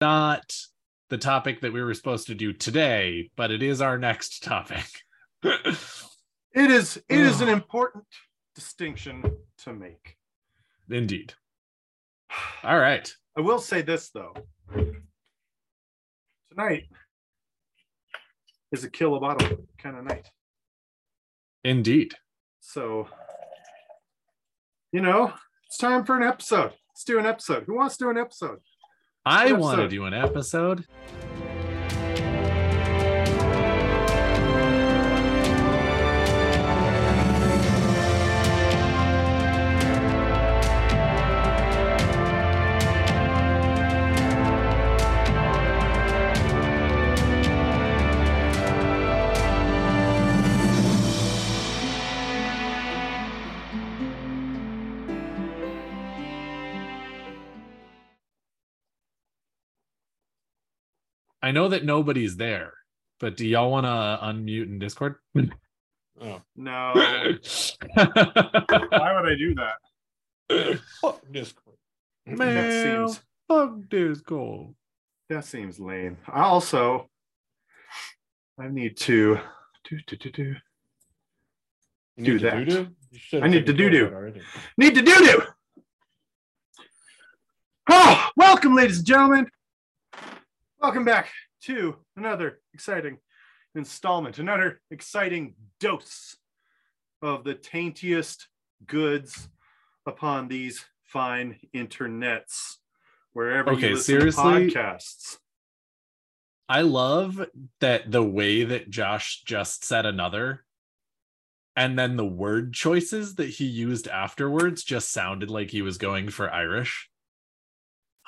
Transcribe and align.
not 0.00 0.54
the 1.08 1.18
topic 1.18 1.60
that 1.60 1.72
we 1.72 1.82
were 1.82 1.94
supposed 1.94 2.26
to 2.28 2.34
do 2.34 2.52
today, 2.52 3.30
but 3.36 3.50
it 3.50 3.62
is 3.62 3.80
our 3.80 3.98
next 3.98 4.42
topic. 4.42 4.86
It 6.56 6.70
is 6.70 6.96
it 7.10 7.18
is 7.18 7.42
an 7.42 7.50
important 7.50 8.06
distinction 8.54 9.22
to 9.58 9.74
make. 9.74 10.16
Indeed. 10.88 11.34
All 12.64 12.78
right. 12.78 13.12
I 13.36 13.42
will 13.42 13.58
say 13.58 13.82
this 13.82 14.08
though. 14.08 14.32
Tonight 16.48 16.84
is 18.72 18.84
a 18.84 18.90
kill 18.90 19.16
a 19.16 19.20
bottle 19.20 19.66
kind 19.76 19.98
of 19.98 20.04
night. 20.04 20.30
Indeed. 21.62 22.14
So, 22.60 23.08
you 24.92 25.02
know, 25.02 25.34
it's 25.66 25.76
time 25.76 26.06
for 26.06 26.16
an 26.16 26.22
episode. 26.22 26.72
Let's 26.88 27.04
do 27.04 27.18
an 27.18 27.26
episode. 27.26 27.64
Who 27.66 27.76
wants 27.76 27.98
to 27.98 28.04
do 28.04 28.10
an 28.10 28.16
episode? 28.16 28.60
I 29.26 29.50
want 29.52 29.80
to 29.80 29.88
do 29.88 30.04
an 30.04 30.14
episode. 30.14 30.84
I 61.46 61.52
know 61.52 61.68
that 61.68 61.84
nobody's 61.84 62.36
there, 62.36 62.72
but 63.20 63.36
do 63.36 63.46
y'all 63.46 63.70
want 63.70 63.86
to 63.86 64.18
unmute 64.26 64.64
in 64.66 64.80
Discord? 64.80 65.14
Oh, 66.20 66.42
No. 66.56 66.90
Why 67.94 69.12
would 69.14 69.30
I 69.30 69.36
do 69.38 69.54
that? 69.54 70.80
fuck 71.00 71.20
Discord. 71.30 71.76
That 72.26 72.36
Man, 72.36 73.06
seems 73.06 73.20
fuck 73.46 73.74
Discord. 73.88 74.74
that 75.28 75.44
seems 75.44 75.78
lame. 75.78 76.16
I 76.26 76.42
also 76.42 77.08
I 78.58 78.66
need 78.66 78.96
to 78.96 79.38
do 79.88 79.98
do 80.08 80.16
do 80.16 80.30
do 80.32 80.54
Do 82.18 82.32
need 82.32 82.40
that. 82.40 82.66
doo-doo? 82.66 82.88
I 83.40 83.46
need 83.46 83.66
to 83.66 83.72
do 83.72 83.88
do. 83.88 83.90
doo-doo. 83.90 84.04
that 84.10 84.14
already. 84.16 84.40
need 84.78 84.96
to 84.96 85.02
do 85.02 85.14
do. 85.14 85.42
Oh, 87.88 88.28
welcome, 88.36 88.74
ladies 88.74 88.98
and 88.98 89.06
gentlemen. 89.06 89.46
Welcome 90.80 91.04
back 91.04 91.30
to 91.62 91.96
another 92.16 92.60
exciting 92.74 93.18
installment, 93.74 94.38
another 94.38 94.80
exciting 94.90 95.54
dose 95.80 96.36
of 97.22 97.44
the 97.44 97.54
taintiest 97.54 98.44
goods 98.86 99.48
upon 100.06 100.48
these 100.48 100.84
fine 101.02 101.56
internets, 101.74 102.76
wherever 103.32 103.70
Okay, 103.72 103.88
you 103.88 103.94
listen 103.94 104.04
seriously? 104.04 104.70
to 104.70 104.76
podcasts. 104.78 105.38
I 106.68 106.82
love 106.82 107.44
that 107.80 108.10
the 108.10 108.22
way 108.22 108.64
that 108.64 108.90
Josh 108.90 109.42
just 109.44 109.84
said 109.84 110.04
another, 110.04 110.64
and 111.74 111.98
then 111.98 112.16
the 112.16 112.26
word 112.26 112.74
choices 112.74 113.36
that 113.36 113.48
he 113.48 113.64
used 113.64 114.08
afterwards 114.08 114.84
just 114.84 115.10
sounded 115.10 115.50
like 115.50 115.70
he 115.70 115.82
was 115.82 115.96
going 115.96 116.28
for 116.28 116.50
Irish. 116.52 117.08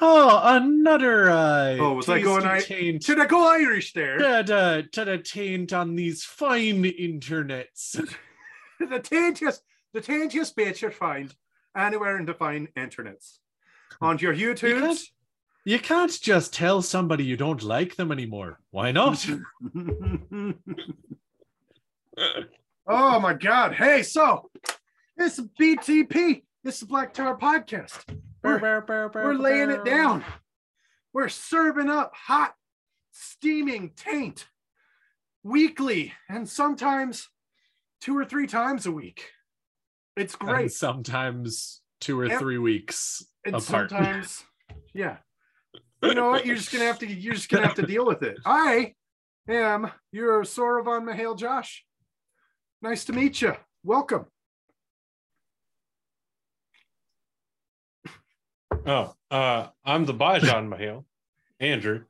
Oh, 0.00 0.41
another 0.44 1.28
uh 1.28 1.77
Oh, 1.78 1.94
was 1.94 2.08
I 2.08 2.20
going 2.20 2.44
I- 2.44 2.60
taint 2.60 3.02
Should 3.02 3.18
I 3.18 3.27
go 3.27 3.48
Irish 3.48 3.92
there? 3.92 4.18
to 4.18 4.88
the, 4.92 5.18
taint 5.18 5.72
on 5.72 5.96
these 5.96 6.24
fine 6.24 6.84
internets. 6.84 7.92
the 8.78 9.00
taintiest, 9.00 9.60
the 9.92 10.00
taintiest 10.00 10.55
bits 10.55 10.83
you'll 10.83 10.92
find 10.92 11.34
anywhere 11.77 12.18
in 12.18 12.27
the 12.27 12.34
fine 12.34 12.68
internets. 12.77 13.39
On 14.00 14.17
your 14.18 14.33
You 14.33 14.55
can't, 14.55 15.00
you 15.64 15.78
can't 15.80 16.20
just 16.20 16.55
tell 16.55 16.80
somebody 16.83 17.24
you 17.24 17.36
don't 17.36 17.62
like 17.64 17.96
them 17.96 18.12
anymore. 18.12 18.61
Why 18.70 18.92
not? 18.92 19.27
oh 22.86 23.20
my 23.20 23.34
god. 23.34 23.74
Hey, 23.74 24.02
so 24.05 24.50
it's 25.17 25.40
BTP. 25.61 26.42
It's 26.68 26.80
the 26.80 26.86
Black 26.86 27.14
Tower 27.14 27.34
Podcast. 27.34 28.05
We're, 28.45 28.84
we're 29.14 29.33
laying 29.33 29.70
it 29.70 29.86
down. 29.86 30.23
We're 31.14 31.30
serving 31.30 31.89
up 31.89 32.12
hot, 32.14 32.56
steaming 33.11 33.92
taint 33.96 34.46
weekly 35.42 36.12
and 36.29 36.46
sometimes 36.46 37.30
two 38.02 38.14
or 38.18 38.27
three 38.27 38.46
times 38.46 38.84
a 38.84 38.92
week. 38.92 39.30
It's 40.14 40.36
great. 40.36 40.61
And 40.64 40.70
sometimes 40.70 41.80
two 42.02 42.20
or 42.20 42.27
Yep. 42.27 42.39
three 42.39 42.58
weeks 42.58 43.24
and 43.46 43.55
apart. 43.55 43.89
sometimes 43.89 44.45
yeah 44.95 45.17
you 46.02 46.14
know 46.14 46.29
what 46.29 46.45
you're 46.45 46.55
just 46.55 46.70
gonna 46.70 46.85
have 46.85 46.98
to 46.98 47.06
you're 47.06 47.33
just 47.35 47.48
gonna 47.48 47.67
have 47.67 47.77
to 47.77 47.86
deal 47.86 48.05
with 48.05 48.23
it 48.23 48.36
i 48.45 48.95
am 49.48 49.90
your 50.12 50.42
Sorovan 50.42 51.08
Mahale 51.08 51.36
josh 51.36 51.85
nice 52.83 53.05
to 53.06 53.12
meet 53.12 53.40
you 53.40 53.56
welcome 53.83 54.27
Oh, 58.88 59.14
uh, 59.30 59.66
I'm 59.84 60.06
the 60.06 60.14
Bajan 60.14 60.68
Mahale, 60.68 61.04
Andrew. 61.60 62.04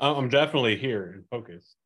I'm 0.00 0.28
definitely 0.28 0.76
here 0.76 1.12
and 1.14 1.24
focused. 1.28 1.76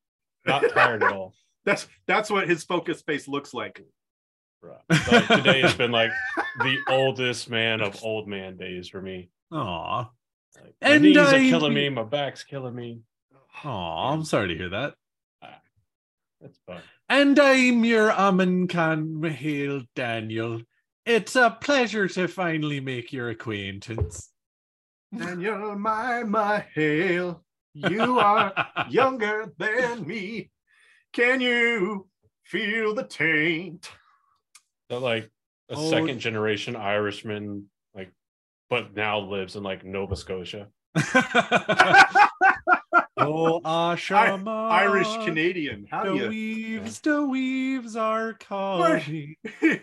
Not 0.46 0.64
tired 0.72 1.02
at 1.02 1.12
all. 1.12 1.34
that's 1.66 1.86
that's 2.06 2.30
what 2.30 2.48
his 2.48 2.64
focus 2.64 3.02
face 3.02 3.28
looks 3.28 3.52
like 3.52 3.84
Right. 4.62 4.78
Like, 5.10 5.26
today 5.28 5.60
has 5.62 5.74
been 5.74 5.90
like 5.90 6.10
the 6.58 6.78
oldest 6.88 7.48
man 7.48 7.80
of 7.80 8.02
old 8.02 8.28
man 8.28 8.56
days 8.56 8.88
for 8.88 9.00
me. 9.00 9.30
Aw. 9.52 9.98
Like, 9.98 10.74
my 10.82 10.88
And 10.88 11.02
knees 11.02 11.16
are 11.16 11.30
killing 11.30 11.72
me. 11.72 11.88
My 11.88 12.02
back's 12.02 12.44
killing 12.44 12.74
me. 12.74 13.00
Aw, 13.64 14.12
I'm 14.12 14.24
sorry 14.24 14.48
to 14.48 14.56
hear 14.56 14.68
that. 14.70 14.94
That's 16.40 16.58
fun. 16.66 16.80
And 17.08 17.38
I'm 17.38 17.84
your 17.84 18.10
Amin 18.12 18.68
Khan 18.68 19.16
Mahale 19.20 19.86
Daniel. 19.94 20.62
It's 21.10 21.34
a 21.34 21.50
pleasure 21.60 22.06
to 22.06 22.28
finally 22.28 22.78
make 22.78 23.12
your 23.12 23.30
acquaintance. 23.30 24.30
daniel 25.16 25.76
my 25.76 26.22
Mahale 26.22 27.40
you 27.74 28.18
are 28.20 28.52
younger 28.88 29.52
than 29.58 30.06
me 30.06 30.50
can 31.12 31.40
you 31.40 32.06
feel 32.44 32.94
the 32.94 33.02
taint 33.02 33.90
That 34.88 35.00
like 35.00 35.24
a 35.68 35.74
Oh. 35.74 35.90
second 35.90 36.20
generation 36.20 36.76
Irishman, 36.76 37.66
like, 37.92 38.12
but 38.68 38.94
now 38.94 39.18
lives 39.18 39.56
in 39.56 39.64
like 39.64 39.84
Nova 39.84 40.14
Scotia. 40.14 40.68
oh, 40.96 41.02
oh 43.18 43.60
ah, 43.64 43.96
Ashama. 43.96 44.70
irish 44.70 45.12
canadian 45.24 45.86
how 45.90 46.04
The 46.04 46.10
do 46.12 46.16
you 46.18 46.28
weaves, 46.28 47.00
the 47.00 47.26
weaves 47.26 47.96
are 47.96 48.34
calling. 48.34 49.34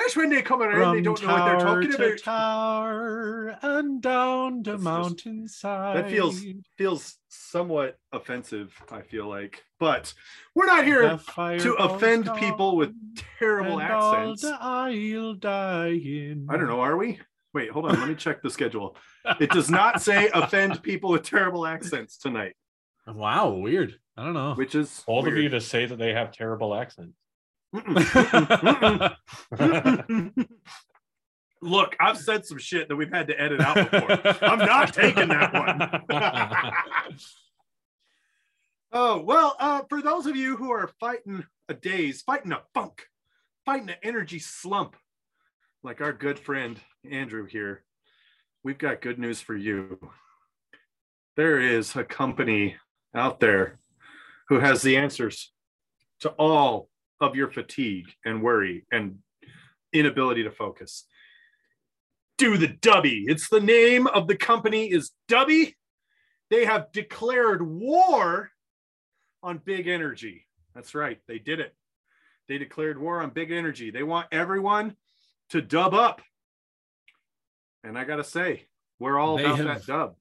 That's 0.00 0.16
when 0.16 0.30
they 0.30 0.40
come 0.42 0.62
around, 0.62 0.96
they 0.96 1.02
don't 1.02 1.22
know 1.22 1.28
what 1.28 1.44
they're 1.44 1.58
talking 1.60 1.90
to 1.92 2.06
about. 2.06 2.18
tower 2.22 3.58
and 3.62 4.00
down 4.00 4.62
the 4.62 4.72
That's 4.72 4.82
just- 4.82 4.84
mountainside. 4.84 5.96
That 5.96 6.10
feels 6.10 6.42
feels 6.78 7.16
somewhat 7.28 7.98
offensive, 8.12 8.72
I 8.90 9.02
feel 9.02 9.28
like. 9.28 9.62
But 9.78 10.14
we're 10.54 10.66
not 10.66 10.84
here 10.84 11.02
to 11.02 11.74
offend 11.78 12.30
people 12.36 12.76
with 12.76 12.92
terrible 13.38 13.78
and 13.78 13.82
accents. 13.82 14.44
I'll 14.44 15.34
die 15.34 15.88
in. 15.88 16.46
I 16.48 16.56
don't 16.56 16.66
know, 16.66 16.80
are 16.80 16.96
we? 16.96 17.20
Wait, 17.52 17.70
hold 17.70 17.86
on, 17.86 17.98
let 17.98 18.08
me 18.08 18.14
check 18.14 18.42
the 18.42 18.50
schedule. 18.50 18.96
It 19.38 19.50
does 19.50 19.70
not 19.70 20.00
say 20.00 20.30
offend 20.32 20.82
people 20.82 21.10
with 21.10 21.24
terrible 21.24 21.66
accents 21.66 22.16
tonight, 22.16 22.54
Wow, 23.06 23.50
weird. 23.50 23.96
I 24.16 24.24
don't 24.24 24.32
know. 24.32 24.54
which 24.54 24.74
is 24.74 25.04
All 25.06 25.18
of 25.20 25.26
weird. 25.26 25.38
you 25.42 25.48
to 25.50 25.60
say 25.60 25.84
that 25.84 25.98
they 25.98 26.14
have 26.14 26.32
terrible 26.32 26.74
accents. 26.74 27.18
Mm-mm, 27.74 29.16
mm-mm. 29.54 30.46
Look, 31.62 31.94
I've 32.00 32.16
said 32.16 32.46
some 32.46 32.58
shit 32.58 32.88
that 32.88 32.96
we've 32.96 33.12
had 33.12 33.26
to 33.28 33.38
edit 33.40 33.60
out 33.60 33.90
before. 33.90 34.10
I'm 34.42 34.58
not 34.60 34.94
taking 34.94 35.28
that 35.28 35.52
one. 35.52 37.12
Oh, 38.92 39.22
well, 39.22 39.54
uh, 39.60 39.82
for 39.88 40.02
those 40.02 40.26
of 40.26 40.34
you 40.34 40.56
who 40.56 40.72
are 40.72 40.90
fighting 40.98 41.44
a 41.68 41.74
daze, 41.74 42.22
fighting 42.22 42.50
a 42.50 42.62
funk, 42.74 43.06
fighting 43.64 43.88
an 43.88 43.96
energy 44.02 44.40
slump, 44.40 44.96
like 45.84 46.00
our 46.00 46.12
good 46.12 46.40
friend 46.40 46.80
Andrew 47.08 47.46
here, 47.46 47.84
we've 48.64 48.78
got 48.78 49.00
good 49.00 49.18
news 49.18 49.40
for 49.40 49.54
you. 49.54 50.00
There 51.36 51.60
is 51.60 51.94
a 51.94 52.02
company 52.02 52.76
out 53.14 53.38
there 53.38 53.78
who 54.48 54.58
has 54.58 54.82
the 54.82 54.96
answers 54.96 55.52
to 56.22 56.30
all 56.30 56.88
of 57.20 57.36
your 57.36 57.48
fatigue 57.50 58.06
and 58.24 58.42
worry 58.42 58.86
and 58.90 59.18
inability 59.92 60.42
to 60.44 60.50
focus. 60.50 61.04
Do 62.38 62.56
the 62.56 62.68
Dubby. 62.68 63.24
It's 63.26 63.48
the 63.48 63.60
name 63.60 64.06
of 64.06 64.26
the 64.26 64.36
company 64.36 64.90
is 64.90 65.10
Dubby. 65.28 65.74
they 66.48 66.64
have 66.64 66.90
declared 66.92 67.62
war 67.62 68.50
on 69.42 69.58
big 69.58 69.86
energy. 69.88 70.46
That's 70.74 70.94
right, 70.94 71.18
they 71.28 71.38
did 71.38 71.60
it. 71.60 71.74
They 72.48 72.58
declared 72.58 72.98
war 72.98 73.22
on 73.22 73.30
big 73.30 73.50
energy. 73.52 73.90
They 73.90 74.02
want 74.02 74.26
everyone 74.32 74.96
to 75.50 75.60
dub 75.60 75.94
up. 75.94 76.22
And 77.84 77.96
I 77.98 78.04
got 78.04 78.16
to 78.16 78.24
say, 78.24 78.66
we're 78.98 79.18
all 79.18 79.36
They 79.36 79.44
about 79.44 79.58
have- 79.58 79.66
that 79.66 79.86
dub. 79.86 80.16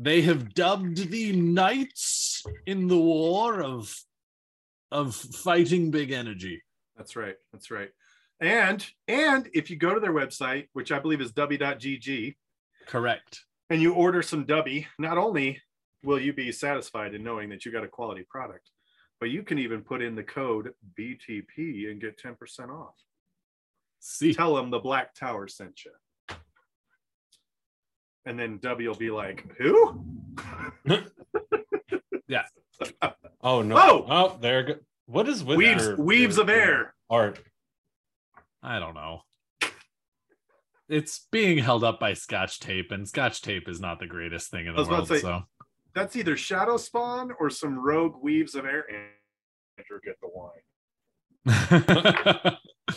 They 0.00 0.22
have 0.22 0.54
dubbed 0.54 1.10
the 1.10 1.32
knights 1.32 2.44
in 2.66 2.86
the 2.86 2.96
war 2.96 3.60
of 3.60 3.92
of 4.90 5.14
fighting 5.14 5.90
big 5.90 6.10
energy. 6.10 6.62
That's 6.96 7.16
right. 7.16 7.36
That's 7.52 7.70
right. 7.70 7.90
And 8.40 8.86
and 9.06 9.48
if 9.52 9.70
you 9.70 9.76
go 9.76 9.94
to 9.94 10.00
their 10.00 10.12
website, 10.12 10.68
which 10.72 10.92
I 10.92 10.98
believe 10.98 11.20
is 11.20 11.32
dubby.gg, 11.32 12.36
Correct. 12.86 13.44
and 13.70 13.82
you 13.82 13.94
order 13.94 14.22
some 14.22 14.44
dubby, 14.46 14.86
not 14.98 15.18
only 15.18 15.60
will 16.02 16.20
you 16.20 16.32
be 16.32 16.52
satisfied 16.52 17.14
in 17.14 17.24
knowing 17.24 17.48
that 17.50 17.64
you 17.64 17.72
got 17.72 17.84
a 17.84 17.88
quality 17.88 18.24
product, 18.28 18.70
but 19.20 19.30
you 19.30 19.42
can 19.42 19.58
even 19.58 19.82
put 19.82 20.02
in 20.02 20.14
the 20.14 20.22
code 20.22 20.72
BTP 20.98 21.90
and 21.90 22.00
get 22.00 22.20
10% 22.22 22.70
off. 22.70 22.94
See. 24.00 24.32
Tell 24.32 24.54
them 24.54 24.70
the 24.70 24.78
Black 24.78 25.14
Tower 25.14 25.48
sent 25.48 25.84
you. 25.84 25.90
And 28.24 28.38
then 28.38 28.58
Dubby 28.58 28.86
will 28.86 28.94
be 28.94 29.10
like, 29.10 29.44
who? 29.58 30.04
Oh 33.42 33.62
no! 33.62 33.76
Oh! 33.76 34.06
Oh, 34.08 34.38
there. 34.40 34.62
Go- 34.62 34.74
what 35.06 35.28
is 35.28 35.42
with 35.44 35.56
Weaves- 35.58 35.86
your- 35.86 35.96
weaves 35.96 36.36
your- 36.36 36.42
of 36.44 36.48
air. 36.50 36.94
art? 37.08 37.40
I 38.62 38.78
don't 38.78 38.94
know. 38.94 39.22
It's 40.88 41.26
being 41.30 41.58
held 41.58 41.84
up 41.84 42.00
by 42.00 42.14
scotch 42.14 42.60
tape, 42.60 42.90
and 42.92 43.06
scotch 43.08 43.42
tape 43.42 43.68
is 43.68 43.80
not 43.80 43.98
the 44.00 44.06
greatest 44.06 44.50
thing 44.50 44.66
in 44.66 44.70
I 44.70 44.72
the 44.72 44.78
was 44.80 44.88
about 44.88 44.96
world. 44.96 45.08
to 45.08 45.14
say- 45.16 45.20
so 45.20 45.42
That's 45.94 46.16
either 46.16 46.36
Shadow 46.36 46.76
Spawn 46.76 47.32
or 47.40 47.50
some 47.50 47.78
rogue 47.78 48.16
weaves 48.22 48.54
of 48.54 48.64
air. 48.64 48.84
Andrew, 49.78 50.00
get 50.04 50.16
the 50.20 50.28
wine. 50.32 50.62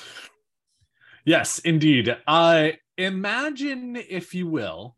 yes, 1.26 1.60
indeed. 1.60 2.16
Uh, 2.28 2.70
imagine, 2.98 3.96
if 3.96 4.34
you 4.34 4.48
will, 4.48 4.96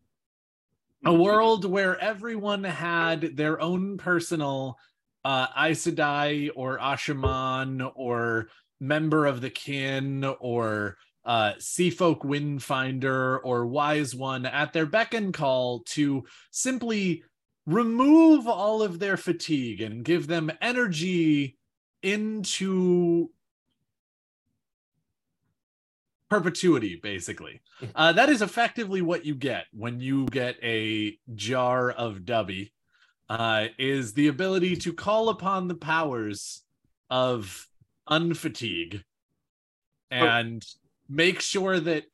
a 1.04 1.12
world 1.12 1.64
where 1.64 1.98
everyone 2.00 2.64
had 2.64 3.36
their 3.36 3.60
own 3.60 3.98
personal 3.98 4.78
uh, 5.24 5.46
Aes 5.56 5.86
Sedai 5.86 6.50
or 6.54 6.78
Asha'man 6.78 7.90
or 7.94 8.48
member 8.80 9.26
of 9.26 9.40
the 9.40 9.50
kin 9.50 10.24
or 10.40 10.96
uh, 11.24 11.52
Seafolk 11.58 12.20
Windfinder 12.20 13.40
or 13.42 13.66
Wise 13.66 14.14
One 14.14 14.46
at 14.46 14.72
their 14.72 14.86
beck 14.86 15.14
and 15.14 15.32
call 15.32 15.80
to 15.86 16.24
simply 16.50 17.22
remove 17.66 18.46
all 18.46 18.82
of 18.82 18.98
their 18.98 19.16
fatigue 19.16 19.80
and 19.80 20.04
give 20.04 20.26
them 20.26 20.50
energy 20.60 21.56
into 22.02 23.30
perpetuity 26.34 26.98
basically 27.02 27.60
uh, 27.94 28.12
that 28.12 28.28
is 28.28 28.42
effectively 28.42 29.02
what 29.02 29.24
you 29.24 29.34
get 29.34 29.66
when 29.72 30.00
you 30.00 30.26
get 30.26 30.56
a 30.62 31.16
jar 31.34 31.90
of 31.90 32.18
dubby 32.20 32.70
uh, 33.28 33.66
is 33.78 34.12
the 34.14 34.28
ability 34.28 34.76
to 34.76 34.92
call 34.92 35.28
upon 35.28 35.68
the 35.68 35.74
powers 35.74 36.62
of 37.10 37.68
unfatigue 38.08 39.02
and 40.10 40.64
make 41.08 41.40
sure 41.40 41.80
that 41.80 42.04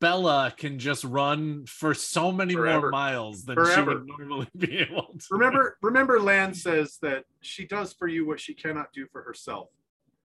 Bela 0.00 0.52
can 0.56 0.78
just 0.78 1.04
run 1.04 1.66
for 1.66 1.94
so 1.94 2.32
many 2.32 2.54
Forever. 2.54 2.80
more 2.82 2.90
miles 2.90 3.44
than 3.44 3.54
Forever. 3.54 3.74
she 3.74 3.82
would 3.82 4.06
normally 4.06 4.48
be 4.56 4.78
able 4.78 5.14
to. 5.18 5.26
Remember, 5.30 5.76
remember, 5.82 6.20
Lan 6.20 6.52
says 6.52 6.98
that 7.02 7.24
she 7.40 7.66
does 7.66 7.92
for 7.92 8.08
you 8.08 8.26
what 8.26 8.40
she 8.40 8.54
cannot 8.54 8.92
do 8.92 9.06
for 9.12 9.22
herself. 9.22 9.68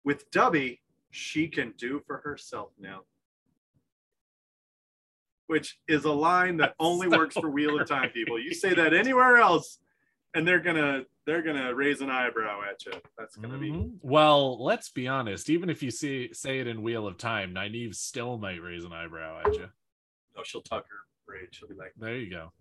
With 0.04 0.30
Dubby, 0.30 0.80
she 1.10 1.48
can 1.48 1.72
do 1.78 2.02
for 2.06 2.18
herself 2.18 2.70
now. 2.78 3.00
Which 5.48 5.78
is 5.86 6.04
a 6.04 6.12
line 6.12 6.56
that 6.56 6.70
That's 6.70 6.76
only 6.80 7.08
so 7.10 7.18
works 7.18 7.36
for 7.36 7.50
Wheel 7.50 7.80
of 7.80 7.88
Time 7.88 8.10
people. 8.10 8.38
You 8.38 8.52
say 8.52 8.74
that 8.74 8.92
anywhere 8.92 9.36
else, 9.36 9.78
and 10.34 10.46
they're 10.46 10.60
gonna 10.60 11.04
they're 11.24 11.42
gonna 11.42 11.74
raise 11.74 12.00
an 12.00 12.10
eyebrow 12.10 12.62
at 12.68 12.84
you. 12.84 12.92
That's 13.16 13.36
gonna 13.36 13.58
be 13.58 13.70
Mhm. 13.70 13.98
Well, 14.02 14.62
let's 14.62 14.88
be 14.90 15.06
honest. 15.08 15.48
Even 15.50 15.70
if 15.70 15.82
you 15.82 15.90
see 15.90 16.32
say 16.32 16.58
it 16.58 16.66
in 16.66 16.82
Wheel 16.82 17.06
of 17.06 17.16
Time, 17.16 17.54
Nynaeve 17.54 17.94
still 17.94 18.38
might 18.38 18.60
raise 18.60 18.84
an 18.84 18.92
eyebrow 18.92 19.40
at 19.44 19.54
you. 19.54 19.68
oh, 20.36 20.42
she'll 20.44 20.62
tuck 20.62 20.84
her 20.88 21.32
rage. 21.32 21.48
She'll 21.58 21.68
be 21.68 21.74
like, 21.74 21.92
There 21.96 22.16
you 22.16 22.28
go. 22.30 22.52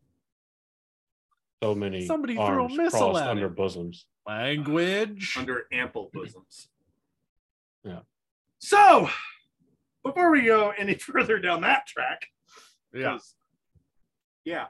So 1.63 1.73
many 1.73 2.05
Somebody 2.05 2.35
threw 2.35 2.65
a 2.65 2.69
missile 2.69 3.17
at 3.17 3.27
under 3.29 3.47
it. 3.47 3.55
bosoms. 3.55 4.05
Language. 4.27 5.35
under 5.39 5.65
ample 5.71 6.11
bosoms. 6.13 6.69
Yeah. 7.83 8.01
So, 8.59 9.09
before 10.03 10.31
we 10.31 10.43
go 10.43 10.71
any 10.77 10.93
further 10.99 11.39
down 11.39 11.61
that 11.61 11.87
track, 11.87 12.27
Yeah. 12.95 13.17
yeah 14.45 14.65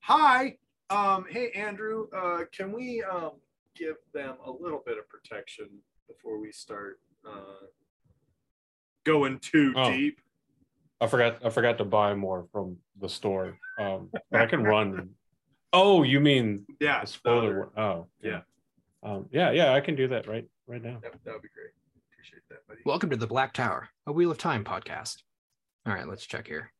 hi 0.00 0.56
um 0.90 1.24
hey 1.30 1.50
andrew 1.52 2.06
uh 2.16 2.44
can 2.50 2.72
we 2.72 3.02
um 3.02 3.32
give 3.76 3.96
them 4.12 4.36
a 4.44 4.50
little 4.50 4.82
bit 4.84 4.98
of 4.98 5.08
protection 5.08 5.68
before 6.08 6.40
we 6.40 6.50
start 6.50 7.00
uh 7.28 7.66
going 9.04 9.38
too 9.38 9.72
Oh. 9.76 9.90
deep 9.90 10.20
I 11.00 11.06
forgot. 11.06 11.44
I 11.44 11.50
forgot 11.50 11.78
to 11.78 11.84
buy 11.84 12.12
more 12.14 12.48
from 12.50 12.76
the 13.00 13.08
store. 13.08 13.56
Um, 13.78 14.10
but 14.32 14.40
I 14.40 14.46
can 14.46 14.64
run. 14.74 15.10
Oh, 15.72 16.02
you 16.02 16.18
mean 16.18 16.66
yeah 16.80 17.04
spoiler? 17.04 17.70
Oh, 17.76 17.80
one- 17.84 17.86
Oh, 17.86 18.06
yeah. 18.20 18.40
Um, 19.04 19.26
yeah, 19.30 19.52
yeah, 19.52 19.72
I 19.74 19.80
can 19.80 19.94
do 19.94 20.08
that 20.08 20.26
right, 20.26 20.44
right 20.66 20.82
now. 20.82 20.98
that, 21.00 21.12
that 21.24 21.32
would 21.34 21.42
be 21.42 21.48
great 21.54 21.70
appreciate 22.12 22.42
that 22.50 22.66
buddy 22.66 22.80
Welcome 22.84 23.10
to 23.10 23.16
the 23.16 23.28
Black 23.28 23.52
Tower, 23.52 23.90
a 24.08 24.12
Wheel 24.12 24.32
of 24.32 24.38
Time 24.38 24.64
podcast. 24.64 25.18
All 25.86 25.94
right, 25.94 26.08
let's 26.08 26.26
check 26.26 26.48
here. 26.48 26.72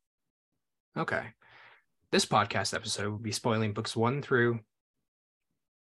Okay. 0.97 1.23
This 2.11 2.25
podcast 2.25 2.75
episode 2.75 3.11
will 3.11 3.19
be 3.19 3.33
spoiling 3.33 3.73
books 3.73 3.95
one 3.95 4.23
through. 4.23 4.61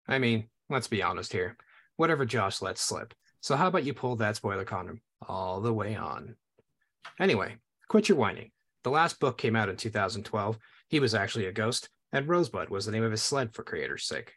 I 0.09 0.19
mean, 0.19 0.49
let's 0.69 0.89
be 0.89 1.03
honest 1.03 1.33
here. 1.33 1.57
Whatever 1.97 2.25
Josh 2.25 2.61
lets 2.61 2.81
slip. 2.81 3.15
So, 3.41 3.55
how 3.57 3.69
about 3.69 3.85
you 3.85 3.95
pull 3.95 4.17
that 4.17 4.37
spoiler 4.37 4.65
condom 4.65 5.01
all 5.27 5.61
the 5.61 5.73
way 5.73 5.95
on? 5.95 6.35
Anyway, 7.21 7.57
quit 7.89 8.09
your 8.09 8.19
whining. 8.19 8.51
The 8.83 8.91
last 8.91 9.21
book 9.21 9.39
came 9.39 9.57
out 9.57 9.69
in 9.69 9.77
2012. 9.77 10.59
He 10.89 11.01
was 11.01 11.15
actually 11.15 11.47
a 11.47 11.53
ghost, 11.53 11.89
and 12.13 12.29
Rosebud 12.29 12.69
was 12.69 12.87
the 12.87 12.93
name 12.93 13.05
of 13.05 13.13
his 13.13 13.23
sled 13.23 13.55
for 13.55 13.63
creator's 13.63 14.07
sake. 14.07 14.33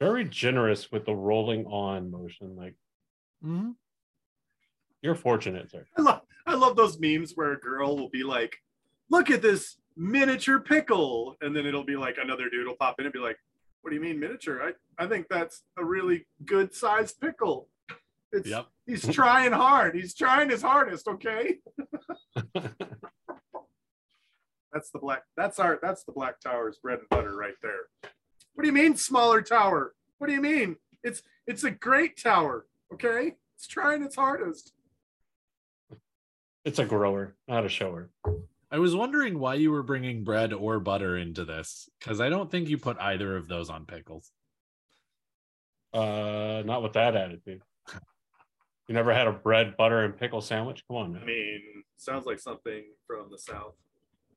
Very 0.00 0.24
generous 0.24 0.90
with 0.90 1.06
the 1.06 1.14
rolling 1.14 1.66
on 1.66 2.10
motion. 2.10 2.56
Like 2.56 2.74
mm-hmm. 3.44 3.70
you're 5.02 5.14
fortunate, 5.14 5.70
sir. 5.70 5.86
I 5.96 6.02
love, 6.02 6.20
I 6.54 6.56
love 6.56 6.76
those 6.76 7.00
memes 7.00 7.32
where 7.34 7.50
a 7.50 7.58
girl 7.58 7.96
will 7.96 8.10
be 8.10 8.22
like, 8.22 8.54
look 9.10 9.28
at 9.28 9.42
this 9.42 9.76
miniature 9.96 10.60
pickle. 10.60 11.36
And 11.40 11.54
then 11.54 11.66
it'll 11.66 11.82
be 11.82 11.96
like 11.96 12.16
another 12.16 12.48
dude 12.48 12.68
will 12.68 12.76
pop 12.76 13.00
in 13.00 13.06
and 13.06 13.12
be 13.12 13.18
like, 13.18 13.38
what 13.82 13.90
do 13.90 13.96
you 13.96 14.02
mean 14.02 14.20
miniature? 14.20 14.62
I, 14.62 15.04
I 15.04 15.08
think 15.08 15.26
that's 15.28 15.64
a 15.76 15.84
really 15.84 16.28
good 16.44 16.72
sized 16.72 17.20
pickle. 17.20 17.68
It's, 18.30 18.48
Yep. 18.48 18.66
He's 18.86 19.04
trying 19.08 19.50
hard. 19.50 19.96
He's 19.96 20.14
trying 20.14 20.48
his 20.48 20.62
hardest. 20.62 21.08
Okay. 21.08 21.56
That's 24.72 24.90
the 24.90 24.98
black. 25.00 25.22
That's 25.36 25.58
our. 25.58 25.78
That's 25.80 26.04
the 26.04 26.12
Black 26.12 26.40
Tower's 26.40 26.78
bread 26.78 26.98
and 26.98 27.08
butter 27.08 27.34
right 27.36 27.54
there. 27.62 28.10
What 28.54 28.62
do 28.62 28.66
you 28.66 28.72
mean 28.74 28.96
smaller 28.96 29.40
tower? 29.40 29.94
What 30.18 30.26
do 30.26 30.34
you 30.34 30.40
mean? 30.42 30.76
It's 31.02 31.22
it's 31.46 31.64
a 31.64 31.70
great 31.70 32.20
tower. 32.20 32.66
Okay. 32.92 33.36
It's 33.56 33.66
trying 33.68 34.02
its 34.02 34.16
hardest. 34.16 34.73
It's 36.64 36.78
a 36.78 36.84
grower, 36.84 37.36
not 37.46 37.66
a 37.66 37.68
shower. 37.68 38.10
I 38.70 38.78
was 38.78 38.96
wondering 38.96 39.38
why 39.38 39.54
you 39.54 39.70
were 39.70 39.82
bringing 39.82 40.24
bread 40.24 40.52
or 40.52 40.80
butter 40.80 41.16
into 41.16 41.44
this 41.44 41.88
because 42.00 42.20
I 42.20 42.28
don't 42.28 42.50
think 42.50 42.68
you 42.68 42.78
put 42.78 42.98
either 42.98 43.36
of 43.36 43.46
those 43.46 43.70
on 43.70 43.84
pickles. 43.84 44.30
Uh, 45.92 46.62
not 46.64 46.82
with 46.82 46.94
that 46.94 47.14
attitude. 47.14 47.62
You 48.88 48.94
never 48.94 49.14
had 49.14 49.26
a 49.26 49.32
bread, 49.32 49.76
butter, 49.76 50.04
and 50.04 50.16
pickle 50.16 50.40
sandwich? 50.40 50.82
Come 50.88 50.96
on, 50.96 51.12
Man. 51.12 51.22
I 51.22 51.26
mean, 51.26 51.60
sounds 51.96 52.26
like 52.26 52.38
something 52.38 52.82
from 53.06 53.30
the 53.30 53.38
south. 53.38 53.74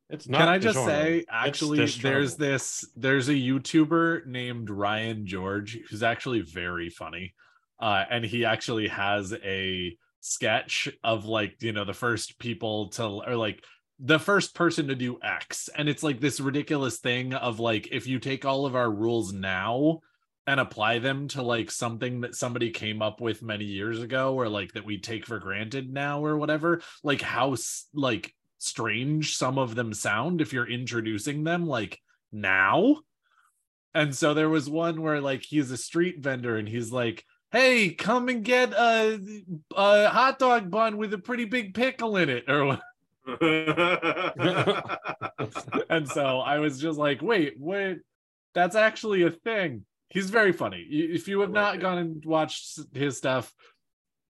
It's 0.09 0.27
not. 0.27 0.37
Can 0.37 0.47
I 0.47 0.57
just 0.57 0.85
say, 0.85 1.25
actually, 1.29 1.85
there's 1.85 2.35
this, 2.35 2.87
there's 2.95 3.27
a 3.27 3.33
YouTuber 3.33 4.25
named 4.25 4.69
Ryan 4.69 5.25
George 5.25 5.79
who's 5.89 6.03
actually 6.03 6.41
very 6.41 6.89
funny. 6.89 7.33
Uh, 7.79 8.05
and 8.09 8.23
he 8.23 8.45
actually 8.45 8.87
has 8.87 9.33
a 9.33 9.97
sketch 10.21 10.89
of 11.03 11.25
like, 11.25 11.61
you 11.61 11.73
know, 11.73 11.85
the 11.85 11.93
first 11.93 12.39
people 12.39 12.89
to, 12.89 13.03
or 13.03 13.35
like, 13.35 13.63
the 13.99 14.19
first 14.19 14.53
person 14.53 14.89
to 14.89 14.95
do 14.95 15.17
X. 15.23 15.69
And 15.75 15.89
it's 15.89 16.03
like 16.03 16.19
this 16.19 16.39
ridiculous 16.39 16.99
thing 16.99 17.33
of 17.33 17.59
like, 17.59 17.87
if 17.91 18.05
you 18.05 18.19
take 18.19 18.45
all 18.45 18.67
of 18.67 18.75
our 18.75 18.91
rules 18.91 19.33
now 19.33 20.01
and 20.45 20.59
apply 20.59 20.99
them 20.99 21.27
to 21.29 21.41
like 21.41 21.71
something 21.71 22.21
that 22.21 22.35
somebody 22.35 22.69
came 22.69 23.01
up 23.01 23.19
with 23.19 23.41
many 23.41 23.65
years 23.65 23.99
ago 23.99 24.35
or 24.35 24.49
like 24.49 24.71
that 24.73 24.85
we 24.85 24.99
take 24.99 25.25
for 25.25 25.39
granted 25.39 25.91
now 25.91 26.23
or 26.23 26.37
whatever, 26.37 26.81
like 27.03 27.21
how 27.21 27.55
like 27.93 28.35
strange 28.59 29.35
some 29.35 29.57
of 29.57 29.73
them 29.73 29.93
sound 29.93 30.41
if 30.41 30.53
you're 30.53 30.69
introducing 30.69 31.43
them 31.43 31.65
like 31.65 31.99
now. 32.31 32.97
And 33.95 34.15
so 34.15 34.35
there 34.35 34.49
was 34.49 34.69
one 34.69 35.01
where 35.01 35.21
like 35.21 35.41
he's 35.41 35.71
a 35.71 35.77
street 35.77 36.19
vendor 36.19 36.55
and 36.55 36.69
he's 36.69 36.91
like, 36.91 37.25
"Hey, 37.51 37.91
come 37.91 38.29
and 38.29 38.43
get 38.43 38.73
a, 38.73 39.19
a 39.75 40.09
hot 40.09 40.39
dog 40.39 40.69
bun 40.69 40.97
with 40.97 41.13
a 41.13 41.17
pretty 41.17 41.45
big 41.45 41.73
pickle 41.73 42.17
in 42.17 42.29
it," 42.29 42.49
or 42.49 42.79
and 45.89 46.07
so 46.07 46.39
I 46.39 46.59
was 46.59 46.79
just 46.79 46.97
like, 46.97 47.21
"Wait, 47.21 47.55
wait, 47.57 47.99
that's 48.53 48.75
actually 48.75 49.23
a 49.23 49.31
thing." 49.31 49.85
He's 50.09 50.29
very 50.29 50.53
funny. 50.53 50.79
If 50.89 51.27
you 51.27 51.41
have 51.41 51.49
like 51.49 51.55
not 51.55 51.75
it. 51.75 51.81
gone 51.81 51.97
and 51.97 52.25
watched 52.25 52.79
his 52.93 53.17
stuff, 53.17 53.53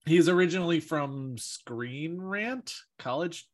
he's 0.07 0.29
originally 0.29 0.81
from 0.81 1.38
Screen 1.38 2.21
Rant 2.21 2.75
College. 2.99 3.47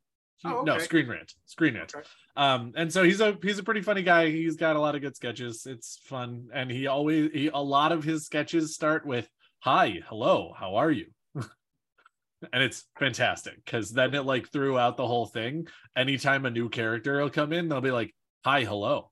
Oh, 0.43 0.63
No. 0.63 0.77
Screen 0.79 1.07
Rant. 1.07 1.33
Screen 1.45 1.75
Rant. 1.75 1.93
Okay. 1.95 2.07
Um, 2.35 2.73
and 2.75 2.91
so 2.91 3.03
he's 3.03 3.21
a 3.21 3.37
he's 3.41 3.59
a 3.59 3.63
pretty 3.63 3.81
funny 3.81 4.03
guy. 4.03 4.29
He's 4.29 4.55
got 4.55 4.75
a 4.75 4.79
lot 4.79 4.95
of 4.95 5.01
good 5.01 5.15
sketches. 5.15 5.65
It's 5.65 5.99
fun, 6.03 6.47
and 6.53 6.69
he 6.69 6.87
always 6.87 7.31
he, 7.31 7.49
a 7.53 7.57
lot 7.61 7.91
of 7.91 8.03
his 8.03 8.25
sketches 8.25 8.73
start 8.75 9.05
with 9.05 9.27
"Hi, 9.59 10.01
hello, 10.07 10.53
how 10.57 10.75
are 10.75 10.91
you?" 10.91 11.07
and 11.35 12.63
it's 12.63 12.85
fantastic 12.99 13.63
because 13.65 13.91
then 13.91 14.13
it 14.13 14.21
like 14.21 14.49
throughout 14.49 14.97
the 14.97 15.07
whole 15.07 15.25
thing, 15.25 15.67
anytime 15.95 16.45
a 16.45 16.51
new 16.51 16.69
character 16.69 17.19
will 17.21 17.29
come 17.29 17.51
in, 17.53 17.67
they'll 17.67 17.81
be 17.81 17.91
like, 17.91 18.15
"Hi, 18.45 18.63
hello, 18.63 19.11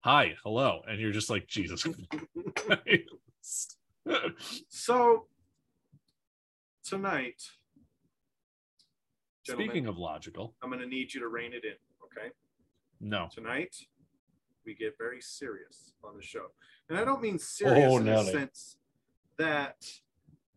hi, 0.00 0.36
hello," 0.42 0.82
and 0.86 1.00
you're 1.00 1.12
just 1.12 1.30
like, 1.30 1.46
Jesus. 1.46 1.86
So 4.68 5.28
tonight, 6.84 7.40
Speaking 9.44 9.86
of 9.86 9.96
logical, 9.96 10.54
I'm 10.62 10.70
going 10.70 10.80
to 10.80 10.86
need 10.88 11.12
you 11.14 11.20
to 11.20 11.28
rein 11.28 11.52
it 11.52 11.64
in. 11.64 11.76
Okay. 12.04 12.30
no. 13.00 13.28
Tonight, 13.32 13.74
we 14.64 14.74
get 14.74 14.94
very 14.98 15.20
serious 15.20 15.92
on 16.04 16.16
the 16.16 16.22
show, 16.22 16.46
and 16.88 16.98
I 16.98 17.04
don't 17.04 17.20
mean 17.22 17.38
serious 17.38 17.92
Oh, 17.92 17.98
in 17.98 18.04
the 18.06 18.12
Nelly. 18.12 18.32
sense 18.32 18.76
that. 19.38 19.76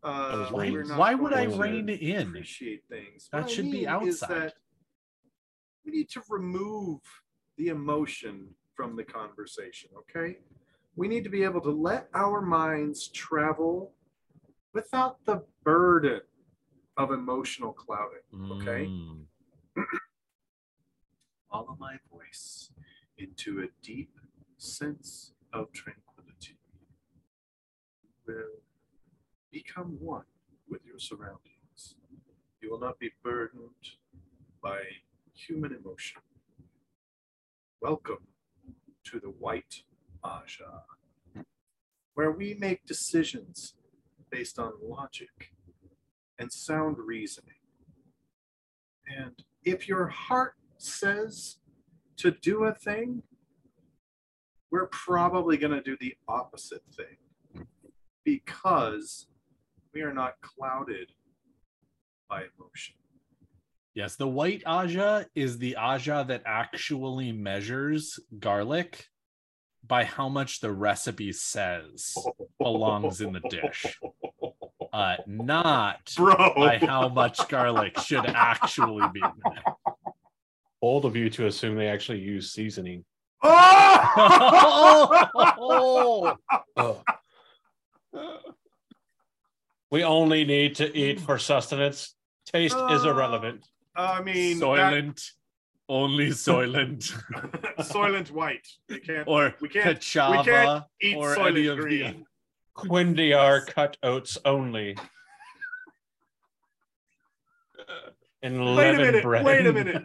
Uh, 0.03 0.49
was 0.51 0.71
we're 0.71 0.83
not 0.83 0.99
Why 0.99 1.15
would 1.15 1.33
I 1.33 1.45
rein 1.45 1.89
in? 1.89 2.27
Appreciate 2.27 2.83
things. 2.89 3.27
That 3.31 3.41
What 3.41 3.49
I 3.49 3.53
should 3.53 3.65
be 3.65 3.85
mean 3.87 4.07
is 4.07 4.21
outside. 4.21 4.29
that 4.41 4.53
we 5.83 5.91
need 5.91 6.09
to 6.11 6.21
remove 6.29 6.99
the 7.57 7.69
emotion 7.69 8.49
from 8.75 8.95
the 8.95 9.03
conversation. 9.03 9.89
Okay, 9.97 10.37
we 10.95 11.07
need 11.07 11.23
to 11.23 11.29
be 11.29 11.43
able 11.43 11.61
to 11.61 11.71
let 11.71 12.07
our 12.13 12.41
minds 12.41 13.07
travel 13.07 13.93
without 14.73 15.23
the 15.25 15.43
burden 15.63 16.21
of 16.97 17.11
emotional 17.11 17.73
clouding. 17.73 18.61
Okay. 18.61 18.85
Mm. 18.85 19.25
follow 21.51 21.75
my 21.79 21.95
voice 22.11 22.69
into 23.17 23.61
a 23.61 23.67
deep 23.81 24.11
sense 24.57 25.31
of 25.53 25.71
tranquility. 25.71 26.57
Will 28.27 28.61
become 29.55 29.95
one 30.01 30.25
with 30.69 30.81
your 30.85 30.99
surroundings. 30.99 31.95
You 32.61 32.69
will 32.69 32.79
not 32.79 32.99
be 32.99 33.11
burdened 33.23 33.85
by 34.61 34.79
human 35.33 35.71
emotion. 35.71 36.21
Welcome 37.81 38.27
to 39.05 39.21
the 39.21 39.29
White 39.29 39.83
Ajah, 40.25 40.81
where 42.15 42.31
we 42.31 42.55
make 42.55 42.85
decisions 42.85 43.75
based 44.29 44.59
on 44.59 44.73
logic 44.83 45.53
and 46.37 46.51
sound 46.51 46.97
reasoning. 46.97 47.63
And 49.07 49.41
if 49.63 49.87
your 49.87 50.07
heart 50.07 50.55
says 50.77 51.59
to 52.17 52.29
do 52.29 52.65
a 52.65 52.73
thing, 52.73 53.23
we're 54.69 54.87
probably 54.87 55.55
going 55.55 55.71
to 55.71 55.81
do 55.81 55.95
the 55.97 56.15
opposite 56.27 56.83
thing 56.93 57.65
because 58.25 59.27
we 59.95 60.01
are 60.01 60.13
not 60.13 60.33
clouded 60.41 61.09
by 62.29 62.43
emotion. 62.57 62.95
Yes, 63.93 64.17
the 64.17 64.27
white 64.27 64.61
ajah 64.65 65.25
is 65.35 65.57
the 65.57 65.77
ajah 65.79 66.27
that 66.27 66.43
actually 66.45 67.31
measures 67.31 68.19
garlic 68.37 69.07
by 69.87 70.03
how 70.03 70.27
much 70.27 70.59
the 70.59 70.71
recipe 70.71 71.31
says 71.31 72.13
belongs 72.59 73.21
in 73.21 73.31
the 73.31 73.39
dish, 73.49 73.97
uh, 74.93 75.15
not 75.27 76.13
Bro. 76.17 76.53
by 76.57 76.77
how 76.77 77.07
much 77.07 77.47
garlic 77.47 77.97
should 77.99 78.25
actually 78.25 79.07
be 79.13 79.21
in 79.45 79.53
it. 79.53 79.93
Bold 80.81 81.05
of 81.05 81.15
you 81.15 81.29
to 81.29 81.47
assume 81.47 81.77
they 81.77 81.87
actually 81.87 82.19
use 82.19 82.51
seasoning. 82.51 83.05
Oh! 86.77 87.03
We 89.95 90.03
only 90.03 90.43
need 90.43 90.75
to 90.75 90.93
eat 90.93 91.21
for 91.21 91.39
sustenance. 91.39 92.15
Taste 92.45 92.75
is 92.75 93.05
Uh, 93.05 93.11
irrelevant. 93.11 93.65
I 93.95 94.21
mean, 94.21 94.59
that- 94.59 94.65
Soylent, 94.65 95.31
only 95.87 96.27
Soylent, 96.47 97.13
Soylent 97.79 98.29
White. 98.29 98.67
We 98.89 98.99
can't 98.99 99.25
or 99.25 99.55
we 99.61 99.69
can't 99.69 99.97
Ka'Chava, 100.01 100.83
eat 101.01 101.15
or 101.15 101.33
Soylent 101.37 101.47
any 101.51 101.67
of 101.67 101.77
Green. 101.77 102.25
the. 102.75 102.81
Quindiar 102.89 103.65
cut 103.75 103.95
oats 104.03 104.37
only. 104.43 104.97
And 108.43 108.75
Wait 108.75 108.93
a 108.93 108.97
minute. 108.97 109.23
bread. 109.23 109.43
Wait 109.45 109.65
a 109.65 109.73
minute. 109.73 110.03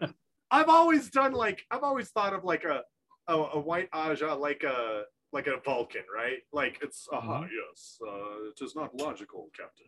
I've 0.51 0.69
always 0.71 1.11
done 1.11 1.33
like 1.33 1.63
I've 1.71 1.83
always 1.83 2.09
thought 2.11 2.33
of 2.33 2.43
like 2.45 2.65
a 2.65 2.83
a, 3.29 3.35
a 3.35 3.61
white 3.61 3.91
ajah 3.91 4.35
like 4.39 4.63
a 4.63 5.03
like 5.33 5.47
a 5.47 5.61
Vulcan, 5.65 6.03
right? 6.15 6.39
Like 6.53 6.79
it's 6.83 7.07
aha, 7.13 7.43
Mhm. 7.43 7.49
yes, 7.53 7.99
uh, 8.07 8.49
it 8.51 8.61
is 8.65 8.75
not 8.75 8.95
logical, 8.95 9.51
Captain. 9.57 9.87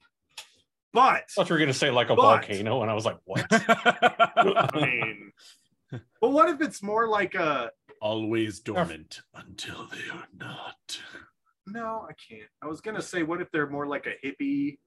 But 0.92 1.00
I 1.00 1.22
thought 1.34 1.48
you 1.48 1.54
were 1.54 1.58
gonna 1.58 1.72
say 1.72 1.90
like 1.90 2.10
a 2.10 2.14
But- 2.14 2.22
volcano, 2.22 2.82
and 2.82 2.90
I 2.90 2.94
was 2.94 3.04
like, 3.06 3.18
what? 3.24 3.46
I 3.50 4.70
mean, 4.74 5.32
but 6.20 6.30
what 6.30 6.48
if 6.48 6.60
it's 6.60 6.82
more 6.82 7.08
like 7.08 7.34
a 7.34 7.70
Always 8.00 8.60
dormant 8.60 9.20
until 9.34 9.86
they 9.86 10.08
are 10.12 10.26
not. 10.36 11.00
no? 11.66 12.06
I 12.08 12.12
can't. 12.14 12.48
I 12.60 12.66
was 12.66 12.80
gonna 12.80 13.02
say, 13.02 13.22
what 13.22 13.40
if 13.40 13.50
they're 13.52 13.68
more 13.70 13.86
like 13.86 14.06
a 14.06 14.14
hippie, 14.26 14.78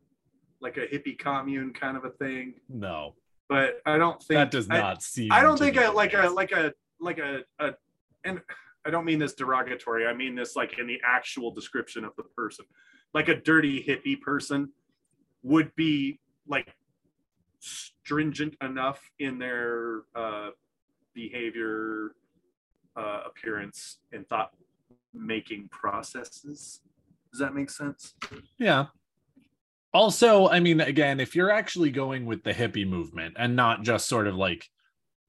like 0.60 0.78
a 0.78 0.86
hippie 0.88 1.18
commune 1.18 1.74
kind 1.74 1.96
of 1.98 2.04
a 2.06 2.10
thing? 2.12 2.56
No, 2.70 3.16
But 3.48 3.82
I 3.86 3.98
don't 3.98 4.22
think 4.22 4.38
that 4.38 4.52
does 4.52 4.70
I- 4.70 4.78
not 4.80 5.02
seem. 5.02 5.32
I 5.32 5.42
don't 5.42 5.58
think 5.58 5.78
a, 5.78 5.90
like 5.92 6.14
a 6.14 6.28
like 6.30 6.52
a 6.52 6.74
like 7.00 7.18
a, 7.20 7.44
a 7.60 7.74
and 8.24 8.42
I 8.86 8.92
don't 8.92 9.06
mean 9.06 9.20
this 9.20 9.34
derogatory. 9.34 10.06
I 10.06 10.14
mean 10.14 10.36
this 10.36 10.56
like 10.56 10.78
in 10.78 10.88
the 10.88 11.02
actual 11.04 11.52
description 11.52 12.06
of 12.06 12.16
the 12.16 12.24
person. 12.24 12.66
Like 13.14 13.30
a 13.30 13.36
dirty 13.36 13.84
hippie 13.84 14.20
person 14.20 14.70
would 15.44 15.76
be 15.76 16.20
like 16.48 16.76
stringent 17.60 18.56
enough 18.62 19.02
in 19.20 19.40
their 19.40 20.02
uh, 20.16 20.50
behavior, 21.14 22.12
uh, 22.96 23.22
appearance, 23.26 23.98
and 24.12 24.28
thought 24.28 24.52
making 25.14 25.70
processes. 25.70 26.82
Does 27.32 27.40
that 27.40 27.56
make 27.56 27.70
sense? 27.70 28.14
Yeah. 28.60 28.86
Also, 29.94 30.50
I 30.50 30.60
mean, 30.60 30.82
again, 30.82 31.20
if 31.20 31.36
you're 31.36 31.52
actually 31.52 31.90
going 31.90 32.26
with 32.26 32.44
the 32.44 32.54
hippie 32.54 32.88
movement 32.88 33.36
and 33.40 33.56
not 33.56 33.82
just 33.82 34.08
sort 34.08 34.28
of 34.28 34.36
like 34.36 34.70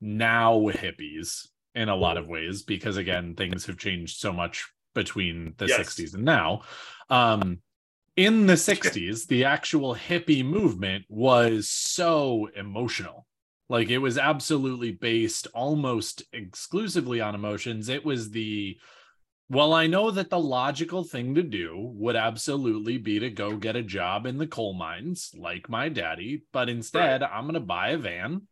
now 0.01 0.59
hippies 0.59 1.49
in 1.77 1.89
a 1.89 1.95
lot 1.95 2.17
of 2.17 2.27
ways, 2.27 2.63
because 2.63 2.97
again, 2.97 3.35
things 3.35 3.67
have 3.67 3.77
changed 3.77 4.19
so 4.19 4.33
much 4.33 4.67
between 4.95 5.55
the 5.59 5.67
Yes. 5.67 5.79
60s 5.79 6.15
and 6.15 6.25
now. 6.25 6.63
Um, 7.11 7.61
in 8.17 8.47
the 8.47 8.55
60s, 8.55 9.27
the 9.27 9.45
actual 9.45 9.95
hippie 9.95 10.45
movement 10.45 11.05
was 11.09 11.69
so 11.69 12.49
emotional. 12.57 13.27
Like 13.69 13.91
it 13.91 13.99
was 13.99 14.17
absolutely 14.17 14.93
based 14.93 15.49
almost 15.55 16.23
exclusively 16.33 17.21
on 17.21 17.35
emotions. 17.35 17.89
It 17.89 18.05
was 18.05 18.31
the 18.31 18.79
well, 19.49 19.75
I 19.75 19.87
know 19.87 20.11
that 20.11 20.29
the 20.29 20.41
logical 20.41 21.05
thing 21.05 21.37
to 21.37 21.43
do 21.43 21.77
would 21.95 22.17
absolutely 22.17 22.99
be 22.99 23.21
to 23.21 23.31
go 23.31 23.57
get 23.57 23.77
a 23.77 23.83
job 23.83 24.27
in 24.27 24.39
the 24.39 24.47
coal 24.49 24.75
mines 24.75 25.31
like 25.37 25.69
my 25.69 25.89
daddy, 25.89 26.43
but 26.53 26.69
instead 26.69 27.23
I'm 27.23 27.45
going 27.45 27.55
to 27.55 27.61
buy 27.61 27.91
a 27.91 27.99
van 27.99 28.49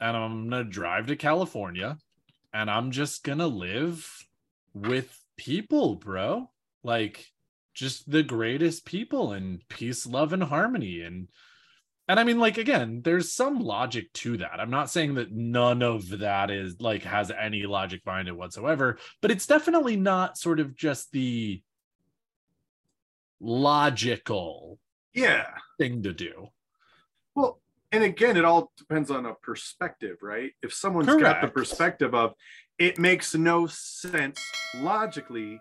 and 0.00 0.16
I'm 0.16 0.50
going 0.50 0.64
to 0.64 0.70
drive 0.70 1.06
to 1.06 1.16
California 1.16 1.96
and 2.58 2.68
I'm 2.68 2.90
just 2.90 3.22
going 3.22 3.38
to 3.38 3.46
live 3.46 4.10
with 4.74 5.16
people, 5.36 5.94
bro. 5.94 6.50
Like 6.82 7.24
just 7.72 8.10
the 8.10 8.24
greatest 8.24 8.84
people 8.84 9.32
and 9.32 9.62
peace, 9.68 10.06
love 10.06 10.32
and 10.32 10.42
harmony 10.42 11.02
and 11.02 11.28
and 12.08 12.18
I 12.18 12.24
mean 12.24 12.40
like 12.40 12.58
again, 12.58 13.02
there's 13.04 13.32
some 13.32 13.60
logic 13.60 14.12
to 14.14 14.38
that. 14.38 14.58
I'm 14.58 14.70
not 14.70 14.90
saying 14.90 15.14
that 15.14 15.30
none 15.30 15.82
of 15.82 16.08
that 16.18 16.50
is 16.50 16.80
like 16.80 17.04
has 17.04 17.30
any 17.30 17.62
logic 17.64 18.02
behind 18.02 18.26
it 18.26 18.36
whatsoever, 18.36 18.98
but 19.22 19.30
it's 19.30 19.46
definitely 19.46 19.94
not 19.94 20.36
sort 20.36 20.58
of 20.58 20.74
just 20.74 21.12
the 21.12 21.62
logical 23.40 24.80
Yeah. 25.14 25.46
thing 25.78 26.02
to 26.02 26.12
do. 26.12 26.48
Well, 27.36 27.60
and 27.92 28.04
again, 28.04 28.36
it 28.36 28.44
all 28.44 28.72
depends 28.76 29.10
on 29.10 29.26
a 29.26 29.34
perspective, 29.34 30.18
right? 30.22 30.52
If 30.62 30.72
someone's 30.74 31.06
got 31.06 31.40
the 31.40 31.48
perspective 31.48 32.14
of 32.14 32.34
it 32.78 32.98
makes 32.98 33.34
no 33.34 33.66
sense 33.66 34.38
logically 34.74 35.60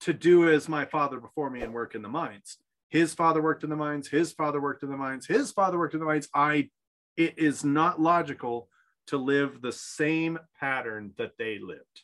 to 0.00 0.12
do 0.12 0.50
as 0.50 0.68
my 0.68 0.84
father 0.84 1.20
before 1.20 1.50
me 1.50 1.62
and 1.62 1.72
work 1.72 1.94
in 1.94 2.02
the 2.02 2.08
mines. 2.08 2.58
His 2.90 3.14
father 3.14 3.42
worked 3.42 3.64
in 3.64 3.70
the 3.70 3.76
mines, 3.76 4.08
his 4.08 4.32
father 4.32 4.60
worked 4.60 4.82
in 4.82 4.90
the 4.90 4.96
mines, 4.96 5.26
his 5.26 5.52
father 5.52 5.78
worked 5.78 5.94
in 5.94 6.00
the 6.00 6.06
mines. 6.06 6.28
I 6.34 6.68
it 7.16 7.38
is 7.38 7.64
not 7.64 8.00
logical 8.00 8.68
to 9.06 9.16
live 9.16 9.62
the 9.62 9.72
same 9.72 10.38
pattern 10.60 11.12
that 11.16 11.32
they 11.38 11.58
lived. 11.58 12.02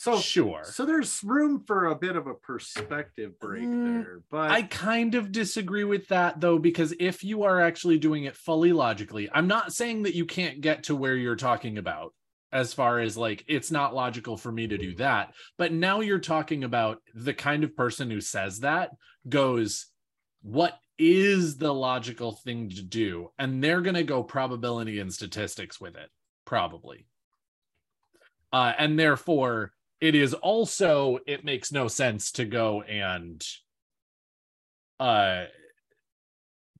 So 0.00 0.18
sure. 0.18 0.62
so 0.64 0.86
there's 0.86 1.22
room 1.22 1.62
for 1.66 1.88
a 1.88 1.94
bit 1.94 2.16
of 2.16 2.26
a 2.26 2.32
perspective 2.32 3.38
break 3.38 3.64
Mm, 3.64 4.02
there, 4.02 4.22
but 4.30 4.50
I 4.50 4.62
kind 4.62 5.14
of 5.14 5.30
disagree 5.30 5.84
with 5.84 6.08
that 6.08 6.40
though, 6.40 6.58
because 6.58 6.94
if 6.98 7.22
you 7.22 7.42
are 7.42 7.60
actually 7.60 7.98
doing 7.98 8.24
it 8.24 8.34
fully 8.34 8.72
logically, 8.72 9.28
I'm 9.30 9.46
not 9.46 9.74
saying 9.74 10.04
that 10.04 10.14
you 10.14 10.24
can't 10.24 10.62
get 10.62 10.84
to 10.84 10.96
where 10.96 11.16
you're 11.16 11.36
talking 11.36 11.76
about 11.76 12.14
as 12.50 12.72
far 12.72 13.00
as 13.00 13.18
like 13.18 13.44
it's 13.46 13.70
not 13.70 13.94
logical 13.94 14.38
for 14.38 14.50
me 14.50 14.66
to 14.68 14.78
do 14.78 14.94
that. 14.94 15.34
But 15.58 15.74
now 15.74 16.00
you're 16.00 16.18
talking 16.18 16.64
about 16.64 17.02
the 17.14 17.34
kind 17.34 17.62
of 17.62 17.76
person 17.76 18.10
who 18.10 18.22
says 18.22 18.60
that 18.60 18.92
goes, 19.28 19.88
What 20.40 20.78
is 20.96 21.58
the 21.58 21.74
logical 21.74 22.32
thing 22.32 22.70
to 22.70 22.82
do? 22.82 23.32
And 23.38 23.62
they're 23.62 23.82
going 23.82 23.96
to 23.96 24.02
go 24.02 24.22
probability 24.22 24.98
and 24.98 25.12
statistics 25.12 25.78
with 25.78 25.94
it, 25.96 26.08
probably. 26.46 27.06
Uh, 28.50 28.72
and 28.78 28.98
therefore, 28.98 29.74
it 30.00 30.14
is 30.14 30.34
also, 30.34 31.18
it 31.26 31.44
makes 31.44 31.72
no 31.72 31.88
sense 31.88 32.32
to 32.32 32.44
go 32.44 32.82
and 32.82 33.44
uh 34.98 35.44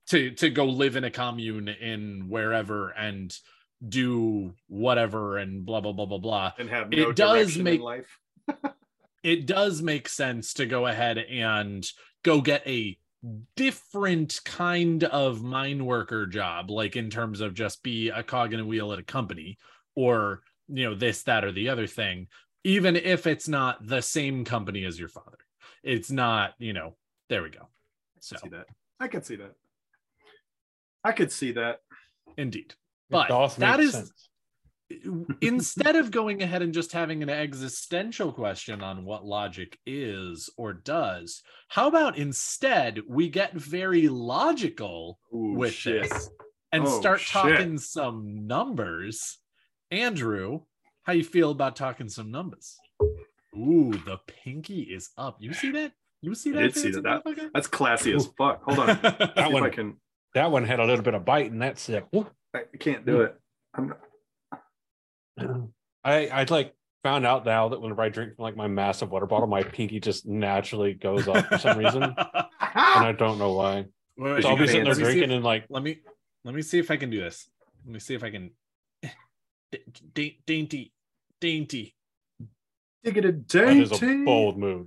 to 0.08 0.32
to 0.32 0.50
go 0.50 0.66
live 0.66 0.96
in 0.96 1.04
a 1.04 1.10
commune 1.10 1.68
in 1.68 2.26
wherever 2.28 2.90
and 2.90 3.34
do 3.86 4.52
whatever 4.68 5.38
and 5.38 5.64
blah 5.64 5.80
blah 5.80 5.92
blah 5.92 6.04
blah 6.04 6.18
blah 6.18 6.52
and 6.58 6.68
have 6.68 6.92
it 6.92 6.98
no 6.98 7.12
does 7.12 7.54
direction 7.54 7.62
make- 7.62 7.80
in 7.80 7.84
life. 7.84 8.18
it 9.22 9.46
does 9.46 9.80
make 9.80 10.08
sense 10.08 10.54
to 10.54 10.66
go 10.66 10.86
ahead 10.86 11.16
and 11.16 11.86
go 12.22 12.40
get 12.40 12.66
a 12.66 12.98
different 13.54 14.40
kind 14.44 15.04
of 15.04 15.42
mine 15.42 15.84
worker 15.84 16.26
job 16.26 16.70
like 16.70 16.96
in 16.96 17.10
terms 17.10 17.40
of 17.40 17.54
just 17.54 17.82
be 17.82 18.08
a 18.08 18.22
cog 18.22 18.52
in 18.52 18.60
a 18.60 18.64
wheel 18.64 18.92
at 18.92 18.98
a 18.98 19.02
company 19.04 19.58
or 19.94 20.42
you 20.68 20.84
know 20.84 20.94
this 20.94 21.22
that 21.22 21.44
or 21.44 21.52
the 21.52 21.68
other 21.68 21.86
thing 21.86 22.26
even 22.64 22.96
if 22.96 23.26
it's 23.26 23.48
not 23.48 23.84
the 23.86 24.00
same 24.00 24.44
company 24.44 24.84
as 24.84 24.98
your 24.98 25.08
father 25.08 25.38
it's 25.82 26.10
not 26.10 26.54
you 26.58 26.72
know 26.72 26.94
there 27.28 27.42
we 27.42 27.50
go 27.50 27.68
so 28.20 28.36
see 28.42 28.48
that. 28.50 28.66
I 28.98 29.08
could 29.08 29.24
see 29.24 29.36
that. 29.36 29.54
I 31.02 31.12
could 31.12 31.32
see 31.32 31.52
that. 31.52 31.78
indeed 32.36 32.72
It 32.72 32.76
But 33.08 33.28
does 33.28 33.56
that 33.56 33.78
make 33.78 33.86
is- 33.86 33.92
sense. 33.92 34.28
instead 35.40 35.94
of 35.96 36.10
going 36.10 36.42
ahead 36.42 36.62
and 36.62 36.74
just 36.74 36.92
having 36.92 37.22
an 37.22 37.30
existential 37.30 38.32
question 38.32 38.82
on 38.82 39.04
what 39.04 39.24
logic 39.24 39.78
is 39.86 40.50
or 40.56 40.72
does, 40.72 41.42
how 41.68 41.86
about 41.86 42.18
instead 42.18 42.98
we 43.08 43.28
get 43.28 43.52
very 43.54 44.08
logical 44.08 45.18
Ooh, 45.32 45.54
with 45.56 45.72
shit. 45.72 46.02
this 46.10 46.28
and 46.72 46.84
Oh, 46.86 47.00
start 47.00 47.20
shit. 47.20 47.30
talking 47.32 47.78
some 47.78 48.46
numbers? 48.48 49.38
Andrew, 49.92 50.62
how 51.10 51.14
you 51.14 51.24
feel 51.24 51.50
about 51.50 51.74
talking 51.74 52.08
some 52.08 52.30
numbers? 52.30 52.78
Ooh, 53.56 53.90
the 54.06 54.20
pinky 54.28 54.82
is 54.82 55.10
up. 55.18 55.38
You 55.40 55.52
see 55.52 55.72
that? 55.72 55.90
You 56.22 56.36
see 56.36 56.50
I 56.50 56.52
that? 56.52 56.60
did 56.60 56.74
see 56.76 56.92
fancy 56.92 57.00
that. 57.00 57.50
That's 57.52 57.66
classy 57.66 58.12
as 58.14 58.28
fuck. 58.38 58.62
Hold 58.62 58.78
on. 58.78 58.88
See 58.96 59.00
That 59.02 59.32
if 59.36 59.52
one- 59.52 59.64
I 59.64 59.70
can. 59.70 59.96
That 60.34 60.52
one 60.52 60.64
had 60.64 60.78
a 60.78 60.84
little 60.84 61.02
bit 61.02 61.14
of 61.14 61.24
bite, 61.24 61.50
and 61.50 61.60
that's 61.60 61.88
it. 61.88 62.06
I 62.54 62.60
can't 62.78 63.04
do 63.04 63.18
mm. 63.18 63.24
it. 63.26 63.36
I'm 63.74 65.72
I 66.04 66.28
I 66.28 66.46
like 66.48 66.76
found 67.02 67.26
out 67.26 67.44
now 67.44 67.70
that 67.70 67.80
whenever 67.80 68.02
I 68.02 68.08
drink 68.10 68.36
from 68.36 68.44
like 68.44 68.56
my 68.56 68.68
massive 68.68 69.10
water 69.10 69.26
bottle, 69.26 69.48
my 69.48 69.64
pinky 69.64 69.98
just 69.98 70.26
naturally 70.28 70.94
goes 70.94 71.26
up 71.26 71.44
for 71.46 71.58
some 71.58 71.76
reason, 71.76 72.02
and 72.04 72.14
I 72.60 73.12
don't 73.18 73.38
know 73.38 73.54
why. 73.54 73.86
Wait, 74.16 74.32
wait, 74.34 74.42
So 74.44 74.50
I'll 74.50 74.56
be 74.56 74.62
you 74.62 74.66
sitting 74.68 74.84
there 74.84 74.92
let 74.94 74.98
me 75.00 75.04
see 75.06 75.10
drinking 75.10 75.30
if- 75.30 75.36
and 75.36 75.44
like, 75.44 75.64
let 75.70 75.82
me 75.82 75.98
let 76.44 76.54
me 76.54 76.62
see 76.62 76.78
if 76.78 76.88
I 76.92 76.96
can 76.96 77.10
do 77.10 77.18
this. 77.18 77.50
Let 77.84 77.94
me 77.94 77.98
see 77.98 78.14
if 78.14 78.22
I 78.22 78.30
can. 78.30 78.52
Da- 80.14 80.38
dainty, 80.46 80.92
dainty. 81.40 81.94
dig 83.04 83.16
it 83.16 83.24
a 83.24 83.32
that 83.32 83.76
is 83.76 83.92
a 83.92 83.98
dainty. 83.98 84.24
bold 84.24 84.58
move. 84.58 84.86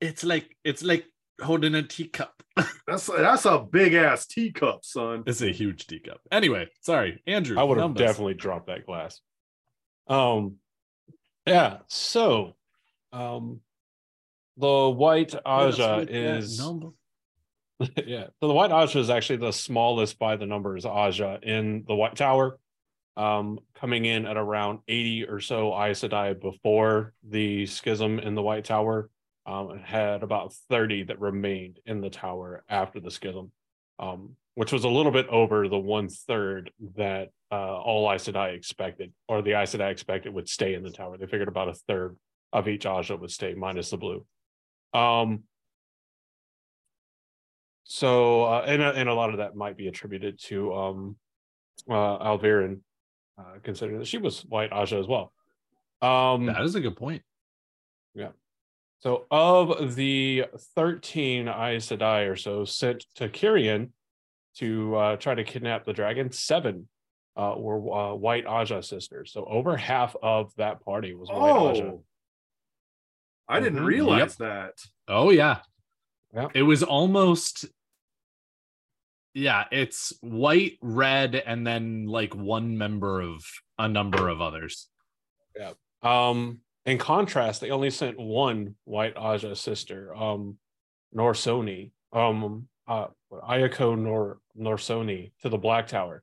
It's 0.00 0.24
like 0.24 0.56
it's 0.64 0.82
like 0.82 1.06
holding 1.40 1.74
a 1.74 1.82
teacup. 1.82 2.32
That's 2.86 3.06
that's 3.06 3.44
a 3.44 3.58
big 3.58 3.94
ass 3.94 4.26
teacup, 4.26 4.84
son. 4.84 5.24
it's 5.26 5.42
a 5.42 5.50
huge 5.50 5.86
teacup. 5.86 6.20
Anyway, 6.30 6.68
sorry, 6.80 7.20
Andrew. 7.26 7.58
I 7.58 7.62
would 7.62 7.76
have 7.78 7.88
numbers. 7.88 8.00
definitely 8.00 8.34
dropped 8.34 8.68
that 8.68 8.86
glass. 8.86 9.20
Um, 10.06 10.56
yeah. 11.46 11.78
So, 11.88 12.54
um, 13.12 13.60
the 14.56 14.88
white 14.88 15.34
Ajah 15.44 15.68
is 15.68 15.76
that 15.76 16.10
is 16.10 16.58
number. 16.58 16.90
yeah. 18.06 18.26
So 18.40 18.48
the 18.48 18.54
White 18.54 18.70
Ajah 18.70 19.00
is 19.00 19.10
actually 19.10 19.36
the 19.36 19.52
smallest 19.52 20.18
by 20.18 20.36
the 20.36 20.46
numbers 20.46 20.84
Ajah 20.84 21.42
in 21.42 21.84
the 21.86 21.94
White 21.94 22.16
Tower, 22.16 22.58
um, 23.16 23.58
coming 23.74 24.04
in 24.04 24.26
at 24.26 24.36
around 24.36 24.80
80 24.88 25.24
or 25.24 25.40
so 25.40 25.72
Aes 25.72 26.00
Sedai 26.00 26.40
before 26.40 27.14
the 27.26 27.66
schism 27.66 28.18
in 28.18 28.34
the 28.34 28.42
White 28.42 28.64
Tower. 28.64 29.10
Um, 29.46 29.78
had 29.78 30.24
about 30.24 30.52
30 30.70 31.04
that 31.04 31.20
remained 31.20 31.78
in 31.86 32.00
the 32.00 32.10
tower 32.10 32.64
after 32.68 32.98
the 32.98 33.12
schism, 33.12 33.52
um, 34.00 34.34
which 34.56 34.72
was 34.72 34.82
a 34.82 34.88
little 34.88 35.12
bit 35.12 35.28
over 35.28 35.68
the 35.68 35.78
one 35.78 36.08
third 36.08 36.72
that 36.96 37.28
uh, 37.52 37.78
all 37.78 38.10
Aes 38.10 38.26
Sedai 38.26 38.56
expected, 38.56 39.12
or 39.28 39.42
the 39.42 39.52
Aes 39.52 39.72
Sedai 39.72 39.92
expected 39.92 40.34
would 40.34 40.48
stay 40.48 40.74
in 40.74 40.82
the 40.82 40.90
tower. 40.90 41.16
They 41.16 41.26
figured 41.26 41.46
about 41.46 41.68
a 41.68 41.74
third 41.74 42.16
of 42.52 42.66
each 42.66 42.86
Ajah 42.86 43.20
would 43.20 43.30
stay, 43.30 43.54
minus 43.54 43.90
the 43.90 43.98
blue. 43.98 44.26
Um, 44.92 45.44
so, 47.84 48.44
uh, 48.44 48.64
and 48.66 48.82
and 48.82 49.08
a 49.08 49.14
lot 49.14 49.30
of 49.30 49.38
that 49.38 49.54
might 49.54 49.76
be 49.76 49.86
attributed 49.86 50.40
to 50.46 50.74
um, 50.74 51.16
uh, 51.88 52.16
uh, 53.38 53.42
considering 53.62 53.98
that 53.98 54.06
she 54.08 54.18
was 54.18 54.40
white 54.46 54.70
Ajah 54.70 54.98
as 54.98 55.06
well. 55.06 55.32
Um, 56.02 56.46
That 56.46 56.62
is 56.62 56.74
a 56.74 56.80
good 56.80 56.96
point. 56.96 57.22
Yeah. 58.14 58.30
So, 59.00 59.26
of 59.30 59.94
the 59.94 60.46
thirteen 60.74 61.48
Aes 61.48 61.86
Sedai 61.88 62.30
or 62.30 62.36
so 62.36 62.64
sent 62.64 63.04
to 63.16 63.28
Cairhien 63.28 63.90
to 64.56 64.96
uh, 64.96 65.16
try 65.16 65.34
to 65.34 65.44
kidnap 65.44 65.84
the 65.84 65.92
dragon, 65.92 66.32
seven 66.32 66.88
uh, 67.36 67.54
were 67.58 67.76
uh, 67.94 68.14
white 68.14 68.46
Ajah 68.46 68.82
sisters. 68.82 69.32
So, 69.32 69.44
over 69.44 69.76
half 69.76 70.16
of 70.22 70.52
that 70.56 70.82
party 70.84 71.14
was 71.14 71.28
white 71.28 71.52
Ajah. 71.52 71.82
Oh, 71.92 72.04
I 73.48 73.60
didn't 73.60 73.80
Mhm. 73.80 73.86
realize 73.86 74.36
that. 74.36 74.72
Oh 75.06 75.30
yeah. 75.30 75.60
Yeah. 76.34 76.48
It 76.54 76.62
was 76.62 76.82
almost 76.82 77.66
yeah, 79.36 79.64
it's 79.70 80.14
white, 80.22 80.78
red, 80.80 81.34
and 81.34 81.66
then 81.66 82.06
like 82.06 82.34
one 82.34 82.78
member 82.78 83.20
of 83.20 83.44
a 83.78 83.86
number 83.86 84.28
of 84.28 84.40
others. 84.40 84.88
Yeah. 85.54 85.72
Um, 86.02 86.60
in 86.86 86.96
contrast, 86.96 87.60
they 87.60 87.70
only 87.70 87.90
sent 87.90 88.18
one 88.18 88.76
white 88.84 89.14
Ajah 89.14 89.54
sister, 89.54 90.16
um, 90.16 90.56
Norsoni, 91.14 91.90
um, 92.14 92.66
uh, 92.88 93.08
Ayako 93.30 93.98
Nor 93.98 94.38
Norsoni 94.58 95.32
to 95.42 95.50
the 95.50 95.58
Black 95.58 95.86
Tower. 95.86 96.22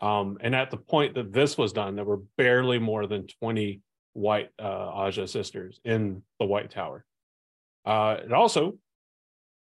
Um, 0.00 0.36
and 0.40 0.52
at 0.52 0.72
the 0.72 0.78
point 0.78 1.14
that 1.14 1.32
this 1.32 1.56
was 1.56 1.72
done, 1.72 1.94
there 1.94 2.04
were 2.04 2.22
barely 2.36 2.80
more 2.80 3.06
than 3.06 3.28
20 3.40 3.82
white 4.14 4.50
uh, 4.58 4.90
Ajah 4.96 5.28
sisters 5.28 5.80
in 5.84 6.22
the 6.40 6.46
White 6.46 6.72
Tower. 6.72 7.04
Uh, 7.84 8.16
it 8.24 8.32
also 8.32 8.78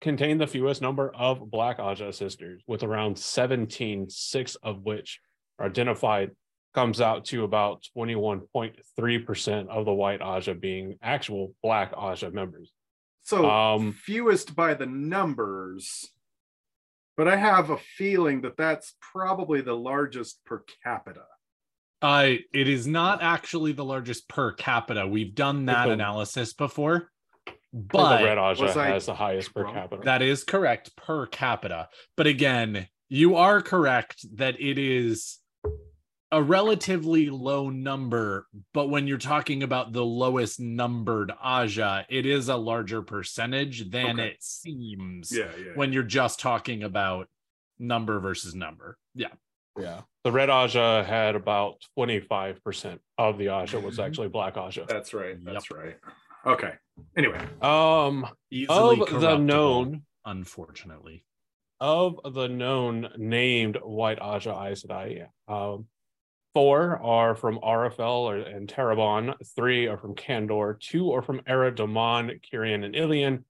contained 0.05 0.41
the 0.41 0.47
fewest 0.47 0.83
number 0.83 1.11
of 1.15 1.51
Black 1.51 1.79
Ajah 1.79 2.13
sisters, 2.15 2.63
with 2.69 2.83
around 2.85 3.19
17, 3.19 4.09
six 4.11 4.55
of 4.57 4.83
which 4.83 5.19
are 5.59 5.67
identified 5.67 6.31
comes 6.75 7.01
out 7.01 7.25
to 7.25 7.45
about 7.45 7.83
21.3% 7.97 9.69
of 9.69 9.85
the 9.85 9.93
white 9.93 10.21
Ajah 10.21 10.61
being 10.61 10.99
actual 11.03 11.55
black 11.63 11.93
Ajah 11.95 12.33
members. 12.33 12.71
So 13.23 13.49
Um, 13.49 13.93
fewest 13.93 14.55
by 14.55 14.75
the 14.75 14.87
numbers, 14.87 16.11
but 17.17 17.27
I 17.27 17.37
have 17.37 17.71
a 17.71 17.79
feeling 17.79 18.43
that 18.43 18.57
that's 18.57 18.95
probably 19.01 19.61
the 19.63 19.75
largest 19.77 20.45
per 20.45 20.63
capita. 20.83 21.25
Uh 22.03 22.33
it 22.53 22.69
is 22.69 22.87
not 22.87 23.23
actually 23.23 23.73
the 23.73 23.85
largest 23.85 24.29
per 24.29 24.53
capita. 24.53 25.07
We've 25.07 25.35
done 25.35 25.65
that 25.67 25.87
the- 25.87 25.93
analysis 25.93 26.53
before. 26.53 27.11
But 27.77 28.19
the 28.19 28.25
red 28.25 28.39
Ajah 28.39 28.61
was 28.63 28.75
has 28.75 29.07
the 29.07 29.15
highest 29.15 29.53
per 29.53 29.65
capita. 29.65 30.03
that 30.05 30.23
is 30.23 30.45
correct 30.45 30.95
per 30.97 31.27
capita. 31.27 31.89
But 32.17 32.29
again, 32.29 32.87
you 33.09 33.35
are 33.35 33.61
correct 33.61 34.25
that 34.37 34.61
it 34.61 34.79
is 34.79 35.41
a 36.31 36.41
relatively 36.41 37.31
low 37.31 37.71
number, 37.71 38.47
but 38.73 38.89
when 38.91 39.09
you're 39.09 39.19
talking 39.19 39.63
about 39.65 39.93
the 39.93 40.05
lowest 40.05 40.61
numbered 40.61 41.33
Ajah, 41.45 42.05
it 42.09 42.27
is 42.27 42.49
a 42.49 42.57
larger 42.57 43.03
percentage 43.03 43.91
than 43.91 44.21
Okay. 44.21 44.29
it 44.29 44.43
seems 44.43 45.37
Yeah, 45.37 45.51
yeah. 45.59 45.73
when 45.75 45.93
you're 45.93 46.03
just 46.05 46.39
talking 46.39 46.85
about 46.85 47.29
number 47.79 48.21
versus 48.21 48.55
number. 48.55 48.99
Yeah. 49.17 49.33
Yeah. 49.79 50.03
The 50.23 50.31
red 50.33 50.49
Ajah 50.49 51.05
had 51.05 51.35
about 51.35 51.83
25% 51.99 53.01
of 53.19 53.37
the 53.39 53.47
Ajah 53.47 53.83
was 53.83 53.99
Mhm. 53.99 54.05
actually 54.07 54.29
black 54.29 54.55
Ajah. 54.55 54.87
That's 54.87 55.13
right. 55.13 55.37
That's 55.45 55.71
right. 55.73 55.97
Okay. 56.47 56.73
Anyway, 57.17 57.41
Um 57.61 58.27
Easily 58.51 59.01
of 59.01 59.21
the 59.21 59.37
known 59.37 60.03
unfortunately. 60.25 61.25
of 61.81 62.21
the 62.35 62.49
known 62.49 63.09
named 63.17 63.79
white 63.83 64.19
Ajah 64.21 64.71
Aes 64.71 64.85
Sedai, 64.85 65.27
um, 65.49 65.87
four 66.55 67.03
are 67.03 67.35
from 67.35 67.59
Arafel 67.59 68.23
or, 68.23 68.37
and 68.37 68.69
Tarabon, 68.69 69.35
three 69.57 69.87
are 69.87 69.99
from 69.99 70.15
Kandor, 70.15 70.79
two 70.79 71.13
are 71.13 71.23
from 71.23 71.43
Arad 71.47 71.75
Doman, 71.75 72.41
Cairhien, 72.51 72.85
and 72.85 72.95
Illian, 72.95 73.43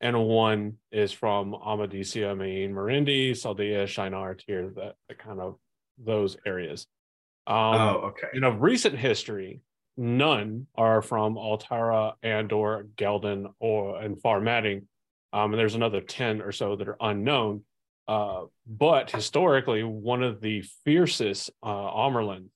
and 0.00 0.26
one 0.26 0.74
is 0.92 1.12
from 1.12 1.52
Amadicia, 1.52 2.36
Mayene, 2.36 2.72
Murandy, 2.72 3.30
Saldaea, 3.30 3.84
Shienar, 3.84 4.38
Tyr, 4.38 4.70
that, 4.76 4.96
that 5.08 5.18
kind 5.18 5.40
of 5.40 5.56
those 5.98 6.36
areas. 6.44 6.86
Um, 7.46 7.56
oh, 7.56 7.94
okay. 8.08 8.28
and 8.34 8.44
of 8.44 8.60
recent 8.60 8.96
history, 8.96 9.60
none 9.98 10.66
are 10.76 11.02
from 11.02 11.34
Altara, 11.34 12.14
Andor, 12.22 12.86
Ghealdan, 12.96 13.52
or 13.58 14.00
and 14.00 14.20
Far 14.20 14.40
Madding. 14.40 14.86
Um, 15.32 15.52
and 15.52 15.60
there's 15.60 15.74
another 15.74 16.00
10 16.00 16.40
or 16.40 16.52
so 16.52 16.76
that 16.76 16.88
are 16.88 16.96
unknown. 17.00 17.64
Uh, 18.06 18.44
but 18.66 19.10
historically, 19.10 19.82
one 19.82 20.22
of 20.22 20.40
the 20.40 20.62
fiercest 20.84 21.50
uh, 21.62 21.66
Amyrlin 21.68 22.46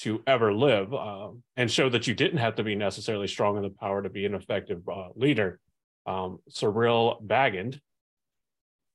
to 0.00 0.22
ever 0.26 0.52
live, 0.52 0.92
uh, 0.92 1.30
and 1.56 1.70
show 1.70 1.88
that 1.88 2.06
you 2.06 2.14
didn't 2.14 2.38
have 2.38 2.56
to 2.56 2.62
be 2.62 2.74
necessarily 2.74 3.26
strong 3.26 3.56
in 3.56 3.62
the 3.62 3.70
power 3.70 4.02
to 4.02 4.10
be 4.10 4.26
an 4.26 4.34
effective 4.34 4.86
uh, 4.88 5.08
leader. 5.14 5.58
Um, 6.06 6.38
Sereille 6.50 7.20
Bagand, 7.26 7.80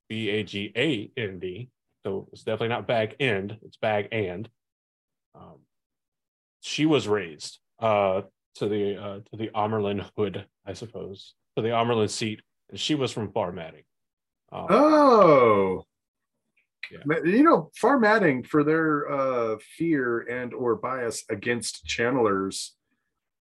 B 0.08 0.30
A 0.30 0.44
G 0.44 0.72
A 0.76 1.12
N 1.18 1.40
D. 1.40 1.70
So 2.06 2.28
it's 2.32 2.44
definitely 2.44 2.70
not 2.70 2.88
bag 2.88 3.16
end, 3.20 3.58
it's 3.64 3.78
bag 3.78 4.10
and. 4.12 4.48
Um, 5.36 5.60
she 6.62 6.86
was 6.86 7.08
raised 7.08 7.60
uh, 7.84 8.22
to 8.56 8.68
the 8.68 8.98
uh, 9.04 9.20
to 9.32 9.38
the 9.38 9.50
Amyrlin 9.50 10.10
hood, 10.18 10.46
I 10.66 10.74
suppose, 10.74 11.36
to 11.56 11.62
the 11.62 11.70
Amyrlin 11.70 12.10
seat, 12.10 12.42
and 12.70 12.80
she 12.80 12.96
was 12.96 13.12
from 13.12 13.32
Far 13.32 13.52
Madding. 13.52 13.84
Um, 14.52 14.68
Oh. 14.70 15.86
Yeah. 16.92 17.18
You 17.26 17.44
know, 17.44 17.72
Far 17.76 17.98
Madding 18.00 18.44
for 18.44 18.64
their 18.64 19.10
uh, 19.12 19.58
fear 19.78 20.20
and 20.22 20.54
or 20.54 20.76
bias 20.76 21.24
against 21.30 21.86
channelers, 21.88 22.72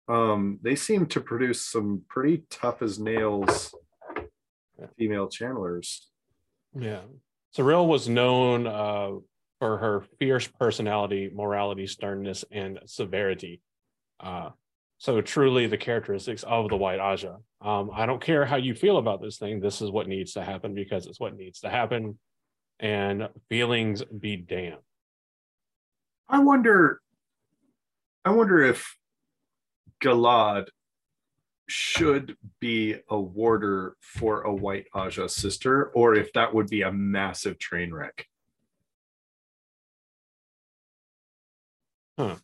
um, 0.09 0.59
they 0.62 0.75
seem 0.75 1.07
to 1.07 1.21
produce 1.21 1.61
some 1.62 2.03
pretty 2.09 2.45
tough 2.51 2.81
as 2.83 2.99
nails 2.99 3.75
Yeah. 4.79 4.87
female 4.99 5.29
channelers. 5.29 6.07
Yeah. 6.75 7.03
Sereille 7.55 7.87
was 7.87 8.09
known 8.09 8.67
uh, 8.67 9.11
for 9.59 9.79
her 9.79 10.05
fierce 10.19 10.47
personality, 10.47 11.31
morality, 11.35 11.87
sternness, 11.87 12.45
and 12.51 12.79
severity. 12.87 13.61
Uh, 14.20 14.50
so 14.98 15.20
truly 15.20 15.66
the 15.66 15.76
characteristics 15.76 16.42
of 16.42 16.68
the 16.68 16.76
White 16.76 17.00
Ajah. 17.00 17.38
Um, 17.61 17.90
I 17.92 18.07
don't 18.07 18.22
care 18.22 18.44
how 18.46 18.57
you 18.57 18.74
feel 18.74 18.98
about 18.98 19.20
this 19.20 19.38
thing. 19.38 19.61
This 19.61 19.83
is 19.83 19.90
what 19.90 20.09
needs 20.09 20.33
to 20.35 20.44
happen 20.44 20.74
because 20.74 21.07
it's 21.07 21.20
what 21.20 21.37
needs 21.37 21.61
to 21.61 21.68
happen. 21.68 22.18
And 22.81 23.29
feelings 23.48 24.02
be 24.05 24.37
damned. 24.37 24.76
I 26.29 26.40
wonder, 26.40 27.00
I 28.24 28.31
wonder 28.31 28.62
if 28.62 28.96
Galad 30.02 30.66
should 31.68 32.37
be 32.61 32.96
a 33.09 33.18
warder 33.18 33.96
for 34.00 34.42
a 34.42 34.55
white 34.55 34.87
Ajah 34.94 35.29
sister, 35.29 35.90
or 35.94 36.14
if 36.14 36.33
that 36.35 36.55
would 36.55 36.68
be 36.68 36.83
a 36.83 36.92
massive 36.92 37.59
train 37.59 37.92
wreck. 37.92 38.26
Huh. 42.18 42.37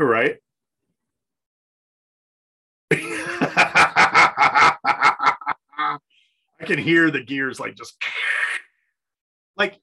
Right. 0.00 0.38
I 2.90 4.76
can 6.60 6.78
hear 6.78 7.10
the 7.10 7.22
gears 7.22 7.60
like 7.60 7.76
just 7.76 8.02
like 9.58 9.78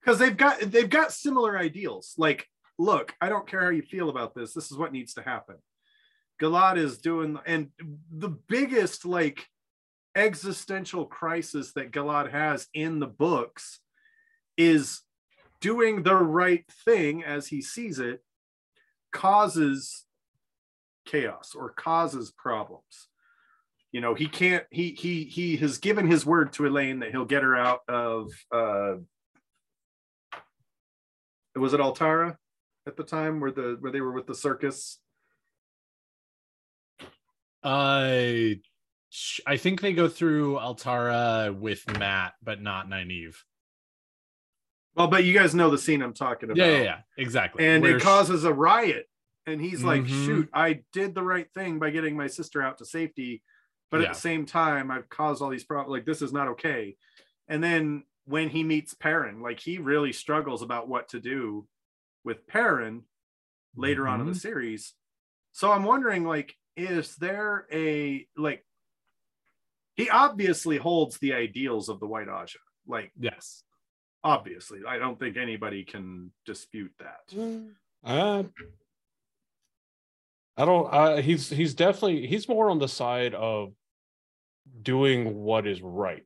because 0.00 0.20
they've 0.20 0.36
got 0.36 0.60
they've 0.60 0.88
got 0.88 1.12
similar 1.12 1.58
ideals. 1.58 2.14
Like, 2.16 2.46
look, 2.78 3.16
I 3.20 3.28
don't 3.28 3.48
care 3.48 3.62
how 3.62 3.70
you 3.70 3.82
feel 3.82 4.10
about 4.10 4.36
this. 4.36 4.54
This 4.54 4.70
is 4.70 4.78
what 4.78 4.92
needs 4.92 5.14
to 5.14 5.22
happen. 5.22 5.56
Galad 6.40 6.76
is 6.76 6.98
doing, 6.98 7.36
and 7.46 7.70
the 8.12 8.28
biggest 8.28 9.04
like 9.04 9.44
existential 10.14 11.04
crisis 11.04 11.72
that 11.72 11.90
Galad 11.90 12.30
has 12.30 12.68
in 12.72 13.00
the 13.00 13.08
books 13.08 13.80
is 14.56 15.00
doing 15.60 16.04
the 16.04 16.14
right 16.14 16.64
thing 16.84 17.24
as 17.24 17.48
he 17.48 17.60
sees 17.60 17.98
it 17.98 18.22
causes 19.12 20.04
chaos 21.06 21.54
or 21.56 21.70
causes 21.70 22.32
problems 22.36 23.08
you 23.92 24.00
know 24.00 24.14
he 24.14 24.26
can't 24.26 24.64
he 24.70 24.90
he 24.90 25.24
he 25.24 25.56
has 25.56 25.78
given 25.78 26.06
his 26.06 26.26
word 26.26 26.52
to 26.52 26.64
elayne 26.64 27.00
that 27.00 27.10
he'll 27.10 27.24
get 27.24 27.42
her 27.42 27.56
out 27.56 27.80
of 27.88 28.30
uh 28.52 28.94
was 31.54 31.72
it 31.72 31.80
altara 31.80 32.36
at 32.86 32.96
the 32.96 33.04
time 33.04 33.40
where 33.40 33.52
the 33.52 33.76
where 33.80 33.92
they 33.92 34.00
were 34.00 34.12
with 34.12 34.26
the 34.26 34.34
circus 34.34 34.98
i 37.62 38.58
I 39.46 39.56
think 39.56 39.80
they 39.80 39.92
go 39.92 40.08
through 40.08 40.56
Altara 40.56 41.56
with 41.56 41.86
Mat, 41.98 42.34
but 42.42 42.60
not 42.60 42.88
Nynaeve. 42.88 43.36
Well 44.96 45.08
but 45.08 45.24
you 45.24 45.32
guys 45.34 45.54
know 45.54 45.70
the 45.70 45.78
scene 45.78 46.02
i'm 46.02 46.14
talking 46.14 46.50
about 46.50 46.56
Yeah, 46.56 46.76
yeah, 46.78 46.82
yeah, 46.82 46.98
exactly. 47.18 47.64
and 47.66 47.82
Where 47.82 47.96
it 47.98 48.02
causes 48.02 48.44
a 48.44 48.52
riot 48.52 49.08
and 49.46 49.60
he's 49.60 49.84
like 49.84 50.02
Mhm. 50.02 50.24
shoot 50.26 50.48
i 50.52 50.80
did 50.92 51.14
the 51.14 51.22
right 51.22 51.48
thing 51.52 51.78
by 51.78 51.90
getting 51.90 52.16
my 52.16 52.26
sister 52.26 52.62
out 52.62 52.78
to 52.78 52.84
safety 52.86 53.42
but 53.90 54.00
Yeah. 54.00 54.08
at 54.08 54.14
the 54.14 54.20
same 54.20 54.46
time 54.46 54.90
i've 54.90 55.08
caused 55.08 55.42
all 55.42 55.50
these 55.50 55.64
problems 55.64 55.92
like 55.92 56.04
this 56.06 56.22
is 56.22 56.32
not 56.32 56.48
okay 56.48 56.96
and 57.48 57.62
then 57.62 58.04
when 58.24 58.48
he 58.48 58.64
meets 58.64 58.94
perrin 58.94 59.40
like 59.42 59.60
he 59.60 59.78
really 59.78 60.12
struggles 60.12 60.62
about 60.62 60.88
what 60.88 61.08
to 61.10 61.20
do 61.20 61.68
with 62.24 62.46
perrin 62.46 63.04
later 63.76 64.08
on 64.08 64.20
in 64.20 64.26
the 64.26 64.32
Mhm. 64.32 64.40
series 64.40 64.94
so 65.52 65.70
i'm 65.70 65.84
wondering 65.84 66.24
like 66.24 66.56
is 66.76 67.16
there 67.16 67.66
a 67.72 68.26
like 68.36 68.66
he 69.94 70.10
obviously 70.10 70.76
holds 70.76 71.18
the 71.18 71.32
ideals 71.34 71.88
of 71.88 72.00
the 72.00 72.06
white 72.06 72.28
ajah 72.28 72.56
like 72.86 73.12
yes. 73.18 73.62
Obviously 74.24 74.80
i 74.88 74.98
don't 74.98 75.18
think 75.18 75.36
anybody 75.36 75.84
can 75.84 76.30
dispute 76.44 76.92
that 76.98 77.56
Uh, 78.04 78.44
I 80.58 80.64
don't. 80.64 80.86
Uh, 80.92 81.16
he's 81.16 81.50
he's 81.50 81.74
definitely 81.74 82.26
he's 82.26 82.48
more 82.48 82.70
on 82.70 82.78
the 82.78 82.88
side 82.88 83.34
of 83.34 83.72
doing 84.82 85.34
what 85.34 85.66
is 85.66 85.82
right. 85.82 86.24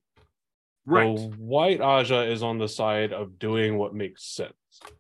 right 0.87 1.18
white 1.37 1.81
Ajah 1.81 2.31
is 2.31 2.42
on 2.42 2.59
the 2.59 2.68
side 2.68 3.12
of 3.12 3.38
doing 3.40 3.76
what 3.76 3.92
makes 3.94 4.24
sense. 4.24 4.53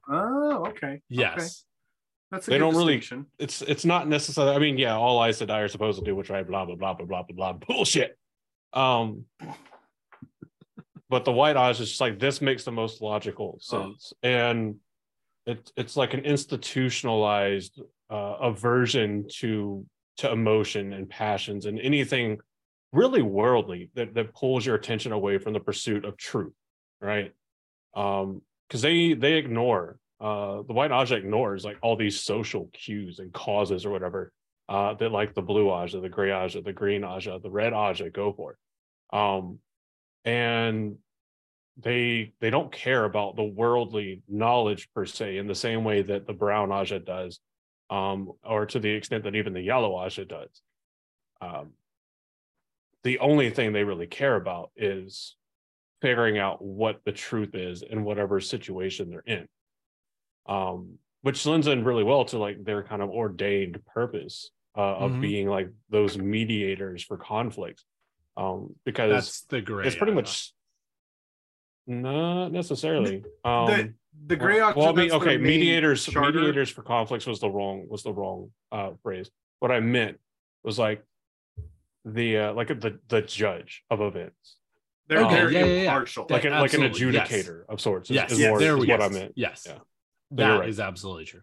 Oh, 0.08 0.66
okay. 0.68 1.00
Yes. 1.08 1.36
Okay. 1.38 1.46
That's 2.32 2.48
a 2.48 2.50
They 2.50 2.58
don't 2.58 2.74
really- 2.76 3.02
It's 3.38 3.62
it's 3.62 3.84
not 3.84 4.08
necessarily. 4.08 4.54
I 4.54 4.58
mean, 4.58 4.78
yeah, 4.78 4.96
all 4.96 5.24
Aes 5.24 5.40
Sedai 5.40 5.64
are 5.64 5.68
supposed 5.68 5.98
to 6.00 6.04
do 6.04 6.16
which 6.16 6.28
right. 6.30 6.46
Blah 6.46 6.64
blah 6.64 6.74
blah 6.74 6.94
blah 6.94 7.06
blah 7.06 7.22
blah 7.22 7.52
blah. 7.52 7.52
Bullshit. 7.52 8.18
Um, 8.72 9.26
but 11.10 11.24
the 11.24 11.32
white 11.32 11.56
Ajah 11.56 11.72
is 11.72 11.88
just 11.88 12.00
like 12.00 12.18
this 12.20 12.40
makes 12.40 12.64
the 12.64 12.72
most 12.72 13.02
logical 13.02 13.58
sense, 13.60 14.12
and 14.22 14.76
it's 15.44 15.72
it's 15.76 15.96
like 15.96 16.14
an 16.14 16.20
institutionalized 16.20 17.80
uh, 18.08 18.36
aversion 18.40 19.26
to 19.38 19.84
to 20.18 20.30
emotion 20.30 20.92
and 20.92 21.08
passions 21.08 21.66
and 21.66 21.80
anything 21.80 22.38
really 22.92 23.22
worldly 23.22 23.90
that 23.94 24.14
that 24.14 24.32
pulls 24.34 24.64
your 24.64 24.76
attention 24.76 25.12
away 25.12 25.38
from 25.38 25.52
the 25.52 25.60
pursuit 25.60 26.04
of 26.04 26.16
truth, 26.16 26.54
right? 27.00 27.32
Um, 27.94 28.42
because 28.68 28.82
they 28.82 29.14
they 29.14 29.34
ignore 29.34 29.98
uh 30.20 30.62
the 30.68 30.74
white 30.74 30.92
Ajah 30.92 31.16
ignores 31.16 31.64
like 31.64 31.78
all 31.82 31.96
these 31.96 32.20
social 32.20 32.70
cues 32.72 33.18
and 33.18 33.32
causes 33.32 33.86
or 33.86 33.90
whatever 33.90 34.32
uh 34.68 34.94
that 34.94 35.10
like 35.10 35.34
the 35.34 35.42
blue 35.42 35.66
Ajah, 35.66 36.00
the 36.00 36.08
gray 36.08 36.28
Ajah, 36.28 36.62
the 36.62 36.72
green 36.72 37.02
Ajah, 37.02 37.42
the 37.42 37.50
red 37.50 37.72
Ajah 37.72 38.12
go 38.12 38.32
for. 38.32 38.56
Um, 39.12 39.58
and 40.24 40.96
they 41.76 42.32
they 42.40 42.50
don't 42.50 42.72
care 42.72 43.04
about 43.04 43.36
the 43.36 43.44
worldly 43.44 44.22
knowledge 44.28 44.88
per 44.94 45.06
se 45.06 45.38
in 45.38 45.46
the 45.46 45.54
same 45.54 45.84
way 45.84 46.02
that 46.02 46.26
the 46.26 46.32
brown 46.32 46.68
Ajah 46.70 47.04
does, 47.04 47.40
um, 47.88 48.32
or 48.44 48.66
to 48.66 48.78
the 48.78 48.90
extent 48.90 49.24
that 49.24 49.34
even 49.36 49.52
the 49.52 49.62
yellow 49.62 49.92
Ajah 49.94 50.28
does. 50.28 50.62
Um, 51.40 51.72
the 53.02 53.18
only 53.20 53.50
thing 53.50 53.72
they 53.72 53.84
really 53.84 54.06
care 54.06 54.36
about 54.36 54.70
is 54.76 55.36
figuring 56.02 56.38
out 56.38 56.62
what 56.62 57.00
the 57.04 57.12
truth 57.12 57.54
is 57.54 57.82
in 57.82 58.04
whatever 58.04 58.40
situation 58.40 59.08
they're 59.10 59.20
in. 59.20 59.48
Um, 60.46 60.98
which 61.22 61.44
lends 61.46 61.66
in 61.66 61.84
really 61.84 62.04
well 62.04 62.24
to 62.26 62.38
like 62.38 62.64
their 62.64 62.82
kind 62.82 63.02
of 63.02 63.10
ordained 63.10 63.84
purpose 63.86 64.50
uh, 64.76 64.96
of 64.96 65.12
Mhm. 65.12 65.20
being 65.20 65.48
like 65.48 65.68
those 65.90 66.16
mediators 66.18 67.04
for 67.04 67.16
conflicts. 67.16 67.84
Um, 68.40 68.74
because 68.84 69.10
That's 69.12 69.40
the 69.42 69.60
great. 69.60 69.86
it's 69.86 69.96
pretty 69.96 70.12
much 70.14 70.52
Not 71.86 72.52
necessarily. 72.52 73.24
Um, 73.44 73.66
the 73.66 73.94
the 74.26 74.36
gray 74.36 74.60
well, 74.60 74.72
well, 74.76 74.88
I 74.88 74.92
mean, 74.92 75.12
okay, 75.12 75.36
mediators, 75.36 76.04
charter. 76.04 76.32
mediators 76.40 76.70
for 76.70 76.82
conflicts 76.82 77.26
was 77.26 77.40
the 77.40 77.50
wrong 77.50 77.86
was 77.88 78.02
the 78.02 78.12
wrong 78.12 78.50
uh, 78.72 78.90
phrase. 79.02 79.30
What 79.60 79.70
I 79.70 79.80
meant 79.80 80.18
was 80.62 80.78
like 80.78 81.04
the 82.04 82.38
uh, 82.38 82.52
like 82.54 82.68
the 82.68 82.98
the 83.08 83.22
judge 83.22 83.84
of 83.90 84.00
events, 84.00 84.56
They're 85.08 85.24
Okay, 85.24 85.34
very 85.34 85.54
yeah, 85.54 85.60
yeah, 85.60 85.66
yeah. 85.66 85.80
impartial. 85.82 86.26
like 86.30 86.44
a, 86.44 86.50
like 86.50 86.74
an 86.74 86.82
Absolutely, 86.82 87.18
yes. 87.18 87.30
adjudicator 87.30 87.62
of 87.68 87.80
sorts. 87.80 88.10
Is, 88.10 88.14
Yes, 88.16 88.32
is 88.32 88.38
yes, 88.40 88.48
more 88.48 88.58
there 88.58 88.76
is 88.76 88.80
we 88.80 88.88
what. 88.88 89.02
I 89.02 89.08
meant. 89.08 89.32
Yes. 89.36 89.66
Yeah. 89.68 89.78
that 90.32 90.60
right. 90.60 90.68
is 90.68 90.80
absolutely 90.80 91.24
true. 91.26 91.42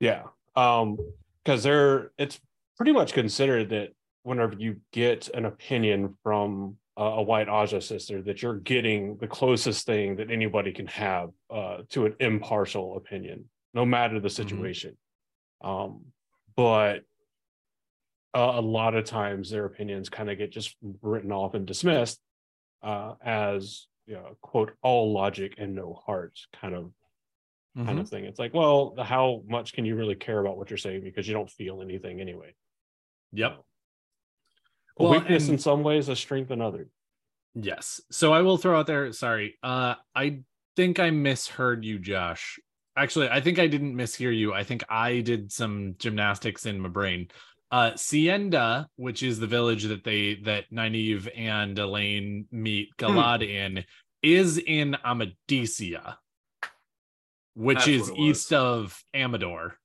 Yeah. 0.00 0.24
Um, 0.56 0.98
because 1.44 1.62
they're 1.62 2.10
it's 2.18 2.38
pretty 2.76 2.92
much 2.92 3.12
considered 3.14 3.70
that 3.70 3.90
whenever 4.22 4.54
you 4.58 4.80
get 4.92 5.28
an 5.34 5.44
opinion 5.44 6.14
from 6.22 6.76
a, 6.96 7.02
a 7.02 7.22
white 7.22 7.48
Ajah 7.48 7.82
sister, 7.82 8.22
that 8.22 8.42
you're 8.42 8.58
getting 8.58 9.16
the 9.18 9.26
closest 9.26 9.86
thing 9.86 10.16
that 10.16 10.30
anybody 10.30 10.72
can 10.72 10.86
have 10.86 11.30
uh 11.50 11.78
to 11.90 12.06
an 12.06 12.14
impartial 12.20 12.96
opinion, 12.96 13.44
no 13.74 13.84
matter 13.84 14.20
the 14.20 14.30
situation. 14.30 14.96
Um, 15.62 16.06
but 16.56 17.02
uh, 18.34 18.52
a 18.54 18.60
lot 18.60 18.94
of 18.94 19.04
times 19.04 19.50
their 19.50 19.64
opinions 19.64 20.08
kind 20.08 20.30
of 20.30 20.38
get 20.38 20.50
just 20.52 20.76
written 21.02 21.32
off 21.32 21.54
and 21.54 21.66
dismissed 21.66 22.20
uh 22.82 23.14
as 23.24 23.86
you 24.06 24.14
know, 24.14 24.36
quote 24.40 24.72
all 24.82 25.12
logic 25.12 25.54
and 25.58 25.74
no 25.74 25.92
heart 26.06 26.38
kind 26.60 26.74
of 26.74 26.92
kind 27.76 27.98
Mhm. 27.98 28.00
of 28.00 28.08
thing. 28.08 28.24
It's 28.24 28.38
like, 28.38 28.54
well, 28.54 28.94
how 28.98 29.42
much 29.46 29.72
can 29.72 29.84
you 29.84 29.94
really 29.94 30.14
care 30.16 30.40
about 30.40 30.56
what 30.56 30.68
you're 30.70 30.78
saying 30.78 31.02
because 31.02 31.28
you 31.28 31.34
don't 31.34 31.50
feel 31.50 31.80
anything 31.82 32.20
anyway? 32.20 32.54
Yep. 33.32 33.62
A 34.98 35.02
Well, 35.04 35.12
weakness 35.12 35.44
and- 35.44 35.54
in 35.54 35.58
some 35.58 35.82
ways, 35.82 36.08
a 36.08 36.16
strength 36.16 36.50
in 36.50 36.60
others. 36.60 36.88
Yes. 37.54 38.00
So 38.10 38.32
I 38.32 38.42
will 38.42 38.56
throw 38.56 38.78
out 38.78 38.86
there, 38.86 39.12
sorry. 39.12 39.58
Uh 39.62 39.94
I 40.14 40.40
think 40.76 40.98
I 41.00 41.10
misheard 41.10 41.84
you, 41.84 41.98
Josh. 41.98 42.58
Actually, 42.96 43.28
I 43.28 43.40
think 43.40 43.58
I 43.58 43.66
didn't 43.68 43.94
mishear 43.94 44.36
you. 44.36 44.52
I 44.52 44.64
think 44.64 44.82
I 44.88 45.20
did 45.20 45.50
some 45.52 45.94
gymnastics 45.98 46.66
in 46.66 46.80
my 46.80 46.88
brain. 46.88 47.28
Uh 47.70 47.92
Sienda, 47.96 48.88
which 48.96 49.22
is 49.22 49.38
the 49.38 49.46
village 49.46 49.84
that 49.84 50.04
they 50.04 50.34
that 50.44 50.70
Nynaeve 50.72 51.28
and 51.36 51.76
Elayne 51.78 52.46
meet 52.50 52.88
Galad 52.96 53.42
in, 53.48 53.84
is 54.22 54.58
in 54.58 54.96
Amadicia, 55.04 56.16
which 57.54 57.78
That's 57.78 57.88
is 57.88 58.00
what 58.10 58.18
it 58.18 58.20
was. 58.22 58.28
east 58.38 58.52
of 58.52 59.04
Amador. 59.14 59.76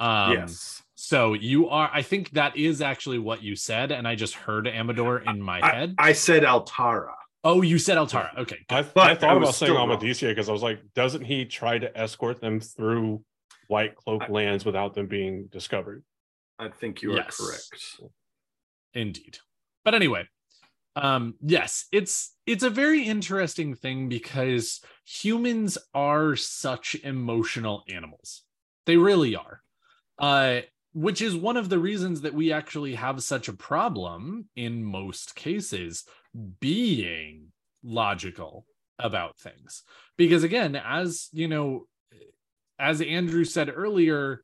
Um 0.00 0.32
yes. 0.32 0.82
So 1.00 1.32
you 1.32 1.68
are 1.68 1.88
I 1.94 2.02
think 2.02 2.30
that 2.30 2.56
is 2.56 2.82
actually 2.82 3.20
what 3.20 3.40
you 3.40 3.54
said, 3.54 3.92
and 3.92 4.06
I 4.06 4.16
just 4.16 4.34
heard 4.34 4.66
Amador 4.66 5.18
in 5.20 5.40
my 5.40 5.60
I, 5.62 5.70
head. 5.76 5.94
I 5.96 6.12
said 6.12 6.42
Altara. 6.42 7.14
Oh, 7.44 7.62
you 7.62 7.78
said 7.78 7.96
Altara. 7.98 8.36
Okay. 8.36 8.58
I, 8.68 8.82
But 8.82 9.06
I 9.06 9.10
I 9.12 9.14
thought 9.14 9.38
was 9.38 9.48
about 9.50 9.54
saying 9.54 9.72
still. 9.74 9.86
Amadicia 9.86 10.28
because 10.30 10.48
I 10.48 10.52
was 10.52 10.62
like, 10.64 10.80
doesn't 10.96 11.22
he 11.22 11.44
try 11.44 11.78
to 11.78 11.96
escort 11.96 12.40
them 12.40 12.58
through 12.58 13.22
White 13.68 13.94
Cloak 13.94 14.24
I- 14.24 14.28
lands 14.28 14.64
without 14.64 14.94
them 14.94 15.06
being 15.06 15.46
discovered? 15.52 16.02
I 16.58 16.68
think 16.68 17.00
you 17.02 17.12
are 17.12 17.18
Yes. 17.18 17.36
correct. 17.36 18.00
Indeed. 18.92 19.38
But 19.84 19.94
anyway, 19.94 20.26
um 20.96 21.34
yes, 21.40 21.86
it's 21.92 22.34
it's 22.44 22.64
a 22.64 22.70
very 22.70 23.04
interesting 23.04 23.76
thing 23.76 24.08
because 24.08 24.80
humans 25.06 25.78
are 25.94 26.34
such 26.34 26.96
emotional 27.04 27.84
animals. 27.88 28.42
They 28.84 28.96
really 28.96 29.36
are. 29.36 29.62
Uh 30.18 30.62
which 30.98 31.22
is 31.22 31.36
one 31.36 31.56
of 31.56 31.68
the 31.68 31.78
reasons 31.78 32.22
that 32.22 32.34
we 32.34 32.52
actually 32.52 32.96
have 32.96 33.22
such 33.22 33.46
a 33.46 33.52
problem 33.52 34.46
in 34.56 34.82
most 34.82 35.36
cases 35.36 36.04
being 36.58 37.52
logical 37.84 38.66
about 38.98 39.38
things. 39.38 39.84
Because 40.16 40.42
again, 40.42 40.74
as 40.74 41.28
you 41.32 41.46
know, 41.46 41.86
as 42.80 43.00
Andrew 43.00 43.44
said 43.44 43.72
earlier, 43.72 44.42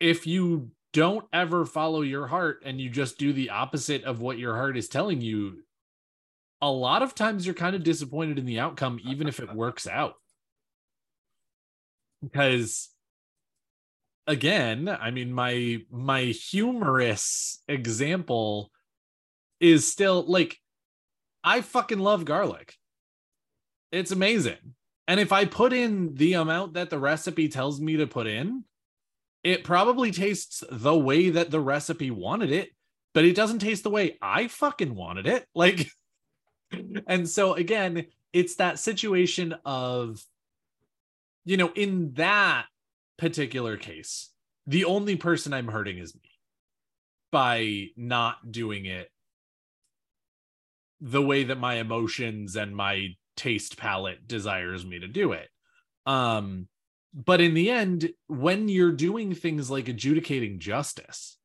if 0.00 0.26
you 0.26 0.70
don't 0.94 1.26
ever 1.30 1.66
follow 1.66 2.00
your 2.00 2.26
heart 2.26 2.62
and 2.64 2.80
you 2.80 2.88
just 2.88 3.18
do 3.18 3.34
the 3.34 3.50
opposite 3.50 4.04
of 4.04 4.22
what 4.22 4.38
your 4.38 4.56
heart 4.56 4.78
is 4.78 4.88
telling 4.88 5.20
you, 5.20 5.58
a 6.62 6.70
lot 6.70 7.02
of 7.02 7.14
times 7.14 7.44
you're 7.44 7.54
kind 7.54 7.76
of 7.76 7.84
disappointed 7.84 8.38
in 8.38 8.46
the 8.46 8.60
outcome, 8.60 8.98
even 9.04 9.28
if 9.28 9.40
it 9.40 9.54
works 9.54 9.86
out. 9.86 10.14
Because 12.22 12.88
again, 14.30 14.88
I 14.88 15.10
mean, 15.10 15.32
my 15.32 15.78
my 15.90 16.22
humorous 16.22 17.62
example 17.66 18.70
is 19.58 19.90
still 19.90 20.24
like 20.26 20.56
I 21.42 21.60
fucking 21.62 21.98
love 21.98 22.24
garlic. 22.24 22.76
It's 23.90 24.12
amazing. 24.12 24.76
And 25.08 25.18
if 25.18 25.32
I 25.32 25.46
put 25.46 25.72
in 25.72 26.14
the 26.14 26.34
amount 26.34 26.74
that 26.74 26.90
the 26.90 26.98
recipe 26.98 27.48
tells 27.48 27.80
me 27.80 27.96
to 27.96 28.06
put 28.06 28.28
in, 28.28 28.62
it 29.42 29.64
probably 29.64 30.12
tastes 30.12 30.62
the 30.70 30.96
way 30.96 31.30
that 31.30 31.50
the 31.50 31.58
recipe 31.58 32.12
wanted 32.12 32.52
it, 32.52 32.70
but 33.12 33.24
it 33.24 33.34
doesn't 33.34 33.58
taste 33.58 33.82
the 33.82 33.90
way 33.90 34.16
I 34.22 34.46
fucking 34.46 34.94
wanted 34.94 35.26
it. 35.26 35.44
Like, 35.54 35.90
and 37.08 37.28
so 37.28 37.54
again, 37.54 38.06
it's 38.32 38.54
that 38.56 38.78
situation 38.78 39.56
of, 39.64 40.22
you 41.44 41.56
know, 41.56 41.72
in 41.74 42.12
that 42.12 42.66
particular 43.20 43.76
case, 43.76 44.30
the 44.66 44.86
only 44.86 45.14
person 45.14 45.52
I'm 45.52 45.68
hurting 45.68 45.98
is 45.98 46.14
me 46.14 46.30
by 47.30 47.88
not 47.96 48.50
doing 48.50 48.86
it 48.86 49.08
the 51.00 51.22
way 51.22 51.44
that 51.44 51.58
my 51.58 51.74
emotions 51.74 52.56
and 52.56 52.74
my 52.74 53.08
taste 53.36 53.76
palette 53.76 54.26
desires 54.26 54.84
me 54.84 54.98
to 54.98 55.08
do 55.08 55.32
it. 55.32 55.48
Um, 56.06 56.66
but 57.14 57.40
in 57.40 57.54
the 57.54 57.70
end, 57.70 58.10
when 58.26 58.68
you're 58.68 58.92
doing 58.92 59.34
things 59.34 59.70
like 59.70 59.88
adjudicating 59.88 60.58
justice, 60.58 61.38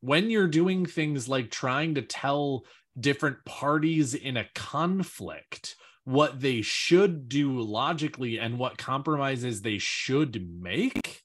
when 0.00 0.30
you're 0.30 0.48
doing 0.48 0.86
things 0.86 1.28
like 1.28 1.50
trying 1.50 1.94
to 1.94 2.02
tell 2.02 2.64
different 2.98 3.44
parties 3.44 4.14
in 4.14 4.36
a 4.36 4.48
conflict 4.54 5.76
what 6.04 6.40
they 6.40 6.62
should 6.62 7.28
do 7.28 7.60
logically 7.60 8.38
and 8.38 8.58
what 8.58 8.78
compromises 8.78 9.62
they 9.62 9.78
should 9.78 10.48
make, 10.60 11.22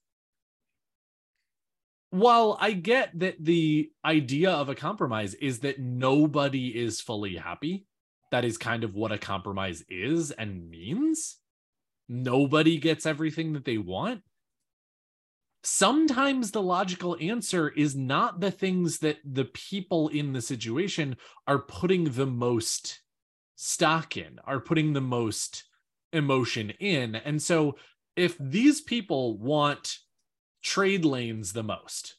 while 2.09 2.57
I 2.59 2.71
get 2.71 3.17
that 3.19 3.35
the 3.43 3.91
idea 4.05 4.51
of 4.51 4.69
a 4.69 4.75
compromise 4.75 5.33
is 5.33 5.59
that 5.59 5.79
nobody 5.79 6.69
is 6.69 7.01
fully 7.01 7.35
happy, 7.35 7.85
that 8.31 8.45
is 8.45 8.57
kind 8.57 8.83
of 8.83 8.95
what 8.95 9.11
a 9.11 9.17
compromise 9.17 9.83
is 9.89 10.31
and 10.31 10.69
means. 10.69 11.37
Nobody 12.07 12.77
gets 12.77 13.05
everything 13.05 13.53
that 13.53 13.65
they 13.65 13.77
want. 13.77 14.21
Sometimes 15.63 16.51
the 16.51 16.61
logical 16.61 17.17
answer 17.19 17.67
is 17.67 17.93
not 17.95 18.39
the 18.39 18.51
things 18.51 18.99
that 18.99 19.17
the 19.25 19.45
people 19.45 20.07
in 20.07 20.31
the 20.31 20.41
situation 20.41 21.17
are 21.45 21.59
putting 21.59 22.05
the 22.05 22.25
most 22.25 23.01
stock 23.57 24.15
in, 24.15 24.39
are 24.45 24.61
putting 24.61 24.93
the 24.93 25.01
most 25.01 25.65
emotion 26.13 26.69
in. 26.79 27.15
And 27.15 27.41
so 27.41 27.75
if 28.15 28.37
these 28.39 28.79
people 28.79 29.37
want 29.37 29.97
trade 30.63 31.05
lanes 31.05 31.53
the 31.53 31.63
most. 31.63 32.15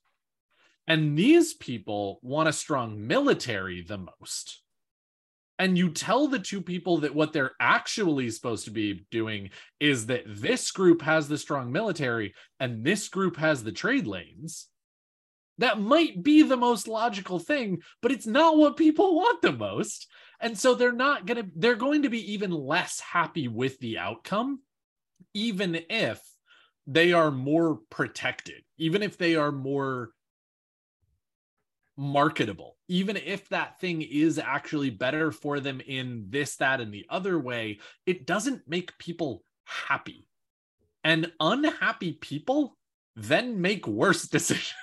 And 0.87 1.19
these 1.19 1.53
people 1.53 2.19
want 2.23 2.49
a 2.49 2.53
strong 2.53 3.07
military 3.07 3.83
the 3.83 3.99
most. 3.99 4.63
And 5.59 5.77
you 5.77 5.91
tell 5.91 6.29
the 6.29 6.39
two 6.39 6.63
people 6.63 6.99
that 6.99 7.15
what 7.15 7.33
they're 7.33 7.53
actually 7.61 8.31
supposed 8.31 8.65
to 8.65 8.71
be 8.71 9.05
doing 9.11 9.51
is 9.81 10.07
that 10.07 10.23
this 10.27 10.71
group 10.71 11.03
has 11.03 11.29
the 11.29 11.37
strong 11.37 11.73
military 11.73 12.33
and 12.59 12.85
this 12.85 13.09
group 13.09 13.37
has 13.37 13.63
the 13.63 13.73
trade 13.73 14.07
lanes. 14.07 14.69
That 15.59 15.81
might 15.81 16.23
be 16.23 16.43
the 16.43 16.57
most 16.57 16.87
logical 16.87 17.41
thing, 17.41 17.83
but 18.01 18.13
it's 18.13 18.27
not 18.27 18.57
what 18.57 18.77
people 18.77 19.17
want 19.17 19.43
the 19.43 19.53
most. 19.53 20.07
And 20.41 20.57
so 20.59 20.75
they're 20.75 20.93
not 20.93 21.27
going 21.27 21.45
to, 21.45 21.51
they're 21.57 21.75
going 21.75 22.03
to 22.03 22.11
be 22.11 22.33
even 22.35 22.51
less 22.51 23.01
happy 23.01 23.49
with 23.49 23.79
the 23.81 23.99
outcome, 23.99 24.61
even 25.35 25.81
if 25.91 26.23
they 26.87 27.13
are 27.13 27.31
more 27.31 27.81
protected, 27.91 28.63
even 28.79 29.03
if 29.03 29.19
they 29.19 29.37
are 29.37 29.53
more 29.53 30.11
marketable, 31.97 32.77
even 32.87 33.17
if 33.17 33.49
that 33.49 33.81
thing 33.81 34.01
is 34.03 34.39
actually 34.39 34.91
better 34.91 35.33
for 35.33 35.59
them 35.59 35.81
in 35.81 36.27
this, 36.31 36.57
that, 36.57 36.81
and 36.81 36.95
the 36.95 37.07
other 37.11 37.39
way, 37.39 37.81
it 38.07 38.27
doesn't 38.27 38.63
make 38.69 38.97
people 38.99 39.43
happy. 39.65 40.27
And 41.05 41.33
unhappy 41.41 42.13
people 42.13 42.77
then 43.17 43.61
make 43.61 43.87
worse 43.87 44.23
decisions. 44.29 44.75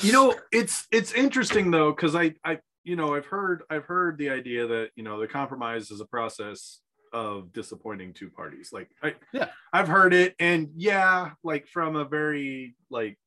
you 0.00 0.12
know 0.12 0.34
it's 0.52 0.86
it's 0.90 1.12
interesting 1.12 1.70
though 1.70 1.90
because 1.90 2.14
i 2.14 2.32
i 2.44 2.56
you 2.88 2.96
know 2.96 3.14
i've 3.14 3.26
heard 3.26 3.62
i've 3.68 3.84
heard 3.84 4.16
the 4.16 4.30
idea 4.30 4.66
that 4.66 4.88
you 4.96 5.02
know 5.02 5.20
the 5.20 5.28
compromise 5.28 5.90
is 5.90 6.00
a 6.00 6.06
process 6.06 6.80
of 7.12 7.52
disappointing 7.52 8.14
two 8.14 8.30
parties 8.30 8.70
like 8.72 8.88
i 9.02 9.14
Yeah. 9.32 9.48
i've 9.72 9.88
heard 9.88 10.14
it 10.14 10.34
and 10.38 10.70
yeah 10.74 11.32
like 11.44 11.66
from 11.68 11.96
a 11.96 12.04
very 12.06 12.74
like 12.90 13.18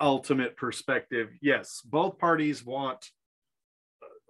ultimate 0.00 0.56
perspective 0.56 1.30
yes 1.42 1.80
both 1.84 2.18
parties 2.18 2.64
want 2.64 3.04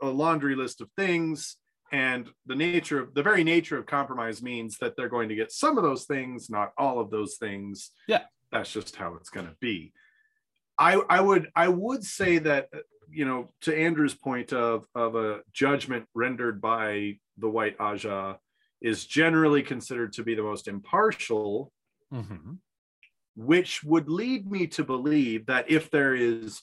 a 0.03 0.09
laundry 0.09 0.57
list 0.57 0.81
of 0.81 0.89
things 0.97 1.57
and 1.93 2.29
the 2.47 2.55
nature 2.55 3.01
of 3.01 3.15
the 3.15 3.23
very 3.23 3.45
nature 3.45 3.79
of 3.79 3.87
compromise 3.87 4.43
means 4.43 4.79
that 4.79 4.97
they're 4.97 5.09
going 5.09 5.29
to 5.29 5.35
get 5.37 5.53
some 5.53 5.79
of 5.79 5.85
those 5.85 6.05
things, 6.05 6.51
not 6.51 6.73
all 6.77 6.99
of 6.99 7.11
those 7.11 7.37
things. 7.37 7.93
Yeah. 8.09 8.23
That's 8.51 8.73
just 8.73 8.97
how 8.97 9.15
it's 9.15 9.31
going 9.31 9.47
to 9.47 9.55
be. 9.61 9.93
I 10.77 10.95
I 11.09 11.21
would 11.21 11.49
I 11.55 11.69
would 11.69 12.03
say 12.03 12.39
that 12.39 12.69
you 13.11 13.25
know 13.25 13.51
to 13.63 13.77
Andrew's 13.77 14.15
point 14.15 14.53
of 14.53 14.87
of 14.95 15.15
a 15.17 15.41
judgment 15.53 16.07
rendered 16.15 16.61
by 16.61 17.19
the 17.39 17.49
white 17.49 17.77
Ajah 17.79 18.39
is 18.81 19.07
generally 19.07 19.63
considered 19.63 20.13
to 20.15 20.23
be 20.23 20.35
the 20.35 20.43
most 20.43 20.69
impartial 20.69 21.73
Mhm. 22.13 22.59
which 23.35 23.83
would 23.83 24.09
lead 24.09 24.51
me 24.51 24.67
to 24.69 24.85
believe 24.85 25.47
that 25.47 25.71
if 25.71 25.91
there 25.91 26.15
is 26.15 26.63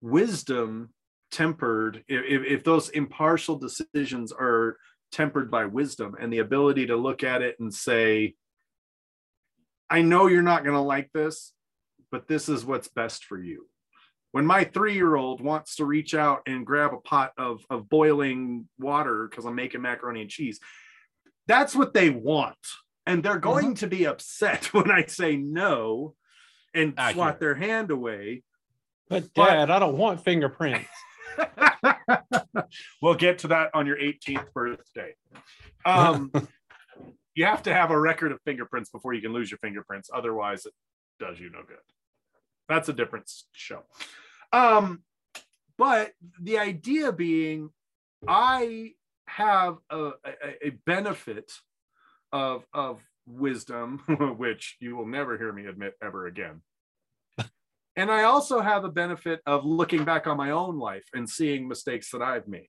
wisdom 0.00 0.92
tempered, 1.30 2.04
if, 2.06 2.44
if 2.44 2.64
those 2.64 2.88
impartial 2.90 3.56
decisions 3.58 4.30
are 4.32 4.76
tempered 5.10 5.50
by 5.50 5.64
wisdom 5.64 6.14
and 6.20 6.32
the 6.32 6.38
ability 6.38 6.86
to 6.86 6.96
look 6.96 7.24
at 7.24 7.42
it 7.42 7.58
and 7.60 7.72
say, 7.72 8.34
I 9.90 10.02
know 10.02 10.26
you're 10.26 10.42
not 10.42 10.64
going 10.64 10.76
to 10.76 10.80
like 10.82 11.10
this, 11.12 11.52
but 12.10 12.28
this 12.28 12.48
is 12.48 12.64
what's 12.64 12.88
best 12.88 13.24
for 13.24 13.40
you. 13.42 13.66
When 14.38 14.46
my 14.46 14.62
three 14.62 14.94
year 14.94 15.16
old 15.16 15.40
wants 15.40 15.74
to 15.76 15.84
reach 15.84 16.14
out 16.14 16.42
and 16.46 16.64
grab 16.64 16.94
a 16.94 16.98
pot 16.98 17.32
of, 17.36 17.66
of 17.70 17.88
boiling 17.88 18.68
water 18.78 19.26
because 19.28 19.44
I'm 19.44 19.56
making 19.56 19.82
macaroni 19.82 20.20
and 20.20 20.30
cheese, 20.30 20.60
that's 21.48 21.74
what 21.74 21.92
they 21.92 22.08
want. 22.08 22.54
And 23.04 23.20
they're 23.20 23.40
going 23.40 23.74
to 23.74 23.88
be 23.88 24.06
upset 24.06 24.66
when 24.72 24.92
I 24.92 25.06
say 25.06 25.34
no 25.36 26.14
and 26.72 26.94
swat 27.10 27.40
their 27.40 27.56
hand 27.56 27.90
away. 27.90 28.44
But 29.08 29.24
But- 29.34 29.48
dad, 29.48 29.70
I 29.72 29.80
don't 29.80 29.98
want 29.98 30.22
fingerprints. 30.22 30.88
we'll 33.02 33.16
get 33.16 33.40
to 33.40 33.48
that 33.48 33.70
on 33.74 33.88
your 33.88 33.96
18th 33.96 34.52
birthday. 34.52 35.16
Um, 35.84 36.30
you 37.34 37.44
have 37.44 37.64
to 37.64 37.74
have 37.74 37.90
a 37.90 37.98
record 37.98 38.30
of 38.30 38.38
fingerprints 38.44 38.90
before 38.90 39.14
you 39.14 39.20
can 39.20 39.32
lose 39.32 39.50
your 39.50 39.58
fingerprints. 39.58 40.08
Otherwise, 40.14 40.64
it 40.64 40.74
does 41.18 41.40
you 41.40 41.50
no 41.50 41.62
good. 41.66 41.78
That's 42.68 42.88
a 42.88 42.92
different 42.92 43.28
show. 43.50 43.82
Um, 44.52 45.02
but 45.76 46.12
the 46.40 46.58
idea 46.58 47.12
being, 47.12 47.70
I 48.26 48.92
have 49.26 49.76
a, 49.90 50.10
a, 50.24 50.66
a 50.66 50.70
benefit 50.86 51.52
of 52.32 52.64
of 52.72 53.00
wisdom, 53.26 54.02
which 54.38 54.76
you 54.80 54.96
will 54.96 55.06
never 55.06 55.36
hear 55.38 55.52
me 55.52 55.66
admit 55.66 55.94
ever 56.02 56.26
again. 56.26 56.62
And 57.96 58.12
I 58.12 58.22
also 58.22 58.60
have 58.60 58.84
a 58.84 58.92
benefit 58.92 59.40
of 59.44 59.64
looking 59.64 60.04
back 60.04 60.28
on 60.28 60.36
my 60.36 60.52
own 60.52 60.78
life 60.78 61.02
and 61.14 61.28
seeing 61.28 61.66
mistakes 61.66 62.12
that 62.12 62.22
I've 62.22 62.46
made. 62.46 62.68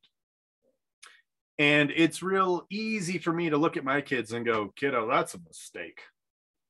And 1.59 1.91
it's 1.95 2.23
real 2.23 2.65
easy 2.71 3.19
for 3.19 3.31
me 3.31 3.51
to 3.51 3.57
look 3.57 3.77
at 3.77 3.83
my 3.83 4.01
kids 4.01 4.31
and 4.31 4.43
go, 4.43 4.73
kiddo, 4.75 5.07
that's 5.07 5.35
a 5.35 5.39
mistake. 5.47 5.99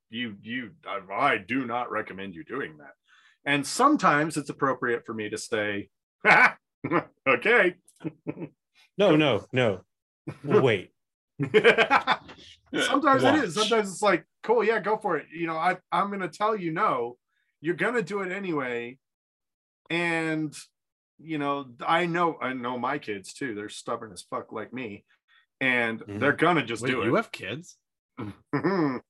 You, 0.10 0.36
you, 0.42 0.72
I, 0.86 1.00
I 1.14 1.38
do 1.38 1.66
not 1.66 1.90
recommend 1.90 2.36
you 2.36 2.44
doing 2.44 2.76
that. 2.80 2.99
And 3.46 3.66
sometimes 3.66 4.38
it's 4.38 4.50
appropriate 4.50 5.06
for 5.06 5.14
me 5.14 5.30
to 5.30 5.38
say, 5.38 5.90
okay. 7.28 7.76
No, 8.98 9.16
no, 9.16 9.46
no. 9.54 9.82
Wait. 10.44 10.92
sometimes 11.40 13.24
it 13.24 13.36
is. 13.44 13.56
Sometimes 13.56 13.92
it's 13.92 14.02
like, 14.02 14.26
cool, 14.44 14.64
yeah, 14.64 14.80
go 14.80 14.98
for 14.98 15.18
it. 15.18 15.28
You 15.34 15.48
know, 15.48 15.56
I, 15.56 15.78
I'm 15.92 16.10
going 16.10 16.20
to 16.22 16.28
tell 16.30 16.56
you 16.56 16.72
no. 16.72 17.18
You're 17.62 17.76
going 17.76 17.96
to 17.96 18.04
do 18.04 18.22
it 18.22 18.32
anyway. 18.32 18.98
And, 19.90 20.54
you 21.18 21.38
know, 21.38 21.66
I 21.86 22.06
know, 22.06 22.38
I 22.42 22.54
know 22.54 22.78
my 22.78 22.98
kids 23.00 23.34
too. 23.34 23.56
They're 23.56 23.70
stubborn 23.70 24.12
as 24.14 24.22
fuck 24.30 24.52
like 24.52 24.72
me. 24.74 25.06
And 25.62 26.02
Mhm. 26.02 26.20
they're 26.20 26.34
going 26.34 26.56
to 26.58 26.64
just 26.64 26.84
Wait, 26.84 26.92
do 26.92 27.02
it. 27.02 27.06
you 27.06 27.16
have 27.16 27.32
kids? 27.32 27.78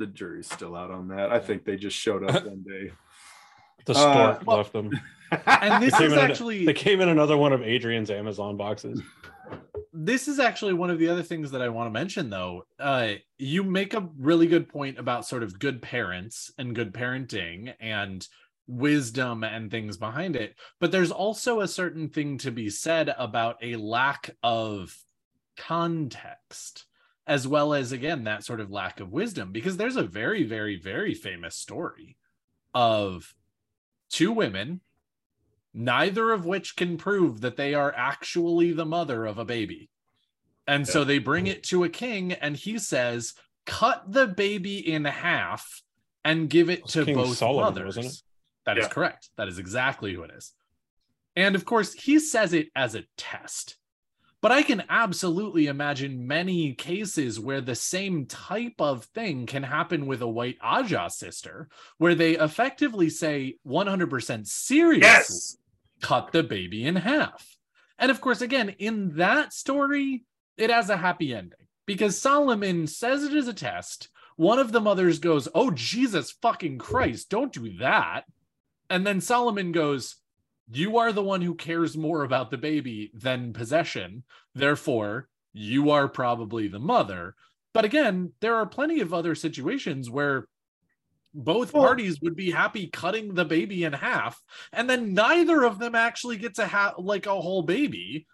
the 0.00 0.06
jury's 0.06 0.50
still 0.50 0.74
out 0.74 0.90
on 0.90 1.06
that. 1.08 1.30
I 1.30 1.38
think 1.38 1.64
they 1.64 1.76
just 1.76 1.96
showed 1.96 2.24
up 2.28 2.44
one 2.44 2.64
day. 2.66 2.90
The 3.86 3.94
Uh, 3.94 4.38
well- 4.44 4.58
left 4.58 4.72
them. 4.74 4.90
And 5.46 5.82
this 5.82 5.96
They 5.96 6.04
is 6.06 6.10
came 6.12 6.18
in- 6.18 6.30
actually 6.30 6.66
They 6.66 6.72
came 6.74 7.00
in 7.00 7.08
another 7.08 7.36
one 7.36 7.52
of 7.54 7.62
Adrian's 7.62 8.10
Amazon 8.10 8.56
boxes. 8.58 9.00
this 9.92 10.28
is 10.28 10.38
actually 10.38 10.74
one 10.74 10.90
of 10.90 10.98
the 10.98 11.08
other 11.08 11.22
things 11.22 11.50
that 11.52 11.62
I 11.62 11.68
want 11.70 11.86
to 11.86 11.90
mention, 11.90 12.28
though. 12.30 12.66
Uh, 12.78 13.12
you 13.38 13.62
make 13.64 13.94
a 13.94 14.08
really 14.18 14.46
good 14.48 14.68
point 14.68 14.98
about 14.98 15.24
sort 15.26 15.42
of 15.42 15.58
good 15.58 15.80
parents 15.80 16.52
and 16.58 16.74
good 16.74 16.92
parenting 16.92 17.72
and 17.80 18.26
wisdom 18.66 19.42
and 19.42 19.70
things 19.70 19.96
behind 19.96 20.36
it. 20.36 20.56
But 20.78 20.92
there's 20.92 21.10
also 21.12 21.60
a 21.60 21.68
certain 21.68 22.08
thing 22.10 22.36
to 22.38 22.50
be 22.50 22.68
said 22.68 23.14
about 23.16 23.56
a 23.62 23.76
lack 23.76 24.36
of 24.42 24.94
context, 25.56 26.84
as 27.30 27.46
well 27.46 27.72
as, 27.72 27.92
again, 27.92 28.24
that 28.24 28.42
sort 28.42 28.58
of 28.58 28.72
lack 28.72 28.98
of 28.98 29.12
wisdom, 29.12 29.52
because 29.52 29.76
there's 29.76 29.94
a 29.94 30.02
very, 30.02 30.42
very, 30.42 30.74
very 30.74 31.14
famous 31.14 31.54
story 31.54 32.16
of 32.74 33.32
two 34.10 34.32
women 34.32 34.80
neither 35.72 36.32
of 36.32 36.44
which 36.44 36.74
can 36.74 36.96
prove 36.96 37.40
that 37.42 37.56
they 37.56 37.72
are 37.72 37.94
actually 37.96 38.72
the 38.72 38.84
mother 38.84 39.26
of 39.26 39.38
a 39.38 39.44
baby. 39.44 39.88
And 40.66 40.88
so 40.88 41.04
they 41.04 41.20
bring 41.20 41.46
it 41.46 41.62
to 41.64 41.84
a 41.84 41.88
king, 41.88 42.32
and 42.32 42.56
he 42.56 42.76
says, 42.80 43.34
Cut 43.64 44.02
the 44.08 44.26
baby 44.26 44.78
in 44.78 45.04
half 45.04 45.82
and 46.24 46.50
give 46.50 46.68
it 46.68 46.88
to 46.88 47.04
King 47.04 47.14
both 47.14 47.36
Solomon, 47.36 47.62
mothers. 47.66 47.96
wasn't 47.96 48.06
it? 48.06 48.22
That 48.66 48.78
is 48.78 48.84
Yeah. 48.86 48.88
correct. 48.88 49.30
That 49.36 49.46
is 49.46 49.60
exactly 49.60 50.12
who 50.14 50.24
it 50.24 50.32
is. 50.36 50.52
And 51.36 51.54
of 51.54 51.64
course, 51.64 51.92
he 51.92 52.18
says 52.18 52.52
it 52.52 52.70
as 52.74 52.96
a 52.96 53.04
test. 53.16 53.76
But 54.42 54.52
I 54.52 54.62
can 54.62 54.84
absolutely 54.88 55.66
imagine 55.66 56.26
many 56.26 56.72
cases 56.72 57.38
where 57.38 57.60
the 57.60 57.74
same 57.74 58.24
type 58.24 58.76
of 58.78 59.04
thing 59.04 59.44
can 59.44 59.62
happen 59.62 60.06
with 60.06 60.22
a 60.22 60.28
white 60.28 60.58
Ajah 60.60 61.10
sister, 61.10 61.68
where 61.98 62.14
they 62.14 62.38
effectively 62.38 63.10
say 63.10 63.56
100% 63.66 64.46
seriously 64.46 65.00
yes. 65.02 65.56
cut 66.00 66.32
the 66.32 66.42
baby 66.42 66.86
in 66.86 66.96
half. 66.96 67.58
And 67.98 68.10
of 68.10 68.22
course, 68.22 68.40
again, 68.40 68.70
in 68.78 69.16
that 69.16 69.52
story, 69.52 70.24
it 70.56 70.70
has 70.70 70.88
a 70.88 70.96
happy 70.96 71.34
ending 71.34 71.58
because 71.86 72.16
Solomon 72.18 72.86
says 72.86 73.24
it 73.24 73.34
is 73.34 73.46
a 73.46 73.52
test. 73.52 74.08
One 74.36 74.58
of 74.58 74.72
the 74.72 74.80
mothers 74.80 75.18
goes, 75.18 75.48
Oh, 75.54 75.70
Jesus 75.70 76.30
fucking 76.30 76.78
Christ, 76.78 77.28
don't 77.28 77.52
do 77.52 77.76
that. 77.78 78.24
And 78.88 79.06
then 79.06 79.20
Solomon 79.20 79.70
goes, 79.70 80.16
You 80.72 80.98
are 80.98 81.12
the 81.12 81.22
one 81.22 81.42
who 81.42 81.54
cares 81.54 81.96
more 81.96 82.22
about 82.22 82.50
the 82.50 82.58
baby 82.58 83.10
than 83.14 83.52
possession. 83.52 84.22
Therefore, 84.54 85.28
you 85.52 85.90
are 85.90 86.08
probably 86.08 86.68
the 86.68 86.78
mother. 86.78 87.34
But 87.72 87.84
again, 87.84 88.32
there 88.40 88.56
are 88.56 88.66
plenty 88.66 89.00
of 89.00 89.12
other 89.12 89.34
situations 89.34 90.08
where 90.10 90.46
both 91.34 91.72
Well- 91.72 91.84
parties 91.84 92.20
would 92.20 92.36
be 92.36 92.50
happy 92.50 92.88
cutting 92.88 93.34
the 93.34 93.44
baby 93.44 93.84
in 93.84 93.92
half 93.92 94.42
and 94.72 94.90
then 94.90 95.14
neither 95.14 95.64
of 95.64 95.78
them 95.78 95.94
actually 95.94 96.36
gets 96.36 96.58
a 96.58 96.66
ha- 96.66 96.94
like 96.98 97.26
a 97.26 97.40
whole 97.40 97.62
baby 97.62 98.26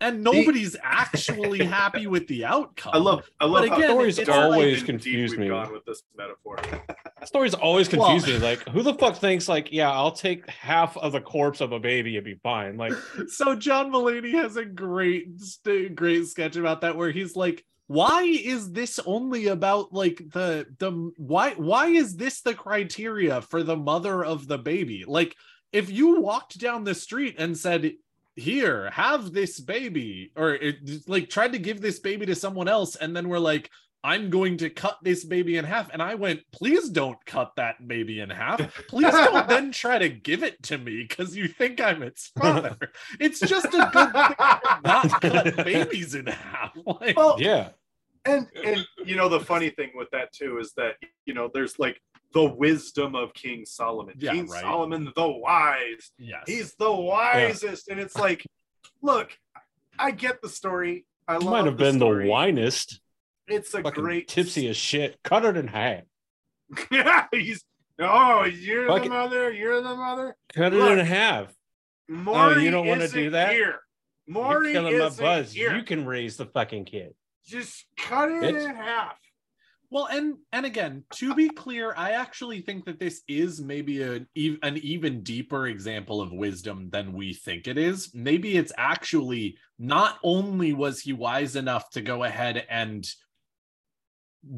and 0.00 0.22
nobody's 0.24 0.76
actually 0.82 1.64
happy 1.64 2.06
with 2.06 2.26
the 2.28 2.44
outcome 2.44 2.92
I 2.94 2.98
love, 2.98 3.30
I 3.38 3.44
love 3.44 3.68
But 3.68 3.76
again, 3.76 3.90
Stories 3.90 4.28
always 4.28 4.78
and 4.78 4.86
confuse 4.86 5.32
me. 5.32 5.38
we've 5.38 5.48
gone 5.50 5.72
with 5.72 5.84
this 5.84 6.02
metaphor. 6.16 6.58
stories 7.24 7.52
story's 7.52 7.54
always 7.54 7.92
Well- 7.92 8.16
me. 8.18 8.38
Like, 8.38 8.66
who 8.68 8.82
the 8.82 8.94
fuck 8.94 9.16
thinks 9.16 9.48
like, 9.48 9.72
yeah, 9.72 9.90
I'll 9.90 10.12
take 10.12 10.48
half 10.48 10.96
of 10.96 11.12
the 11.12 11.20
corpse 11.20 11.60
of 11.60 11.72
a 11.72 11.78
baby 11.80 12.16
and 12.16 12.24
be 12.24 12.34
fine. 12.42 12.76
Like, 12.76 12.92
so 13.28 13.54
John 13.54 13.90
Mulaney 13.90 14.32
has 14.32 14.56
a 14.56 14.64
great 14.64 15.28
great 15.94 16.26
sketch 16.26 16.56
about 16.56 16.80
that 16.80 16.96
where 16.96 17.10
he's 17.10 17.36
like 17.36 17.64
why 17.90 18.22
is 18.22 18.70
this 18.70 19.00
only 19.04 19.48
about 19.48 19.92
like 19.92 20.22
the 20.30 20.64
the 20.78 21.10
why 21.16 21.54
why 21.54 21.88
is 21.88 22.16
this 22.16 22.40
the 22.40 22.54
criteria 22.54 23.42
for 23.42 23.64
the 23.64 23.76
mother 23.76 24.24
of 24.24 24.46
the 24.46 24.58
baby 24.58 25.04
like 25.08 25.34
if 25.72 25.90
you 25.90 26.20
walked 26.20 26.56
down 26.58 26.84
the 26.84 26.94
street 26.94 27.34
and 27.38 27.58
said 27.58 27.92
here 28.40 28.90
have 28.90 29.32
this 29.32 29.60
baby 29.60 30.32
or 30.36 30.54
it, 30.54 31.08
like 31.08 31.30
tried 31.30 31.52
to 31.52 31.58
give 31.58 31.80
this 31.80 31.98
baby 31.98 32.26
to 32.26 32.34
someone 32.34 32.68
else 32.68 32.96
and 32.96 33.16
then 33.16 33.28
we're 33.28 33.38
like 33.38 33.70
I'm 34.02 34.30
going 34.30 34.56
to 34.58 34.70
cut 34.70 34.98
this 35.02 35.24
baby 35.24 35.58
in 35.58 35.64
half. 35.64 35.90
And 35.92 36.02
I 36.02 36.14
went, 36.14 36.40
please 36.52 36.88
don't 36.88 37.22
cut 37.26 37.52
that 37.56 37.86
baby 37.86 38.20
in 38.20 38.30
half. 38.30 38.58
Please 38.88 39.12
don't 39.12 39.46
then 39.46 39.72
try 39.72 39.98
to 39.98 40.08
give 40.08 40.42
it 40.42 40.62
to 40.64 40.78
me 40.78 41.06
because 41.06 41.36
you 41.36 41.48
think 41.48 41.80
I'm 41.80 42.02
its 42.02 42.28
father. 42.28 42.78
It's 43.18 43.40
just 43.40 43.66
a 43.66 43.90
good 43.92 44.12
thing 44.12 44.34
to 44.38 44.80
not 44.84 45.20
cut 45.20 45.56
babies 45.56 46.14
in 46.14 46.26
half. 46.26 46.70
Like, 46.86 47.16
Well, 47.16 47.36
yeah, 47.38 47.70
and 48.24 48.46
and 48.64 48.86
you 49.04 49.16
know 49.16 49.28
the 49.28 49.40
funny 49.40 49.70
thing 49.70 49.90
with 49.94 50.08
that 50.10 50.32
too 50.32 50.58
is 50.58 50.72
that 50.76 50.94
you 51.26 51.34
know 51.34 51.50
there's 51.52 51.78
like 51.78 52.00
the 52.32 52.44
wisdom 52.44 53.14
of 53.14 53.34
King 53.34 53.64
Solomon. 53.66 54.14
Yeah, 54.18 54.32
King 54.32 54.46
right. 54.46 54.60
Solomon 54.62 55.12
the 55.14 55.28
wise. 55.28 56.10
yes. 56.18 56.44
He's 56.46 56.74
the 56.74 56.92
wisest, 56.92 57.88
and 57.88 57.98
it's 57.98 58.16
like, 58.16 58.44
look, 59.02 59.30
I 59.98 60.10
get 60.12 60.40
the 60.42 60.48
story. 60.48 61.06
I 61.26 61.34
love 61.34 61.44
might 61.44 61.64
have 61.66 61.76
the 61.76 61.84
been 61.84 61.96
story. 61.96 62.24
the 62.26 62.30
winest, 62.30 63.00
It's 63.48 63.72
a 63.74 63.82
fucking 63.82 64.02
great 64.02 64.28
tipsy 64.28 64.68
as 64.68 64.76
shit. 64.76 65.18
Cut 65.22 65.44
it 65.44 65.56
in 65.56 65.68
half. 65.68 66.02
yeah, 66.90 67.26
he's 67.32 67.62
oh, 68.00 68.44
you're 68.44 68.86
Fuck 68.88 69.00
the 69.00 69.06
it. 69.06 69.08
mother. 69.10 69.52
You're 69.52 69.80
the 69.82 69.94
mother. 69.96 70.36
Cut 70.54 70.72
it 70.72 70.98
in 70.98 71.04
half. 71.04 71.48
Oh, 72.10 72.14
Maury 72.14 72.54
Oh, 72.54 72.58
you 72.58 72.70
don't 72.70 72.86
wanna 72.86 73.08
do 73.08 73.30
that? 73.30 73.52
Here. 73.52 73.80
Maury 74.26 74.72
You're 74.72 74.82
killing 74.82 74.98
my 74.98 75.04
is 75.06 75.16
buzz. 75.16 75.52
here. 75.52 75.76
You 75.76 75.82
can 75.82 76.06
raise 76.06 76.36
the 76.36 76.46
fucking 76.46 76.84
kid. 76.86 77.14
Just 77.46 77.84
cut 77.96 78.30
it 78.30 78.42
It's- 78.44 78.64
in 78.64 78.74
half. 78.74 79.16
Well, 79.92 80.06
and 80.06 80.36
and 80.52 80.64
again, 80.64 81.02
to 81.14 81.34
be 81.34 81.48
clear, 81.48 81.92
I 81.96 82.12
actually 82.12 82.60
think 82.60 82.84
that 82.84 83.00
this 83.00 83.22
is 83.26 83.60
maybe 83.60 84.02
an 84.02 84.28
an 84.62 84.76
even 84.78 85.22
deeper 85.24 85.66
example 85.66 86.20
of 86.20 86.32
wisdom 86.32 86.90
than 86.90 87.12
we 87.12 87.34
think 87.34 87.66
it 87.66 87.76
is. 87.76 88.14
Maybe 88.14 88.56
it's 88.56 88.72
actually 88.78 89.56
not 89.80 90.18
only 90.22 90.72
was 90.72 91.00
he 91.00 91.12
wise 91.12 91.56
enough 91.56 91.90
to 91.90 92.02
go 92.02 92.22
ahead 92.22 92.64
and 92.70 93.04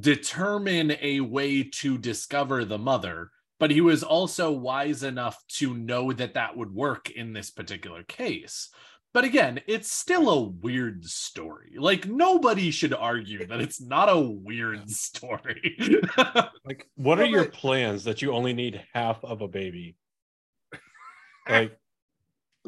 determine 0.00 0.96
a 1.00 1.20
way 1.20 1.62
to 1.62 1.96
discover 1.96 2.66
the 2.66 2.78
mother, 2.78 3.30
but 3.58 3.70
he 3.70 3.80
was 3.80 4.02
also 4.02 4.52
wise 4.52 5.02
enough 5.02 5.42
to 5.46 5.72
know 5.72 6.12
that 6.12 6.34
that 6.34 6.56
would 6.56 6.74
work 6.74 7.10
in 7.10 7.32
this 7.32 7.50
particular 7.50 8.02
case. 8.02 8.68
But 9.14 9.24
again, 9.24 9.60
it's 9.66 9.92
still 9.92 10.30
a 10.30 10.42
weird 10.42 11.04
story. 11.04 11.74
Like 11.78 12.06
nobody 12.08 12.70
should 12.70 12.94
argue 12.94 13.46
that 13.46 13.60
it's 13.60 13.80
not 13.80 14.08
a 14.08 14.18
weird 14.18 14.90
story. 14.90 15.76
Like, 16.64 16.88
what 16.94 17.18
are 17.18 17.24
your 17.26 17.46
plans 17.46 18.04
that 18.04 18.22
you 18.22 18.32
only 18.32 18.52
need 18.52 18.84
half 18.94 19.22
of 19.24 19.42
a 19.42 19.48
baby? 19.48 19.96
Like, 21.48 21.76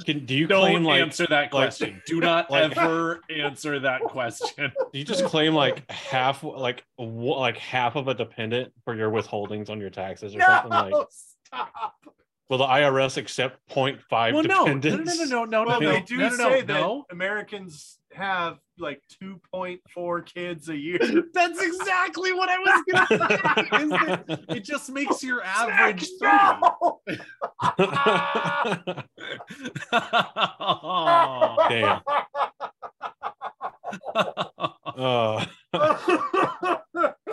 can 0.04 0.26
do 0.26 0.34
you 0.34 0.48
Don't 0.48 0.62
claim 0.62 0.82
like 0.84 1.00
answer 1.00 1.26
that 1.28 1.52
question. 1.52 2.02
Do 2.06 2.18
not 2.18 2.50
like- 2.50 2.76
ever 2.76 3.20
answer 3.30 3.78
that 3.78 4.02
question. 4.02 4.72
do 4.92 4.98
you 4.98 5.04
just 5.04 5.24
claim 5.26 5.54
like 5.54 5.88
half 5.88 6.42
like 6.42 6.82
wh- 6.98 7.38
like 7.38 7.56
half 7.56 7.94
of 7.94 8.08
a 8.08 8.14
dependent 8.14 8.72
for 8.84 8.96
your 8.96 9.10
withholdings 9.10 9.70
on 9.70 9.80
your 9.80 9.90
taxes 9.90 10.34
or 10.34 10.40
something 10.40 10.70
like? 10.70 10.94
Stop. 11.46 11.94
Will 12.50 12.58
the 12.58 12.66
IRS 12.66 13.16
accept 13.16 13.58
0.5 13.70 14.34
Well, 14.34 14.42
no, 14.42 14.64
no, 14.64 14.74
no, 14.74 14.78
dependents? 14.78 15.30
no, 15.30 15.44
no, 15.44 15.64
no, 15.64 15.70
Well, 15.70 15.80
no, 15.80 15.90
they 15.92 16.00
do 16.02 16.18
no, 16.18 16.28
no, 16.28 16.36
say 16.36 16.62
no, 16.66 17.04
that. 17.08 17.14
Americans 17.14 17.98
have 18.12 18.58
like 18.78 19.00
2.4 19.22 20.26
kids 20.26 20.68
a 20.68 20.76
year. 20.76 20.98
That's 21.34 21.60
exactly 21.62 22.32
what 22.34 22.48
I 22.50 22.58
was 22.58 22.84
gonna 22.90 24.18
say. 24.28 24.56
It 24.56 24.64
just 24.64 24.90
makes 24.90 25.22
your 25.22 25.42
average 25.42 26.06
three. 26.18 26.28
No! 26.30 27.00
Oh. 30.66 31.56
Damn. 31.68 32.00
Uh, 34.96 35.44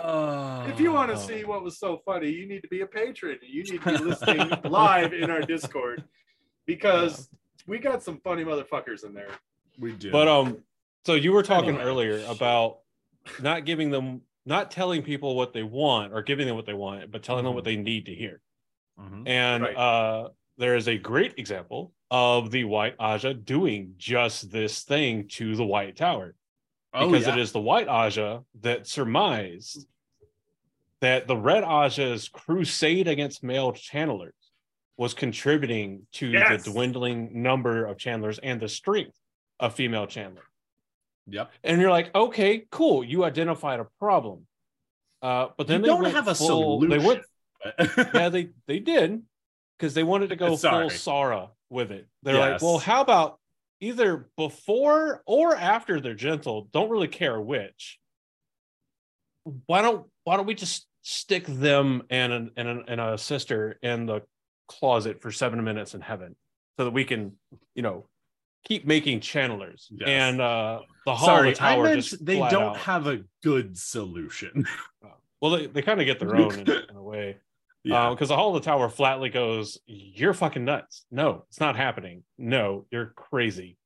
if 0.04 0.80
you 0.80 0.92
want 0.92 1.10
to 1.10 1.16
Oh. 1.16 1.20
see 1.20 1.44
what 1.44 1.62
was 1.62 1.78
so 1.78 2.00
funny, 2.04 2.28
you 2.30 2.46
need 2.46 2.62
to 2.62 2.68
be 2.68 2.80
a 2.80 2.86
patron. 2.86 3.38
You 3.42 3.62
need 3.64 3.82
to 3.82 3.98
be 3.98 4.04
listening 4.04 4.50
live 4.64 5.12
in 5.12 5.30
our 5.30 5.42
Discord 5.42 6.04
because 6.66 7.28
we 7.66 7.78
got 7.78 8.02
some 8.02 8.18
funny 8.24 8.44
motherfuckers 8.44 9.04
in 9.04 9.14
there. 9.14 9.30
we 9.78 9.92
do. 9.92 10.10
but 10.10 10.28
um, 10.28 10.58
so 11.04 11.14
you 11.14 11.32
were 11.32 11.42
talking 11.42 11.70
Anyway. 11.70 11.84
earlier 11.84 12.24
about 12.28 12.78
not 13.40 13.64
giving 13.64 13.90
them, 13.90 14.22
not 14.46 14.70
telling 14.70 15.02
people 15.02 15.34
what 15.36 15.52
they 15.52 15.62
want 15.62 16.12
or 16.12 16.22
giving 16.22 16.46
them 16.46 16.56
what 16.56 16.66
they 16.66 16.74
want, 16.74 17.10
but 17.10 17.22
telling 17.22 17.44
them 17.44 17.54
what 17.54 17.64
they 17.64 17.76
need 17.76 18.06
to 18.06 18.14
hear. 18.14 18.40
Mhm. 19.00 19.26
And 19.28 19.62
Right. 19.62 19.76
uh, 19.76 20.28
there 20.58 20.76
is 20.76 20.88
a 20.88 20.98
great 20.98 21.34
example 21.38 21.92
of 22.10 22.50
the 22.50 22.64
White 22.64 22.96
Ajah 22.98 23.34
doing 23.44 23.94
just 23.96 24.50
this 24.50 24.82
thing 24.82 25.26
to 25.28 25.56
the 25.56 25.64
White 25.64 25.96
Tower. 25.96 26.34
Oh, 26.92 27.10
because 27.10 27.26
yeah. 27.26 27.32
it 27.34 27.38
is 27.40 27.52
the 27.52 27.60
White 27.60 27.86
Ajah 27.88 28.44
that 28.60 28.86
surmised 28.86 29.86
that 31.02 31.26
the 31.26 31.36
Red 31.36 31.64
Ajah's 31.64 32.28
crusade 32.30 33.08
against 33.08 33.42
male 33.42 33.72
channelers 33.72 34.32
was 34.96 35.12
contributing 35.14 36.06
to 36.12 36.28
Yes. 36.28 36.64
the 36.64 36.70
dwindling 36.72 37.42
number 37.42 37.84
of 37.84 37.96
channelers 37.98 38.38
and 38.42 38.60
the 38.60 38.68
strength 38.68 39.18
of 39.60 39.74
female 39.74 40.06
channelers. 40.06 40.46
Yep. 41.26 41.50
And 41.64 41.80
you're 41.80 41.90
like, 41.90 42.14
okay, 42.14 42.66
cool. 42.70 43.04
You 43.04 43.24
identified 43.24 43.80
a 43.80 43.86
problem. 43.98 44.46
Uh, 45.20 45.48
but 45.58 45.66
then 45.66 45.80
you 45.80 45.86
they 45.86 45.92
don't 45.92 46.04
have 46.12 46.28
a 46.28 46.34
full- 46.34 46.80
solution. 46.80 46.98
They 46.98 47.06
went, 47.06 47.22
yeah, 48.14 48.28
they 48.28 48.50
they 48.66 48.78
did 48.80 49.22
because 49.78 49.94
they 49.94 50.02
wanted 50.02 50.30
to 50.30 50.36
go 50.36 50.56
Sorry. 50.56 50.88
full 50.88 51.14
Shara 51.14 51.50
with 51.70 51.90
it. 51.92 52.06
They're 52.22 52.38
like, 52.38 52.62
well, 52.62 52.78
how 52.78 53.00
about 53.02 53.38
either 53.80 54.28
before 54.36 55.22
or 55.26 55.54
after 55.56 56.00
they're 56.00 56.14
gentle? 56.14 56.68
Don't 56.72 56.90
really 56.90 57.08
care 57.08 57.40
which. 57.40 57.98
Why 59.66 59.82
don't 59.82 60.06
Why 60.24 60.36
don't 60.36 60.46
we 60.46 60.54
just 60.54 60.86
stick 61.02 61.44
them 61.46 62.02
and 62.10 62.32
an, 62.32 62.50
and, 62.56 62.68
an, 62.68 62.84
and 62.88 63.00
a 63.00 63.18
sister 63.18 63.78
in 63.82 64.06
the 64.06 64.22
closet 64.68 65.20
for 65.20 65.30
seven 65.30 65.62
minutes 65.62 65.94
in 65.94 66.00
heaven, 66.00 66.34
so 66.78 66.84
that 66.84 66.92
we 66.92 67.04
can, 67.04 67.32
you 67.74 67.82
know, 67.82 68.06
keep 68.64 68.86
making 68.86 69.20
channelers 69.20 69.88
Yes. 69.90 70.08
and 70.08 70.40
uh 70.40 70.80
the 71.04 71.14
hall 71.14 71.26
Sorry, 71.26 71.50
of 71.50 71.58
the 71.58 71.64
I 71.64 71.74
tower 71.74 71.82
meant 71.84 71.96
just 72.02 72.24
they 72.24 72.38
don't 72.38 72.54
out. 72.54 72.76
have 72.78 73.08
a 73.08 73.22
good 73.42 73.76
solution. 73.76 74.64
well 75.40 75.50
they, 75.50 75.66
they 75.66 75.82
kind 75.82 76.00
of 76.00 76.06
get 76.06 76.20
their 76.20 76.36
own 76.36 76.52
in, 76.60 76.70
in 76.70 76.96
a 76.96 77.02
way 77.02 77.38
yeah. 77.84 78.10
because 78.10 78.28
the 78.28 78.36
Hall 78.36 78.54
of 78.54 78.62
the 78.62 78.64
Tower 78.64 78.88
flatly 78.88 79.28
goes, 79.30 79.78
"You're 79.86 80.32
fucking 80.34 80.64
nuts. 80.64 81.04
No, 81.10 81.44
it's 81.48 81.58
not 81.58 81.74
happening. 81.74 82.22
No, 82.38 82.86
you're 82.92 83.06
crazy." 83.16 83.76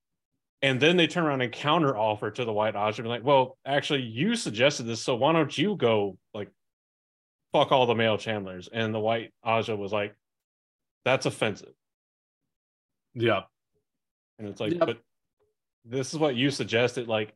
And 0.60 0.78
then 0.78 0.98
they 0.98 1.06
turn 1.06 1.24
around 1.24 1.40
and 1.40 1.50
counter 1.52 1.96
offer 1.96 2.30
to 2.30 2.44
the 2.44 2.52
White 2.52 2.74
Ajah, 2.74 2.98
and 2.98 3.08
like, 3.08 3.24
"Well, 3.24 3.56
actually, 3.64 4.02
you 4.02 4.36
suggested 4.36 4.82
this, 4.84 5.00
so 5.00 5.14
why 5.16 5.32
don't 5.32 5.56
you 5.56 5.76
go 5.76 6.18
like 6.34 6.50
fuck 7.56 7.72
all 7.72 7.86
the 7.86 7.94
male 7.94 8.18
channelers. 8.18 8.68
And 8.72 8.94
the 8.94 9.00
White 9.00 9.32
Ajah 9.44 9.76
was 9.76 9.92
like, 9.92 10.14
"That's 11.04 11.26
offensive." 11.26 11.72
yeah. 13.14 13.42
And 14.38 14.48
it's 14.48 14.60
like, 14.60 14.72
Yep. 14.72 14.80
but 14.80 14.98
this 15.86 16.12
is 16.12 16.18
what 16.18 16.36
you 16.36 16.50
suggested. 16.50 17.08
Like, 17.08 17.34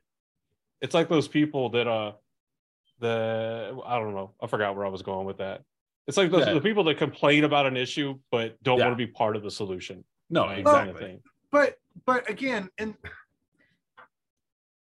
it's 0.82 0.92
like 0.94 1.08
those 1.08 1.26
people 1.28 1.70
that 1.70 1.86
uh 1.88 2.12
the 2.98 3.80
I 3.86 3.98
don't 3.98 4.14
know, 4.14 4.34
I 4.42 4.46
forgot 4.46 4.76
where 4.76 4.84
I 4.84 4.90
was 4.90 5.00
going 5.02 5.26
with 5.26 5.38
that. 5.38 5.62
It's 6.06 6.16
like 6.18 6.30
those 6.30 6.46
Yeah. 6.46 6.52
the 6.54 6.60
people 6.60 6.84
that 6.84 6.98
complain 6.98 7.44
about 7.44 7.66
an 7.66 7.76
issue 7.78 8.18
but 8.30 8.62
don't 8.62 8.78
Yeah. 8.78 8.86
want 8.86 8.98
to 8.98 9.06
be 9.06 9.10
part 9.10 9.36
of 9.36 9.42
the 9.42 9.50
solution. 9.50 10.04
No, 10.28 10.42
Right, 10.44 10.62
kind 10.64 10.90
of 10.90 10.96
exactly. 10.96 11.06
thing. 11.06 11.22
But 11.50 11.78
but 12.04 12.28
again, 12.28 12.68
and 12.78 12.94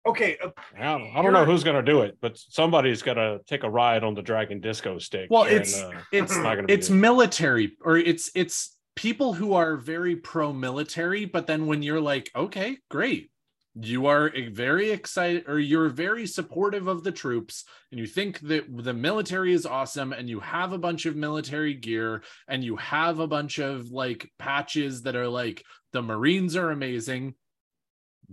okay, 0.10 0.38
uh, 0.44 0.50
I 0.78 0.98
don't, 0.98 1.16
I 1.16 1.22
don't 1.22 1.34
know 1.34 1.46
who's 1.46 1.64
gonna 1.64 1.84
do 1.84 2.02
it, 2.02 2.18
but 2.22 2.38
somebody's 2.38 3.02
gonna 3.02 3.40
take 3.48 3.64
a 3.64 3.70
ride 3.70 4.04
on 4.04 4.14
the 4.14 4.22
dragon 4.22 4.60
disco 4.60 5.00
stick. 5.00 5.28
Well, 5.30 5.44
and, 5.44 5.56
it's 5.56 5.82
uh, 5.82 5.92
it's 6.12 6.36
not 6.36 6.56
gonna 6.56 6.68
it's 6.70 6.88
good. 6.88 6.96
military 6.96 7.78
or 7.84 7.98
it's 7.98 8.32
it's 8.36 8.76
people 8.96 9.34
who 9.34 9.54
are 9.54 9.78
very 9.78 10.16
pro 10.18 10.52
military 10.52 11.24
but 11.24 11.48
then 11.48 11.68
when 11.68 11.82
you're 11.82 12.02
like 12.02 12.30
okay 12.36 12.78
great 12.90 13.32
you 13.76 14.08
are 14.08 14.32
very 14.52 14.92
excited 14.92 15.46
or 15.48 15.58
you're 15.58 15.88
very 15.88 16.28
supportive 16.28 16.88
of 16.88 17.04
the 17.04 17.12
troops 17.12 17.64
and 17.92 18.00
you 18.00 18.06
think 18.06 18.40
that 18.42 18.66
the 18.84 18.94
military 18.94 19.54
is 19.54 19.66
awesome 19.66 20.12
and 20.12 20.28
you 20.28 20.40
have 20.40 20.74
a 20.74 20.78
bunch 20.78 21.06
of 21.06 21.16
military 21.16 21.74
gear 21.74 22.24
and 22.48 22.64
you 22.64 22.76
have 22.76 23.20
a 23.20 23.28
bunch 23.28 23.60
of 23.60 23.90
like 23.90 24.30
patches 24.38 25.04
that 25.04 25.16
are 25.16 25.30
like 25.30 25.64
the 25.94 26.02
marines 26.02 26.56
are 26.56 26.72
amazing 26.72 27.36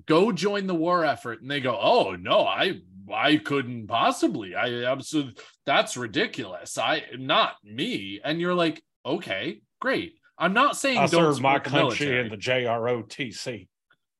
go 0.04 0.30
join 0.32 0.66
the 0.66 0.74
war 0.74 1.04
effort 1.04 1.40
and 1.40 1.50
they 1.50 1.60
go 1.60 1.78
oh 1.80 2.16
no 2.16 2.46
i 2.46 2.80
i 3.12 3.36
couldn't 3.36 3.86
possibly. 3.86 4.54
I 4.54 4.84
absolutely 4.84 5.40
that's 5.64 5.96
ridiculous. 5.96 6.78
I 6.78 7.04
not 7.18 7.54
me. 7.64 8.20
And 8.24 8.40
you're 8.40 8.54
like 8.54 8.82
okay 9.04 9.60
great. 9.80 10.14
I'm 10.38 10.52
not 10.52 10.76
saying 10.76 10.98
I 10.98 11.06
don't 11.06 11.34
serve 11.34 11.40
my 11.40 11.58
country 11.58 12.06
military. 12.06 12.20
in 12.20 12.28
the 12.30 12.36
JROTC. 12.36 13.68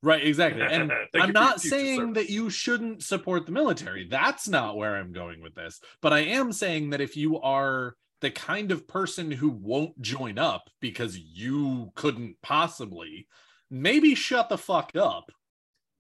right 0.03 0.27
exactly. 0.27 0.62
And 0.62 0.93
i'm 1.14 1.33
not 1.33 1.61
saying 1.61 2.01
service. 2.01 2.14
that 2.14 2.31
you 2.31 2.51
shouldn't 2.51 3.03
support 3.03 3.47
the 3.47 3.53
military. 3.53 4.09
That's 4.09 4.49
not 4.49 4.77
where 4.77 4.97
i'm 4.97 5.12
going 5.12 5.43
with 5.43 5.55
this. 5.55 5.81
But 6.01 6.12
i 6.12 6.20
am 6.20 6.53
saying 6.53 6.91
that 6.91 7.01
if 7.01 7.16
you 7.16 7.41
are 7.41 7.97
the 8.22 8.31
kind 8.31 8.72
of 8.72 8.89
person 8.89 9.31
who 9.31 9.51
won't 9.51 10.01
join 10.01 10.39
up 10.39 10.70
because 10.81 11.18
you 11.18 11.93
couldn't 11.95 12.37
possibly 12.43 13.27
maybe 13.70 14.14
shut 14.14 14.49
the 14.49 14.57
fuck 14.57 14.93
up 14.97 15.31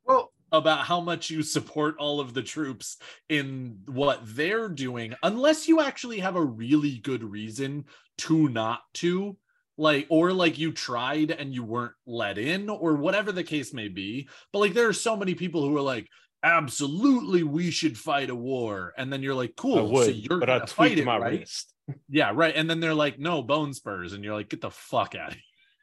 well, 0.06 0.32
about 0.52 0.80
how 0.80 1.00
much 1.00 1.30
you 1.30 1.42
support 1.42 1.96
all 1.98 2.20
of 2.20 2.34
the 2.34 2.42
troops 2.42 2.98
in 3.28 3.78
what 3.86 4.20
they're 4.24 4.68
doing 4.68 5.14
unless 5.22 5.68
you 5.68 5.80
actually 5.80 6.20
have 6.20 6.36
a 6.36 6.44
really 6.44 6.98
good 6.98 7.22
reason 7.22 7.84
to 8.18 8.48
not 8.48 8.80
to 8.94 9.36
like 9.76 10.06
or 10.08 10.32
like 10.32 10.58
you 10.58 10.72
tried 10.72 11.30
and 11.30 11.52
you 11.52 11.62
weren't 11.62 11.92
let 12.06 12.38
in 12.38 12.70
or 12.70 12.94
whatever 12.94 13.32
the 13.32 13.44
case 13.44 13.74
may 13.74 13.88
be. 13.88 14.28
But 14.52 14.60
like 14.60 14.74
there 14.74 14.88
are 14.88 14.94
so 14.94 15.16
many 15.16 15.34
people 15.34 15.62
who 15.62 15.76
are 15.76 15.82
like 15.82 16.08
absolutely 16.42 17.42
we 17.42 17.70
should 17.70 17.98
fight 17.98 18.30
a 18.30 18.34
war. 18.34 18.94
And 18.96 19.12
then 19.12 19.22
you're 19.22 19.34
like 19.34 19.56
cool 19.56 19.78
I 19.78 19.82
would, 19.82 20.04
so 20.06 20.10
you're 20.12 20.40
but 20.40 20.48
I 20.48 20.58
gonna 20.58 20.66
fight 20.68 20.86
tweaked 20.88 21.00
it 21.00 21.04
my 21.04 21.18
right? 21.18 21.40
wrist. 21.40 21.74
yeah 22.08 22.30
right. 22.34 22.54
And 22.56 22.70
then 22.70 22.80
they're 22.80 22.94
like 22.94 23.18
no 23.18 23.42
bone 23.42 23.74
spurs. 23.74 24.12
And 24.12 24.24
you're 24.24 24.34
like 24.34 24.48
get 24.48 24.60
the 24.60 24.70
fuck 24.70 25.14
out 25.14 25.28
of 25.28 25.34
here 25.34 25.42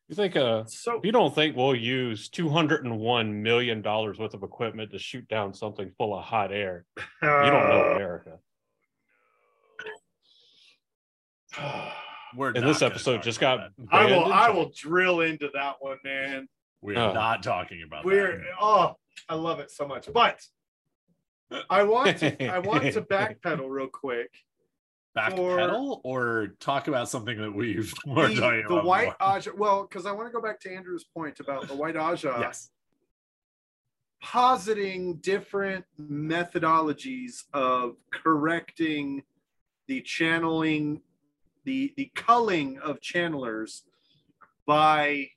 You 0.10 0.16
think 0.16 0.36
uh 0.36 0.66
so 0.66 1.00
you 1.04 1.12
don't 1.12 1.34
think 1.34 1.56
we'll 1.56 1.76
use 1.76 2.28
two 2.30 2.50
hundred 2.50 2.84
and 2.86 3.00
one 3.00 3.42
million 3.42 3.82
dollars 3.82 4.20
worth 4.20 4.34
of 4.34 4.44
equipment 4.44 4.92
to 4.92 5.00
shoot 5.00 5.28
down 5.28 5.54
something 5.54 5.92
full 5.98 6.18
of 6.18 6.24
hot 6.26 6.52
air? 6.52 6.86
You 7.22 7.30
don't 7.30 7.70
know 7.70 7.94
America. 7.96 8.40
we're 12.36 12.50
And 12.52 12.66
this 12.68 12.82
episode 12.82 13.22
just 13.24 13.40
got. 13.40 13.70
I 13.92 14.06
will 14.06 14.32
I 14.32 14.50
will 14.50 14.72
drill 14.76 15.22
into 15.22 15.50
that 15.54 15.76
one, 15.80 15.98
man. 16.04 16.48
we're 16.82 16.98
Oh. 16.98 17.14
not 17.14 17.44
talking 17.44 17.82
about 17.86 18.04
We're 18.06 18.38
that. 18.38 18.46
oh 18.60 18.96
I 19.30 19.36
love 19.36 19.60
it 19.60 19.72
so 19.72 19.88
much. 19.88 20.10
But 20.14 20.40
I 21.70 21.84
want 21.84 22.18
to 22.20 22.46
I 22.52 22.60
want 22.60 22.84
to 22.92 23.02
backpedal 23.02 23.70
real 23.70 23.88
quick. 23.88 24.32
Backpedal 25.18 26.02
or 26.04 26.56
talk 26.60 26.88
about 26.88 27.08
something 27.10 27.38
that 27.40 27.52
we've 27.52 27.94
we're 28.06 28.30
The, 28.30 28.64
the 28.68 28.82
white 28.82 29.14
more? 29.20 29.38
Ajah, 29.38 29.56
well, 29.56 29.84
because 29.84 30.06
I 30.06 30.12
want 30.12 30.28
to 30.28 30.34
go 30.34 30.42
back 30.42 30.60
to 30.62 30.74
Andrew's 30.74 31.04
point 31.04 31.40
about 31.40 31.68
the 31.68 31.76
white 31.76 31.96
Ajah 31.96 32.40
yes. 32.40 32.72
positing 34.22 35.18
different 35.18 35.86
methodologies 36.02 37.44
of 37.54 37.96
correcting 38.12 39.24
the 39.88 40.02
channeling, 40.02 41.02
the 41.66 41.94
the 41.98 42.12
culling 42.16 42.80
of 42.80 43.00
channelers 43.02 43.84
by 44.66 45.30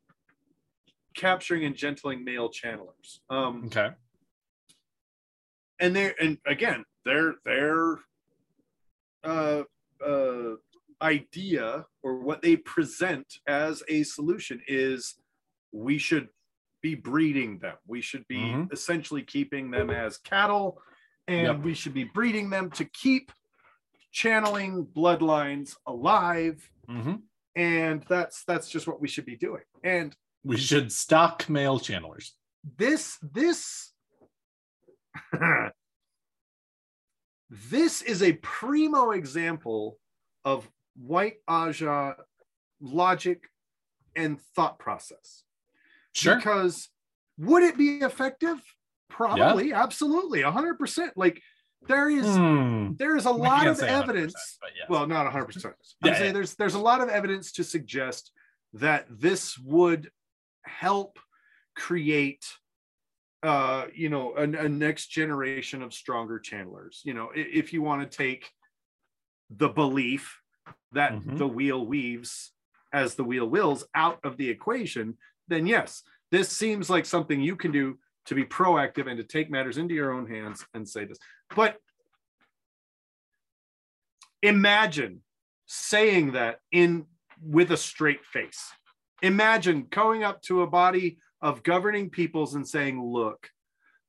capturing 1.14 1.64
and 1.64 1.74
gentling 1.74 2.24
male 2.24 2.48
channelers. 2.50 3.20
Um, 3.28 3.64
Okay. 3.66 3.90
and 5.80 5.94
they're 5.94 6.14
and 6.20 6.38
again 6.46 6.84
their 7.04 7.34
their 7.44 7.98
uh 9.26 9.62
uh 10.06 10.54
idea 11.02 11.84
or 12.02 12.20
what 12.20 12.40
they 12.40 12.56
present 12.56 13.26
as 13.46 13.82
a 13.88 14.02
solution 14.02 14.60
is 14.66 15.16
we 15.72 15.98
should 15.98 16.28
be 16.82 16.94
breeding 16.94 17.58
them 17.58 17.76
we 17.86 18.00
should 18.00 18.26
be 18.28 18.38
Mhm. 18.38 18.72
essentially 18.72 19.22
keeping 19.22 19.70
them 19.70 19.90
as 19.90 20.16
cattle 20.18 20.80
and 21.28 21.42
Yep. 21.46 21.64
we 21.64 21.74
should 21.74 21.92
be 21.92 22.04
breeding 22.04 22.48
them 22.50 22.70
to 22.70 22.84
keep 22.84 23.30
channeling 24.12 24.86
bloodlines 24.86 25.76
alive 25.86 26.70
hmm 26.86 27.16
and 27.56 28.04
that's 28.08 28.44
that's 28.44 28.68
just 28.70 28.86
what 28.86 29.00
we 29.00 29.08
should 29.08 29.26
be 29.26 29.36
doing 29.36 29.62
and 29.82 30.16
We 30.44 30.56
should 30.56 30.92
stock 30.92 31.48
male 31.48 31.78
channelers. 31.80 32.32
this 32.78 33.18
this 33.22 33.92
this 37.50 38.02
is 38.02 38.22
a 38.22 38.32
primo 38.34 39.10
example 39.10 39.98
of 40.44 40.68
white 40.96 41.36
ajah 41.48 42.14
logic 42.80 43.42
and 44.14 44.40
thought 44.54 44.78
process 44.78 45.42
Sure. 46.12 46.36
because 46.36 46.88
would 47.38 47.62
it 47.62 47.76
be 47.76 47.98
effective 47.98 48.58
probably 49.08 49.72
absolutely 49.72 50.40
100% 50.42 51.10
like 51.16 51.40
there 51.86 52.08
is 52.10 52.26
Hmm. 52.26 52.92
there 52.96 53.16
is 53.16 53.26
a 53.26 53.30
lot 53.30 53.66
of 53.66 53.80
evidence 53.80 54.34
yes. 54.76 54.88
well 54.88 55.06
not 55.06 55.30
100% 55.32 55.64
i'm 55.66 55.72
Yeah, 56.04 56.14
saying 56.14 56.26
yeah. 56.26 56.32
there's 56.32 56.54
there's 56.56 56.74
a 56.74 56.78
lot 56.80 57.00
of 57.00 57.08
evidence 57.08 57.52
to 57.52 57.64
suggest 57.64 58.32
that 58.72 59.06
this 59.10 59.58
would 59.58 60.10
help 60.64 61.18
create 61.76 62.44
uh 63.46 63.86
you 63.94 64.08
know 64.08 64.26
a, 64.36 64.42
a 64.42 64.68
next 64.68 65.06
generation 65.20 65.82
of 65.82 65.94
stronger 65.94 66.38
channelers. 66.48 67.00
You 67.04 67.14
know 67.14 67.26
i- 67.40 67.50
if 67.60 67.72
you 67.72 67.80
want 67.88 68.00
to 68.02 68.16
take 68.24 68.50
the 69.62 69.68
belief 69.68 70.22
that 70.92 71.12
Mhm. 71.12 71.38
the 71.38 71.46
wheel 71.58 71.86
weaves 71.86 72.52
as 72.92 73.14
the 73.14 73.24
wheel 73.30 73.48
wills 73.56 73.84
out 73.94 74.18
of 74.24 74.36
the 74.36 74.48
equation 74.56 75.06
then 75.48 75.66
yes 75.66 76.02
this 76.32 76.48
seems 76.62 76.90
like 76.90 77.06
something 77.06 77.40
you 77.40 77.56
can 77.56 77.70
do 77.70 77.86
to 78.24 78.34
be 78.34 78.44
proactive 78.44 79.06
and 79.08 79.16
to 79.18 79.24
take 79.36 79.48
matters 79.50 79.78
into 79.78 79.94
your 79.94 80.10
own 80.12 80.26
hands 80.28 80.66
and 80.74 80.88
say 80.88 81.04
this. 81.04 81.18
But 81.54 81.72
imagine 84.42 85.22
saying 85.66 86.32
that 86.32 86.58
in 86.72 87.06
with 87.40 87.70
a 87.70 87.76
straight 87.76 88.24
face. 88.24 88.62
Imagine 89.22 89.86
going 89.90 90.24
up 90.24 90.42
to 90.42 90.62
a 90.62 90.66
body 90.66 91.18
of 91.46 91.62
governing 91.62 92.10
peoples 92.10 92.56
and 92.56 92.66
saying 92.66 93.00
look 93.00 93.50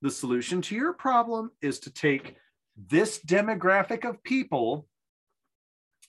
the 0.02 0.10
solution 0.10 0.60
to 0.60 0.76
your 0.76 0.92
problem 0.92 1.52
is 1.62 1.78
to 1.78 1.92
take 1.92 2.36
this 2.90 3.20
demographic 3.20 4.10
of 4.10 4.24
people 4.24 4.88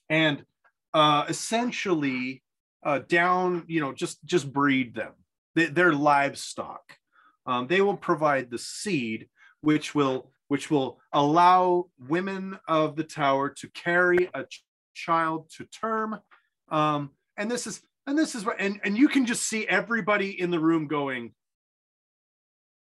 and 0.08 0.42
uh, 0.94 1.26
essentially 1.28 2.42
uh, 2.82 3.00
down 3.00 3.64
you 3.66 3.78
know 3.78 3.92
just 3.92 4.24
just 4.24 4.50
breed 4.50 4.94
them. 4.94 5.12
They, 5.54 5.66
they're 5.66 5.92
livestock. 5.92 6.96
Um, 7.44 7.66
they 7.66 7.82
will 7.82 7.98
provide 7.98 8.50
the 8.50 8.58
seed 8.58 9.28
which 9.60 9.94
will 9.94 10.30
which 10.46 10.70
will 10.70 10.98
allow 11.12 11.90
women 12.08 12.58
of 12.66 12.96
the 12.96 13.04
tower 13.04 13.50
to 13.50 13.68
carry 13.68 14.30
a 14.32 14.44
ch- 14.44 14.64
child 14.94 15.50
to 15.58 15.66
term. 15.66 16.18
Um, 16.70 17.10
and 17.36 17.50
this 17.50 17.66
is 17.66 17.82
and 18.08 18.18
this 18.18 18.34
is 18.34 18.44
what 18.44 18.56
and, 18.58 18.80
and 18.84 18.96
you 18.96 19.08
can 19.08 19.26
just 19.26 19.44
see 19.44 19.66
everybody 19.66 20.40
in 20.40 20.50
the 20.50 20.58
room 20.58 20.88
going 20.88 21.32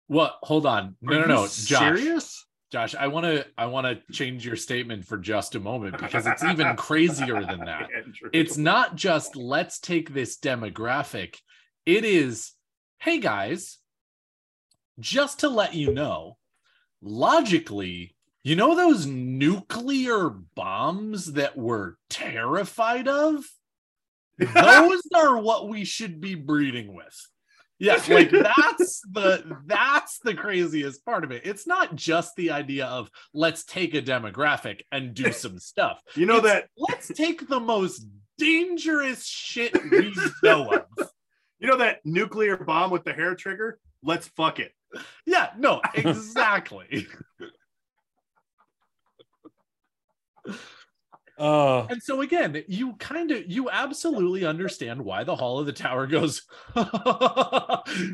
What? 0.07 0.37
Hold 0.43 0.65
on. 0.65 0.95
No, 1.01 1.17
"Are 1.17 1.21
no, 1.21 1.27
no. 1.27 1.41
Josh. 1.47 1.97
serious 1.97 2.45
Josh, 2.71 2.95
I 2.95 3.07
want 3.07 3.25
to 3.25 3.45
I 3.57 3.67
want 3.67 3.87
to 3.87 4.13
change 4.13 4.45
your 4.45 4.55
statement 4.55 5.05
for 5.05 5.17
just 5.17 5.55
a 5.55 5.59
moment 5.59 5.97
because 6.01 6.25
it's 6.27 6.43
even 6.43 6.75
crazier 6.75 7.41
than 7.41 7.59
that. 7.65 7.89
It's 8.33 8.57
not 8.57 8.95
just 8.95 9.35
let's 9.35 9.79
take 9.79 10.13
this 10.13 10.37
demographic. 10.37 11.37
It 11.85 12.03
is, 12.03 12.51
hey 12.99 13.19
guys, 13.19 13.77
just 14.99 15.39
to 15.39 15.49
let 15.49 15.73
you 15.73 15.93
know, 15.93 16.37
logically, 17.01 18.15
you 18.43 18.55
know 18.55 18.75
those 18.75 19.05
nuclear 19.05 20.29
bombs 20.29 21.33
that 21.33 21.57
we're 21.57 21.93
terrified 22.09 23.07
of? 23.07 23.45
Those 24.37 25.01
are 25.15 25.37
what 25.39 25.69
we 25.69 25.85
should 25.85 26.19
be 26.19 26.35
breeding 26.35 26.93
with. 26.93 27.15
Yeah, 27.77 28.01
like 28.09 28.31
that's 28.31 29.01
the 29.11 29.57
that's 29.65 30.19
the 30.19 30.33
craziest 30.33 31.03
part 31.05 31.23
of 31.25 31.31
it. 31.31 31.41
It's 31.45 31.67
not 31.67 31.95
just 31.95 32.35
the 32.35 32.51
idea 32.51 32.85
of 32.85 33.09
let's 33.33 33.65
take 33.65 33.93
a 33.93 34.01
demographic 34.01 34.81
and 34.91 35.13
do 35.13 35.31
some 35.33 35.59
stuff 35.59 36.01
you 36.15 36.25
know 36.25 36.37
It's, 36.37 36.45
that 36.45 36.69
let's 36.77 37.07
take 37.09 37.47
the 37.49 37.59
most 37.59 38.07
dangerous 38.37 39.25
shit 39.25 39.73
we 39.91 40.13
know 40.43 40.71
of. 40.71 41.09
you 41.59 41.67
know 41.67 41.77
that 41.77 41.99
nuclear 42.05 42.55
bomb 42.57 42.91
with 42.91 43.03
the 43.03 43.13
hair 43.13 43.35
trigger 43.35 43.79
let's 44.03 44.27
fuck 44.29 44.59
it 44.59 44.71
Yeah, 45.25 45.49
no, 45.57 45.81
exactly. 45.93 47.07
Uh, 51.37 51.85
and 51.89 52.01
so 52.01 52.21
again, 52.21 52.63
you 52.67 52.93
kind 52.93 53.29
of 53.31 53.51
you 53.51 53.69
absolutely 53.69 54.45
understand 54.45 55.01
why 55.03 55.23
the 55.25 55.35
Hall 55.35 55.59
of 55.59 55.65
the 55.65 55.73
Tower 55.73 56.07
goes 56.07 56.43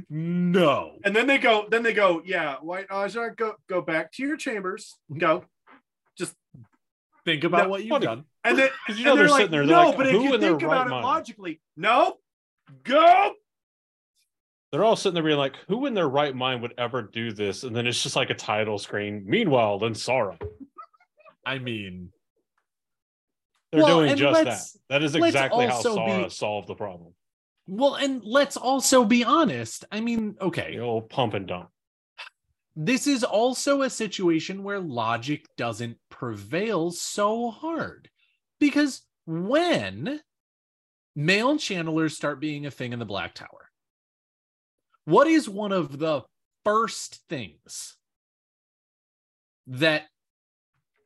no. 0.10 0.94
and 1.04 1.16
then 1.16 1.28
they 1.28 1.38
go 1.38 1.66
then 1.70 1.84
they 1.84 1.94
go 1.94 2.22
yeah 2.26 2.56
white 2.62 2.88
ajah 2.90 3.36
go 3.36 3.54
go 3.68 3.82
back 3.82 4.12
to 4.14 4.24
your 4.24 4.38
chambers 4.38 4.98
go 5.18 5.46
Just 6.18 6.36
Think 7.24 7.44
about 7.44 7.66
No, 7.66 7.70
what 7.70 7.82
you've 7.84 7.90
funny. 7.92 8.06
done. 8.08 8.24
and 8.44 8.58
then 8.58 8.70
you 8.96 9.06
know 9.06 9.16
they're, 9.16 9.28
they're 9.28 9.38
sitting 9.38 9.52
there. 9.52 9.66
They're 9.68 9.76
no 9.76 9.90
like, 9.90 9.98
but 9.98 10.08
if 10.08 10.14
you 10.14 10.40
think 10.40 10.62
about 10.64 10.78
right 10.78 10.88
it 10.88 10.90
mind? 10.90 11.04
logically 11.06 11.62
no 11.78 12.18
go 12.84 13.34
They're 14.72 14.84
all 14.84 14.96
sitting 14.96 15.14
there 15.14 15.24
being 15.24 15.38
like, 15.38 15.56
who 15.68 15.86
in 15.86 15.94
their 15.94 16.10
right 16.10 16.36
mind 16.36 16.64
would 16.64 16.74
ever 16.80 17.04
do 17.04 17.32
this? 17.34 17.64
And 17.64 17.76
then 17.76 17.86
it's 17.86 18.02
just 18.02 18.16
like 18.16 18.32
a 18.32 18.34
title 18.34 18.80
screen. 18.80 19.24
Meanwhile, 19.28 19.78
then 19.80 19.94
Shara, 19.94 20.42
I 21.46 21.60
mean, 21.60 22.10
they're 23.72 23.84
Well, 23.84 24.00
doing 24.02 24.16
just 24.18 24.44
that. 24.44 24.80
That 24.90 25.04
is 25.04 25.16
exactly 25.16 25.66
how 25.68 25.82
Shara 25.82 26.24
be- 26.26 26.30
solved 26.30 26.68
the 26.68 26.76
problem. 26.76 27.14
well, 27.68 27.96
and 27.96 28.24
let's 28.24 28.58
also 28.58 29.06
be 29.06 29.24
honest. 29.24 29.86
I 29.92 30.02
mean, 30.02 30.36
okay, 30.42 30.76
The 30.76 30.80
old 30.84 31.10
pump 31.10 31.34
and 31.34 31.48
dump. 31.48 31.70
this 32.76 33.08
is 33.08 33.24
also 33.24 33.82
a 33.82 33.90
situation 33.90 34.64
where 34.64 34.80
logic 34.80 35.46
doesn't 35.58 35.98
prevail 36.10 36.92
so 36.92 37.50
hard 37.52 38.10
because 38.60 39.02
when 39.26 40.22
male 41.16 41.56
channelers 41.56 42.12
start 42.16 42.40
being 42.40 42.66
a 42.66 42.72
thing 42.72 42.94
in 42.94 43.00
the 43.00 43.06
black 43.06 43.34
tower 43.36 43.70
what 45.06 45.28
is 45.28 45.50
one 45.50 45.72
of 45.72 45.98
the 46.00 46.22
first 46.64 47.22
things 47.28 47.98
that 49.68 50.04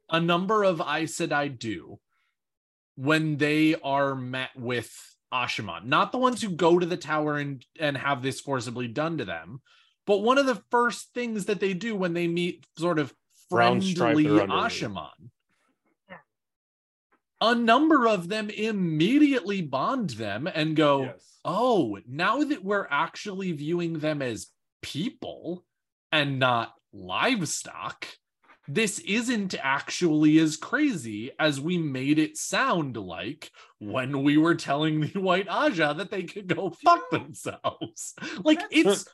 a 0.09 0.19
number 0.19 0.63
of 0.63 0.79
Aes 0.81 1.15
Sedai 1.17 1.57
do 1.57 1.99
when 2.95 3.37
they 3.37 3.75
are 3.75 4.15
met 4.15 4.49
with 4.55 4.91
Asha'man? 5.33 5.85
Not 5.85 6.11
the 6.11 6.17
ones 6.17 6.41
who 6.41 6.49
go 6.49 6.79
to 6.79 6.85
the 6.85 6.97
tower 6.97 7.37
and, 7.37 7.65
and 7.79 7.97
have 7.97 8.21
this 8.21 8.39
forcibly 8.39 8.87
done 8.87 9.17
to 9.17 9.25
them, 9.25 9.61
but 10.05 10.19
one 10.19 10.37
of 10.37 10.45
the 10.45 10.61
first 10.71 11.13
things 11.13 11.45
that 11.45 11.59
they 11.59 11.73
do 11.73 11.95
when 11.95 12.13
they 12.13 12.27
meet 12.27 12.65
sort 12.77 12.99
of 12.99 13.13
friendly. 13.49 13.93
Asha'man. 13.93 15.29
A 17.41 17.53
number 17.53 18.07
of 18.07 18.29
them 18.29 18.49
immediately 18.49 19.61
bond 19.61 20.11
them 20.11 20.47
and 20.47 20.75
go, 20.75 21.03
yes 21.03 21.35
oh, 21.45 21.99
now 22.07 22.43
that 22.43 22.63
we're 22.63 22.87
actually 22.89 23.51
viewing 23.53 23.99
them 23.99 24.21
as 24.21 24.47
people 24.81 25.63
and 26.11 26.39
not 26.39 26.73
livestock, 26.91 28.07
this 28.67 28.99
isn't 28.99 29.55
actually 29.61 30.39
as 30.39 30.57
crazy 30.57 31.31
as 31.39 31.61
we 31.61 31.77
made 31.77 32.19
it 32.19 32.37
sound 32.37 32.97
like 32.97 33.51
when 33.79 34.23
we 34.23 34.37
were 34.37 34.55
telling 34.55 35.01
the 35.01 35.19
White 35.19 35.47
Ajah 35.47 35.97
that 35.97 36.11
they 36.11 36.23
could 36.23 36.47
go 36.47 36.71
fuck 36.83 37.09
themselves. 37.11 38.13
Like 38.43 38.61
it's 38.71 39.05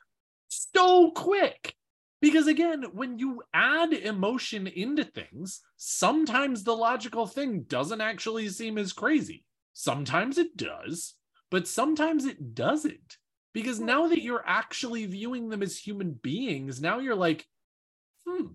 so 0.47 1.11
quick. 1.11 1.75
Because 2.21 2.45
again, 2.45 2.83
when 2.93 3.17
you 3.17 3.41
add 3.51 3.93
emotion 3.93 4.67
into 4.67 5.03
things, 5.03 5.61
sometimes 5.77 6.63
the 6.63 6.75
logical 6.75 7.25
thing 7.25 7.63
doesn't 7.63 8.01
actually 8.01 8.47
seem 8.49 8.77
as 8.77 8.93
crazy. 8.93 9.43
Sometimes 9.73 10.37
it 10.37 10.55
does, 10.55 11.15
but 11.49 11.67
sometimes 11.67 12.25
it 12.25 12.53
doesn't. 12.53 13.17
Because 13.53 13.79
now 13.79 14.07
that 14.07 14.21
you're 14.21 14.43
actually 14.45 15.05
viewing 15.07 15.49
them 15.49 15.63
as 15.63 15.77
human 15.77 16.11
beings, 16.11 16.79
now 16.79 16.99
you're 16.99 17.15
like, 17.15 17.45
hmm, 18.25 18.45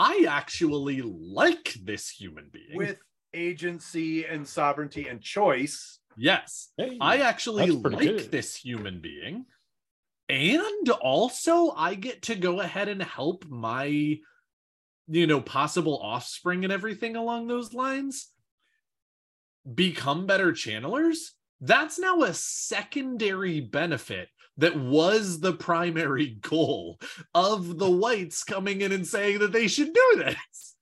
I 0.00 0.24
actually 0.26 1.02
like 1.02 1.74
this 1.84 2.08
human 2.08 2.48
being. 2.50 2.74
with 2.76 2.98
agency 3.34 4.24
and 4.24 4.48
sovereignty 4.48 5.08
and 5.08 5.20
choice. 5.20 5.98
yes, 6.16 6.72
Hey, 6.78 6.96
I 7.00 7.18
actually 7.18 7.70
like 7.70 8.00
good. 8.00 8.30
this 8.32 8.56
human 8.56 9.00
being. 9.00 9.44
And 10.30 10.88
also, 11.02 11.72
I 11.72 11.96
get 11.96 12.22
to 12.22 12.34
go 12.34 12.60
ahead 12.60 12.88
and 12.88 13.02
help 13.02 13.44
my, 13.48 14.18
you 15.08 15.26
know, 15.26 15.40
possible 15.40 16.00
offspring 16.02 16.64
and 16.64 16.72
everything 16.72 17.16
along 17.16 17.48
those 17.48 17.74
lines 17.74 18.30
become 19.74 20.26
better 20.26 20.52
channelers. 20.52 21.32
That's 21.60 21.98
now 21.98 22.22
a 22.22 22.32
secondary 22.32 23.60
benefit 23.60 24.28
that 24.60 24.76
was 24.78 25.40
the 25.40 25.52
primary 25.52 26.26
goal 26.40 26.98
of 27.34 27.78
the 27.78 27.90
whites 27.90 28.44
coming 28.44 28.82
in 28.82 28.92
and 28.92 29.06
saying 29.06 29.38
that 29.40 29.52
they 29.52 29.68
should 29.68 29.92
do 29.92 30.12
this. 30.16 30.76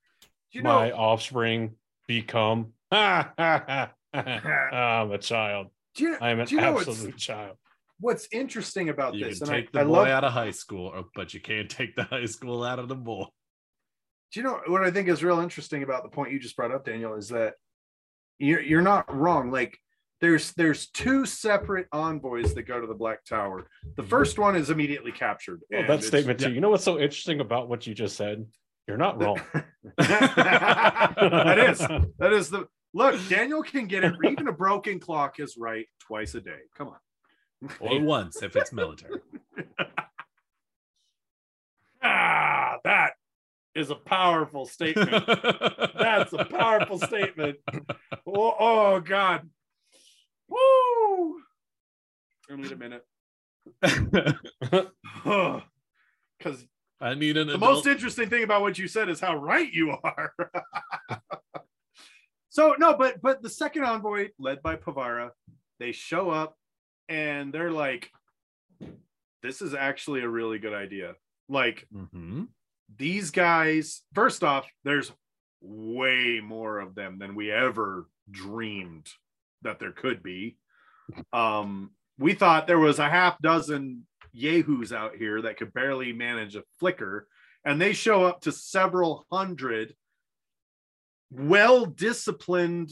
You 0.50 0.62
know, 0.62 0.74
my 0.74 0.92
offspring 0.92 1.76
become. 2.06 2.72
I'm 2.90 3.90
a 4.12 5.18
child. 5.20 5.68
do 5.94 6.04
you, 6.04 6.16
I 6.20 6.30
am 6.30 6.40
an 6.40 6.46
do 6.46 6.54
you 6.56 6.60
know 6.60 6.72
what's, 6.72 6.88
absolute 6.88 7.16
child. 7.16 7.56
what's 8.00 8.28
interesting 8.32 8.88
about 8.88 9.14
You 9.14 9.26
this? 9.26 9.38
can 9.40 9.48
And 9.48 9.56
I, 9.56 9.60
take 9.60 9.72
the 9.72 9.80
I 9.80 9.84
boy 9.84 9.90
love 9.90 10.08
out 10.08 10.24
of 10.24 10.32
high 10.32 10.50
school, 10.50 10.92
oh, 10.94 11.04
but 11.14 11.34
you 11.34 11.40
can't 11.40 11.70
take 11.70 11.94
the 11.96 12.04
high 12.04 12.24
school 12.26 12.64
out 12.64 12.78
of 12.78 12.88
the 12.88 12.94
boy. 12.96 13.24
do 14.32 14.40
you 14.40 14.44
know 14.44 14.60
what 14.66 14.82
I 14.82 14.90
think 14.90 15.08
is 15.08 15.22
real 15.22 15.40
interesting 15.40 15.82
about 15.82 16.02
the 16.02 16.08
point 16.08 16.32
you 16.32 16.38
just 16.38 16.56
brought 16.56 16.72
up, 16.72 16.84
Daniel, 16.84 17.14
is 17.14 17.28
that 17.28 17.54
you're 18.38 18.60
you're 18.60 18.82
not 18.82 19.14
wrong. 19.14 19.50
Like 19.50 19.78
there's 20.20 20.52
there's 20.52 20.88
two 20.88 21.24
separate 21.26 21.86
envoys 21.92 22.54
that 22.54 22.62
go 22.62 22.80
to 22.80 22.86
the 22.86 22.94
Black 22.94 23.24
Tower. 23.24 23.68
The 23.96 24.02
first 24.02 24.38
one 24.38 24.56
is 24.56 24.70
immediately 24.70 25.12
captured. 25.12 25.60
Well, 25.70 25.86
that 25.86 26.02
statement 26.02 26.40
too. 26.40 26.48
yeah. 26.48 26.54
You 26.54 26.60
know 26.60 26.70
what's 26.70 26.84
so 26.84 26.98
interesting 26.98 27.40
about 27.40 27.68
what 27.68 27.86
you 27.86 27.94
just 27.94 28.16
said? 28.16 28.46
You're 28.86 28.96
not 28.96 29.22
wrong. 29.22 29.40
that 29.98 31.58
is 31.70 31.78
that 32.18 32.32
is 32.32 32.50
the 32.50 32.66
look. 32.94 33.20
Daniel 33.28 33.62
can 33.62 33.86
get 33.86 34.02
it. 34.04 34.14
Even 34.24 34.48
a 34.48 34.52
broken 34.52 34.98
clock 34.98 35.38
is 35.38 35.56
right 35.58 35.86
twice 36.00 36.34
a 36.34 36.40
day. 36.40 36.60
Come 36.76 36.88
on. 36.88 36.96
Or 37.80 38.00
once 38.00 38.42
if 38.42 38.56
it's 38.56 38.72
military. 38.72 39.20
Ah, 42.00 42.76
that 42.84 43.14
is 43.74 43.90
a 43.90 43.96
powerful 43.96 44.66
statement. 44.66 45.26
That's 45.98 46.32
a 46.32 46.44
powerful 46.44 46.98
statement. 47.00 47.56
Oh, 48.24 48.54
oh 48.58 49.00
God. 49.00 49.48
Woo! 50.48 51.40
I 52.50 52.56
need 52.56 52.72
a 52.72 52.76
minute. 52.76 53.04
Because 56.38 56.64
I 57.00 57.14
need 57.14 57.36
an 57.36 57.48
the 57.48 57.54
adult. 57.54 57.72
most 57.74 57.86
interesting 57.88 58.28
thing 58.30 58.44
about 58.44 58.62
what 58.62 58.78
you 58.78 58.86
said 58.86 59.08
is 59.08 59.18
how 59.18 59.36
right 59.36 59.72
you 59.72 59.90
are. 59.90 60.32
so 62.48 62.76
no, 62.78 62.96
but 62.96 63.20
but 63.20 63.42
the 63.42 63.50
second 63.50 63.84
envoy, 63.84 64.28
led 64.38 64.62
by 64.62 64.76
Pevara, 64.76 65.30
they 65.80 65.90
show 65.90 66.30
up 66.30 66.56
and 67.08 67.52
they're 67.52 67.72
like, 67.72 68.10
"This 69.42 69.62
is 69.62 69.74
actually 69.74 70.20
a 70.20 70.28
really 70.28 70.60
good 70.60 70.74
idea." 70.74 71.14
Like 71.48 71.86
mm-hmm. 71.94 72.44
these 72.96 73.30
guys. 73.32 74.02
First 74.14 74.44
off, 74.44 74.70
there's 74.84 75.12
way 75.60 76.40
more 76.40 76.78
of 76.78 76.94
them 76.94 77.18
than 77.18 77.34
we 77.34 77.50
ever 77.50 78.08
dreamed 78.30 79.08
that 79.62 79.78
there 79.78 79.92
could 79.92 80.22
be. 80.22 80.56
Um, 81.32 81.90
we 82.18 82.34
thought 82.34 82.66
there 82.66 82.78
was 82.78 82.98
a 82.98 83.08
half 83.08 83.40
dozen 83.40 84.06
yahoos 84.32 84.92
out 84.92 85.16
here 85.16 85.42
that 85.42 85.56
could 85.56 85.72
barely 85.72 86.12
manage 86.12 86.56
a 86.56 86.62
flicker, 86.78 87.28
and 87.64 87.80
they 87.80 87.92
show 87.92 88.24
up 88.24 88.42
to 88.42 88.52
several 88.52 89.26
hundred 89.32 89.94
well 91.30 91.84
disciplined 91.86 92.90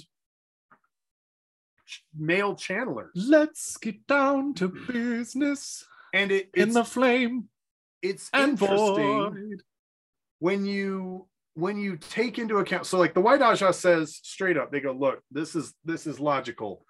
male 2.16 2.54
channelers. 2.56 3.10
Let's 3.14 3.76
get 3.76 4.06
down 4.06 4.54
to 4.54 4.68
business 4.68 5.84
And 6.12 6.32
it, 6.32 6.50
in 6.54 6.72
the 6.72 6.84
flame 6.84 7.48
it's 8.02 8.28
and 8.32 8.52
interesting 8.52 9.30
void. 9.32 9.62
when 10.40 10.64
you 10.66 11.28
when 11.56 11.78
you 11.78 11.96
take 11.96 12.38
into 12.38 12.58
account 12.58 12.84
so 12.84 12.98
like 12.98 13.14
the 13.14 13.20
white 13.20 13.40
ajah 13.40 13.72
says 13.72 14.20
straight 14.22 14.58
up 14.58 14.70
they 14.70 14.78
go 14.78 14.92
look 14.92 15.22
this 15.30 15.56
is 15.56 15.72
this 15.84 16.06
is 16.06 16.20
logical. 16.20 16.84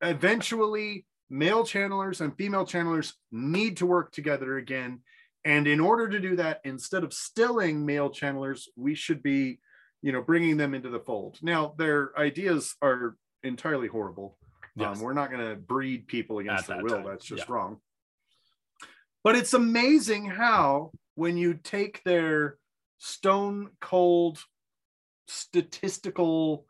Eventually 0.00 1.06
male 1.28 1.64
channelers 1.64 2.20
and 2.20 2.36
female 2.36 2.64
channelers 2.64 3.14
need 3.32 3.76
to 3.78 3.86
work 3.86 4.12
together 4.12 4.58
again. 4.58 5.00
And 5.44 5.66
in 5.66 5.80
order 5.80 6.08
to 6.08 6.20
do 6.20 6.36
that 6.36 6.60
instead 6.64 7.02
of 7.02 7.12
stilling 7.12 7.84
male 7.84 8.10
channelers 8.10 8.68
we 8.76 8.94
should 8.94 9.22
be 9.22 9.58
you 10.02 10.12
know 10.12 10.22
bringing 10.22 10.56
them 10.56 10.72
into 10.72 10.88
the 10.88 11.00
fold. 11.00 11.38
Now 11.42 11.74
their 11.76 12.16
ideas 12.16 12.76
are 12.80 13.16
entirely 13.42 13.88
horrible. 13.88 14.38
Yes. 14.76 14.96
um, 14.96 15.02
we're 15.02 15.14
not 15.14 15.30
going 15.30 15.48
to 15.48 15.56
breed 15.56 16.06
people 16.06 16.38
against 16.38 16.64
At 16.64 16.68
their 16.68 16.76
that 16.76 16.84
will. 16.84 17.02
time, 17.02 17.06
that's 17.06 17.24
just 17.24 17.48
yeah. 17.48 17.54
wrong. 17.54 17.78
But 19.24 19.34
it's 19.34 19.54
amazing 19.54 20.26
how 20.26 20.92
when 21.16 21.36
you 21.36 21.54
take 21.54 22.02
their 22.04 22.58
stone 22.98 23.70
cold 23.80 24.42
statistical 25.26 26.66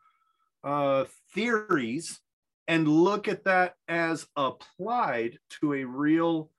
uh, 0.63 1.05
theories 1.33 2.19
and 2.67 2.87
look 2.87 3.27
at 3.27 3.43
that 3.43 3.75
as 3.87 4.25
applied 4.35 5.37
to 5.61 5.73
a 5.73 5.83
real 5.83 6.49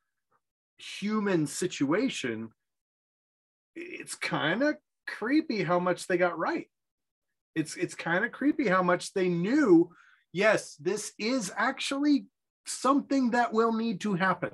human 0.78 1.46
situation, 1.46 2.50
it's 3.74 4.14
kind 4.14 4.62
of 4.62 4.76
creepy 5.06 5.62
how 5.62 5.78
much 5.78 6.06
they 6.06 6.16
got 6.16 6.38
right. 6.38 6.70
It's 7.54 7.76
it's 7.76 7.94
kind 7.94 8.24
of 8.24 8.32
creepy 8.32 8.68
how 8.68 8.82
much 8.82 9.14
they 9.14 9.28
knew. 9.28 9.90
Yes, 10.32 10.76
this 10.76 11.12
is 11.18 11.52
actually 11.56 12.26
something 12.66 13.30
that 13.30 13.52
will 13.52 13.72
need 13.72 14.00
to 14.02 14.14
happen. 14.14 14.50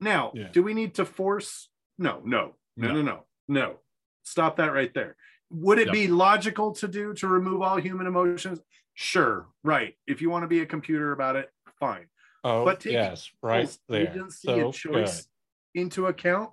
Now, 0.00 0.32
Yeah. 0.34 0.48
do 0.48 0.62
we 0.62 0.74
need 0.74 0.94
to 0.94 1.04
force? 1.04 1.68
No, 1.98 2.20
no, 2.24 2.56
no, 2.76 2.88
no, 2.88 2.94
no, 2.94 3.02
no. 3.02 3.27
No, 3.48 3.80
stop 4.22 4.56
that 4.56 4.72
right 4.72 4.92
there. 4.94 5.16
Would 5.50 5.78
it 5.78 5.86
Yep. 5.86 5.92
be 5.94 6.06
logical 6.08 6.72
to 6.74 6.86
do 6.88 7.14
to 7.14 7.26
remove 7.26 7.62
all 7.62 7.78
human 7.78 8.06
emotions? 8.06 8.60
Sure, 8.94 9.48
right. 9.64 9.96
If 10.06 10.20
you 10.20 10.28
want 10.28 10.42
to 10.42 10.48
be 10.48 10.60
a 10.60 10.66
computer 10.66 11.12
about 11.12 11.36
it, 11.36 11.50
fine. 11.80 12.06
Oh, 12.44 12.64
But 12.64 12.80
take 12.80 12.92
yes, 12.92 13.30
right 13.42 13.74
there. 13.88 14.10
Agency 14.10 14.46
So 14.48 14.60
and 14.66 14.74
choice 14.74 15.28
good. 15.74 15.80
into 15.82 16.06
account 16.06 16.52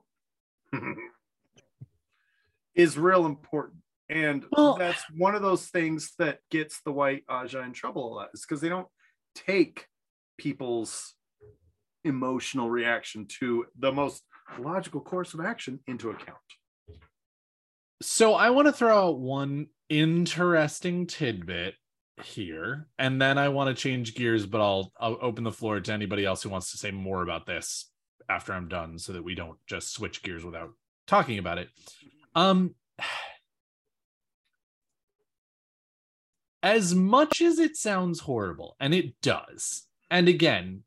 is 2.76 2.98
real 2.98 3.26
important. 3.26 3.82
And 4.10 4.46
Well- 4.52 4.76
that's 4.78 5.04
one 5.12 5.36
of 5.36 5.42
those 5.42 5.68
things 5.68 6.14
that 6.20 6.40
gets 6.50 6.82
the 6.82 6.92
white 6.94 7.26
Ajah 7.28 7.64
in 7.66 7.74
trouble 7.74 8.14
a 8.14 8.16
lot, 8.16 8.30
is 8.34 8.42
because 8.42 8.62
they 8.62 8.70
don't 8.70 8.88
take 9.34 9.88
people's 10.38 11.16
emotional 12.04 12.70
reaction 12.70 13.26
to 13.40 13.66
the 13.78 13.92
most 13.92 14.24
logical 14.60 15.02
course 15.02 15.34
of 15.34 15.40
action 15.42 15.80
into 15.88 16.12
account. 16.12 16.38
So 18.08 18.36
I 18.36 18.52
want 18.52 18.68
to 18.68 18.72
throw 18.72 19.10
out 19.10 19.20
one 19.20 19.66
interesting 19.90 21.08
tidbit 21.08 21.74
here, 22.24 22.88
and 23.00 23.20
then 23.20 23.40
I 23.40 23.50
want 23.50 23.76
to 23.76 23.82
change 23.82 24.14
gears, 24.14 24.46
but 24.46 24.62
I'll 24.62 24.94
I'll 25.00 25.18
open 25.24 25.44
the 25.44 25.52
floor 25.52 25.80
to 25.80 25.92
anybody 25.92 26.24
else 26.24 26.44
who 26.44 26.50
wants 26.50 26.70
to 26.72 26.78
say 26.78 26.92
more 26.92 27.24
about 27.24 27.48
this 27.48 27.90
after 28.30 28.54
I'm 28.54 28.68
done, 28.68 29.00
so 29.00 29.12
that 29.14 29.24
we 29.24 29.34
don't 29.34 29.58
just 29.66 29.92
switch 29.92 30.22
gears 30.22 30.46
without 30.46 30.70
talking 31.08 31.40
about 31.40 31.58
it. 31.58 31.70
Um, 32.36 32.76
as 36.64 36.94
much 36.94 37.42
as 37.42 37.58
it 37.58 37.76
sounds 37.76 38.20
horrible, 38.20 38.76
and 38.80 38.94
it 38.94 39.20
does, 39.24 39.88
and 40.12 40.30
again, 40.30 40.84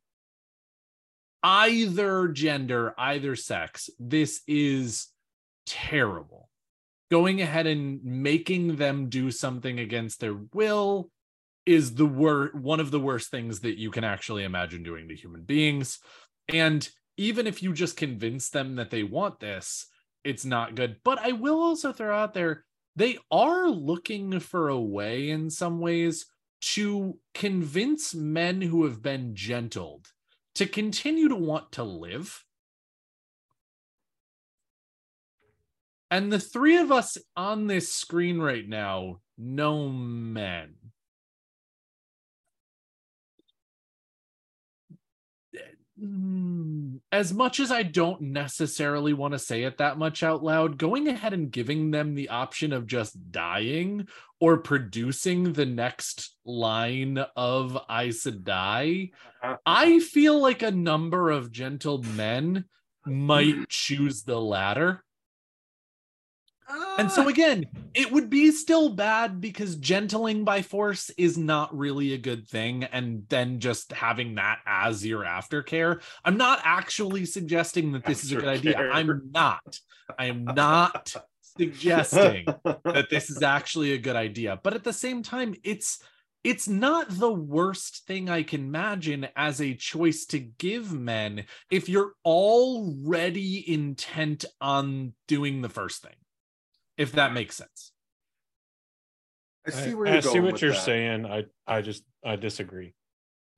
either 1.42 2.28
gender, 2.28 2.94
either 2.96 3.34
sex, 3.34 3.90
this 3.98 4.40
is 4.46 5.08
terrible 5.66 6.47
going 7.11 7.40
ahead 7.40 7.66
and 7.66 8.02
making 8.04 8.76
them 8.76 9.09
do 9.09 9.30
something 9.30 9.78
against 9.78 10.20
their 10.20 10.34
will 10.52 11.11
is 11.66 11.94
the 11.94 12.06
wor- 12.06 12.50
one 12.54 12.80
of 12.80 12.90
the 12.90 13.00
worst 13.00 13.30
things 13.30 13.61
that 13.61 13.78
you 13.78 13.90
can 13.90 14.04
actually 14.04 14.44
imagine 14.44 14.82
doing 14.82 15.09
to 15.09 15.14
human 15.14 15.42
beings. 15.42 15.98
And 16.48 16.88
even 17.18 17.46
if 17.46 17.62
you 17.62 17.72
just 17.74 17.96
convince 17.96 18.48
them 18.48 18.76
that 18.76 18.90
they 18.90 19.02
want 19.02 19.40
this 19.40 19.86
it's 20.24 20.44
not 20.44 20.74
good. 20.74 20.96
But 21.04 21.18
i 21.18 21.32
will 21.32 21.61
also 21.61 21.92
throw 21.92 22.16
out 22.16 22.34
there 22.34 22.64
they 22.96 23.18
are 23.30 23.68
looking 23.68 24.40
for 24.40 24.68
a 24.68 24.80
way 24.80 25.30
in 25.30 25.50
some 25.50 25.78
ways 25.78 26.26
to 26.61 27.16
convince 27.32 28.12
men 28.12 28.61
who 28.61 28.84
have 28.84 29.00
been 29.00 29.36
gentled 29.36 30.09
to 30.56 30.66
continue 30.66 31.28
to 31.28 31.36
want 31.36 31.70
to 31.72 31.84
live 31.84 32.44
And 36.11 36.32
the 36.32 36.40
three 36.40 36.76
of 36.78 36.90
us 36.90 37.18
on 37.36 37.66
this 37.66 37.92
screen 37.92 38.38
right 38.38 38.66
now 38.66 39.20
know 39.36 39.88
men. 39.88 40.74
As 47.11 47.34
much 47.34 47.59
as 47.59 47.72
I 47.72 47.82
don't 47.82 48.20
necessarily 48.20 49.12
want 49.12 49.32
to 49.32 49.38
say 49.38 49.64
it 49.64 49.78
that 49.78 49.98
much 49.98 50.22
out 50.22 50.44
loud, 50.44 50.78
going 50.78 51.09
ahead 51.09 51.32
and 51.32 51.50
giving 51.50 51.90
them 51.90 52.14
the 52.14 52.28
option 52.28 52.72
of 52.72 52.86
just 52.86 53.32
dying 53.32 54.06
or 54.38 54.59
producing 54.59 55.52
the 55.54 55.66
next 55.66 56.36
line 56.44 57.18
of 57.34 57.76
"I 57.88 58.04
Aes 58.04 58.22
Sedai, 58.22 59.11
I 59.66 59.98
feel 59.98 60.40
like 60.40 60.62
a 60.62 60.70
number 60.70 61.30
of 61.30 61.50
gentle 61.50 62.00
men 62.02 62.66
might 63.04 63.68
choose 63.68 64.22
the 64.22 64.40
latter. 64.40 65.04
And 66.98 67.10
so 67.10 67.24
ah. 67.24 67.28
again, 67.28 67.66
it 67.94 68.10
would 68.12 68.28
be 68.28 68.50
still 68.50 68.90
bad 68.90 69.40
because 69.40 69.76
gentling 69.76 70.44
by 70.44 70.62
force 70.62 71.10
is 71.16 71.38
not 71.38 71.76
really 71.76 72.12
a 72.12 72.18
good 72.18 72.48
thing. 72.48 72.84
And 72.84 73.24
then 73.28 73.60
just 73.60 73.92
having 73.92 74.34
that 74.34 74.58
as 74.66 75.04
your 75.04 75.24
aftercare. 75.24 76.02
I'm 76.24 76.36
not 76.36 76.60
actually 76.64 77.24
suggesting 77.24 77.92
that 77.92 78.04
this 78.04 78.24
is 78.24 78.32
a 78.32 78.36
good 78.36 78.48
idea. 78.48 78.78
I'm 78.78 79.30
not. 79.32 79.78
I 80.18 80.26
am 80.26 80.44
not 80.44 81.14
suggesting 81.40 82.46
that 82.64 83.08
this 83.10 83.30
is 83.30 83.42
actually 83.42 83.92
a 83.92 83.98
good 83.98 84.16
idea. 84.16 84.60
But 84.62 84.74
at 84.74 84.84
the 84.84 84.92
same 84.92 85.22
time, 85.22 85.54
it's 85.64 86.00
it's 86.44 86.68
not 86.68 87.08
the 87.10 87.32
worst 87.32 88.06
thing 88.06 88.30
I 88.30 88.42
can 88.44 88.60
imagine 88.60 89.26
as 89.34 89.60
a 89.60 89.74
choice 89.74 90.24
to 90.26 90.38
give 90.38 90.92
men 90.92 91.44
if 91.70 91.88
you're 91.88 92.12
already 92.24 93.70
intent 93.72 94.44
on 94.60 95.14
doing 95.26 95.62
the 95.62 95.68
first 95.68 96.02
thing. 96.02 96.14
If 96.99 97.12
that 97.12 97.32
makes 97.32 97.57
sense. 97.57 97.92
I 99.66 99.70
see 99.70 99.94
where 99.94 100.07
I 100.09 100.12
you're 100.14 100.22
see 100.22 100.28
going 100.34 100.44
what 100.44 100.61
you're 100.62 100.72
that. 100.72 100.82
saying. 100.84 101.26
I 101.26 101.44
I 101.66 101.80
just 101.82 102.03
I 102.24 102.36
disagree. 102.36 102.94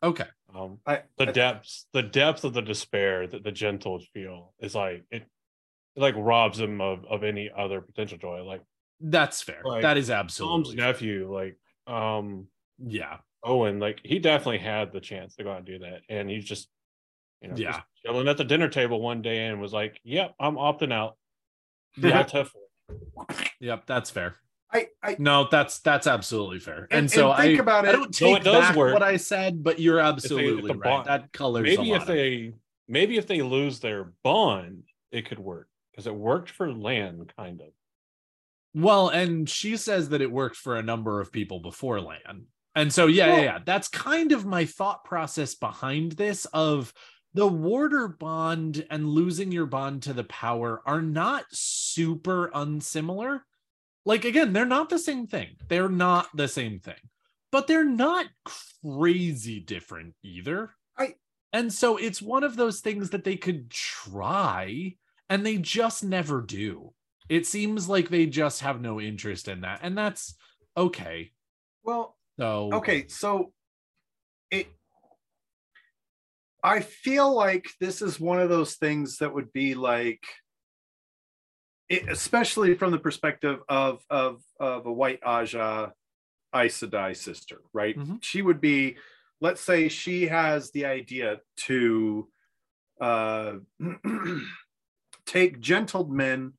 Okay. 0.02 0.24
Um, 0.54 0.78
I, 0.86 1.02
the 1.18 1.28
I- 1.28 1.32
depths, 1.32 1.86
the 1.92 2.02
depth 2.02 2.44
of 2.44 2.52
the 2.54 2.62
despair 2.62 3.26
that 3.26 3.44
the 3.44 3.52
gentles 3.52 4.06
feel 4.12 4.54
is 4.58 4.74
like 4.74 5.04
it, 5.10 5.22
it 5.94 6.00
like 6.00 6.14
robs 6.16 6.58
them 6.58 6.80
of 6.80 7.04
of 7.06 7.22
any 7.24 7.50
other 7.56 7.80
potential 7.80 8.18
joy. 8.18 8.42
Like 8.42 8.62
That's 9.00 9.42
fair. 9.42 9.60
Like, 9.64 9.82
that 9.82 9.96
is 9.98 10.10
absolutely 10.10 10.76
fair. 10.76 10.86
nephew, 10.86 11.32
like 11.32 11.58
um 11.86 12.46
Yeah. 12.78 13.18
Owyn, 13.44 13.78
like 13.80 14.00
he 14.04 14.18
definitely 14.18 14.58
had 14.58 14.92
the 14.92 15.00
chance 15.00 15.36
to 15.36 15.44
go 15.44 15.50
out 15.52 15.58
and 15.58 15.66
do 15.66 15.78
that, 15.80 16.02
and 16.10 16.28
he's 16.28 16.44
just 16.44 16.68
you 17.40 17.48
know 17.48 17.54
Yeah. 17.56 17.72
just 17.72 17.82
chilling 18.04 18.28
at 18.28 18.36
the 18.36 18.44
dinner 18.44 18.68
table 18.68 19.00
one 19.00 19.22
day 19.22 19.46
and 19.46 19.60
was 19.60 19.72
like, 19.72 19.98
"Yep, 20.04 20.34
I'm 20.40 20.56
opting 20.56 20.92
out." 20.92 21.16
Yeah. 21.96 22.08
Yeah, 22.08 22.22
tough. 22.24 22.52
Yep, 23.60 23.86
that's 23.86 24.10
fair. 24.10 24.36
I, 24.72 24.86
I, 25.02 25.16
No, 25.18 25.48
that's 25.50 25.80
that's 25.80 26.06
absolutely 26.06 26.60
fair. 26.60 26.86
And, 26.90 27.00
And- 27.00 27.10
so 27.10 27.32
and 27.32 27.42
think 27.42 27.58
I, 27.58 27.62
about 27.62 27.88
I 27.88 27.92
don't 27.92 28.14
take 28.14 28.38
it 28.38 28.44
does 28.44 28.62
back 28.68 28.76
work. 28.76 28.92
what 28.94 29.02
I 29.02 29.16
said, 29.16 29.62
but 29.64 29.80
you're 29.80 29.98
if 29.98 30.04
absolutely 30.06 30.68
the 30.72 30.78
right. 30.78 30.82
bond- 30.90 31.06
that 31.08 31.32
colors 31.32 31.62
a 31.62 31.76
Maybe 31.76 31.90
lot 31.90 31.96
if 31.96 32.02
of 32.04 32.10
it. 32.10 32.12
they 32.12 32.52
maybe 32.88 33.16
if 33.18 33.26
they 33.26 33.42
lose 33.42 33.80
their 33.80 34.12
bond, 34.22 34.84
it 35.10 35.28
could 35.28 35.38
work 35.40 35.68
because 35.90 36.06
it 36.06 36.14
worked 36.14 36.50
for 36.50 36.72
Lan, 36.72 37.26
kind 37.36 37.60
of. 37.60 37.68
Well, 38.72 39.08
and 39.08 39.48
she 39.48 39.76
says 39.76 40.10
that 40.10 40.20
it 40.22 40.30
worked 40.30 40.56
for 40.56 40.76
a 40.76 40.82
number 40.82 41.20
of 41.20 41.32
people 41.32 41.58
before 41.58 42.00
Lan. 42.00 42.44
And 42.76 42.92
so 42.92 43.08
yeah, 43.08 43.26
yeah, 43.34 43.42
yeah. 43.42 43.58
That's 43.64 43.88
kind 43.88 44.30
of 44.30 44.46
my 44.46 44.64
thought 44.64 45.04
process 45.04 45.56
behind 45.56 46.12
this 46.12 46.44
of 46.46 46.92
the 47.34 47.46
warder 47.46 48.08
bond 48.08 48.86
and 48.90 49.08
losing 49.08 49.52
your 49.52 49.66
bond 49.66 50.02
to 50.04 50.12
the 50.12 50.24
power 50.24 50.82
are 50.86 51.02
not 51.02 51.44
super 51.50 52.50
unsimilar. 52.54 53.44
Like 54.04 54.24
again, 54.24 54.52
they're 54.52 54.66
not 54.66 54.88
the 54.88 54.98
same 54.98 55.26
thing. 55.26 55.56
They're 55.68 55.88
not 55.88 56.28
the 56.34 56.48
same 56.48 56.80
thing. 56.80 56.94
But 57.52 57.66
they're 57.66 57.84
not 57.84 58.26
crazy 58.82 59.60
different 59.60 60.14
either. 60.22 60.74
I- 60.96 61.16
and 61.52 61.72
so 61.72 61.96
it's 61.96 62.22
one 62.22 62.44
of 62.44 62.56
those 62.56 62.80
things 62.80 63.10
that 63.10 63.24
they 63.24 63.36
could 63.36 63.70
try 63.70 64.96
and 65.28 65.44
they 65.44 65.58
just 65.58 66.04
never 66.04 66.40
do 66.40 66.92
it 67.28 67.46
seems 67.46 67.88
like 67.88 68.08
they 68.08 68.26
just 68.26 68.60
have 68.62 68.80
no 68.80 69.00
interest 69.00 69.46
in 69.46 69.60
that 69.60 69.80
and 69.82 69.96
that's 69.96 70.34
okay 70.76 71.30
well, 71.82 72.16
so 72.38 72.70
okay, 72.74 73.06
so 73.08 73.52
it. 74.50 74.68
I 76.62 76.80
feel 76.80 77.34
like 77.34 77.68
this 77.80 78.02
is 78.02 78.20
one 78.20 78.40
of 78.40 78.48
those 78.48 78.74
things 78.74 79.18
that 79.18 79.34
would 79.34 79.52
be 79.52 79.74
like, 79.74 80.22
it, 81.88 82.08
especially 82.08 82.74
from 82.74 82.92
the 82.92 82.98
perspective 82.98 83.60
of 83.68 84.04
of 84.10 84.42
of 84.58 84.86
a 84.86 84.92
white 84.92 85.20
Ajah 85.22 85.92
Aes 86.54 86.80
Sedai 86.80 87.16
sister, 87.16 87.60
right? 87.72 87.96
Mhm. 87.96 88.22
She 88.22 88.42
would 88.42 88.60
be, 88.60 88.96
let's 89.40 89.60
say, 89.60 89.88
she 89.88 90.26
has 90.28 90.70
the 90.70 90.86
idea 90.86 91.40
to 91.66 92.28
uh, 93.00 93.54
take 95.26 95.60
gentlemen 95.60 96.52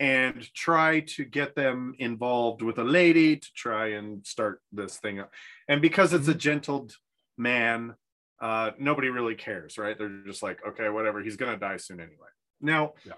and 0.00 0.52
try 0.54 1.00
to 1.00 1.24
get 1.24 1.56
them 1.56 1.94
involved 1.98 2.62
with 2.62 2.78
a 2.78 2.84
lady 2.84 3.36
to 3.36 3.48
try 3.54 3.88
and 3.88 4.24
start 4.24 4.60
this 4.70 4.98
thing 4.98 5.18
up. 5.18 5.32
And 5.66 5.82
because 5.82 6.12
it's 6.12 6.28
a 6.28 6.34
gentled 6.34 6.94
man, 7.36 7.94
uh, 8.40 8.70
nobody 8.78 9.08
really 9.08 9.34
cares, 9.34 9.78
right? 9.78 9.96
They're 9.98 10.22
just 10.26 10.42
like, 10.42 10.60
okay, 10.66 10.88
whatever, 10.88 11.22
he's 11.22 11.36
gonna 11.36 11.56
die 11.56 11.76
soon 11.78 12.00
anyway. 12.00 12.28
Now, 12.60 12.94
Yeah. 13.04 13.14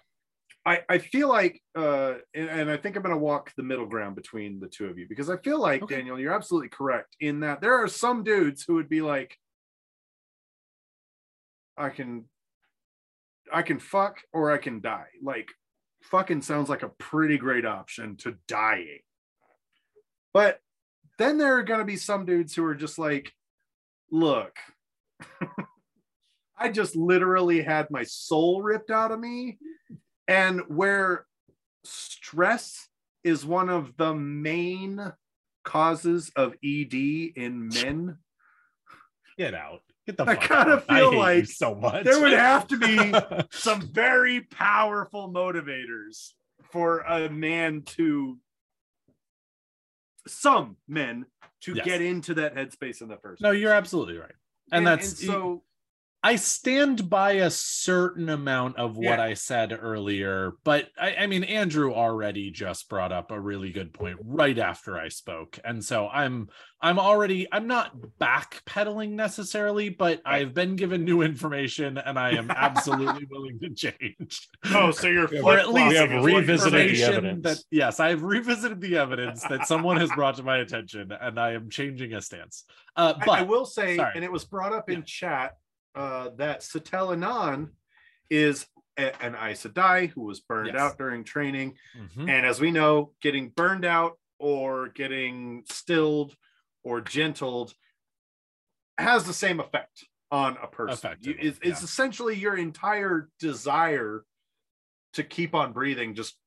I, 0.66 0.82
I 0.90 0.98
feel 0.98 1.28
like, 1.28 1.62
uh, 1.74 2.14
and, 2.34 2.48
and 2.50 2.70
I 2.70 2.76
think 2.76 2.96
I'm 2.96 3.02
gonna 3.02 3.16
walk 3.16 3.52
the 3.56 3.62
middle 3.62 3.86
ground 3.86 4.14
between 4.16 4.60
the 4.60 4.68
two 4.68 4.86
of 4.86 4.98
you 4.98 5.06
because 5.08 5.30
I 5.30 5.36
feel 5.38 5.58
like 5.60 5.82
Okay. 5.82 5.96
Daniel, 5.96 6.18
you're 6.18 6.34
absolutely 6.34 6.68
correct 6.68 7.16
in 7.20 7.40
that 7.40 7.60
there 7.60 7.74
are 7.82 7.88
some 7.88 8.22
dudes 8.24 8.64
who 8.66 8.74
would 8.74 8.88
be 8.88 9.00
like, 9.00 9.36
I 11.76 11.88
can 11.90 12.26
I 13.52 13.62
can 13.62 13.78
fuck 13.78 14.20
or 14.32 14.52
I 14.52 14.58
can 14.58 14.80
die. 14.80 15.08
Like 15.22 15.50
fucking 16.02 16.42
sounds 16.42 16.68
like 16.68 16.82
a 16.82 16.88
pretty 16.90 17.38
great 17.38 17.64
option 17.66 18.16
to 18.18 18.36
dying. 18.46 19.00
But 20.32 20.60
then 21.18 21.38
there 21.38 21.56
are 21.58 21.62
going 21.62 21.80
to 21.80 21.84
be 21.86 21.96
some 21.96 22.24
dudes 22.24 22.54
who 22.54 22.64
are 22.64 22.74
just 22.74 22.98
like, 22.98 23.32
look, 24.12 24.56
I 26.58 26.68
just 26.70 26.94
literally 26.96 27.62
had 27.62 27.90
my 27.90 28.02
soul 28.04 28.62
ripped 28.62 28.90
out 28.90 29.12
of 29.12 29.18
me. 29.20 29.58
And 30.28 30.60
where 30.68 31.26
stress 31.84 32.88
is 33.24 33.44
one 33.46 33.68
of 33.70 33.96
the 33.96 34.14
main 34.14 35.12
causes 35.64 36.30
of 36.36 36.54
ED 36.64 36.94
in 36.94 37.68
men, 37.68 38.18
get 39.38 39.54
out 39.54 39.82
get 40.06 40.16
the 40.16 40.24
I 40.28 40.34
kinda 40.36 40.72
out. 40.72 40.86
Feel 40.86 41.16
like 41.16 41.46
so 41.46 41.74
much 41.74 42.04
there 42.04 42.20
would 42.20 42.32
have 42.32 42.66
to 42.68 42.76
be 42.78 43.14
some 43.52 43.80
very 43.92 44.42
powerful 44.42 45.30
motivators 45.32 46.32
for 46.70 47.00
a 47.00 47.28
man 47.30 47.82
to 47.82 48.38
some 50.26 50.76
men 50.88 51.24
to 51.62 51.74
Yes. 51.74 51.84
get 51.84 52.00
into 52.02 52.34
that 52.34 52.54
headspace 52.54 53.00
in 53.02 53.08
the 53.08 53.16
first 53.18 53.42
no 53.42 53.50
place. 53.50 53.60
you're 53.60 53.72
absolutely 53.72 54.16
right 54.18 54.32
and, 54.70 54.86
that's 54.86 55.24
so 55.26 55.62
I 56.22 56.36
stand 56.36 57.08
by 57.08 57.32
a 57.32 57.48
certain 57.50 58.28
amount 58.28 58.76
of 58.76 58.96
what 58.98 59.04
Yeah. 59.18 59.22
I 59.22 59.32
said 59.34 59.72
earlier, 59.80 60.52
but 60.64 60.88
I, 61.00 61.14
I 61.14 61.26
mean, 61.26 61.44
Andrew 61.44 61.94
already 61.94 62.50
just 62.50 62.90
brought 62.90 63.10
up 63.10 63.30
a 63.30 63.40
really 63.40 63.70
good 63.72 63.94
point 63.94 64.18
right 64.22 64.58
after 64.58 64.98
I 64.98 65.08
spoke, 65.08 65.58
and 65.64 65.82
so 65.82 66.08
I'm 66.08 66.48
I'm 66.82 66.98
already 66.98 67.46
I'm 67.50 67.66
not 67.66 67.94
backpedaling 68.20 69.10
necessarily, 69.12 69.88
but 69.88 70.20
I've 70.26 70.52
been 70.52 70.76
given 70.76 71.04
new 71.06 71.22
information, 71.22 71.96
and 71.96 72.18
I 72.18 72.32
am 72.32 72.50
absolutely 72.50 73.26
willing 73.30 73.58
to 73.60 73.70
change. 73.70 74.48
oh 74.74 74.90
so 74.90 75.06
you're 75.08 75.32
Yeah, 75.32 75.40
or 75.40 75.58
at 75.58 75.72
least 75.72 75.88
we 75.88 75.94
have 75.96 76.22
revisited 76.24 76.96
the 76.96 77.02
evidence. 77.02 77.42
That, 77.44 77.58
yes, 77.70 77.98
I've 77.98 78.22
revisited 78.22 78.80
the 78.82 78.98
evidence 78.98 79.42
that 79.44 79.66
someone 79.66 79.96
has 79.96 80.10
brought 80.10 80.36
to 80.36 80.42
my 80.42 80.58
attention, 80.58 81.12
and 81.18 81.40
I 81.40 81.52
am 81.52 81.70
changing 81.70 82.12
a 82.12 82.20
stance. 82.20 82.64
Uh, 82.94 83.14
I, 83.18 83.24
but 83.24 83.38
I 83.38 83.42
will 83.42 83.64
say 83.64 83.96
sorry. 83.96 84.12
and 84.16 84.22
it 84.24 84.30
was 84.30 84.44
brought 84.44 84.74
up 84.74 84.90
in 84.90 84.98
Yeah. 84.98 85.04
chat 85.06 85.56
uh, 85.94 86.30
that 86.36 86.60
Setalle 86.60 87.12
Anan 87.12 87.70
is 88.28 88.66
a- 88.96 89.22
an 89.22 89.34
Aes 89.34 89.64
Sedai 89.64 90.08
who 90.10 90.22
was 90.22 90.40
burned 90.40 90.68
Yes. 90.68 90.76
out 90.80 90.98
during 90.98 91.24
training 91.24 91.78
Mhm. 91.96 92.28
And 92.28 92.46
as 92.46 92.60
we 92.60 92.70
know, 92.70 93.14
getting 93.20 93.50
burned 93.50 93.84
out 93.84 94.18
or 94.38 94.88
getting 94.88 95.64
stilled 95.66 96.36
or 96.82 97.00
gentled 97.00 97.74
has 98.98 99.24
the 99.24 99.32
same 99.32 99.60
effect 99.60 100.04
on 100.30 100.56
a 100.58 100.66
person. 100.68 101.16
You- 101.20 101.36
it's, 101.38 101.58
it's 101.62 101.82
essentially 101.82 102.36
your 102.36 102.56
entire 102.56 103.28
desire 103.38 104.24
to 105.14 105.24
keep 105.24 105.54
on 105.54 105.72
breathing 105.72 106.14
just 106.14 106.38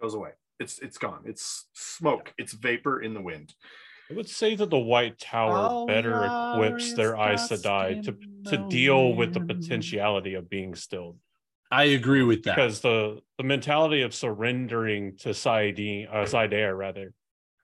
goes 0.00 0.14
away. 0.14 0.32
It's 0.58 0.78
it's 0.80 0.98
gone. 0.98 1.22
It's 1.24 1.68
smoke. 1.72 2.34
It's 2.36 2.52
vapor 2.52 3.00
in 3.00 3.14
the 3.14 3.20
wind. 3.20 3.54
I 4.10 4.14
would 4.14 4.28
say 4.28 4.54
that 4.54 4.70
the 4.70 4.78
White 4.78 5.18
Tower 5.18 5.56
All 5.68 5.86
better 5.86 6.24
equips 6.26 6.94
their 6.94 7.14
Aes 7.16 7.48
Sedai 7.48 8.02
to 8.04 8.12
to 8.44 8.54
in 8.54 8.62
the 8.62 8.68
deal 8.68 9.14
with 9.14 9.34
the 9.34 9.40
potentiality 9.40 10.34
of 10.34 10.48
being 10.48 10.74
stilled. 10.74 11.18
I 11.70 11.84
agree 11.84 12.22
with 12.22 12.44
that. 12.44 12.56
because 12.56 12.80
the 12.80 13.20
the 13.36 13.44
mentality 13.44 14.00
of 14.02 14.14
surrendering 14.14 15.16
to 15.18 15.30
Saidin, 15.30 16.08
uh, 16.10 16.24
saidar 16.24 16.76
rather, 16.76 17.12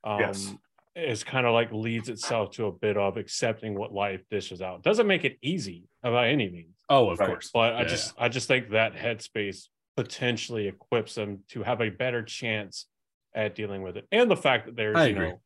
um, 0.05 0.21
Yes. 0.21 0.55
is 0.95 1.25
kind 1.25 1.47
of 1.47 1.55
like 1.55 1.73
leads 1.73 2.11
itself 2.11 2.51
to 2.53 2.67
a 2.67 2.73
bit 2.73 2.97
of 2.99 3.17
accepting 3.17 3.75
what 3.75 3.95
life 3.95 4.23
dishes 4.31 4.61
out. 4.61 4.83
Doesn't 4.83 5.07
make 5.07 5.25
it 5.25 5.39
easy 5.41 5.85
by 6.03 6.29
any 6.29 6.51
means, 6.51 6.77
oh, 6.91 7.09
of 7.09 7.19
Right. 7.21 7.29
course. 7.31 7.51
but 7.55 7.75
I 7.75 7.85
just 7.85 8.15
I 8.19 8.29
just 8.29 8.47
think 8.47 8.71
that 8.71 8.95
headspace 8.95 9.69
potentially 9.97 10.69
equips 10.69 11.15
them 11.15 11.45
to 11.49 11.63
have 11.63 11.81
a 11.81 11.89
better 11.89 12.23
chance 12.23 12.87
at 13.35 13.55
dealing 13.55 13.81
with 13.83 13.97
it, 13.97 14.07
and 14.13 14.31
the 14.31 14.37
fact 14.37 14.67
that 14.67 14.77
there's 14.77 15.07
you 15.09 15.15
know, 15.15 15.41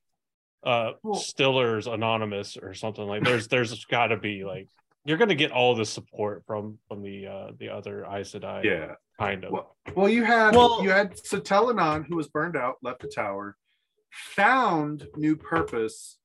uh, 0.64 0.92
Well- 1.02 1.14
Stiller's 1.14 1.86
Anonymous 1.86 2.56
or 2.56 2.74
something 2.74 3.06
like 3.06 3.24
there's 3.24 3.48
there's 3.48 3.84
got 3.86 4.08
to 4.08 4.16
be 4.16 4.44
like 4.44 4.68
you're 5.04 5.16
gonna 5.18 5.34
get 5.34 5.52
all 5.52 5.74
the 5.74 5.86
support 5.86 6.44
from 6.46 6.78
from 6.88 7.02
the 7.02 7.26
uh 7.26 7.50
the 7.58 7.68
other 7.70 8.04
Aes 8.04 8.32
Sedai, 8.32 8.64
Yeah. 8.64 8.94
kind 9.18 9.44
of. 9.44 9.52
Well, 9.52 9.76
well, 9.94 10.08
you 10.08 10.24
had 10.24 10.54
Well- 10.54 10.82
you 10.82 10.90
had 10.90 11.14
Setalle 11.16 11.70
Anan, 11.70 12.04
who 12.04 12.16
was 12.16 12.28
burned 12.28 12.56
out, 12.56 12.76
left 12.82 13.00
the 13.02 13.08
tower, 13.08 13.56
found 14.10 15.06
new 15.16 15.36
purpose 15.36 16.18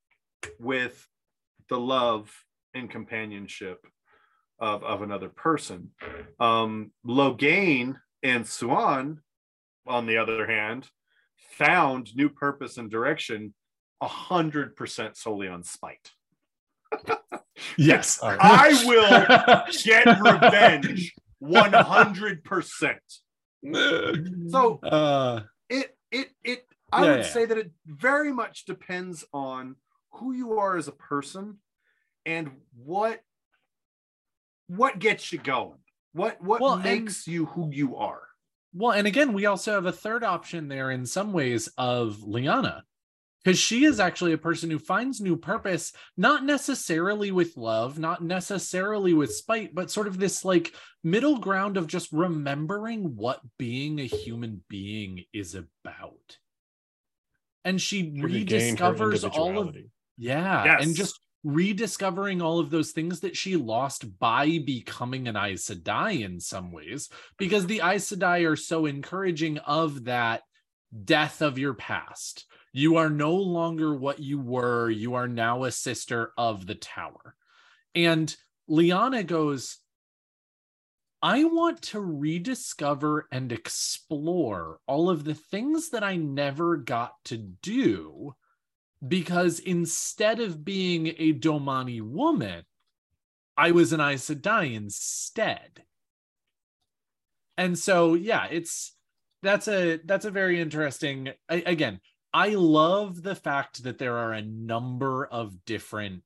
with 0.60 1.08
the 1.70 1.80
love 1.80 2.30
and 2.74 2.90
companionship 2.90 3.86
of, 4.60 4.84
of 4.84 5.02
another 5.02 5.30
person. 5.30 5.92
Um, 6.40 6.92
Logain 7.06 7.98
and 8.22 8.44
Siuan, 8.46 9.20
on 9.88 10.06
the 10.06 10.18
other 10.18 10.48
hand, 10.48 10.90
found 11.52 12.16
new 12.16 12.30
purpose 12.30 12.78
and 12.78 12.90
direction 12.90 13.54
a 14.04 14.08
hundred 14.08 14.76
percent 14.76 15.16
solely 15.18 15.48
on 15.48 15.64
spite. 15.64 16.12
Yes. 17.78 18.20
Right. 18.22 18.38
I 18.42 18.70
will 18.86 19.66
get 19.86 20.06
revenge 20.20 21.14
100%. 21.42 22.98
So 24.50 24.80
uh, 24.80 25.42
it 25.70 25.96
it 26.12 26.30
it 26.44 26.66
I 26.92 27.04
Yeah, 27.06 27.12
would 27.12 27.20
yeah. 27.20 27.26
say 27.32 27.46
that 27.46 27.58
it 27.58 27.72
very 27.86 28.34
much 28.34 28.66
depends 28.66 29.24
on 29.34 29.76
who 30.14 30.34
you 30.34 30.58
are 30.60 30.76
as 30.78 30.88
a 30.88 30.92
person 30.94 31.60
and 32.26 32.52
what 32.76 33.22
what 34.68 35.00
gets 35.00 35.32
you 35.32 35.40
going. 35.40 35.80
What 36.14 36.42
what 36.44 36.60
Well, 36.62 36.74
and- 36.74 36.84
makes 36.84 37.28
you 37.28 37.46
who 37.46 37.70
you 37.72 37.96
are. 37.98 38.22
well, 38.74 38.92
and 38.92 39.08
again, 39.08 39.32
we 39.34 39.46
also 39.46 39.74
have 39.74 39.86
a 39.86 39.92
third 39.92 40.24
option 40.24 40.68
there 40.68 40.90
in 40.92 41.06
some 41.06 41.32
ways 41.34 41.70
of 41.78 42.24
Leane. 42.24 42.82
Because 43.44 43.60
she 43.60 43.84
is 43.84 44.00
actually 44.00 44.32
a 44.32 44.38
person 44.38 44.70
who 44.70 44.80
finds 44.80 45.20
new 45.20 45.36
purpose, 45.36 45.92
not 46.16 46.46
necessarily 46.46 47.32
with 47.32 47.58
love, 47.58 48.00
not 48.00 48.24
necessarily 48.24 49.14
with 49.14 49.36
spite, 49.36 49.76
but 49.76 49.92
sort 49.92 50.08
of 50.08 50.18
this 50.18 50.46
like 50.46 50.74
middle 51.04 51.38
ground 51.38 51.76
of 51.76 51.88
just 51.88 52.12
remembering 52.14 53.16
what 53.16 53.42
being 53.58 54.00
a 54.00 54.06
human 54.06 54.64
being 54.70 55.26
is 55.34 55.56
about. 55.56 56.38
And 57.66 57.82
she 57.82 58.12
rediscovers 58.12 59.30
all 59.30 59.60
of. 59.60 59.76
Yeah, 60.18 60.64
Yes. 60.64 60.86
and 60.86 60.96
just 60.96 61.20
rediscovering 61.44 62.42
all 62.42 62.60
of 62.60 62.70
those 62.70 62.92
things 62.92 63.20
that 63.22 63.36
she 63.36 63.58
lost 63.58 64.18
by 64.20 64.60
becoming 64.60 65.28
an 65.28 65.36
Aes 65.36 65.66
Sedai 65.66 66.24
in 66.24 66.40
some 66.40 66.72
ways, 66.72 67.10
because 67.38 67.66
the 67.66 67.82
Aes 67.84 68.10
Sedai 68.10 68.50
are 68.50 68.56
so 68.56 68.86
encouraging 68.86 69.58
of 69.58 70.06
that 70.06 70.44
death 71.04 71.42
of 71.42 71.58
your 71.58 71.74
past. 71.74 72.46
You 72.74 72.98
are 72.98 73.10
no 73.10 73.36
longer 73.36 73.96
what 73.96 74.20
you 74.20 74.40
were. 74.40 74.90
You 74.90 75.14
are 75.14 75.28
now 75.28 75.64
a 75.64 75.72
sister 75.72 76.34
of 76.38 76.66
the 76.66 76.76
tower. 76.76 77.36
And 77.94 78.36
Leane 78.68 79.26
goes, 79.28 79.78
I 81.22 81.44
want 81.46 81.82
to 81.84 82.02
rediscover 82.02 83.28
and 83.32 83.52
explore 83.52 84.80
all 84.88 85.10
of 85.10 85.24
the 85.24 85.36
things 85.36 85.92
that 85.92 86.04
I 86.04 86.18
never 86.18 86.76
got 86.76 87.14
to 87.26 87.38
do 87.38 88.36
because 89.08 89.60
instead 89.60 90.40
of 90.40 90.66
being 90.66 91.14
a 91.18 91.32
Domani 91.32 92.02
woman, 92.02 92.64
I 93.56 93.72
was 93.72 93.94
an 93.94 94.02
Aes 94.02 94.28
Sedai 94.28 94.74
instead. 94.74 95.84
And 97.58 97.78
so, 97.78 98.16
yeah, 98.16 98.48
it's 98.50 98.94
that's 99.44 99.68
a 99.68 100.00
that's 100.06 100.26
a 100.26 100.32
very 100.32 100.60
interesting. 100.60 101.30
I, 101.48 101.64
again, 101.66 102.00
I 102.34 102.50
love 102.50 103.22
the 103.22 103.36
fact 103.36 103.84
that 103.84 104.00
there 104.00 104.18
are 104.18 104.34
a 104.34 104.42
number 104.42 105.26
of 105.26 105.66
different 105.66 106.24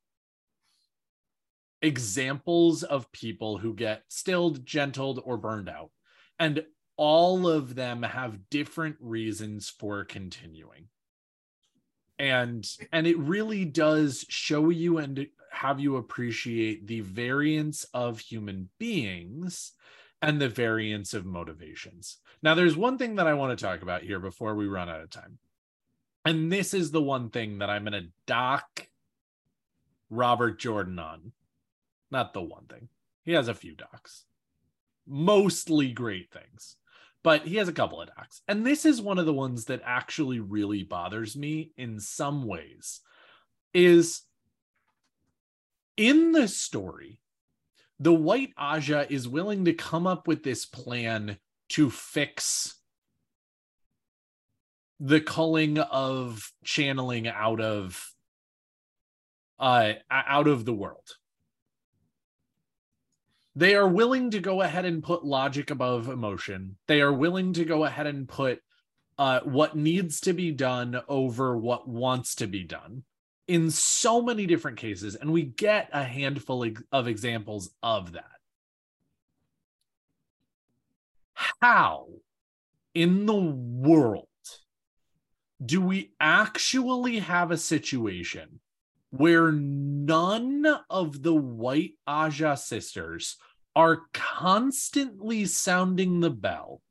examples 1.82 2.84
of 2.84 3.12
people 3.12 3.58
who 3.58 3.74
get 3.74 4.04
stilled, 4.08 4.66
gentled, 4.66 5.22
or 5.26 5.38
burned 5.38 5.68
out, 5.68 5.92
and 6.40 6.66
all 6.96 7.48
of 7.48 7.76
them 7.76 8.04
have 8.04 8.50
different 8.50 8.96
reasons 9.02 9.70
for 9.70 10.06
continuing. 10.06 10.88
And 12.18 12.68
and 12.92 13.06
it 13.06 13.18
really 13.20 13.66
does 13.66 14.26
show 14.30 14.70
you 14.70 14.98
and 14.98 15.28
have 15.52 15.80
you 15.80 15.98
appreciate 15.98 16.88
the 16.88 17.02
variance 17.02 17.84
of 17.94 18.20
human 18.20 18.70
beings 18.80 19.74
and 20.22 20.42
the 20.42 20.50
variance 20.50 21.14
of 21.14 21.26
motivations. 21.26 22.18
Now 22.42 22.56
there's 22.56 22.78
one 22.78 22.98
thing 22.98 23.16
that 23.16 23.28
i 23.28 23.34
want 23.34 23.58
to 23.58 23.64
talk 23.64 23.84
about 23.84 24.02
here 24.02 24.20
before 24.20 24.56
we 24.56 24.68
run 24.68 24.90
out 24.90 25.02
of 25.02 25.12
time 25.12 25.38
and 26.28 26.52
this 26.52 26.74
is 26.74 26.92
the 26.92 27.02
one 27.02 27.30
thing 27.30 27.60
that 27.60 27.70
i'm 27.70 27.86
going 27.86 27.94
to 27.94 28.10
dock 28.26 28.88
robert 30.10 30.60
jordan 30.60 31.00
on. 31.00 31.32
Not 32.10 32.34
the 32.34 32.42
one 32.42 32.66
thing. 32.66 32.88
He 33.26 33.34
has 33.34 33.48
a 33.48 33.54
few 33.54 33.76
docs 33.76 34.26
mostly 35.08 35.92
great 35.92 36.32
things 36.32 36.76
but 37.24 37.46
he 37.46 37.58
has 37.58 37.68
a 37.68 37.74
couple 37.74 38.02
of 38.02 38.08
docs. 38.16 38.42
And 38.48 38.66
this 38.66 38.86
is 38.86 39.02
one 39.02 39.18
of 39.18 39.26
the 39.26 39.34
ones 39.34 39.66
that 39.66 39.82
actually 39.84 40.40
really 40.40 40.84
bothers 40.84 41.36
me 41.36 41.74
in 41.76 42.00
some 42.00 42.48
ways 42.48 43.02
is 43.74 44.22
in 45.98 46.32
the 46.32 46.48
story, 46.48 47.20
the 48.00 48.14
white 48.14 48.54
Ajah 48.58 49.08
is 49.10 49.28
willing 49.28 49.66
to 49.66 49.74
come 49.74 50.08
up 50.08 50.26
with 50.26 50.42
this 50.42 50.66
plan 50.66 51.38
to 51.70 51.90
fix 51.90 52.76
the 55.00 55.22
culling 55.22 55.78
of 55.78 56.52
channeling 56.64 57.28
out 57.28 57.62
of 57.62 58.14
uh 59.60 59.94
out 60.10 60.48
of 60.48 60.66
the 60.66 60.74
world 60.74 61.18
they 63.58 63.74
are 63.74 63.88
willing 63.88 64.30
to 64.30 64.40
go 64.40 64.62
ahead 64.62 64.86
and 64.86 65.02
put 65.02 65.26
logic 65.26 65.72
above 65.72 66.10
emotion. 66.10 66.78
They 66.86 67.02
are 67.02 67.12
willing 67.12 67.54
to 67.54 67.66
go 67.66 67.86
ahead 67.86 68.06
and 68.06 68.30
put 68.30 68.62
uh, 69.18 69.40
what 69.46 69.76
needs 69.76 70.20
to 70.22 70.34
be 70.34 70.52
done 70.52 71.02
over 71.08 71.58
what 71.58 71.88
wants 71.88 72.36
to 72.36 72.46
be 72.46 72.64
done 72.64 73.02
in 73.48 73.72
so 73.72 74.22
many 74.22 74.46
different 74.46 74.78
cases. 74.78 75.16
And 75.16 75.34
we 75.34 75.42
get 75.42 75.90
a 75.92 76.04
handful 76.04 76.70
of 76.92 77.08
examples 77.08 77.72
of 77.82 78.12
that. 78.12 78.26
How 81.34 82.10
in 82.94 83.26
the 83.26 83.34
world 83.34 84.27
do 85.64 85.82
we 85.82 86.12
actually 86.20 87.20
have 87.20 87.52
a 87.52 87.58
situation 87.58 88.60
where 89.10 89.52
none 89.52 90.66
of 90.90 91.24
the 91.24 91.34
white 91.34 91.94
Ajah 92.08 92.58
sisters 92.58 93.38
are 93.76 94.02
constantly 94.14 95.46
sounding 95.46 96.20
the 96.20 96.30
bell 96.30 96.82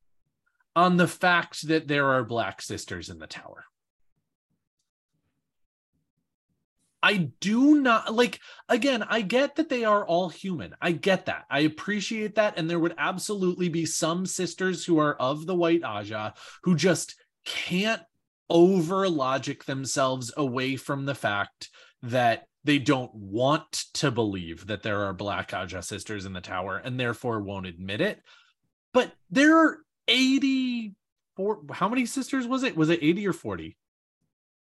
on 0.74 0.96
the 0.96 1.08
fact 1.08 1.66
that 1.68 1.88
there 1.88 2.12
are 2.12 2.24
black 2.24 2.60
sisters 2.60 3.08
in 3.08 3.18
the 3.18 3.26
tower. 3.26 3.64
I 7.02 7.30
do 7.40 7.80
not 7.80 8.14
like 8.14 8.40
again, 8.68 9.04
I 9.04 9.20
get 9.20 9.56
that 9.56 9.68
they 9.68 9.84
are 9.84 10.04
all 10.04 10.28
human. 10.28 10.74
I 10.80 10.92
get 10.92 11.26
that. 11.26 11.44
I 11.48 11.60
appreciate 11.60 12.34
that 12.34 12.54
and 12.56 12.68
there 12.68 12.80
would 12.80 12.94
absolutely 12.98 13.68
be 13.68 13.86
some 13.86 14.26
sisters 14.26 14.84
who 14.84 14.98
are 14.98 15.14
of 15.14 15.46
the 15.46 15.54
white 15.54 15.82
Ajah 15.82 16.34
who 16.62 16.74
just 16.74 17.14
can't 17.44 18.02
over 18.48 19.08
logic 19.08 19.64
themselves 19.64 20.32
away 20.36 20.76
from 20.76 21.04
the 21.06 21.14
fact 21.14 21.70
that 22.02 22.46
they 22.64 22.78
don't 22.78 23.14
want 23.14 23.70
to 23.94 24.10
believe 24.10 24.66
that 24.66 24.82
there 24.82 25.04
are 25.04 25.12
black 25.12 25.50
Ajah 25.52 25.82
sisters 25.84 26.26
in 26.26 26.32
the 26.32 26.40
tower 26.40 26.78
and 26.78 26.98
therefore 26.98 27.40
won't 27.40 27.66
admit 27.66 28.00
it. 28.00 28.20
But 28.92 29.12
there 29.30 29.56
are 29.56 29.78
84 30.08 31.62
how 31.72 31.88
many 31.88 32.06
sisters 32.06 32.46
was 32.46 32.62
it? 32.62 32.76
Was 32.76 32.90
it 32.90 33.00
80 33.02 33.26
or 33.28 33.32
40? 33.32 33.76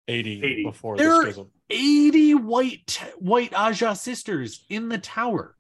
80, 0.09 0.43
80. 0.43 0.65
before 0.65 0.97
There 0.97 1.09
the 1.09 1.15
are- 1.15 1.23
schism. 1.25 1.51
80 1.69 2.35
white 2.35 3.01
white 3.19 3.53
Ajah 3.53 3.97
sisters 3.97 4.65
in 4.69 4.89
the 4.89 4.99
tower. 4.99 5.57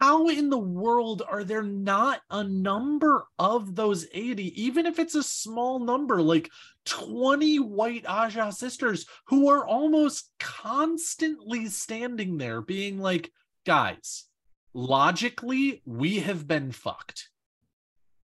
How 0.00 0.28
in 0.28 0.48
the 0.48 0.58
world 0.58 1.22
are 1.28 1.44
there 1.44 1.62
not 1.62 2.22
a 2.30 2.42
number 2.42 3.26
of 3.38 3.74
those 3.74 4.06
80, 4.12 4.62
even 4.62 4.86
if 4.86 4.98
it's 4.98 5.14
a 5.14 5.22
small 5.22 5.78
number, 5.78 6.22
like 6.22 6.50
20 6.86 7.58
white 7.58 8.04
Ajah 8.04 8.52
sisters 8.52 9.04
who 9.26 9.48
are 9.50 9.66
almost 9.66 10.30
constantly 10.38 11.66
standing 11.66 12.38
there 12.38 12.62
being 12.62 12.98
like, 12.98 13.30
guys, 13.66 14.24
logically, 14.72 15.82
we 15.84 16.20
have 16.20 16.48
been 16.48 16.72
fucked. 16.72 17.28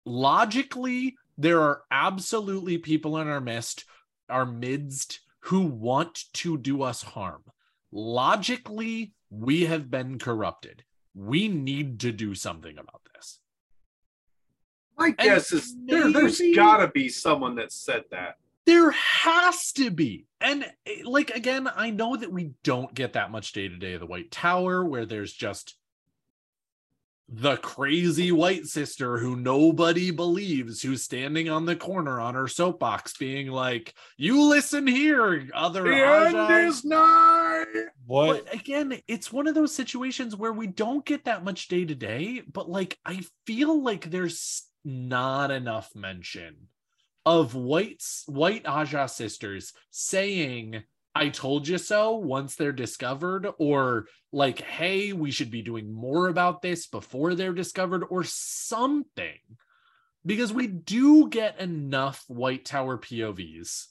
logically, 0.05 1.15
there 1.37 1.61
are 1.61 1.83
absolutely 1.91 2.77
people 2.77 3.17
in 3.17 3.27
our 3.27 3.41
midst, 3.41 3.85
our 4.29 4.45
midst, 4.45 5.21
who 5.41 5.61
want 5.61 6.25
to 6.33 6.57
do 6.57 6.81
us 6.83 7.01
harm. 7.03 7.43
Logically, 7.91 9.13
we 9.29 9.65
have 9.65 9.89
been 9.89 10.19
corrupted. 10.19 10.83
We 11.15 11.47
need 11.47 11.99
to 12.01 12.11
do 12.11 12.35
something 12.35 12.77
about 12.77 13.01
this. 13.13 13.39
My 14.97 15.07
And 15.07 15.17
guess 15.17 15.51
is 15.51 15.75
there, 15.85 16.11
there's 16.11 16.41
got 16.55 16.77
to 16.77 16.87
be 16.87 17.09
someone 17.09 17.55
that 17.55 17.71
said 17.71 18.03
that. 18.11 18.37
There 18.65 18.91
has 18.91 19.71
to 19.73 19.91
be. 19.91 20.25
And 20.39 20.65
eh, 20.85 21.01
like 21.03 21.31
again, 21.31 21.69
I 21.75 21.89
know 21.89 22.15
that 22.15 22.31
we 22.31 22.51
don't 22.63 22.93
get 22.93 23.13
that 23.13 23.31
much 23.31 23.51
day 23.51 23.67
to 23.67 23.77
day 23.77 23.93
of 23.93 23.99
the 23.99 24.05
White 24.05 24.31
Tower 24.31 24.85
where 24.85 25.05
there's 25.05 25.33
just 25.33 25.75
the 27.29 27.57
crazy 27.57 28.31
white 28.31 28.65
sister 28.65 29.17
who 29.17 29.35
nobody 29.35 30.11
believes 30.11 30.81
who's 30.81 31.03
standing 31.03 31.49
on 31.49 31.65
the 31.65 31.75
corner 31.75 32.19
on 32.19 32.35
her 32.35 32.47
soapbox 32.47 33.17
being 33.17 33.47
like, 33.47 33.93
"You 34.17 34.43
listen 34.43 34.85
here, 34.85 35.49
other 35.53 35.83
The 35.83 35.95
end 35.95 36.35
Ajahs." 36.35 36.67
is 36.67 36.85
nigh. 36.85 37.65
What 38.05 38.45
But 38.45 38.53
again, 38.53 39.01
it's 39.07 39.31
one 39.31 39.47
of 39.47 39.55
those 39.55 39.73
situations 39.73 40.35
where 40.35 40.53
we 40.53 40.67
don't 40.67 41.05
get 41.05 41.25
that 41.25 41.43
much 41.43 41.69
day 41.69 41.85
to 41.85 41.95
day, 41.95 42.41
but 42.41 42.69
like 42.69 42.99
I 43.05 43.21
feel 43.47 43.81
like 43.81 44.11
there's 44.11 44.63
not 44.83 45.49
enough 45.49 45.95
mention 45.95 46.67
of 47.25 47.55
whites 47.55 48.23
white 48.27 48.65
Ajah 48.65 49.09
sisters 49.09 49.73
saying 49.91 50.83
I 51.15 51.29
told 51.29 51.67
you 51.67 51.77
so 51.77 52.15
once 52.15 52.55
they're 52.55 52.71
discovered, 52.71 53.47
or 53.59 54.07
like, 54.31 54.61
hey, 54.61 55.13
we 55.13 55.31
should 55.31 55.51
be 55.51 55.61
doing 55.61 55.93
more 55.93 56.27
about 56.27 56.61
this 56.61 56.87
before 56.87 57.35
they're 57.35 57.53
discovered, 57.53 58.03
or 58.09 58.23
something. 58.23 59.39
Because 60.25 60.53
we 60.53 60.67
do 60.67 61.29
get 61.29 61.59
enough 61.59 62.23
White 62.27 62.65
Tower 62.65 62.97
POVs 62.97 63.87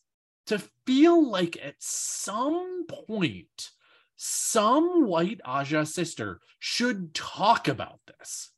to 0.46 0.62
feel 0.86 1.30
like 1.30 1.56
at 1.62 1.76
some 1.78 2.86
point 2.88 3.70
some 4.16 5.06
white 5.06 5.40
Ajah 5.44 5.86
sister 5.86 6.40
should 6.60 7.12
talk 7.12 7.66
about 7.66 7.98
this. 8.06 8.50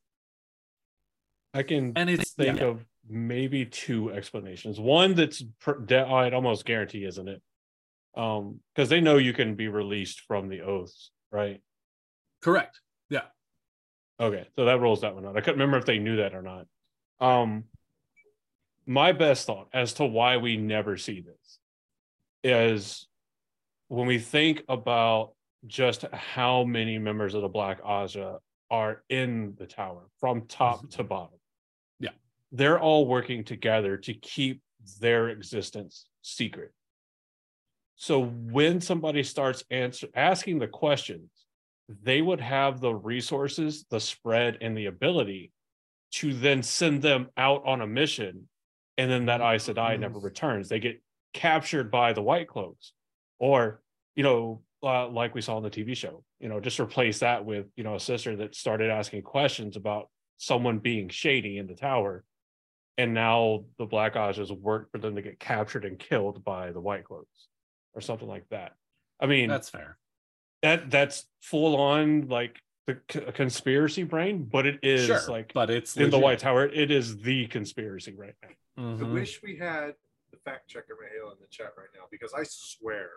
I 1.55 1.63
can 1.63 1.93
And 1.97 2.11
it's 2.11 2.33
think 2.33 2.59
yeah. 2.59 2.67
of 2.67 2.85
maybe 3.09 3.65
two 3.65 4.13
explanations. 4.13 4.79
One 4.79 5.15
that's 5.15 5.43
per, 5.61 5.83
I'd 5.91 6.35
almost 6.35 6.67
guarantee, 6.67 7.05
isn't 7.05 7.29
it? 7.29 7.43
Um, 8.17 8.61
because 8.75 8.89
they 8.89 9.01
know 9.01 9.17
you 9.17 9.33
can 9.33 9.57
be 9.57 9.69
released 9.69 10.21
from 10.21 10.49
the 10.49 10.61
oaths, 10.63 11.11
right? 11.33 11.61
correct. 12.45 12.81
Yeah. 13.09 13.23
Okay, 14.21 14.47
so 14.55 14.67
that 14.67 14.81
rolls 14.81 15.01
that 15.01 15.15
one 15.15 15.27
out. 15.27 15.37
I 15.37 15.41
couldn't 15.41 15.59
remember 15.59 15.79
if 15.79 15.87
they 15.87 15.99
knew 15.99 16.17
that 16.17 16.35
or 16.35 16.43
not. 16.43 16.67
Um, 17.21 17.65
my 18.87 19.13
best 19.13 19.47
thought 19.47 19.69
as 19.73 19.95
to 19.95 20.05
why 20.05 20.37
we 20.37 20.57
never 20.57 20.97
see 20.97 21.23
this 21.23 21.59
is 22.45 23.09
when 23.89 24.07
we 24.07 24.19
think 24.19 24.63
about 24.69 25.33
just 25.67 26.05
how 26.13 26.65
many 26.65 26.99
members 26.99 27.35
of 27.35 27.43
the 27.43 27.49
Black 27.49 27.83
Ajah 27.83 28.39
are 28.71 29.03
in 29.09 29.55
the 29.59 29.67
tower 29.67 30.09
from 30.21 30.47
top 30.47 30.91
to 30.91 31.05
bottom. 31.05 31.39
Yeah. 31.99 32.11
They're 32.53 32.79
all 32.79 33.07
working 33.07 33.45
together 33.45 33.97
to 33.99 34.15
keep 34.15 34.61
their 35.01 35.31
existence 35.31 36.07
secret. 36.21 36.73
So 37.97 38.25
when 38.25 38.81
somebody 38.81 39.23
starts 39.23 39.65
answer, 39.71 40.09
asking 40.15 40.59
the 40.59 40.69
questions, 40.69 41.31
they 42.03 42.23
would 42.23 42.41
have 42.41 42.81
the 42.81 42.95
resources, 42.95 43.85
the 43.91 44.01
spread, 44.01 44.59
and 44.61 44.77
the 44.77 44.87
ability 44.87 45.53
to 46.13 46.33
then 46.33 46.63
send 46.63 47.03
them 47.03 47.29
out 47.37 47.63
on 47.67 47.81
a 47.81 47.87
mission. 47.87 48.49
And 48.97 49.11
then 49.11 49.27
that 49.27 49.41
Aes 49.41 49.69
Sedai 49.69 49.99
never 49.99 50.19
returns. 50.19 50.69
They 50.69 50.79
get 50.79 51.03
captured 51.33 51.91
by 51.91 52.13
the 52.13 52.23
White 52.23 52.49
Cloaks. 52.49 52.93
Or, 53.39 53.83
you 54.15 54.23
know, 54.23 54.63
uh, 54.83 55.09
like 55.09 55.35
we 55.35 55.41
saw 55.41 55.57
on 55.57 55.63
the 55.63 55.71
TV 55.71 55.97
show, 55.97 56.23
you 56.41 56.49
know, 56.49 56.61
just 56.61 56.81
replace 56.81 57.21
that 57.21 57.45
with, 57.45 57.67
you 57.77 57.85
know, 57.85 57.97
a 57.97 58.01
sister 58.01 58.37
that 58.37 58.55
started 58.55 58.91
asking 58.91 59.23
questions 59.23 59.77
about 59.77 60.09
someone 60.37 60.79
being 60.79 61.09
shady 61.09 61.59
in 61.59 61.67
the 61.67 61.75
tower. 61.75 62.25
And 62.97 63.13
now 63.13 63.65
the 63.79 63.87
Black 63.87 64.15
Ajahs 64.15 64.57
work 64.57 64.91
for 64.93 64.99
them 64.99 65.17
to 65.17 65.23
get 65.23 65.41
captured 65.41 65.85
and 65.85 65.99
killed 65.99 66.45
by 66.45 66.71
the 66.71 66.81
White 66.81 67.05
Cloaks 67.05 67.49
or 67.95 68.01
something 68.01 68.29
like 68.29 68.49
that. 68.51 68.75
I 69.21 69.27
mean, 69.27 69.49
That's 69.49 69.69
fair. 69.71 69.97
that 70.63 70.91
that's 70.91 71.27
full 71.41 71.77
on 71.77 72.29
like 72.29 72.61
the 72.87 72.99
c- 73.11 73.21
conspiracy 73.33 74.03
brain, 74.03 74.45
but 74.45 74.67
it 74.67 74.81
is 74.83 75.07
sure. 75.07 75.21
like 75.29 75.53
but 75.55 75.71
it's 75.71 75.97
in 75.97 76.11
the. 76.11 76.19
White 76.19 76.41
Tower, 76.41 76.67
it 76.67 76.91
is 76.91 77.19
the 77.23 77.47
conspiracy 77.47 78.15
right 78.15 78.35
now. 78.43 78.49
I 78.77 78.81
Mhm. 78.81 79.13
wish 79.15 79.41
we 79.43 79.57
had 79.57 79.95
the 80.33 80.37
fact 80.45 80.69
checker 80.69 80.95
Mahale 80.95 81.33
in 81.33 81.39
the 81.41 81.47
chat 81.49 81.73
right 81.79 81.89
now 81.95 82.07
because 82.11 82.35
I 82.35 82.43
swear 82.43 83.09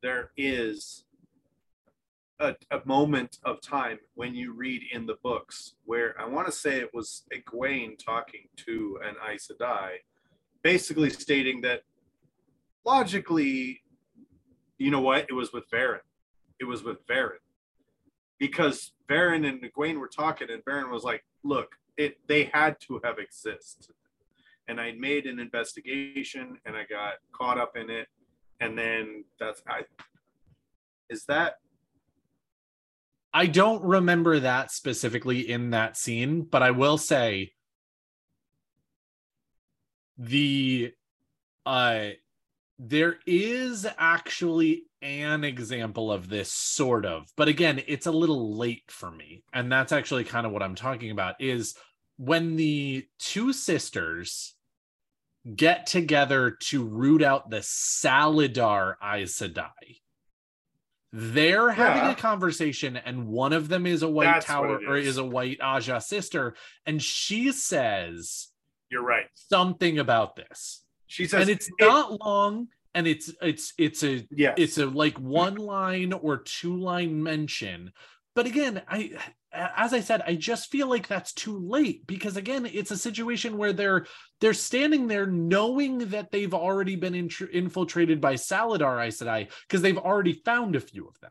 there 0.00 0.30
is 0.36 1.04
a, 2.38 2.54
a 2.70 2.80
moment 2.84 3.38
of 3.44 3.60
time 3.60 3.98
when 4.14 4.34
you 4.34 4.52
read 4.52 4.82
in 4.92 5.06
the 5.06 5.16
books 5.22 5.74
where 5.84 6.18
I 6.20 6.26
want 6.26 6.46
to 6.46 6.52
say 6.52 6.78
it 6.78 6.94
was 6.94 7.24
Egwene 7.34 7.98
talking 7.98 8.48
to 8.58 8.98
an 9.02 9.16
Aes 9.28 9.50
Sedai, 9.50 9.96
basically 10.62 11.10
stating 11.10 11.62
that 11.62 11.82
logically, 12.84 13.82
you 14.78 14.90
know 14.90 15.00
what, 15.00 15.26
it 15.28 15.32
was 15.32 15.52
with 15.52 15.70
Verin. 15.70 16.00
It 16.60 16.64
was 16.64 16.82
with 16.82 17.06
Verin. 17.06 17.38
Because 18.38 18.92
Verin 19.08 19.48
and 19.48 19.62
Egwene 19.62 19.98
were 19.98 20.08
talking, 20.08 20.50
and 20.50 20.64
Verin 20.64 20.90
was 20.90 21.04
like, 21.04 21.24
look, 21.42 21.76
it 21.96 22.18
they 22.28 22.44
had 22.44 22.78
to 22.80 23.00
have 23.02 23.18
existed 23.18 23.94
and 24.68 24.80
I 24.80 24.92
made 24.92 25.26
an 25.26 25.38
investigation 25.38 26.58
and 26.64 26.76
I 26.76 26.84
got 26.84 27.14
caught 27.32 27.58
up 27.58 27.76
in 27.76 27.90
it. 27.90 28.08
And 28.60 28.76
then 28.76 29.24
that's 29.38 29.62
I 29.68 29.82
is 31.08 31.24
that 31.26 31.56
I 33.32 33.46
don't 33.46 33.82
remember 33.82 34.40
that 34.40 34.70
specifically 34.70 35.40
in 35.50 35.70
that 35.70 35.96
scene, 35.96 36.42
but 36.42 36.62
I 36.62 36.70
will 36.70 36.98
say 36.98 37.52
the 40.18 40.92
uh 41.64 42.08
there 42.78 43.16
is 43.26 43.86
actually 43.98 44.84
an 45.02 45.44
example 45.44 46.12
of 46.12 46.28
this 46.28 46.50
sort 46.50 47.06
of 47.06 47.26
but 47.36 47.48
again 47.48 47.80
it's 47.86 48.06
a 48.06 48.12
little 48.12 48.56
late 48.56 48.82
for 48.88 49.10
me 49.10 49.42
and 49.52 49.70
that's 49.70 49.92
actually 49.92 50.24
kind 50.24 50.46
of 50.46 50.52
what 50.52 50.62
i'm 50.62 50.74
talking 50.74 51.10
about 51.10 51.34
is 51.40 51.74
when 52.16 52.56
the 52.56 53.06
two 53.18 53.52
sisters 53.52 54.54
get 55.54 55.86
together 55.86 56.50
to 56.50 56.84
root 56.84 57.22
out 57.22 57.50
the 57.50 57.58
salidar 57.58 58.94
Aes 59.02 59.38
Sedai 59.38 60.00
they're 61.12 61.70
having 61.70 62.10
a 62.10 62.14
conversation 62.14 62.96
and 62.96 63.28
one 63.28 63.52
of 63.52 63.68
them 63.68 63.86
is 63.86 64.02
a 64.02 64.08
white 64.08 64.24
That's 64.24 64.46
tower 64.46 64.82
it 64.82 64.88
or 64.88 64.96
is. 64.96 65.08
is 65.08 65.16
a 65.18 65.24
white 65.24 65.58
ajah 65.60 66.02
sister 66.02 66.56
and 66.84 67.02
she 67.02 67.52
says 67.52 68.48
you're 68.90 69.04
right. 69.04 69.26
something 69.34 69.98
about 69.98 70.36
this 70.36 70.82
She 71.06 71.26
says 71.26 71.42
and 71.42 71.50
it's 71.50 71.68
it- 71.68 71.74
not 71.80 72.20
long 72.20 72.68
and 72.94 73.06
it's 73.06 73.32
it's 73.42 73.74
it's 73.78 74.02
a 74.02 74.26
yes. 74.30 74.54
it's 74.56 74.78
a 74.78 74.86
like 74.86 75.18
one 75.18 75.56
line 75.56 76.12
or 76.12 76.38
two 76.38 76.76
line 76.76 77.22
mention. 77.22 77.92
But 78.34 78.46
again 78.46 78.82
i 78.88 79.12
as 79.52 79.94
i 79.94 80.00
said 80.00 80.22
i 80.26 80.34
just 80.34 80.70
feel 80.70 80.88
like 80.88 81.08
that's 81.08 81.32
too 81.32 81.58
late 81.58 82.06
because 82.06 82.36
again 82.36 82.66
it's 82.66 82.90
a 82.90 82.96
situation 82.96 83.56
where 83.56 83.72
they're 83.72 84.04
they're 84.42 84.52
standing 84.52 85.06
there 85.06 85.26
knowing 85.26 85.98
that 86.10 86.30
they've 86.30 86.52
already 86.52 86.96
been 86.96 87.14
intr- 87.14 87.50
infiltrated 87.50 88.20
by 88.20 88.34
salidar 88.34 89.02
Aes 89.06 89.18
Sedai 89.18 89.48
because 89.66 89.80
they've 89.80 89.96
already 89.96 90.34
found 90.34 90.76
a 90.76 90.80
few 90.80 91.08
of 91.08 91.18
them. 91.20 91.30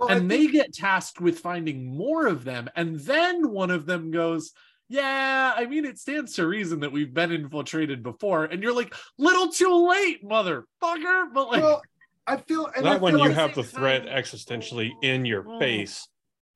Well, 0.00 0.10
I 0.10 0.14
and 0.14 0.30
they 0.30 0.46
get 0.46 0.72
tasked 0.72 1.20
with 1.20 1.40
finding 1.40 1.84
more 1.94 2.26
of 2.26 2.44
them 2.44 2.70
and 2.74 2.98
then 3.00 3.50
one 3.50 3.70
of 3.70 3.84
them 3.84 4.10
goes 4.10 4.52
yeah 4.88 5.52
i 5.56 5.64
mean 5.66 5.84
it 5.84 5.98
stands 5.98 6.34
to 6.34 6.46
reason 6.46 6.80
that 6.80 6.92
we've 6.92 7.14
been 7.14 7.32
infiltrated 7.32 8.02
before 8.02 8.44
and 8.44 8.62
you're 8.62 8.74
like 8.74 8.94
little 9.18 9.48
too 9.48 9.88
late 9.88 10.22
motherfucker 10.24 11.26
but 11.32 11.48
like 11.48 11.62
well, 11.62 11.82
I 12.26 12.36
feel 12.38 12.70
and 12.74 12.88
I 12.88 12.96
when 12.96 13.12
feel 13.14 13.22
you 13.22 13.28
like- 13.28 13.36
have 13.36 13.54
the 13.54 13.62
threat 13.62 14.06
existentially 14.06 14.92
in 15.02 15.24
your 15.26 15.42
Mm. 15.44 15.58
face 15.58 16.08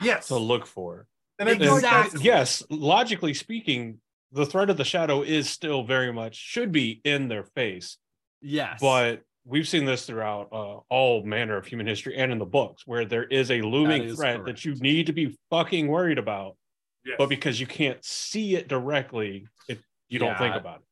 yes. 0.02 0.28
to 0.28 0.36
look 0.36 0.66
for. 0.66 1.06
and 1.38 1.46
I 1.48 1.58
feel 1.58 1.74
Exactly. 1.76 2.22
Yes, 2.22 2.62
logically 2.70 3.34
speaking, 3.34 4.00
the 4.32 4.46
threat 4.46 4.70
of 4.70 4.78
the 4.78 4.84
shadow 4.84 5.20
is 5.22 5.50
still 5.50 5.84
very 5.84 6.10
much 6.12 6.36
should 6.36 6.72
be 6.72 7.00
in 7.04 7.28
their 7.28 7.44
face. 7.44 7.98
yes 8.40 8.78
But 8.80 9.22
we've 9.44 9.68
seen 9.68 9.84
this 9.84 10.06
throughout 10.06 10.48
uh, 10.52 10.78
all 10.88 11.22
manner 11.24 11.56
of 11.58 11.66
human 11.66 11.86
history 11.86 12.16
and 12.16 12.32
in 12.32 12.38
the 12.38 12.46
books 12.46 12.86
where 12.86 13.04
there 13.04 13.24
is 13.24 13.50
a 13.50 13.60
looming 13.60 14.04
is 14.04 14.16
threat 14.16 14.36
correct. 14.42 14.46
that 14.46 14.64
you 14.64 14.74
need 14.76 15.06
to 15.06 15.12
be 15.12 15.36
fucking 15.50 15.86
worried 15.88 16.18
about, 16.18 16.56
yes. 17.08 17.16
but 17.18 17.28
because 17.28 17.58
you 17.60 17.66
can't 17.66 18.04
see 18.04 18.54
it 18.56 18.68
directly, 18.68 19.46
it 19.68 19.80
you 20.08 20.18
don't 20.18 20.38
think 20.38 20.54
about 20.54 20.76
it. 20.80 20.84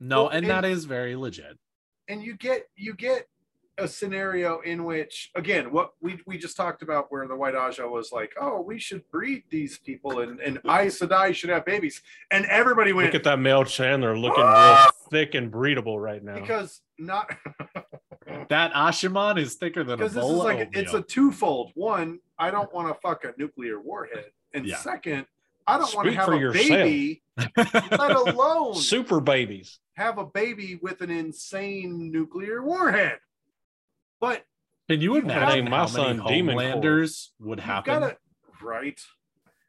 no 0.00 0.22
Well, 0.24 0.28
and 0.28 0.44
and- 0.44 0.50
that 0.50 0.64
is 0.64 0.84
very 0.84 1.16
legit 1.16 1.58
and 2.08 2.22
you 2.22 2.36
get 2.36 2.66
you 2.76 2.94
get 2.94 3.26
a 3.78 3.88
scenario 3.88 4.60
in 4.60 4.84
which, 4.84 5.30
again, 5.34 5.72
what 5.72 5.92
we 6.02 6.20
we 6.26 6.36
just 6.36 6.56
talked 6.58 6.82
about, 6.82 7.06
where 7.10 7.26
the 7.26 7.34
White 7.34 7.54
Ajah 7.54 7.90
was 7.90 8.12
like, 8.12 8.32
"Oh, 8.38 8.60
we 8.60 8.78
should 8.78 9.02
breed 9.10 9.44
these 9.50 9.78
people, 9.78 10.20
and 10.20 10.40
and 10.40 10.58
Aes 10.68 11.00
Sedai 11.00 11.34
should 11.34 11.48
have 11.48 11.64
babies," 11.64 12.02
and 12.30 12.44
everybody 12.46 12.92
went 12.92 13.06
Look 13.06 13.14
at 13.14 13.24
that 13.24 13.38
male 13.38 13.64
channeler 13.64 14.14
looking 14.20 14.42
real 14.44 14.52
Ah! 14.52 14.90
thick 15.10 15.34
and 15.34 15.50
breedable 15.50 15.98
right 16.00 16.22
now. 16.22 16.34
because 16.34 16.82
not 16.98 17.30
That 18.50 18.72
Asha'man 18.74 19.38
is 19.38 19.54
thicker 19.54 19.84
than 19.84 19.94
a 19.94 19.96
because 19.96 20.14
this 20.14 20.22
is 20.24 20.28
bowl 20.30 20.40
of 20.40 20.44
like 20.46 20.68
it's 20.72 20.92
a 20.92 20.96
oatmeal. 20.98 21.02
twofold. 21.04 21.72
One, 21.74 22.18
I 22.38 22.50
don't 22.50 22.72
want 22.74 22.88
to 22.94 23.00
fuck 23.00 23.24
a 23.24 23.32
nuclear 23.38 23.80
warhead, 23.80 24.26
and 24.52 24.66
Yeah. 24.66 24.76
second, 24.76 25.26
I 25.66 25.78
don't 25.78 25.94
want 25.94 26.08
to 26.08 26.14
have 26.14 26.24
for 26.26 26.34
a 26.34 26.38
yourself. 26.40 26.68
baby, 26.68 27.22
let 27.56 28.16
alone 28.16 28.74
Super 28.74 29.20
babies. 29.20 29.78
have 29.94 30.18
a 30.18 30.26
baby 30.26 30.78
with 30.82 31.00
an 31.00 31.10
insane 31.10 32.10
nuclear 32.10 32.62
warhead. 32.62 33.18
But 34.20 34.44
Can 34.88 35.00
you 35.00 35.14
You've 35.14 35.24
imagine 35.24 35.70
My 35.70 35.86
son, 35.86 36.18
many 36.18 36.28
Demon 36.28 36.56
Homelanders 36.56 37.28
would 37.40 37.58
you've 37.58 37.64
happen? 37.64 38.00
got 38.00 38.12
a 38.12 38.16
right. 38.62 39.00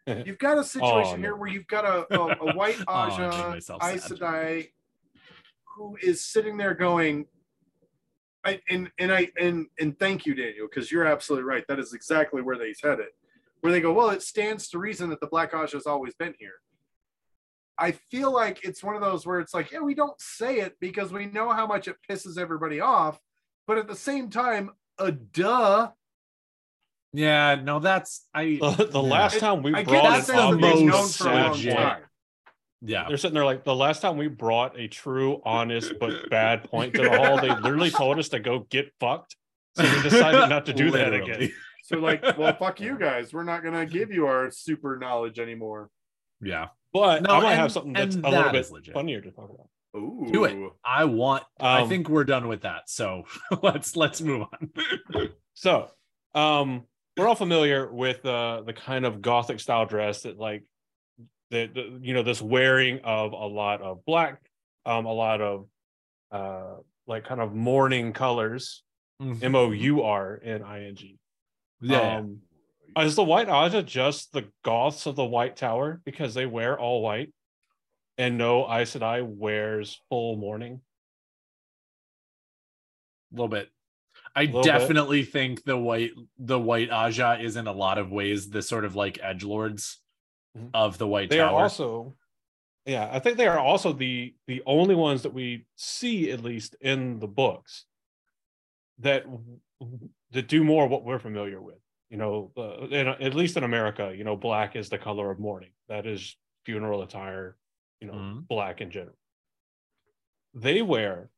You've 0.25 0.37
got 0.39 0.57
a 0.57 0.63
situation 0.63 1.13
Oh, 1.13 1.17
here 1.17 1.35
where 1.35 1.49
you've 1.49 1.67
got 1.67 1.85
a, 1.85 2.05
a, 2.19 2.37
a 2.49 2.53
white 2.55 2.77
Oh, 2.87 2.91
Ajah 2.93 3.49
myself 3.51 3.83
Aes. 3.83 4.09
Sedai 4.09 4.69
who 5.77 5.97
is 6.03 6.23
sitting 6.23 6.57
there 6.57 6.73
going, 6.73 7.25
I, 8.45 8.59
and 8.69 8.91
and 8.99 9.11
I 9.13 9.31
and 9.39 9.67
and 9.79 9.97
thank 9.97 10.25
you, 10.25 10.35
Daniel, 10.35 10.67
because 10.69 10.91
you're 10.91 11.05
absolutely 11.05 11.45
right. 11.45 11.63
That 11.69 11.79
is 11.79 11.93
exactly 11.93 12.41
where 12.41 12.57
they 12.57 12.73
said 12.73 12.99
it. 12.99 13.15
Where 13.63 13.71
they 13.71 13.79
go, 13.79 13.93
well, 13.93 14.09
it 14.09 14.21
stands 14.21 14.67
to 14.69 14.77
reason 14.77 15.09
that 15.11 15.21
the 15.21 15.27
Black 15.27 15.53
Ajah 15.53 15.71
has 15.71 15.85
always 15.85 16.13
been 16.15 16.33
here. 16.37 16.55
I 17.77 17.91
feel 17.91 18.29
like 18.29 18.65
it's 18.65 18.83
one 18.83 18.93
of 18.93 19.01
those 19.01 19.25
where 19.25 19.39
it's 19.39 19.53
like, 19.53 19.71
yeah, 19.71 19.79
we 19.79 19.95
don't 19.95 20.19
say 20.19 20.59
it 20.59 20.75
because 20.81 21.13
we 21.13 21.27
know 21.27 21.49
how 21.49 21.65
much 21.65 21.87
it 21.87 21.95
pisses 22.09 22.37
everybody 22.37 22.81
off, 22.81 23.17
but 23.65 23.77
at 23.77 23.87
the 23.87 23.95
same 23.95 24.29
time, 24.29 24.71
a 24.97 25.13
duh. 25.13 25.91
Yeah, 27.13 27.55
no, 27.55 27.79
that's 27.79 28.27
I. 28.33 28.59
The, 28.59 28.71
the 28.91 29.01
yeah. 29.01 29.09
last 29.09 29.39
time 29.39 29.63
we 29.63 29.73
I 29.73 29.85
brought 29.85 30.19
it 30.19 30.25
the 30.25 30.35
up, 30.35 30.59
they've 30.59 30.85
most 30.85 31.21
known 31.21 31.29
for 31.29 31.29
a 31.29 31.41
long 31.41 31.61
time. 31.61 32.01
Yeah, 32.81 33.07
they're 33.07 33.15
sitting 33.15 33.35
there 33.35 33.45
like 33.45 33.63
the 33.63 33.73
last 33.73 34.01
time 34.01 34.17
we 34.17 34.27
brought 34.27 34.77
a 34.77 34.89
true, 34.89 35.41
honest 35.45 35.93
but 36.01 36.29
bad 36.29 36.69
point 36.69 36.95
to 36.95 37.03
the 37.03 37.17
hall, 37.17 37.39
they 37.39 37.55
literally 37.61 37.91
told 37.91 38.19
us 38.19 38.27
to 38.29 38.41
go 38.41 38.67
get 38.69 38.91
fucked. 38.99 39.37
So 39.77 39.83
we 39.83 40.01
decided 40.01 40.49
not 40.49 40.65
to 40.65 40.73
do 40.73 40.91
that 40.91 41.13
again. 41.13 41.49
So 41.83 41.97
like, 41.99 42.23
well, 42.37 42.53
fuck 42.59 42.79
you 42.81 42.97
guys. 42.97 43.31
We're 43.33 43.43
not 43.43 43.63
gonna 43.63 43.85
give 43.85 44.11
you 44.11 44.25
our 44.25 44.49
super 44.49 44.97
knowledge 44.97 45.37
anymore. 45.37 45.89
Yeah, 46.41 46.67
But 46.91 47.21
No, 47.23 47.35
I 47.35 47.39
might 47.41 47.51
and- 47.51 47.61
have 47.61 47.71
something 47.71 47.93
that's 47.93 48.15
a 48.15 48.17
and 48.17 48.23
little 48.25 48.43
that 48.43 48.51
bit 48.53 48.71
legit. 48.71 48.93
funnier 48.93 49.21
to 49.21 49.31
talk 49.31 49.49
about. 49.49 49.67
Ooh. 49.95 50.27
Do 50.31 50.45
it. 50.45 50.57
I 50.83 51.05
want. 51.05 51.43
I 51.59 51.81
Um, 51.81 51.89
think 51.89 52.09
we're 52.09 52.23
done 52.23 52.47
with 52.47 52.61
that. 52.61 52.89
So 52.89 53.25
let's 53.61 53.95
let's 53.95 54.21
move 54.21 54.41
on. 54.51 55.29
So, 55.53 55.89
um, 56.33 56.83
we're 57.15 57.27
all 57.27 57.35
familiar 57.35 57.91
with 57.93 58.25
uh, 58.25 58.63
the 58.65 58.73
kind 58.73 59.05
of 59.05 59.21
gothic 59.21 59.59
style 59.59 59.85
dress 59.85 60.23
that, 60.23 60.39
like, 60.39 60.63
the, 61.51 61.67
the 61.67 61.99
you 62.01 62.15
know 62.15 62.23
this 62.23 62.41
wearing 62.41 63.01
of 63.03 63.33
a 63.33 63.45
lot 63.45 63.81
of 63.83 64.03
black, 64.05 64.41
um, 64.87 65.05
a 65.05 65.13
lot 65.13 65.39
of 65.41 65.67
uh, 66.31 66.77
like 67.05 67.25
kind 67.25 67.39
of 67.39 67.53
mourning 67.53 68.13
colors, 68.13 68.83
M 69.21 69.53
O 69.53 69.69
U 69.71 70.01
R 70.01 70.39
N 70.43 70.63
I 70.63 70.85
N 70.85 70.95
G. 70.95 71.19
yeah, 71.83 72.17
Um, 72.17 72.41
is 72.97 73.15
the 73.15 73.23
White 73.23 73.47
Ajah 73.49 73.83
just 73.85 74.31
the 74.33 74.49
Goths 74.63 75.05
of 75.05 75.15
the 75.15 75.25
White 75.25 75.55
Tower 75.55 76.01
because 76.05 76.33
they 76.33 76.45
wear 76.45 76.79
all 76.79 77.01
white, 77.01 77.33
and 78.17 78.37
no 78.37 78.65
Aes 78.71 78.95
Sedai 78.95 79.23
wears 79.25 79.99
full 80.09 80.35
mourning? 80.37 80.81
a 83.31 83.35
little 83.35 83.47
bit. 83.47 83.69
I 84.35 84.43
Little 84.45 84.61
bit. 84.61 84.67
definitely 84.71 85.23
think 85.23 85.63
the 85.63 85.77
white 85.77 86.11
the 86.37 86.59
white 86.59 86.89
Ajah 86.91 87.41
is 87.43 87.55
in 87.55 87.65
a 87.67 87.71
lot 87.71 87.97
of 87.97 88.11
ways 88.11 88.49
the 88.49 88.61
sort 88.61 88.85
of 88.85 88.95
like 88.95 89.19
edge 89.21 89.43
lords 89.43 89.99
Mhm. 90.57 90.69
of 90.75 90.97
the 90.99 91.07
White 91.07 91.29
they 91.31 91.37
Tower. 91.37 91.57
are 91.57 91.63
also 91.63 92.15
yeah 92.85 93.09
i 93.11 93.17
think 93.17 93.37
they 93.37 93.47
are 93.47 93.57
also 93.57 93.91
the 93.93 94.35
the 94.45 94.61
only 94.67 94.93
ones 94.93 95.23
that 95.23 95.33
we 95.33 95.65
see 95.75 96.29
at 96.29 96.43
least 96.43 96.75
in 96.81 97.17
the 97.19 97.27
books 97.27 97.85
that 98.99 99.25
that 100.33 100.47
do 100.47 100.63
more 100.63 100.87
what 100.87 101.03
we're 101.03 101.19
familiar 101.19 101.61
with 101.61 101.79
you 102.09 102.17
know 102.17 102.51
uh, 102.57 102.85
in, 102.87 103.07
at 103.07 103.33
least 103.33 103.57
in 103.57 103.63
america 103.63 104.13
you 104.15 104.23
know 104.23 104.35
black 104.35 104.75
is 104.75 104.89
the 104.89 104.97
color 104.97 105.31
of 105.31 105.39
mourning 105.39 105.71
that 105.87 106.05
is 106.05 106.35
funeral 106.65 107.01
attire 107.01 107.55
you 107.99 108.07
know 108.07 108.13
Mhm. 108.13 108.47
black 108.47 108.81
in 108.81 108.91
general 108.91 109.17
they 110.53 110.81
wear 110.81 111.29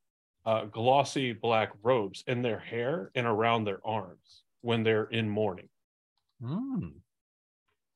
uh, 0.46 0.66
glossy 0.66 1.34
black 1.34 1.72
robes 1.84 2.24
in 2.28 2.41
their 2.41 2.60
hair 2.60 3.12
and 3.16 3.26
around 3.26 3.64
their 3.64 3.80
arms 3.86 4.43
when 4.62 4.84
they're 4.84 5.06
in 5.06 5.30
mourning 5.30 5.70
Mm. 6.43 6.96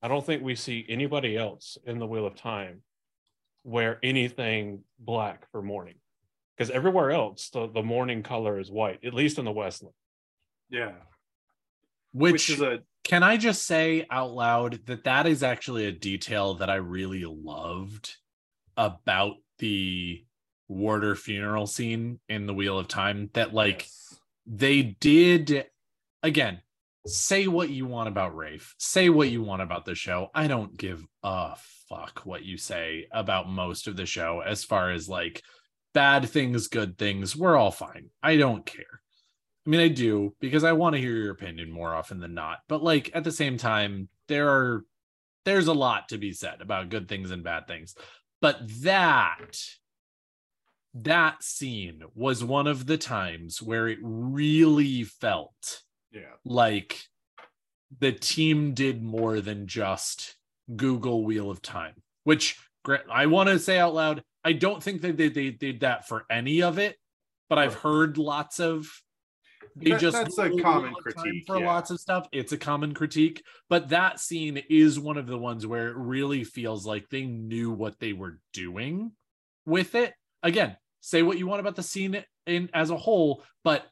I 0.01 0.07
don't 0.07 0.25
think 0.25 0.41
we 0.41 0.55
see 0.55 0.85
anybody 0.87 1.35
else 1.35 1.77
in 1.85 1.99
the 1.99 2.07
Wheel 2.07 2.25
of 2.25 2.35
Time 2.35 2.81
wear 3.65 3.99
anything 4.01 4.85
black 4.97 5.45
for 5.51 5.61
mourning. 5.61 5.95
Because 6.55 6.71
everywhere 6.71 7.11
else, 7.11 7.49
the, 7.49 7.67
the 7.67 7.83
mourning 7.83 8.23
color 8.23 8.57
is 8.57 8.71
white, 8.71 9.03
at 9.03 9.13
least 9.13 9.39
in 9.39 9.43
the 9.45 9.51
Westland. 9.51 9.93
Yeah. 10.69 10.93
Which, 12.11 12.33
Which 12.33 12.49
is 12.49 12.61
a 12.61 12.79
can 13.03 13.23
I 13.23 13.37
just 13.37 13.65
say 13.65 14.05
out 14.11 14.31
loud 14.31 14.85
that 14.85 15.05
that 15.05 15.25
is 15.25 15.41
actually 15.41 15.85
a 15.85 15.91
detail 15.91 16.55
that 16.55 16.69
I 16.69 16.75
really 16.75 17.25
loved 17.25 18.15
about 18.77 19.37
the 19.57 20.23
Warder 20.67 21.15
funeral 21.15 21.65
scene 21.65 22.19
in 22.29 22.45
the 22.45 22.53
Wheel 22.53 22.77
of 22.77 22.87
Time 22.87 23.29
that 23.33 23.53
like 23.53 23.81
yes. 23.83 24.19
they 24.45 24.83
did 24.83 25.65
again 26.23 26.61
say 27.07 27.47
what 27.47 27.69
you 27.69 27.85
want 27.85 28.09
about 28.09 28.35
rafe 28.35 28.75
say 28.77 29.09
what 29.09 29.29
you 29.29 29.41
want 29.41 29.61
about 29.61 29.85
the 29.85 29.95
show 29.95 30.29
i 30.35 30.47
don't 30.47 30.77
give 30.77 31.03
a 31.23 31.55
fuck 31.87 32.21
what 32.25 32.43
you 32.43 32.57
say 32.57 33.07
about 33.11 33.49
most 33.49 33.87
of 33.87 33.95
the 33.95 34.05
show 34.05 34.41
as 34.41 34.63
far 34.63 34.91
as 34.91 35.07
like 35.07 35.41
bad 35.93 36.27
things 36.27 36.67
good 36.67 36.97
things 36.97 37.35
we're 37.35 37.55
all 37.55 37.71
fine 37.71 38.09
i 38.21 38.35
don't 38.35 38.65
care 38.65 39.01
i 39.69 39.71
mean 39.71 39.79
i 39.81 39.87
do 39.87 40.33
because 40.39 40.63
i 40.63 40.71
want 40.71 40.95
to 40.95 40.99
hear 41.01 41.15
your 41.15 41.31
opinion 41.31 41.71
more 41.71 41.93
often 41.93 42.19
than 42.19 42.33
not 42.33 42.57
but 42.67 42.81
like 42.81 43.11
at 43.13 43.23
the 43.23 43.31
same 43.31 43.55
time 43.55 44.09
there 44.27 44.49
are 44.49 44.83
there's 45.45 45.67
a 45.67 45.73
lot 45.73 46.09
to 46.09 46.17
be 46.17 46.33
said 46.33 46.59
about 46.59 46.89
good 46.89 47.07
things 47.07 47.29
and 47.29 47.43
bad 47.43 47.67
things 47.67 47.93
but 48.41 48.57
that 48.81 49.61
that 50.95 51.43
scene 51.43 52.01
was 52.15 52.43
one 52.43 52.65
of 52.65 52.87
the 52.87 52.97
times 52.97 53.61
where 53.61 53.87
it 53.87 53.99
really 54.01 55.03
felt 55.03 55.83
Yeah. 56.11 56.33
like 56.43 57.03
the 57.99 58.11
team 58.11 58.73
did 58.73 59.03
more 59.03 59.39
than 59.39 59.67
just 59.67 60.35
Google 60.75 61.23
Wheel 61.23 61.51
of 61.51 61.61
Time, 61.61 61.93
which 62.23 62.59
I 63.11 63.27
want 63.27 63.49
to 63.49 63.59
say 63.59 63.77
out 63.77 63.93
loud, 63.93 64.23
I 64.43 64.53
don't 64.53 64.81
think 64.81 65.01
that 65.01 65.17
they, 65.17 65.29
they 65.29 65.51
did 65.51 65.81
that 65.81 66.07
for 66.07 66.25
any 66.29 66.61
of 66.63 66.79
it, 66.79 66.97
but 67.49 67.59
I've 67.59 67.75
heard 67.75 68.17
lots 68.17 68.59
of 68.59 68.87
they 69.75 69.91
That- 69.91 69.99
just 70.01 70.17
that's 70.17 70.37
a 70.37 70.49
common 70.49 70.91
Wheel 70.91 70.97
of 71.05 71.15
Time 71.15 71.23
critique, 71.23 71.43
for 71.47 71.59
yeah. 71.59 71.67
lots 71.67 71.91
of 71.91 71.99
stuff. 71.99 72.27
It's 72.31 72.51
a 72.51 72.57
common 72.57 72.93
critique, 72.93 73.43
but 73.69 73.89
that 73.89 74.19
scene 74.19 74.57
is 74.69 74.99
one 74.99 75.17
of 75.17 75.27
the 75.27 75.37
ones 75.37 75.65
where 75.65 75.89
it 75.89 75.95
really 75.95 76.43
feels 76.43 76.85
like 76.85 77.09
they 77.09 77.25
knew 77.25 77.71
what 77.71 77.99
they 77.99 78.13
were 78.13 78.39
doing 78.53 79.11
with 79.65 79.95
it. 79.95 80.13
Again, 80.43 80.77
say 81.01 81.23
what 81.23 81.37
you 81.37 81.47
want 81.47 81.59
about 81.59 81.75
the 81.75 81.83
scene 81.83 82.23
in 82.45 82.69
as 82.73 82.89
a 82.89 82.97
whole, 82.97 83.43
but 83.63 83.85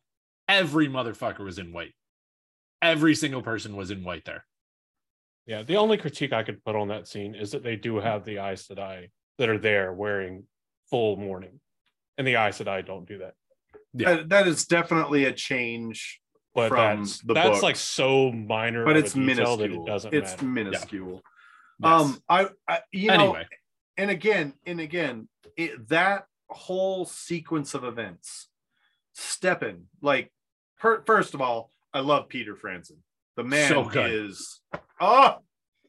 every 0.48 0.88
motherfucker 0.88 1.40
was 1.40 1.60
in 1.60 1.74
white. 1.74 1.94
Every 2.82 3.16
single 3.16 3.42
person 3.42 3.76
was 3.76 3.92
in 3.92 4.04
white 4.04 4.26
there. 4.26 4.46
Yeah, 5.46 5.64
the 5.64 5.78
only 5.78 5.98
critique 5.98 6.34
I 6.34 6.44
could 6.44 6.64
put 6.64 6.76
on 6.76 6.90
that 6.90 7.08
scene 7.08 7.34
is 7.34 7.52
that 7.52 7.64
they 7.64 7.76
do 7.76 7.98
have 7.98 8.26
the 8.26 8.38
Aes 8.38 8.68
Sedai 8.68 9.10
that 9.38 9.50
are 9.50 9.58
there 9.58 9.94
wearing 9.94 10.44
full 10.90 11.16
mourning. 11.16 11.60
And 12.18 12.28
the 12.28 12.36
Aes 12.36 12.60
Sedai 12.60 12.86
don't 12.86 13.08
do 13.08 13.20
that. 13.20 13.34
Yeah. 13.98 14.16
That, 14.16 14.30
that 14.30 14.48
is 14.48 14.66
definitely 14.66 15.26
a 15.26 15.32
change, 15.34 16.20
But 16.56 16.70
From 16.70 17.00
that's, 17.02 17.20
the 17.22 17.34
that's 17.34 17.50
books. 17.50 17.64
like 17.64 17.76
so 17.76 18.32
minor 18.32 18.86
but 18.86 18.98
it's 18.98 19.16
minuscule. 19.16 19.84
it 19.84 19.86
doesn't 19.86 20.14
it's 20.14 20.32
matter. 20.34 20.46
minuscule. 20.46 21.22
Yes. 21.80 22.02
Um, 22.02 22.20
I, 22.28 22.48
I 22.68 22.80
you 22.92 23.08
know, 23.10 23.14
anyway, 23.14 23.46
and 23.98 24.10
again 24.10 24.54
and 24.66 24.80
again 24.80 25.28
it, 25.56 25.88
that 25.90 26.26
whole 26.50 27.06
sequence 27.06 27.74
of 27.74 27.84
events 27.84 28.48
stepping 29.14 29.84
like 30.02 30.32
per, 30.80 31.04
first 31.06 31.34
of 31.34 31.42
all 31.42 31.72
i 31.94 32.00
love 32.00 32.30
peter 32.30 32.56
franzen 32.56 32.98
the 33.36 33.44
man 33.44 33.70
So 33.70 33.84
good. 33.84 34.12
is 34.12 34.62
oh 35.02 35.38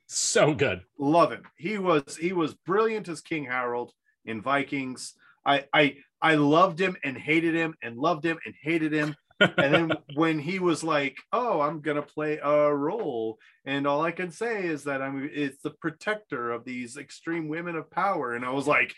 so 0.07 0.55
good. 0.55 0.83
love 0.99 1.31
him 1.33 1.43
he 1.57 1.79
was 1.79 2.17
he 2.21 2.33
was 2.33 2.55
brilliant 2.55 3.09
as 3.09 3.21
king 3.21 3.45
harald 3.45 3.93
in 4.25 4.41
vikings 4.43 5.15
i 5.47 5.65
i 5.73 5.97
i 6.23 6.35
loved 6.35 6.81
him 6.81 6.97
and 7.05 7.17
hated 7.17 7.55
him 7.55 7.75
and 7.83 7.97
loved 7.97 8.25
him 8.25 8.39
and 8.45 8.55
hated 8.63 8.93
him. 8.93 9.15
And 9.41 9.75
then 9.75 9.93
when 10.15 10.39
he 10.39 10.59
was 10.59 10.83
like 10.83 11.17
oh 11.33 11.61
i'm 11.61 11.81
gonna 11.81 12.03
play 12.03 12.39
a 12.43 12.75
role 12.75 13.39
and 13.65 13.87
all 13.87 14.03
i 14.03 14.11
can 14.11 14.31
say 14.31 14.67
is 14.67 14.85
that 14.85 15.01
i'm 15.01 15.29
it's 15.33 15.63
the 15.63 15.71
protector 15.71 16.51
of 16.51 16.65
these 16.65 16.97
extreme 16.97 17.49
women 17.49 17.77
of 17.77 17.91
power. 17.91 18.35
And 18.35 18.45
i 18.45 18.51
was 18.51 18.67
like 18.67 18.95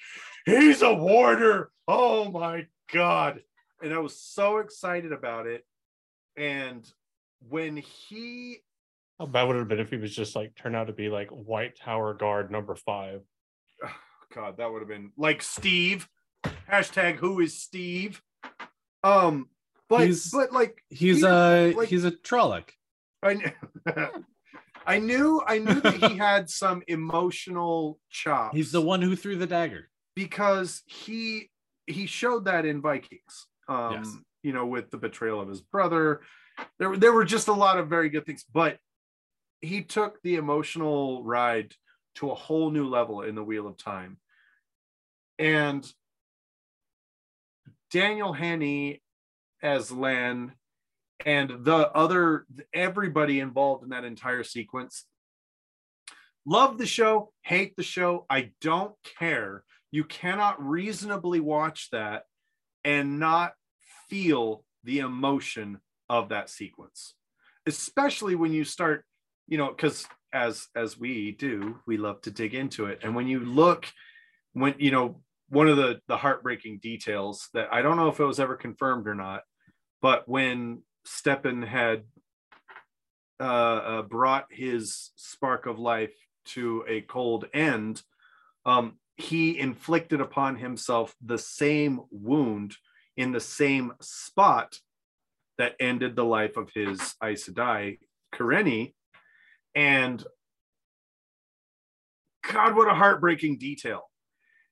he's 0.47 0.83
a 0.83 0.95
warder 0.95 1.71
oh 1.89 2.31
my 2.31 2.67
god. 2.93 3.41
And 3.83 3.93
i 3.93 3.99
was 3.99 4.21
so 4.21 4.59
excited 4.59 5.13
about 5.13 5.47
it. 5.47 5.65
And 6.37 6.87
when 7.49 7.77
he 7.77 8.59
oh, 9.19 9.27
How 9.27 9.33
bad 9.33 9.45
would 9.45 9.57
it 9.57 9.61
have 9.61 9.69
been 9.69 9.81
if 9.81 9.91
he 9.91 9.97
was 9.97 10.15
just 10.15 10.37
like 10.37 10.55
turned 10.55 10.77
out 10.77 10.87
to 10.89 10.93
be 10.93 11.09
like 11.09 11.29
White 11.31 11.77
Tower 11.77 12.15
guard 12.15 12.51
number 12.51 12.75
five? 12.75 13.23
God, 14.35 14.59
that 14.59 14.71
would 14.71 14.81
have 14.81 14.89
been 14.89 15.13
like 15.17 15.43
Steve. 15.43 16.09
Hashtag 16.45 17.17
who 17.17 17.41
is 17.41 17.61
Steve? 17.61 18.23
Um, 19.03 19.49
but 19.89 20.07
He's- 20.07 20.31
but 20.31 20.53
like 20.53 20.83
He's 20.89 21.17
Peter, 21.17 21.29
a 21.29 21.73
like- 21.75 21.89
he's 21.89 22.05
a 22.05 22.11
Trolloc. 22.13 22.69
I 23.23 23.35
kn- 23.35 23.55
I 24.87 24.99
knew 24.99 25.43
I 25.47 25.59
knew 25.59 25.81
that 25.81 25.95
he 26.11 26.17
had 26.17 26.49
some 26.49 26.83
emotional 26.89 27.99
chops. 28.09 28.57
He's 28.57 28.73
the 28.73 28.81
one 28.81 29.03
who 29.03 29.15
threw 29.17 29.37
the 29.37 29.47
dagger. 29.47 29.89
because 30.17 30.83
he 30.87 31.51
he 31.87 32.07
showed 32.07 32.45
that 32.47 32.65
in 32.67 32.81
Vikings. 32.81 33.47
Um, 33.69 33.93
Yes. 33.95 34.17
you 34.43 34.53
know, 34.53 34.67
with 34.67 34.91
the 34.91 34.97
betrayal 34.97 35.41
of 35.41 35.49
his 35.49 35.61
brother. 35.61 36.21
There 36.79 36.97
there 36.97 37.13
were 37.13 37.25
just 37.25 37.49
a 37.49 37.53
lot 37.53 37.79
of 37.79 37.89
very 37.89 38.09
good 38.11 38.27
things, 38.27 38.45
but 38.53 38.79
he 39.61 39.83
took 39.83 40.21
the 40.23 40.37
emotional 40.37 41.23
ride 41.25 41.75
to 42.17 42.31
a 42.31 42.35
whole 42.35 42.71
new 42.71 42.89
level 42.89 43.23
in 43.23 43.35
the 43.35 43.45
Wheel 43.45 43.67
of 43.67 43.77
Time. 43.77 44.19
And 45.39 45.91
Daniel 47.91 48.33
Henney 48.33 49.03
as 49.63 49.91
Lan 49.91 50.53
and 51.25 51.65
the 51.65 51.91
other 51.93 52.47
everybody 52.73 53.41
involved 53.41 53.85
in 53.85 53.91
that 53.91 54.05
entire 54.05 54.45
sequence. 54.45 55.05
Love 56.47 56.79
the 56.79 56.87
show 56.87 57.33
hate 57.43 57.77
the 57.77 57.83
show. 57.83 58.27
I 58.31 58.53
don't 58.61 58.95
care. 59.19 59.65
You 59.91 60.05
cannot 60.05 60.65
reasonably 60.65 61.41
watch 61.41 61.89
that 61.91 62.25
and 62.85 63.19
not 63.19 63.53
feel 64.09 64.65
the 64.85 65.01
emotion 65.01 65.81
of 66.09 66.31
that 66.31 66.49
sequence 66.49 67.15
especially 67.67 68.35
when 68.35 68.53
you 68.53 68.65
start 68.65 69.05
you 69.47 69.59
know 69.59 69.69
because 69.69 70.07
as 70.33 70.69
as 70.75 70.99
we 70.99 71.33
do 71.33 71.79
we 71.87 71.97
love 71.97 72.21
to 72.23 72.31
dig 72.31 72.55
into 72.55 72.87
it. 72.87 73.01
And 73.03 73.15
when 73.15 73.27
you 73.27 73.41
look 73.41 73.87
when 74.53 74.75
you 74.79 74.91
know 74.91 75.21
one 75.51 75.69
of 75.69 75.77
the 75.77 76.01
the 76.09 76.17
heartbreaking 76.17 76.79
details 76.79 77.49
that 77.53 77.69
i 77.73 77.83
don't 77.83 77.97
know 77.97 78.09
if 78.09 78.19
it 78.19 78.25
was 78.25 78.41
ever 78.41 78.57
confirmed 78.57 79.07
or 79.07 79.15
not 79.15 79.43
but 80.01 80.29
when 80.29 80.83
stepin 81.05 81.63
had 81.63 82.05
uh, 83.41 83.43
uh, 83.43 84.03
brought 84.03 84.47
his 84.51 85.11
spark 85.17 85.67
of 85.67 85.79
life 85.79 86.15
to 86.45 86.85
a 86.89 87.01
cold 87.03 87.47
end 87.55 88.03
um, 88.67 88.99
he 89.17 89.59
inflicted 89.59 90.21
upon 90.21 90.57
himself 90.57 91.15
the 91.25 91.39
same 91.39 92.01
wound 92.11 92.77
in 93.17 93.33
the 93.33 93.41
same 93.41 93.93
spot 94.01 94.79
that 95.59 95.77
ended 95.79 96.17
the 96.17 96.25
life 96.25 96.57
of 96.57 96.71
his 96.75 97.15
Aes 97.23 97.47
Sedai, 97.47 97.99
Kerene. 98.35 98.95
And 99.75 100.25
God, 102.51 102.75
what 102.75 102.91
a 102.91 102.95
heartbreaking 102.95 103.59
detail. 103.59 104.10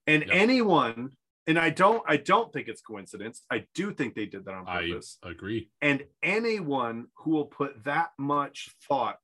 And 0.09 0.23
Yep. 0.23 0.31
anyone, 0.33 1.13
and 1.47 1.59
I 1.59 1.71
don't, 1.71 2.03
I 2.09 2.17
don't 2.17 2.53
think 2.53 2.67
it's 2.67 2.81
coincidence. 2.81 3.45
I 3.51 3.67
do 3.75 3.93
think 3.93 4.15
they 4.15 4.27
did 4.27 4.47
that 4.47 4.55
on 4.55 4.65
purpose. 4.65 5.19
I 5.23 5.31
agree. 5.31 5.71
And 5.83 6.05
anyone 6.23 7.09
who 7.17 7.33
will 7.33 7.45
put 7.45 7.85
that 7.85 8.11
much 8.19 8.71
thought 8.89 9.19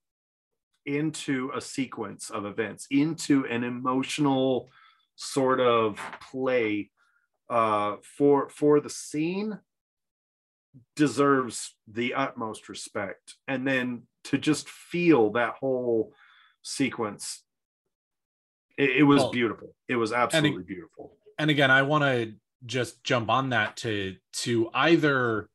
into 0.84 1.50
a 1.54 1.60
sequence 1.60 2.28
of 2.28 2.44
events, 2.44 2.86
into 2.90 3.46
an 3.46 3.64
emotional 3.64 4.70
sort 5.16 5.60
of 5.60 5.98
play 6.30 6.90
uh, 7.48 7.96
for 8.02 8.50
for 8.50 8.80
the 8.80 8.90
scene, 8.90 9.58
deserves 10.96 11.76
the 11.88 12.12
utmost 12.12 12.68
respect. 12.68 13.36
And 13.48 13.66
then 13.66 14.02
to 14.24 14.38
just 14.38 14.68
feel 14.68 15.30
that 15.32 15.54
whole 15.60 16.12
sequence, 16.62 17.43
it, 18.76 18.90
it 18.98 19.02
was 19.02 19.20
Well, 19.22 19.32
beautiful. 19.32 19.74
It 19.88 19.96
was 19.96 20.12
absolutely 20.12 20.62
beautiful. 20.64 21.16
and 21.38 21.50
again 21.50 21.70
i 21.70 21.82
want 21.82 22.04
to 22.04 22.34
just 22.66 23.02
jump 23.04 23.28
on 23.30 23.50
that 23.50 23.76
to 23.78 24.16
to 24.32 24.70
either 24.72 25.48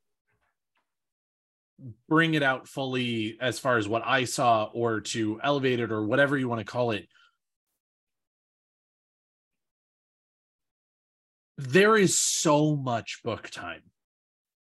bring 2.07 2.33
it 2.33 2.43
out 2.43 2.67
fully 2.67 3.37
as 3.41 3.57
far 3.59 3.77
as 3.77 3.87
what 3.87 4.03
i 4.05 4.25
saw 4.25 4.65
or 4.73 4.99
to 5.01 5.39
elevate 5.41 5.79
it 5.79 5.91
or 5.91 6.03
whatever 6.05 6.37
you 6.37 6.47
want 6.47 6.59
to 6.59 6.65
call 6.65 6.91
it 6.91 7.07
there 11.57 11.97
is 11.97 12.19
so 12.19 12.75
much 12.75 13.21
book 13.23 13.49
time 13.49 13.81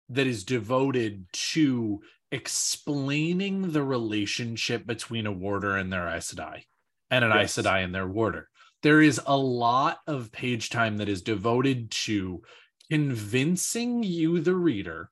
that 0.09 0.25
is 0.27 0.43
devoted 0.43 1.25
to 1.31 2.01
explaining 2.31 3.71
the 3.71 3.83
relationship 3.83 4.85
between 4.87 5.27
a 5.27 5.31
warder 5.31 5.77
and 5.77 5.91
their 5.93 6.07
Aes 6.07 6.33
Sedai 6.33 6.63
and 7.11 7.25
an 7.25 7.31
Yes. 7.31 7.57
Aes 7.57 7.65
Sedai 7.65 7.83
and 7.83 7.93
their 7.93 8.07
warder 8.07 8.49
there 8.81 9.01
is 9.01 9.19
a 9.25 9.37
lot 9.37 9.99
of 10.07 10.31
page 10.31 10.69
time 10.69 10.97
that 10.97 11.09
is 11.09 11.21
devoted 11.21 11.91
to 11.91 12.41
convincing 12.89 14.03
you 14.03 14.39
the 14.39 14.55
reader 14.55 15.11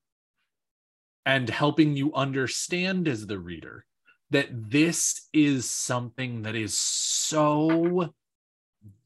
and 1.25 1.49
helping 1.49 1.95
you 1.97 2.13
understand 2.13 3.07
as 3.07 3.27
the 3.27 3.37
reader 3.39 3.85
that 4.29 4.47
this 4.51 5.27
is 5.33 5.69
something 5.69 6.43
that 6.43 6.55
is 6.55 6.77
so 6.77 8.13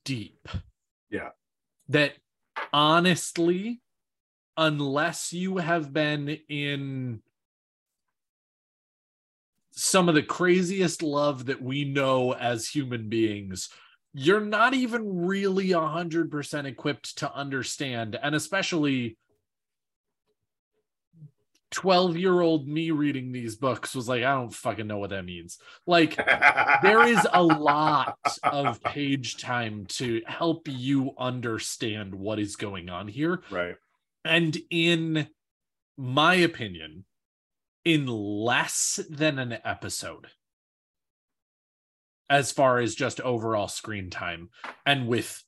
deep 0.03 0.47
Yeah. 1.09 1.29
that 1.89 2.13
honestly 2.71 3.81
unless 4.57 5.33
you 5.33 5.57
have 5.57 5.91
been 5.91 6.29
in 6.49 7.21
some 9.83 10.07
of 10.07 10.13
the 10.13 10.21
craziest 10.21 11.01
love 11.01 11.47
that 11.47 11.59
we 11.59 11.83
know 11.83 12.33
as 12.35 12.67
human 12.67 13.09
beings. 13.09 13.67
You're 14.13 14.39
not 14.39 14.75
even 14.75 15.25
really 15.25 15.69
100% 15.69 16.65
equipped 16.65 17.17
to 17.17 17.33
understand 17.33 18.15
and 18.21 18.35
especially 18.35 19.17
12 21.71 22.15
year 22.15 22.41
old 22.41 22.67
me 22.67 22.91
reading 22.91 23.31
these 23.31 23.55
books 23.55 23.95
was 23.95 24.07
like 24.07 24.23
i 24.23 24.33
don't 24.33 24.53
fucking 24.53 24.85
know 24.85 24.99
what 24.99 25.09
that 25.09 25.25
means. 25.25 25.57
Like 25.87 26.15
there 26.83 27.07
is 27.07 27.25
a 27.33 27.41
lot 27.41 28.19
of 28.43 28.83
page 28.83 29.37
time 29.37 29.87
to 29.97 30.21
help 30.27 30.67
you 30.67 31.13
understand 31.17 32.13
what 32.13 32.37
is 32.37 32.55
going 32.55 32.91
on 32.91 33.07
here. 33.07 33.41
Right. 33.49 33.77
and 34.23 34.55
in 34.69 35.27
my 35.97 36.35
opinion 36.35 37.05
in 37.83 38.05
less 38.07 38.99
than 39.09 39.39
an 39.39 39.57
episode 39.63 40.27
as 42.29 42.51
far 42.51 42.79
as 42.79 42.95
just 42.95 43.19
overall 43.21 43.67
screen 43.67 44.09
time 44.09 44.49
and 44.85 45.07
with 45.07 45.43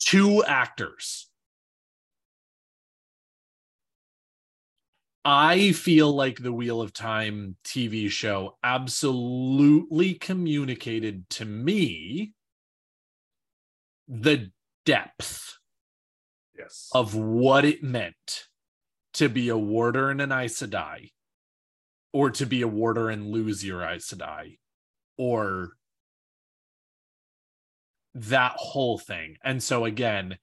two 0.00 0.42
actors 0.44 1.30
I 5.26 5.72
feel 5.72 6.12
like 6.14 6.42
the 6.42 6.52
Wheel 6.52 6.82
of 6.82 6.92
Time 6.92 7.56
TV 7.64 8.10
show 8.10 8.58
absolutely 8.62 10.14
communicated 10.14 11.30
to 11.30 11.46
me 11.46 12.34
the 14.06 14.52
depth 14.84 15.58
Yes. 16.56 16.90
of 16.92 17.14
what 17.14 17.64
it 17.64 17.82
meant 17.82 18.48
to 19.14 19.28
be 19.28 19.48
a 19.48 19.56
warder 19.56 20.10
and 20.10 20.20
an 20.20 20.30
Aes 20.30 20.56
Sedai, 20.60 21.12
or 22.14 22.30
to 22.30 22.46
be 22.46 22.62
a 22.62 22.68
warder 22.68 23.10
and 23.10 23.26
lose 23.26 23.64
your 23.64 23.82
Aes 23.82 24.06
Sedai, 24.06 24.58
or 25.18 25.72
that 28.14 28.52
whole 28.54 28.98
thing. 28.98 29.36
And 29.42 29.60
so 29.60 29.84
again, 29.84 30.38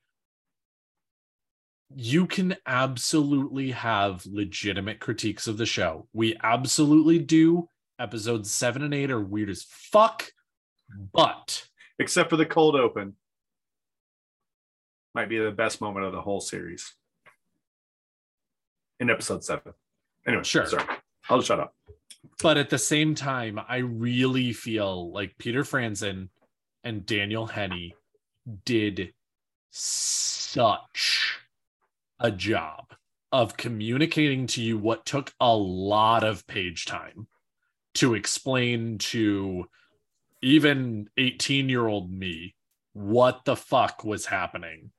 you 1.96 2.28
can 2.28 2.58
absolutely 2.66 3.72
have 3.72 4.26
legitimate 4.26 5.00
critiques 5.00 5.48
of 5.48 5.58
the 5.58 5.66
show. 5.66 6.10
We 6.12 6.36
absolutely 6.44 7.20
do. 7.20 7.70
Episodes 7.98 8.52
seven 8.52 8.82
and 8.82 8.94
eight 8.94 9.10
are 9.10 9.22
weird 9.22 9.50
as 9.50 9.64
fuck, 9.64 10.30
but 11.14 11.68
Except 12.00 12.30
for 12.30 12.36
the 12.36 12.46
cold 12.46 12.76
open. 12.76 13.14
Might 15.16 15.30
be 15.30 15.38
the 15.38 15.52
best 15.52 15.80
moment 15.80 16.06
of 16.06 16.12
the 16.12 16.22
whole 16.22 16.42
series. 16.42 16.94
In 19.00 19.10
episode 19.10 19.44
seven. 19.44 19.74
Anyway, 20.28 20.44
Sure. 20.44 20.66
Sorry. 20.66 20.84
I'll 21.30 21.42
shut 21.42 21.60
up. 21.60 21.76
but 22.42 22.58
at 22.58 22.70
the 22.70 22.78
same 22.78 23.16
time, 23.16 23.60
I 23.68 23.78
really 23.78 24.54
feel 24.54 25.12
like 25.12 25.38
Peter 25.38 25.64
Franzen 25.64 26.30
and 26.84 27.06
Daniel 27.06 27.48
Henney 27.48 27.96
did 28.66 29.14
such 29.70 31.38
a 32.20 32.32
job 32.32 32.94
of 33.32 33.58
communicating 33.58 34.46
to 34.46 34.62
you 34.62 34.78
what 34.78 35.06
took 35.06 35.34
a 35.40 35.56
lot 35.56 36.24
of 36.24 36.46
page 36.48 36.86
time 36.86 37.28
to 37.94 38.14
explain 38.14 38.98
to 38.98 39.66
even 40.42 41.10
18 41.18 41.70
year 41.70 41.88
old 41.88 42.12
me 42.12 42.56
what 42.94 43.46
the 43.46 43.56
fuck 43.56 44.04
was 44.04 44.26
happening. 44.26 44.92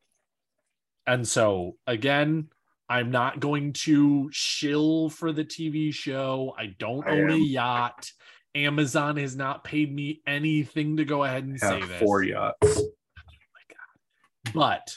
And 1.07 1.27
so, 1.27 1.77
again, 1.87 2.49
I'm 2.93 3.11
not 3.11 3.41
going 3.41 3.73
to 3.85 4.29
shill 4.33 5.09
for 5.09 5.33
the 5.33 5.47
TV 5.47 5.95
show. 5.95 6.55
I 6.59 6.75
don't 6.79 7.09
I 7.09 7.13
own 7.13 7.31
a 7.31 7.37
yacht. 7.37 8.13
Amazon 8.55 9.17
has 9.17 9.35
not 9.35 9.65
paid 9.65 9.91
me 9.95 10.21
anything 10.27 10.99
to 10.99 11.07
go 11.07 11.25
ahead 11.25 11.45
and 11.45 11.59
say 11.59 11.81
Have 11.81 11.89
this. 11.89 11.99
four 11.99 12.23
yachts. 12.23 12.83
But 14.53 14.95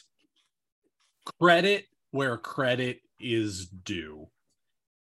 credit 1.40 1.86
where 2.12 2.38
credit 2.38 3.00
is 3.18 3.66
due. 3.68 4.28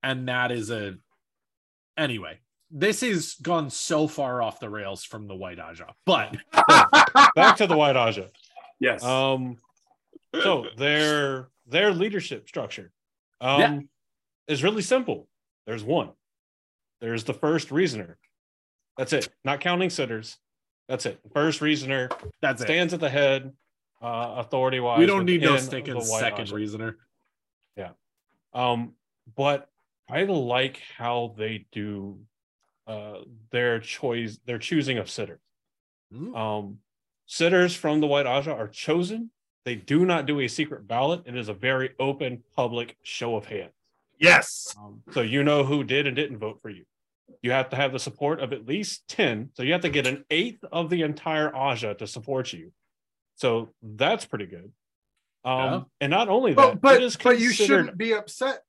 And 0.02 0.28
that 0.28 0.52
is 0.52 0.70
a 0.70 0.96
anyway. 1.96 2.40
This 2.70 3.00
has 3.00 3.36
gone 3.40 3.70
so 3.70 4.06
far 4.06 4.42
off 4.42 4.60
the 4.60 4.68
rails 4.68 5.02
from 5.02 5.28
the 5.28 5.34
White 5.34 5.58
Ajah, 5.58 5.92
but 6.04 6.36
Back 7.34 7.56
to 7.56 7.66
the 7.66 7.76
White 7.76 7.96
Ajah. 7.96 8.28
Yes. 8.80 9.02
Um, 9.02 9.56
so 10.42 10.66
their 10.76 11.48
their 11.72 11.92
leadership 11.92 12.48
structure 12.48 12.92
um, 13.40 13.60
Yeah. 13.60 13.78
is 14.46 14.62
really 14.62 14.82
simple. 14.82 15.28
There's 15.66 15.82
one. 15.82 16.10
There's 17.00 17.24
the 17.24 17.34
first 17.34 17.72
reasoner. 17.72 18.18
That's 18.96 19.12
it. 19.12 19.28
Not 19.44 19.60
counting 19.60 19.90
sitters. 19.90 20.38
That's 20.88 21.06
it. 21.06 21.18
First 21.32 21.60
reasoner 21.60 22.08
that's 22.40 22.60
it. 22.60 22.66
stands 22.66 22.92
at 22.92 23.00
the 23.00 23.08
head, 23.08 23.52
uh, 24.02 24.34
authority 24.38 24.78
wise. 24.78 24.98
We 24.98 25.06
don't 25.06 25.24
need 25.24 25.40
no 25.42 25.56
stick 25.56 25.88
in 25.88 26.00
second 26.00 26.48
Ajah. 26.48 26.52
reasoner. 26.54 26.98
Yeah. 27.76 27.92
Um, 28.52 28.94
but 29.34 29.68
I 30.08 30.24
like 30.24 30.80
how 30.96 31.34
they 31.36 31.66
do 31.72 32.20
uh 32.86 33.20
their 33.50 33.78
choice, 33.78 34.38
their 34.44 34.58
choosing 34.58 34.98
of 34.98 35.08
sitters. 35.08 35.40
Hmm. 36.12 36.34
Um, 36.34 36.78
sitters 37.26 37.74
from 37.74 38.00
the 38.00 38.06
White 38.06 38.26
Ajah 38.26 38.54
are 38.54 38.68
chosen. 38.68 39.30
They 39.64 39.76
do 39.76 40.04
not 40.04 40.26
do 40.26 40.40
a 40.40 40.48
secret 40.48 40.86
ballot. 40.88 41.22
It 41.26 41.36
is 41.36 41.48
a 41.48 41.54
very 41.54 41.90
open, 42.00 42.42
public 42.56 42.96
show 43.02 43.36
of 43.36 43.46
hands. 43.46 43.72
yes. 44.18 44.74
Um, 44.78 45.02
so 45.12 45.20
you 45.20 45.42
know 45.44 45.64
who 45.64 45.84
did 45.84 46.06
and 46.06 46.16
didn't 46.16 46.38
vote 46.38 46.60
for 46.60 46.68
you. 46.70 46.84
You 47.42 47.52
have 47.52 47.70
to 47.70 47.76
have 47.76 47.92
the 47.92 47.98
support 47.98 48.40
of 48.40 48.52
at 48.52 48.66
least 48.66 49.06
10. 49.08 49.50
So 49.54 49.62
you 49.62 49.72
have 49.72 49.80
to 49.82 49.88
get 49.88 50.06
an 50.06 50.24
eighth 50.30 50.64
of 50.70 50.90
the 50.90 51.02
entire 51.02 51.50
Ajah 51.50 51.96
to 51.98 52.06
support 52.06 52.52
you. 52.52 52.72
So 53.36 53.70
that's 53.82 54.24
pretty 54.24 54.46
good. 54.46 54.72
Um, 55.44 55.58
Yeah. 55.58 55.80
and 56.02 56.10
not 56.10 56.28
only 56.28 56.54
that, 56.54 56.80
But 56.80 57.00
but, 57.00 57.18
but 57.22 57.40
you 57.40 57.50
shouldn't 57.50 57.96
be 57.98 58.12
upset. 58.14 58.62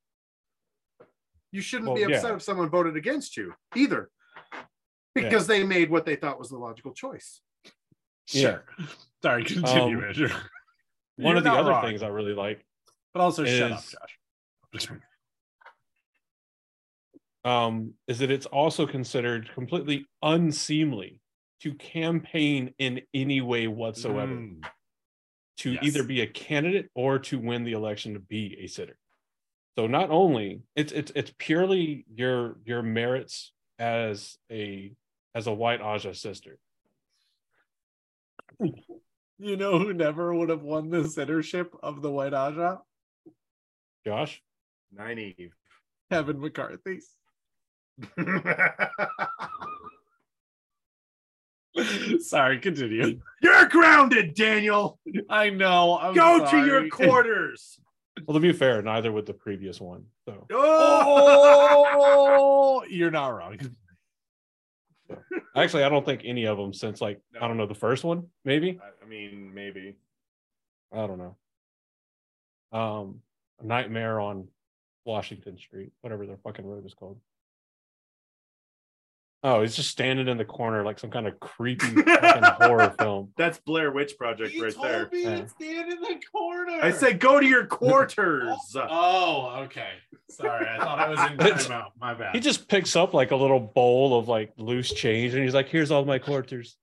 You 1.52 1.61
shouldn't 1.61 1.88
Well, 1.90 1.98
be 1.98 2.03
upset 2.03 2.30
yeah. 2.32 2.36
if 2.36 2.41
someone 2.41 2.70
voted 2.70 2.95
against 2.95 3.38
you 3.38 3.53
either. 3.76 4.10
Because 5.14 5.45
they 5.45 5.64
made 5.64 5.91
what 5.91 6.06
they 6.06 6.15
thought 6.15 6.40
was 6.40 6.49
the 6.49 6.57
logical 6.57 6.94
choice. 6.94 7.41
Yeah. 8.32 8.41
Sure. 8.41 8.64
Sorry, 9.22 9.44
continue, 9.44 9.99
Um, 9.99 10.03
Andrew. 10.06 10.30
One 11.18 11.31
You're 11.31 11.38
of 11.38 11.44
the 11.44 11.52
other 11.52 11.72
wrong. 11.72 11.84
things 11.85 12.02
I 12.03 12.07
really 12.07 12.34
like 12.34 12.65
But 13.14 13.22
also 13.22 13.45
shut 13.45 13.72
up, 13.72 13.80
is- 13.80 13.95
Josh. 14.88 14.90
um, 17.45 17.94
is 18.07 18.19
that 18.19 18.31
it's 18.31 18.45
also 18.48 18.88
considered 18.88 19.49
completely 19.53 20.06
unseemly 20.22 21.19
to 21.61 21.73
campaign 21.76 22.73
in 22.80 23.02
any 23.14 23.41
way 23.41 23.68
whatsoever 23.68 24.34
Mm. 24.34 24.65
to 25.57 25.73
Yes. 25.73 25.84
either 25.84 26.03
be 26.03 26.22
a 26.22 26.27
candidate 26.27 26.90
or 26.95 27.19
to 27.19 27.38
win 27.40 27.64
the 27.64 27.73
election 27.73 28.14
to 28.15 28.19
be 28.19 28.57
a 28.60 28.68
sitter. 28.68 28.98
So 29.77 29.88
not 29.88 30.10
only 30.10 30.61
it's 30.76 30.91
it's 30.91 31.11
it's 31.15 31.34
purely 31.38 32.06
your 32.14 32.60
your 32.65 32.81
merits 32.81 33.53
as 33.80 34.38
a 34.52 34.95
as 35.35 35.48
a 35.48 35.53
white 35.53 35.80
Ajah 35.81 36.15
sister. 36.15 36.60
You 39.39 39.57
know 39.57 39.80
who 39.80 39.93
never 39.93 40.34
would 40.34 40.49
have 40.49 40.61
won 40.64 40.89
the 40.89 40.99
sittership 40.99 41.69
of 41.81 42.01
the 42.01 42.11
White 42.11 42.34
Ajah? 42.34 42.80
Josh, 44.05 44.41
Naive. 44.91 45.53
Kevin 46.11 46.39
McCarthy. 46.39 46.99
Sorry, 52.19 52.60
continue. 52.60 53.19
You're 53.41 53.65
grounded, 53.68 54.35
Daniel. 54.35 54.99
I 55.30 55.49
know. 55.49 55.97
I'm 55.99 56.14
Go 56.14 56.45
to 56.49 56.65
your 56.65 56.88
quarters. 56.89 57.80
well 58.27 58.35
to 58.35 58.39
be 58.39 58.53
fair, 58.53 58.81
neither 58.84 59.11
would 59.11 59.26
the 59.26 59.34
previous 59.34 59.81
one. 59.81 60.05
So 60.26 60.45
Oh, 60.51 62.84
you're 62.89 63.10
not 63.11 63.30
wrong. 63.30 63.57
Actually, 65.55 65.84
I 65.84 65.89
don't 65.89 66.05
think 66.05 66.21
any 66.23 66.45
of 66.45 66.57
them 66.57 66.73
since 66.73 67.01
like 67.01 67.19
I 67.39 67.47
don't 67.47 67.57
know 67.57 67.67
the 67.67 67.75
first 67.75 68.03
one 68.03 68.27
maybe 68.43 68.80
I 69.03 69.05
mean, 69.05 69.53
maybe. 69.53 69.95
I 70.91 71.07
don't 71.07 71.19
know. 71.19 71.35
Um, 72.77 73.21
Nightmare 73.61 74.19
on 74.19 74.47
Washington 75.05 75.57
Street, 75.57 75.91
whatever 76.01 76.25
their 76.25 76.38
fucking 76.38 76.65
road 76.65 76.85
is 76.85 76.93
called. 76.93 77.19
Oh, 79.45 79.61
he's 79.61 79.76
just 79.76 79.90
standing 79.90 80.30
in 80.30 80.38
the 80.38 80.45
corner 80.45 80.84
like 80.86 80.99
some 80.99 81.10
kind 81.11 81.28
of 81.28 81.38
creepy 81.40 81.88
fucking 82.02 82.44
horror 82.68 82.94
film. 82.98 83.34
That's 83.36 83.60
Blair 83.60 83.91
Witch 83.91 84.18
Project 84.18 84.57
right 84.60 84.74
there. 84.82 85.10
me 85.11 85.24
Yeah. 85.24 85.41
to 85.41 85.49
stand 85.49 85.91
in 85.91 85.99
the 85.99 86.20
corner. 86.32 86.80
I 86.82 86.91
said, 86.91 87.20
go 87.20 87.40
to 87.40 87.45
your 87.45 87.65
quarters. 87.65 88.56
Oh, 88.76 89.64
okay. 89.65 89.90
Sorry, 90.30 90.65
I 90.68 90.78
thought 90.78 90.99
I 90.99 91.10
was 91.10 91.20
in 91.32 91.38
timeout. 91.38 91.90
My 91.99 92.14
bad. 92.14 92.34
He 92.34 92.40
just 92.40 92.68
picks 92.68 92.95
up 92.95 93.14
like 93.14 93.32
a 93.32 93.36
little 93.36 93.60
bowl 93.60 94.18
of 94.18 94.28
like 94.28 94.53
loose 94.57 94.91
change 94.94 95.34
and 95.34 95.44
he's 95.44 95.53
like, 95.53 95.68
"Here's 95.68 95.91
all 95.91 96.06
my 96.06 96.20
quarters." 96.20 96.78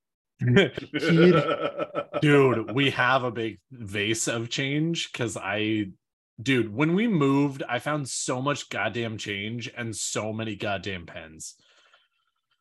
dude 2.23 2.70
we 2.74 2.91
have 2.91 3.24
a 3.24 3.31
big 3.31 3.59
vase 3.70 4.27
of 4.28 4.49
change 4.49 5.12
because 5.12 5.37
i 5.37 5.85
dude 6.41 6.73
when 6.74 6.95
we 6.95 7.07
moved 7.07 7.62
i 7.69 7.78
found 7.78 8.09
so 8.09 8.41
much 8.41 8.70
goddamn 8.70 9.19
change 9.19 9.70
and 9.77 9.95
so 9.95 10.32
many 10.32 10.57
goddamn 10.57 11.05
pens 11.05 11.57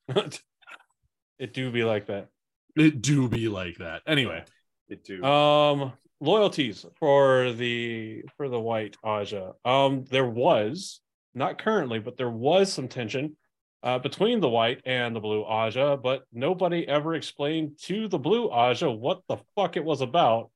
it 1.40 1.53
do 1.53 1.72
be 1.72 1.84
like 1.84 2.07
that. 2.07 2.30
it 2.76 3.02
do 3.02 3.27
be 3.27 3.48
like 3.48 3.77
that 3.77 4.02
anyway 4.07 4.44
It 4.90 5.03
do. 5.03 5.23
Um, 5.23 5.94
loyalties 6.19 6.86
for 6.99 7.53
the 7.53 8.23
for 8.38 8.49
the 8.49 8.60
white 8.60 8.98
Ajah. 9.03 9.53
Um, 9.65 10.06
there 10.10 10.27
was 10.27 11.02
not 11.34 11.57
currently, 11.57 11.99
but 11.99 12.18
there 12.18 12.30
was 12.30 12.72
some 12.72 12.88
tension 12.88 13.38
uh, 13.84 13.99
between 13.99 14.40
the 14.40 14.49
white 14.49 14.81
and 14.86 15.15
the 15.15 15.19
blue 15.19 15.44
Ajah, 15.44 16.02
but 16.02 16.23
nobody 16.34 16.88
ever 16.88 17.15
explained 17.15 17.77
to 17.84 18.07
the 18.07 18.19
blue 18.19 18.49
Ajah 18.49 18.91
what 18.91 19.22
the 19.27 19.38
fuck 19.56 19.77
it 19.77 19.86
was 19.86 20.02
about, 20.02 20.49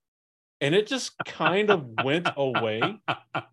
and 0.62 0.76
it 0.76 0.88
just 0.88 1.14
kind 1.26 1.70
of 1.70 1.86
went 2.04 2.28
away 2.36 2.82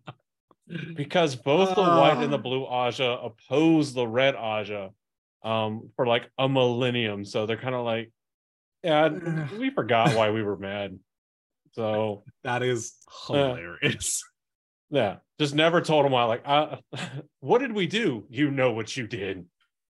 because 0.95 1.35
both 1.35 1.75
the 1.75 1.81
white 1.81 2.17
and 2.17 2.33
the 2.33 2.37
blue 2.37 2.65
Ajah 2.65 3.23
oppose 3.23 3.93
the 3.93 4.07
red 4.07 4.35
Ajah 4.35 4.91
um, 5.43 5.89
for 5.95 6.05
like 6.07 6.29
a 6.37 6.47
millennium. 6.47 7.25
So 7.25 7.45
they're 7.45 7.57
kind 7.57 7.75
of 7.75 7.85
like, 7.85 8.11
yeah, 8.83 9.09
we 9.57 9.69
forgot 9.69 10.15
why 10.15 10.31
we 10.31 10.43
were 10.43 10.57
mad. 10.57 10.99
So 11.73 12.23
that 12.43 12.63
is 12.63 12.93
hilarious 13.27 14.23
yeah, 14.91 15.17
just 15.39 15.55
never 15.55 15.81
told 15.81 16.05
them 16.05 16.11
why. 16.11 16.25
Like, 16.25 16.43
uh, 16.45 16.75
what 17.39 17.59
did 17.59 17.73
we 17.73 17.87
do? 17.87 18.25
You 18.29 18.51
know 18.51 18.71
what 18.73 18.95
you 18.95 19.07
did. 19.07 19.45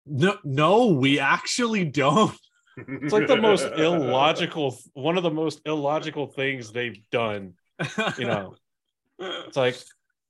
no 0.05 0.37
no 0.43 0.87
we 0.87 1.19
actually 1.19 1.85
don't 1.85 2.37
It's 2.77 3.13
like 3.13 3.27
the 3.27 3.37
most 3.37 3.65
illogical, 3.77 4.77
one 4.93 5.17
of 5.17 5.23
the 5.23 5.31
most 5.31 5.61
illogical 5.65 6.27
things 6.27 6.71
they've 6.71 6.99
done. 7.11 7.53
You 8.17 8.25
know, 8.25 8.55
it's 9.19 9.57
like 9.57 9.77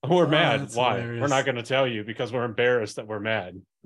we're 0.09 0.25
Oh, 0.25 0.27
mad. 0.27 0.69
Why? 0.73 0.95
hilarious. 0.99 1.21
We're 1.21 1.27
not 1.27 1.45
going 1.45 1.55
to 1.55 1.63
tell 1.63 1.87
you 1.87 2.03
because 2.03 2.31
we're 2.33 2.43
embarrassed 2.45 2.97
that 2.97 3.07
we're 3.07 3.19
mad. 3.19 3.61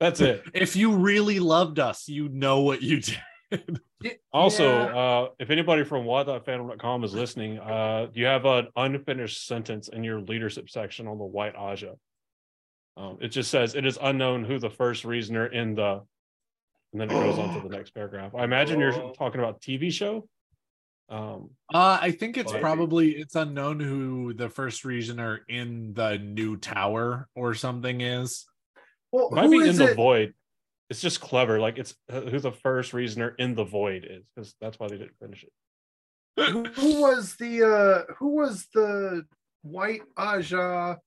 That's 0.00 0.20
it. 0.20 0.42
if 0.52 0.76
you 0.76 0.96
really 0.96 1.38
loved 1.40 1.78
us 1.78 2.06
you 2.08 2.28
know 2.28 2.60
what 2.60 2.82
you 2.82 3.00
did 3.00 3.78
Also, 4.32 4.64
Yeah. 4.80 4.96
uh, 4.98 5.28
if 5.38 5.48
anybody 5.50 5.84
from 5.84 6.04
wot.fandom.com 6.04 7.04
is 7.04 7.14
listening, 7.14 7.58
uh, 7.58 8.08
you 8.12 8.26
have 8.26 8.44
an 8.44 8.68
unfinished 8.76 9.46
sentence 9.46 9.88
in 9.88 10.04
your 10.04 10.20
leadership 10.20 10.68
section 10.68 11.06
on 11.08 11.16
the 11.18 11.24
White 11.24 11.54
Ajah. 11.56 11.96
Um, 12.98 13.16
it 13.22 13.28
just 13.28 13.50
says 13.50 13.74
it 13.74 13.86
is 13.86 13.98
unknown 14.02 14.44
who 14.44 14.58
the 14.58 14.68
first 14.70 15.04
reasoner 15.04 15.46
in 15.46 15.74
the, 15.76 16.02
and 16.92 17.00
then 17.00 17.08
it 17.10 17.14
goes 17.14 17.38
on 17.38 17.54
to 17.54 17.66
the 17.68 17.74
next 17.74 17.90
paragraph. 17.94 18.34
I 18.34 18.44
imagine 18.44 18.80
you're 18.80 18.92
Oh. 18.94 19.12
talking 19.16 19.40
about 19.40 19.60
TV 19.62 19.90
show. 19.92 20.28
Um, 21.08 21.50
Uh, 21.72 21.98
I 22.00 22.10
think 22.10 22.36
it's 22.36 22.52
probably 22.52 23.12
it's 23.12 23.36
unknown 23.36 23.78
who 23.80 24.34
the 24.34 24.48
first 24.48 24.84
reasoner 24.84 25.40
in 25.48 25.94
the 25.94 26.18
new 26.18 26.56
tower 26.56 27.28
or 27.34 27.54
something 27.54 28.00
is. 28.00 28.44
Well, 29.12 29.30
might 29.30 29.44
who 29.44 29.50
be 29.50 29.58
in 29.58 29.68
is 29.68 29.78
the 29.78 29.92
it? 29.92 29.96
void. 29.96 30.34
It's 30.90 31.00
just 31.00 31.20
clever. 31.20 31.60
Like 31.60 31.78
it's 31.78 31.94
uh, 32.10 32.22
who 32.22 32.38
the 32.40 32.52
first 32.52 32.92
reasoner 32.92 33.34
in 33.38 33.54
the 33.54 33.64
void 33.64 34.06
is, 34.08 34.24
because 34.34 34.54
that's 34.60 34.78
why 34.78 34.88
they 34.88 34.98
didn't 34.98 35.18
finish 35.20 35.44
it. 35.44 35.52
who, 36.50 36.64
who 36.64 37.00
was 37.00 37.36
the 37.36 37.64
uh 37.64 38.12
who 38.18 38.36
was 38.36 38.66
the 38.74 39.24
white 39.62 40.02
Ajah 40.16 40.98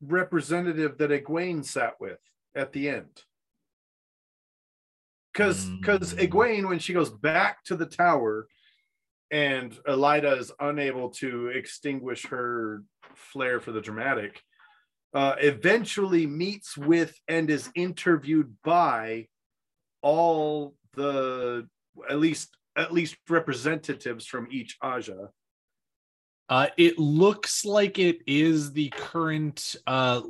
representative 0.00 0.98
that 0.98 1.10
Egwene 1.10 1.64
sat 1.64 1.94
with 2.00 2.18
at 2.54 2.72
the 2.72 2.88
end? 2.90 3.24
Because 5.38 5.66
because 5.66 6.14
Mm. 6.14 6.28
Egwene, 6.28 6.68
when 6.68 6.80
she 6.80 6.92
goes 6.92 7.10
back 7.10 7.62
to 7.66 7.76
the 7.76 7.86
tower, 7.86 8.48
and 9.30 9.72
Elaida 9.86 10.36
is 10.36 10.50
unable 10.58 11.10
to 11.10 11.48
extinguish 11.48 12.26
her 12.26 12.82
flair 13.14 13.60
for 13.60 13.70
the 13.70 13.80
dramatic. 13.80 14.42
Uh, 15.14 15.36
eventually 15.38 16.26
meets 16.26 16.76
with 16.76 17.14
and 17.28 17.50
is 17.50 17.70
interviewed 17.76 18.56
by 18.64 19.28
all 20.02 20.74
the 20.94 21.68
at 22.10 22.18
least 22.18 22.56
at 22.76 22.92
least 22.92 23.16
representatives 23.28 24.26
from 24.26 24.48
each 24.50 24.76
Ajah. 24.82 25.28
Uh, 26.48 26.66
it 26.76 26.98
looks 26.98 27.64
like 27.64 28.00
it 28.00 28.18
is 28.26 28.72
the 28.72 28.88
current 28.88 29.76
uh, 29.86 30.22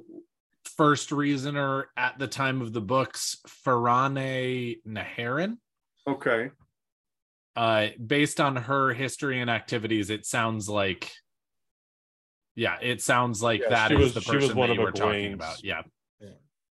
first 0.78 1.10
reasoner 1.12 1.88
at 1.96 2.18
the 2.18 2.28
time 2.28 2.62
of 2.62 2.72
the 2.72 2.80
books, 2.80 3.36
Ferane 3.66 4.78
Neheran. 4.86 5.58
Okay. 6.06 6.50
Uh, 7.56 7.88
based 8.06 8.40
on 8.40 8.54
her 8.54 8.94
history 8.94 9.40
and 9.40 9.50
activities, 9.50 10.08
it 10.08 10.24
sounds 10.24 10.68
like, 10.68 11.10
yeah, 12.54 12.78
it 12.80 13.02
sounds 13.02 13.42
like 13.42 13.60
Yeah, 13.60 13.70
that 13.70 13.92
was- 13.98 14.14
the 14.14 14.20
she 14.20 14.36
was 14.36 14.44
person 14.46 14.56
one 14.56 14.68
that 14.68 14.74
of 14.74 14.78
you 14.78 14.84
were 14.84 14.92
talking 14.92 15.32
Egwene's- 15.32 15.34
about. 15.34 15.64
Yeah, 15.64 15.82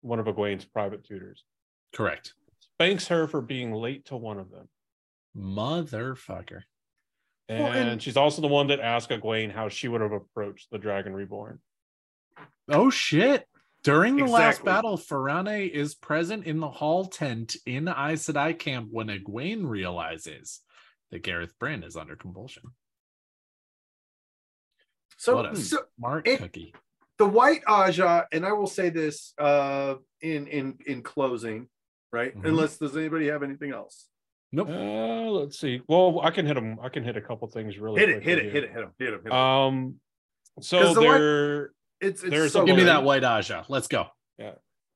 One 0.03 0.21
of 0.21 0.27
Egwene's 0.27 0.65
private 0.65 1.05
tutors. 1.05 1.45
correct. 1.93 2.35
Thanks 2.79 3.09
her 3.09 3.27
for 3.27 3.41
being 3.41 3.73
late 3.73 4.05
to 4.07 4.17
one 4.17 4.39
of 4.39 4.51
them. 4.51 4.69
Motherfucker. 5.37 6.63
And, 7.49 7.65
Well, 7.65 7.73
and- 7.73 8.03
she's 8.03 8.17
also 8.17 8.41
the 8.41 8.49
one 8.49 8.69
that 8.69 8.79
asked 8.79 9.11
Egwene 9.11 9.51
how 9.51 9.69
she 9.69 9.89
would 9.89 10.01
have 10.01 10.13
approached 10.13 10.71
the 10.71 10.79
Dragon 10.79 11.13
Reborn. 11.15 11.61
Oh 12.69 12.91
shit. 12.91 13.49
During 13.87 14.17
the 14.17 14.25
last 14.27 14.65
battle, 14.65 14.99
Ferane 14.99 15.71
is 15.71 15.95
present 15.95 16.45
in 16.45 16.59
the 16.59 16.69
hall 16.69 17.05
tent 17.05 17.55
in 17.67 17.87
Aes 17.87 18.27
Sedai 18.27 18.59
camp 18.59 18.89
when 18.91 19.07
Egwene 19.07 19.65
realizes 19.69 20.61
that 21.13 21.23
Gareth 21.23 21.55
Bryn 21.61 21.85
is 21.85 21.97
under 21.97 22.17
compulsion. 22.17 22.65
So, 25.19 25.37
What 25.37 25.53
a 25.53 25.57
so 25.57 25.79
Smart 26.01 26.27
it- 26.27 26.39
cookie. 26.41 26.75
the 27.19 27.27
white 27.27 27.63
Ajah, 27.69 28.27
and 28.33 28.45
I 28.45 28.55
will 28.55 28.67
say 28.67 28.91
this 28.91 29.33
uh, 29.39 29.95
in 30.21 30.49
in 30.49 30.79
in 30.85 31.03
closing, 31.05 31.69
right? 32.13 32.37
Mhm. 32.37 32.45
Unless 32.45 32.79
does 32.79 32.97
anybody 32.97 33.29
have 33.29 33.45
anything 33.45 33.71
else? 33.71 34.09
Nope. 34.51 34.69
Uh, 34.69 35.31
let's 35.31 35.61
see. 35.61 35.81
Well, 35.87 36.21
I 36.25 36.33
can 36.33 36.45
hit 36.45 36.55
them. 36.55 36.81
I 36.83 36.89
can 36.89 37.05
hit 37.05 37.17
a 37.17 37.21
couple 37.21 37.47
things 37.47 37.79
really. 37.79 38.01
Hit 38.01 38.09
it, 38.09 38.13
quickly 38.15 38.31
hit 38.33 38.39
it, 38.47 38.53
hit 38.53 38.65
it, 38.65 38.71
hit 38.73 38.83
him, 38.83 38.93
hit 38.99 39.09
him. 39.15 39.21
Hit 39.23 39.33
him. 39.33 39.39
Um, 39.39 40.01
so 40.61 40.83
'Cause 40.83 40.95
the 40.97 41.01
white- 41.03 41.19
there, 41.19 41.71
it's 42.07 42.23
it's 42.23 42.31
there's 42.31 42.53
so 42.53 42.63
a 42.63 42.67
Give 42.67 42.77
me 42.77 42.85
that 42.85 43.05
white 43.05 43.23
Ajah. 43.23 43.65
Let's 43.69 43.89
go. 43.89 44.07
Yeah. 44.39 44.53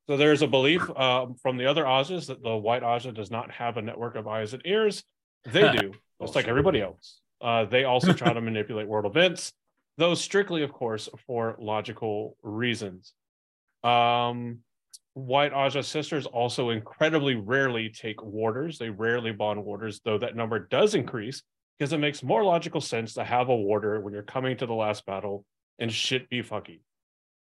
So 0.08 0.16
there's 0.16 0.42
a 0.42 0.46
belief 0.46 0.88
um, 0.98 1.34
from 1.34 1.56
the 1.56 1.66
other 1.66 1.84
Ajahs 1.84 2.26
that 2.26 2.42
the 2.42 2.56
White 2.56 2.82
Ajah 2.82 3.14
does 3.14 3.30
not 3.30 3.50
have 3.52 3.76
a 3.76 3.82
network 3.82 4.16
of 4.16 4.26
eyes 4.26 4.54
and 4.54 4.62
ears. 4.64 5.04
They 5.44 5.70
do, 5.78 5.92
just 6.20 6.34
like 6.34 6.48
everybody 6.48 6.80
else. 6.80 7.20
Uh, 7.40 7.64
they 7.64 7.84
also 7.84 8.12
try 8.12 8.32
to 8.32 8.40
manipulate 8.50 8.88
world 8.88 9.06
events, 9.06 9.52
though 9.98 10.14
strictly, 10.14 10.62
of 10.62 10.72
course, 10.72 11.08
for 11.26 11.56
logical 11.60 12.36
reasons. 12.42 13.12
Um, 13.84 14.58
White 15.14 15.52
Ajah 15.52 15.84
sisters 15.84 16.26
also 16.26 16.70
incredibly 16.70 17.34
rarely 17.34 17.88
take 17.88 18.22
warders. 18.22 18.78
They 18.78 18.90
rarely 18.90 19.32
bond 19.32 19.64
warders, 19.64 20.00
though 20.04 20.18
that 20.18 20.36
number 20.36 20.58
does 20.58 20.94
increase 20.94 21.42
because 21.78 21.92
it 21.92 21.98
makes 21.98 22.22
more 22.22 22.44
logical 22.44 22.80
sense 22.80 23.14
to 23.14 23.24
have 23.24 23.48
a 23.48 23.56
warder 23.56 24.00
when 24.00 24.12
you're 24.12 24.22
coming 24.22 24.56
to 24.58 24.66
the 24.66 24.74
last 24.74 25.06
battle 25.06 25.44
and 25.78 25.92
shit 25.92 26.28
be 26.28 26.42
fucky. 26.42 26.80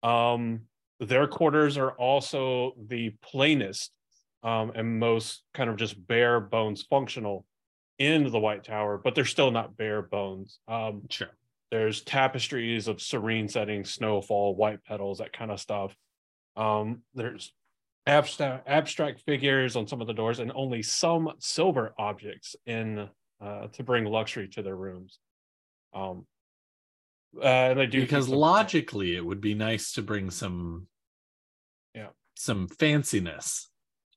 Um, 0.02 0.62
their 1.00 1.26
quarters 1.26 1.76
are 1.76 1.92
also 1.92 2.74
the 2.88 3.10
plainest 3.22 3.92
um, 4.42 4.72
and 4.74 4.98
most 4.98 5.42
kind 5.54 5.70
of 5.70 5.76
just 5.76 6.06
bare 6.06 6.40
bones 6.40 6.82
functional 6.82 7.46
in 7.98 8.30
the 8.30 8.38
White 8.38 8.64
Tower, 8.64 8.98
but 8.98 9.14
they're 9.14 9.24
still 9.24 9.50
not 9.50 9.76
bare 9.76 10.02
bones. 10.02 10.58
Um, 10.66 11.02
Sure. 11.10 11.30
there's 11.70 12.02
tapestries 12.02 12.88
of 12.88 13.00
serene 13.00 13.48
settings, 13.48 13.92
snowfall, 13.92 14.56
white 14.56 14.82
petals, 14.84 15.18
that 15.18 15.32
kind 15.32 15.50
of 15.50 15.60
stuff. 15.60 15.96
Um, 16.56 17.02
there's 17.14 17.52
abstract 18.06 18.68
abstract 18.68 19.20
figures 19.20 19.76
on 19.76 19.86
some 19.86 20.00
of 20.00 20.06
the 20.06 20.12
doors, 20.14 20.40
and 20.40 20.50
only 20.54 20.82
some 20.82 21.30
silver 21.38 21.94
objects 21.98 22.56
in 22.66 23.08
uh, 23.40 23.66
to 23.68 23.82
bring 23.82 24.04
luxury 24.04 24.48
to 24.48 24.62
their 24.62 24.76
rooms. 24.76 25.18
Um, 25.94 26.26
uh, 27.40 27.44
and 27.44 27.78
they 27.78 27.86
do 27.86 28.00
Because 28.00 28.26
some- 28.26 28.36
logically, 28.36 29.16
it 29.16 29.24
would 29.24 29.40
be 29.40 29.54
nice 29.54 29.92
to 29.92 30.02
bring 30.02 30.30
some, 30.30 30.88
Yeah. 31.94 32.10
some 32.34 32.68
fanciness 32.68 33.66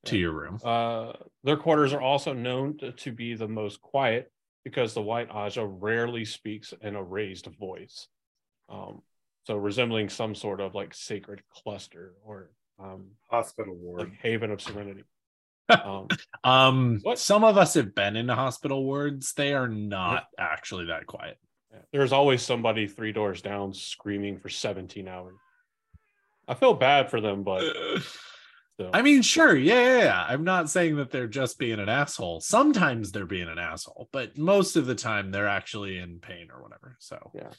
to 0.06 0.16
Yeah. 0.16 0.20
your 0.22 0.32
room. 0.32 0.58
Uh, 0.64 1.12
their 1.44 1.56
quarters 1.56 1.92
are 1.92 2.00
also 2.00 2.32
known 2.32 2.78
to, 2.78 2.92
to 2.92 3.12
be 3.12 3.34
the 3.34 3.48
most 3.48 3.80
quiet 3.80 4.32
because 4.64 4.94
the 4.94 5.02
white 5.02 5.28
Ajah 5.30 5.66
rarely 5.66 6.24
speaks 6.24 6.72
in 6.80 6.96
a 6.96 7.02
raised 7.02 7.46
voice. 7.46 8.08
Um, 8.68 9.02
so 9.44 9.56
resembling 9.56 10.08
some 10.08 10.34
sort 10.34 10.60
of 10.60 10.74
like 10.74 10.92
sacred 10.92 11.42
cluster 11.50 12.14
or 12.24 12.50
um, 12.78 13.12
hospital 13.30 13.74
ward. 13.74 14.00
like 14.00 14.14
haven 14.20 14.50
of 14.50 14.60
serenity. 14.60 15.04
Um, 15.68 16.06
Um, 16.44 16.98
What? 17.02 17.18
some 17.18 17.42
of 17.42 17.56
us 17.58 17.74
have 17.74 17.92
been 17.94 18.14
in 18.16 18.28
hospital 18.28 18.84
wards. 18.84 19.32
They 19.32 19.52
are 19.54 19.66
not 19.66 20.26
actually 20.38 20.86
that 20.86 21.06
quiet. 21.06 21.38
There's 21.92 22.12
always 22.12 22.42
somebody 22.42 22.86
three 22.86 23.12
doors 23.12 23.42
down 23.42 23.72
screaming 23.72 24.38
for 24.38 24.48
17 24.48 25.08
hours. 25.08 25.34
I 26.48 26.54
feel 26.54 26.74
bad 26.74 27.10
for 27.10 27.20
them, 27.20 27.42
but 27.42 27.62
still. 28.74 28.90
I 28.92 29.02
mean, 29.02 29.22
sure, 29.22 29.56
yeah, 29.56 29.74
yeah, 29.74 29.98
yeah. 29.98 30.26
I'm 30.28 30.44
not 30.44 30.70
saying 30.70 30.96
that 30.96 31.10
they're 31.10 31.26
just 31.26 31.58
being 31.58 31.80
an 31.80 31.88
asshole. 31.88 32.40
Sometimes 32.40 33.12
they're 33.12 33.26
being 33.26 33.48
an 33.48 33.58
asshole, 33.58 34.08
but 34.12 34.36
most 34.38 34.76
of 34.76 34.86
the 34.86 34.94
time 34.94 35.30
they're 35.30 35.48
actually 35.48 35.98
in 35.98 36.20
pain 36.20 36.48
or 36.52 36.62
whatever. 36.62 36.96
So 37.00 37.30
Yeah. 37.34 37.50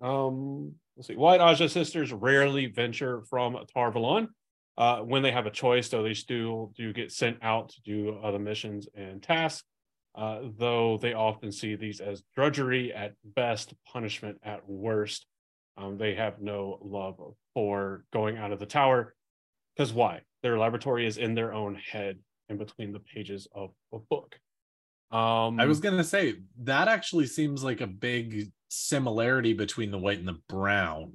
Um, 0.00 0.74
let's 0.96 1.08
see. 1.08 1.16
White 1.16 1.40
Ajah 1.40 1.70
sisters 1.70 2.12
rarely 2.12 2.66
venture 2.66 3.22
from 3.22 3.58
Tar 3.72 3.92
Valon. 3.92 4.28
Uh, 4.76 4.98
when 4.98 5.22
they 5.22 5.30
have 5.30 5.46
a 5.46 5.50
choice, 5.50 5.88
though, 5.88 6.02
they 6.02 6.14
still 6.14 6.72
do 6.76 6.92
get 6.92 7.12
sent 7.12 7.38
out 7.42 7.68
to 7.70 7.82
do 7.82 8.18
other 8.22 8.40
missions 8.40 8.88
and 8.94 9.22
tasks. 9.22 9.64
Uh, 10.14 10.42
though 10.58 10.96
they 10.96 11.12
often 11.12 11.50
see 11.50 11.74
these 11.74 12.00
as 12.00 12.22
drudgery 12.36 12.92
at 12.92 13.14
best, 13.24 13.74
punishment 13.84 14.38
at 14.44 14.68
worst. 14.68 15.26
Um, 15.76 15.98
they 15.98 16.14
have 16.14 16.40
no 16.40 16.78
love 16.82 17.16
for 17.52 18.04
going 18.12 18.36
out 18.36 18.52
of 18.52 18.60
the 18.60 18.66
tower. 18.66 19.14
Because 19.76 19.92
why? 19.92 20.20
Their 20.42 20.56
laboratory 20.56 21.06
is 21.06 21.16
in 21.16 21.34
their 21.34 21.52
own 21.52 21.74
head 21.74 22.18
in 22.48 22.58
between 22.58 22.92
the 22.92 23.00
pages 23.00 23.48
of 23.52 23.70
a 23.92 23.98
book. 23.98 24.36
Um, 25.10 25.58
I 25.60 25.66
was 25.66 25.80
gonna 25.80 26.04
say 26.04 26.36
that 26.62 26.88
actually 26.88 27.26
seems 27.26 27.64
like 27.64 27.80
a 27.80 27.86
big 27.86 28.50
similarity 28.68 29.52
between 29.52 29.90
the 29.90 29.98
white 29.98 30.18
and 30.18 30.28
the 30.28 30.40
brown. 30.48 31.12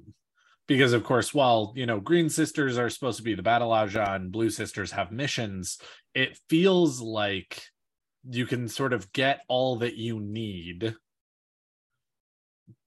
Because 0.66 0.92
of 0.92 1.04
course, 1.04 1.34
while 1.34 1.72
you 1.74 1.86
know, 1.86 2.00
green 2.00 2.28
sisters 2.28 2.78
are 2.78 2.90
supposed 2.90 3.16
to 3.18 3.22
be 3.22 3.34
the 3.34 3.42
battle 3.42 3.70
ajah 3.70 4.14
and 4.14 4.30
blue 4.30 4.50
sisters 4.50 4.92
have 4.92 5.10
missions, 5.10 5.78
it 6.14 6.38
feels 6.48 7.00
like 7.00 7.62
you 8.28 8.46
can 8.46 8.68
sort 8.68 8.92
of 8.92 9.12
get 9.12 9.40
all 9.48 9.76
that 9.76 9.96
you 9.96 10.20
need 10.20 10.94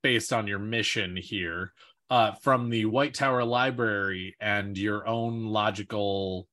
based 0.01 0.33
on 0.33 0.47
your 0.47 0.59
mission 0.59 1.15
here 1.15 1.73
uh, 2.09 2.33
from 2.33 2.69
the 2.69 2.85
White 2.85 3.13
Tower 3.13 3.43
Library 3.43 4.35
and 4.39 4.77
your 4.77 5.07
own 5.07 5.45
logical 5.45 6.47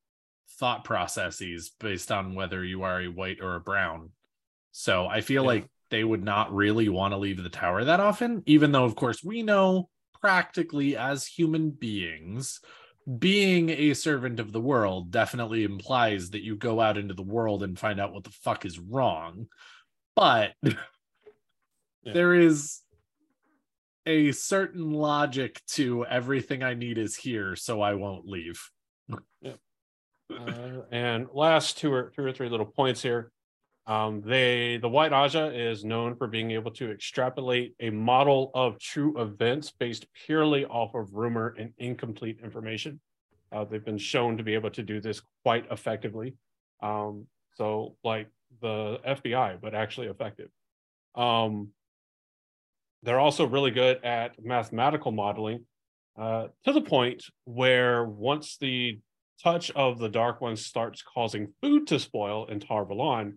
thought 0.59 0.85
processes 0.85 1.70
based 1.81 2.11
on 2.11 2.35
whether 2.35 2.65
you 2.65 2.82
are 2.82 3.01
a 3.01 3.09
white 3.09 3.39
or 3.40 3.57
a 3.57 3.61
brown. 3.61 4.11
So 4.73 5.07
I 5.07 5.20
feel 5.20 5.43
Yeah. 5.43 5.48
like 5.48 5.66
they 5.90 6.05
would 6.05 6.23
not 6.23 6.55
really 6.55 6.89
want 6.89 7.12
to 7.12 7.19
leave 7.19 7.43
the 7.43 7.51
tower 7.51 7.85
that 7.85 8.01
often, 8.01 8.43
even 8.47 8.73
though, 8.73 8.85
of 8.85 8.94
course, 8.94 9.24
we 9.24 9.43
know 9.43 9.90
practically 10.20 10.97
as 10.97 11.27
human 11.27 11.70
beings, 11.70 12.61
being 13.19 13.70
a 13.70 13.95
servant 13.95 14.41
of 14.41 14.53
the 14.53 14.61
world 14.61 15.11
definitely 15.11 15.65
implies 15.65 16.31
that 16.31 16.43
you 16.43 16.57
go 16.57 16.81
out 16.81 16.99
into 16.99 17.15
the 17.15 17.23
world 17.23 17.62
and 17.62 17.78
find 17.78 18.01
out 18.01 18.12
what 18.12 18.24
the 18.24 18.31
fuck 18.31 18.65
is 18.65 18.78
wrong. 18.78 19.47
But 20.15 20.53
Yeah. 22.03 22.15
there 22.15 22.35
is 22.35 22.81
a 24.07 24.32
certain 24.32 24.91
logic 24.91 25.61
to 25.73 26.07
everything 26.07 26.62
I 26.62 26.73
need 26.73 26.97
is 26.97 27.15
here, 27.15 27.57
so 27.57 27.82
I 27.82 27.93
won't 27.95 28.27
leave. 28.27 28.59
Uh, 29.45 30.82
and 30.91 31.27
last 31.35 31.77
two 31.77 31.93
or 31.93 32.11
two 32.16 32.24
or 32.24 32.32
three 32.32 32.49
little 32.49 32.66
points 32.66 33.03
here. 33.03 33.32
Um, 33.91 34.23
they 34.25 34.77
the 34.77 34.89
White 34.89 35.11
Ajah 35.11 35.53
is 35.53 35.85
known 35.85 36.15
for 36.15 36.29
being 36.29 36.53
able 36.53 36.71
to 36.73 36.93
extrapolate 36.93 37.75
a 37.81 37.91
model 37.91 38.53
of 38.55 38.79
true 38.79 39.21
events 39.21 39.73
based 39.77 40.07
purely 40.27 40.65
off 40.65 40.95
of 40.95 41.12
rumor 41.12 41.57
and 41.59 41.73
incomplete 41.77 42.39
information. 42.41 43.01
Uh, 43.51 43.65
they've 43.65 43.85
been 43.85 43.99
shown 43.99 44.37
to 44.37 44.45
be 44.45 44.55
able 44.55 44.71
to 44.71 44.85
do 44.85 45.01
this 45.01 45.21
quite 45.43 45.67
effectively. 45.73 46.37
Um, 46.81 47.27
so 47.57 47.97
like 48.05 48.29
the 48.61 49.01
FBI, 49.05 49.61
but 49.61 49.75
actually 49.75 50.07
effective. 50.07 50.51
Um, 51.17 51.71
they're 53.03 53.19
also 53.19 53.45
really 53.45 53.73
good 53.73 54.05
at 54.05 54.37
mathematical 54.41 55.11
modeling 55.11 55.65
uh, 56.17 56.47
to 56.65 56.73
the 56.73 56.81
point 56.81 57.25
where 57.43 58.05
once 58.05 58.57
the 58.57 59.01
touch 59.43 59.73
of 59.73 59.99
the 59.99 60.09
Dark 60.09 60.41
One 60.41 60.55
starts 60.55 61.03
causing 61.03 61.49
food 61.61 61.89
to 61.89 61.99
spoil 61.99 62.47
in 62.47 62.61
Tar 62.61 62.85
Valon, 62.85 63.33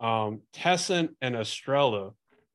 um, 0.00 0.40
Tessin 0.52 1.10
and 1.20 1.36
Estrella 1.36 2.12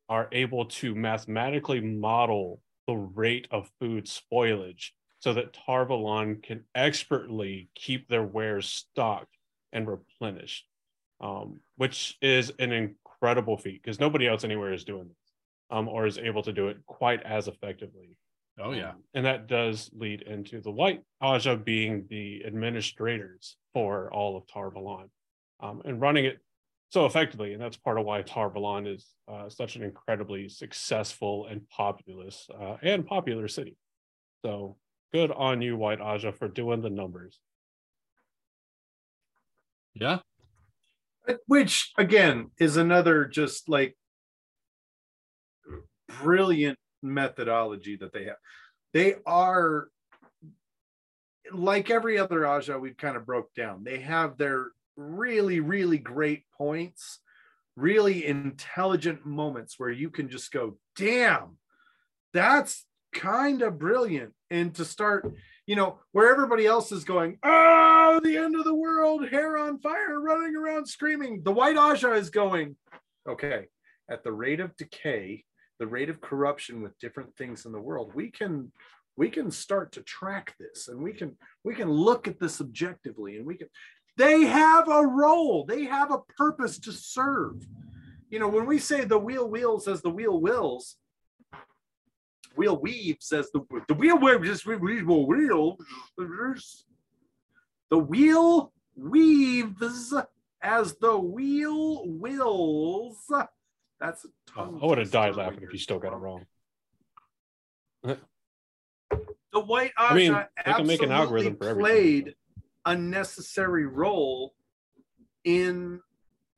are 0.09 0.27
able 0.31 0.65
to 0.65 0.93
mathematically 0.93 1.79
model 1.79 2.61
the 2.87 2.95
rate 2.95 3.47
of 3.51 3.71
food 3.79 4.05
spoilage 4.05 4.89
so 5.19 5.33
that 5.33 5.53
Tar 5.53 5.85
Valon 5.85 6.41
can 6.41 6.63
expertly 6.75 7.69
keep 7.75 8.07
their 8.07 8.23
wares 8.23 8.67
stocked 8.67 9.37
and 9.71 9.87
replenished, 9.87 10.65
um, 11.21 11.59
which 11.77 12.17
is 12.21 12.51
an 12.59 12.71
incredible 12.71 13.57
feat 13.57 13.81
because 13.81 13.99
nobody 13.99 14.27
else 14.27 14.43
anywhere 14.43 14.73
is 14.73 14.83
doing 14.83 15.07
this 15.07 15.31
um, 15.69 15.87
or 15.87 16.05
is 16.05 16.17
able 16.17 16.43
to 16.43 16.51
do 16.51 16.67
it 16.67 16.77
quite 16.85 17.23
as 17.23 17.47
effectively. 17.47 18.17
Oh 18.59 18.71
yeah. 18.73 18.89
Um, 18.89 19.03
and 19.13 19.25
that 19.25 19.47
does 19.47 19.89
lead 19.93 20.23
into 20.23 20.59
the 20.59 20.71
White 20.71 21.01
Ajah 21.23 21.63
being 21.63 22.05
the 22.09 22.43
administrators 22.45 23.55
for 23.73 24.11
all 24.11 24.35
of 24.35 24.45
Tar 24.47 24.71
Valon 24.71 25.09
um, 25.61 25.81
and 25.85 26.01
running 26.01 26.25
it 26.25 26.39
so 26.91 27.05
effectively. 27.05 27.53
And 27.53 27.61
that's 27.61 27.77
part 27.77 27.97
of 27.97 28.05
why 28.05 28.21
Tar 28.21 28.49
Valon 28.49 28.93
is 28.93 29.07
uh, 29.31 29.49
such 29.49 29.77
an 29.77 29.83
incredibly 29.83 30.49
successful 30.49 31.47
and 31.49 31.67
populous 31.69 32.47
uh, 32.53 32.75
and 32.83 33.05
popular 33.05 33.47
city. 33.47 33.77
So 34.45 34.75
good 35.13 35.31
on 35.31 35.61
you, 35.61 35.77
White 35.77 35.99
Ajah, 35.99 36.33
for 36.37 36.49
doing 36.49 36.81
the 36.81 36.89
numbers. 36.89 37.39
Yeah. 39.93 40.19
Which 41.47 41.91
again 41.97 42.51
is 42.59 42.75
another 42.75 43.25
just 43.25 43.69
like 43.69 43.95
brilliant 46.21 46.77
methodology 47.01 47.95
that 47.97 48.11
they 48.11 48.25
have. 48.25 48.37
They 48.93 49.15
are 49.25 49.87
like 51.53 51.89
every 51.89 52.17
other 52.17 52.41
Ajah 52.41 52.81
we've 52.81 52.97
kind 52.97 53.15
of 53.15 53.25
broke 53.25 53.53
down. 53.53 53.83
They 53.85 53.99
have 53.99 54.37
their 54.37 54.71
really, 54.95 55.59
really 55.59 55.97
great 55.97 56.43
points, 56.57 57.19
really 57.75 58.25
intelligent 58.25 59.25
moments 59.25 59.75
where 59.77 59.89
you 59.89 60.09
can 60.09 60.29
just 60.29 60.51
go, 60.51 60.77
damn, 60.95 61.57
that's 62.33 62.85
kind 63.13 63.61
of 63.61 63.79
brilliant. 63.79 64.33
And 64.49 64.73
to 64.75 64.85
start, 64.85 65.33
you 65.65 65.75
know, 65.75 65.99
where 66.11 66.31
everybody 66.31 66.65
else 66.65 66.91
is 66.91 67.03
going, 67.03 67.37
oh, 67.43 68.19
the 68.23 68.37
end 68.37 68.55
of 68.55 68.63
the 68.63 68.75
world, 68.75 69.27
hair 69.29 69.57
on 69.57 69.79
fire, 69.79 70.19
running 70.19 70.55
around 70.55 70.87
screaming. 70.87 71.41
The 71.43 71.51
white 71.51 71.77
Ajah 71.77 72.17
is 72.17 72.29
going, 72.29 72.75
okay, 73.27 73.67
at 74.09 74.23
the 74.23 74.31
rate 74.31 74.59
of 74.59 74.75
decay, 74.75 75.45
the 75.79 75.87
rate 75.87 76.09
of 76.09 76.21
corruption 76.21 76.81
with 76.81 76.99
different 76.99 77.35
things 77.37 77.65
in 77.65 77.71
the 77.71 77.81
world, 77.81 78.11
we 78.13 78.29
can 78.29 78.71
we 79.17 79.29
can 79.29 79.51
start 79.51 79.91
to 79.91 80.01
track 80.01 80.55
this 80.59 80.87
and 80.87 81.01
we 81.01 81.13
can 81.13 81.35
we 81.63 81.75
can 81.75 81.89
look 81.89 82.27
at 82.27 82.39
this 82.39 82.61
objectively 82.61 83.37
and 83.37 83.45
we 83.45 83.55
can 83.55 83.67
they 84.21 84.41
have 84.41 84.87
a 84.87 85.05
role 85.05 85.65
they 85.65 85.83
have 85.83 86.11
a 86.11 86.19
purpose 86.37 86.77
to 86.77 86.91
serve 86.91 87.67
you 88.29 88.37
know 88.37 88.47
when 88.47 88.67
we 88.67 88.77
say 88.77 89.03
the 89.03 89.17
wheel 89.17 89.49
wheels 89.49 89.87
as 89.87 90.01
the 90.01 90.09
wheel 90.09 90.39
wills 90.39 90.97
wheel 92.55 92.77
weaves 92.77 93.31
as 93.31 93.49
the 93.51 93.61
the 93.87 93.95
wheel 93.95 94.19
weaves 94.19 94.47
just 94.47 94.65
wheel 94.67 94.77
wheel 94.77 95.77
the 97.89 97.97
wheel 97.97 98.71
weaves 98.95 100.13
as 100.61 100.93
the 100.97 101.17
wheel 101.17 102.07
wills 102.07 103.17
that's 103.99 104.25
a 104.25 104.27
oh, 104.27 104.65
tongue 104.65 104.79
I 104.83 104.85
would 104.85 104.97
have 104.99 105.11
died 105.11 105.35
laughing 105.35 105.63
if 105.63 105.71
you're 105.71 105.79
still 105.79 105.99
got 105.99 106.13
it 106.13 106.17
wrong. 106.17 106.45
the 108.03 108.17
white 109.53 109.93
I 109.97 110.13
mean, 110.13 110.33
they 110.65 110.73
can 110.73 110.87
make 110.87 111.01
an 111.01 111.11
algorithm 111.11 111.55
for 111.55 111.69
everything. 111.69 111.91
played 111.91 112.35
a 112.85 112.95
necessary 112.95 113.85
role 113.85 114.53
in 115.43 115.99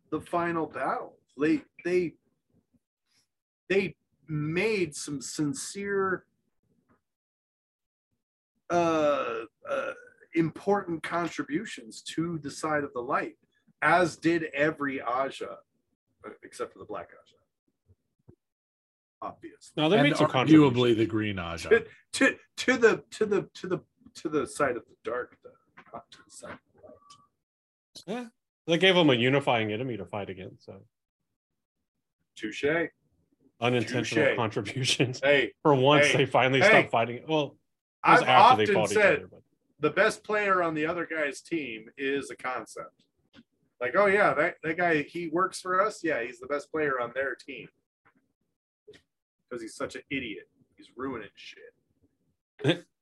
the 0.09 0.21
final 0.21 0.65
battle. 0.65 1.13
They 1.37 1.61
they 1.83 2.13
they 3.69 3.95
made 4.27 4.95
some 4.95 5.21
sincere 5.21 6.25
uh, 8.69 9.45
uh 9.69 9.91
important 10.35 11.03
contributions 11.03 12.01
to 12.01 12.39
the 12.39 12.51
side 12.51 12.83
of 12.83 12.93
the 12.93 13.01
light, 13.01 13.35
as 13.81 14.17
did 14.17 14.45
every 14.53 14.99
Ajah, 14.99 15.57
except 16.43 16.73
for 16.73 16.79
the 16.79 16.85
black 16.85 17.09
Ajah. 17.09 18.33
Obviously. 19.21 19.73
Now 19.77 19.89
they 19.89 19.97
and 19.97 20.09
made 20.09 20.17
some 20.17 20.27
arguably 20.27 20.31
contributions. 20.31 20.97
the 20.97 21.05
green 21.05 21.35
Ajah. 21.37 21.69
to, 21.69 21.85
to 22.13 22.35
to 22.57 22.77
the 22.77 23.03
to 23.11 23.25
the 23.25 23.49
to 23.53 23.67
the 23.67 23.79
to 24.15 24.29
the 24.29 24.45
side 24.45 24.75
of 24.77 24.83
the 24.85 24.95
dark 25.03 25.37
Yeah, 28.07 28.25
they 28.67 28.77
gave 28.77 28.95
them 28.95 29.09
a 29.09 29.13
unifying 29.13 29.71
enemy 29.71 29.97
to 29.97 30.05
fight 30.05 30.29
against. 30.29 30.65
So 30.65 30.81
touche 32.35 32.65
unintentional 33.61 34.25
Touche. 34.25 34.35
contributions. 34.35 35.21
hey 35.23 35.53
For 35.63 35.75
once, 35.75 36.07
Hey, 36.07 36.17
they 36.17 36.25
finally 36.25 36.61
hey. 36.61 36.67
stopped 36.67 36.91
fighting. 36.91 37.21
Well, 37.27 37.55
it 38.05 38.09
was 38.11 38.21
i've 38.21 38.27
after 38.27 38.57
they 38.57 38.63
often 38.63 38.75
fought 38.75 38.91
each 38.91 38.97
said 38.97 39.15
other. 39.19 39.27
But 39.31 39.41
the 39.79 39.89
best 39.91 40.23
player 40.23 40.61
on 40.63 40.73
the 40.73 40.85
other 40.85 41.05
guy's 41.05 41.41
team 41.41 41.85
is 41.97 42.29
a 42.31 42.35
concept 42.35 43.03
like 43.83 43.95
oh 43.97 44.05
yeah 44.05 44.33
that, 44.33 44.55
that 44.63 44.77
guy 44.77 45.03
he 45.03 45.27
works 45.27 45.59
for 45.59 45.81
us 45.81 46.01
yeah 46.03 46.23
he's 46.23 46.39
the 46.39 46.47
best 46.47 46.71
player 46.71 46.99
on 47.01 47.11
their 47.13 47.35
team 47.35 47.67
because 49.49 49.61
he's 49.61 49.75
such 49.75 49.95
an 49.95 50.01
idiot 50.09 50.47
he's 50.77 50.87
ruining 50.95 51.27
shit 51.35 52.85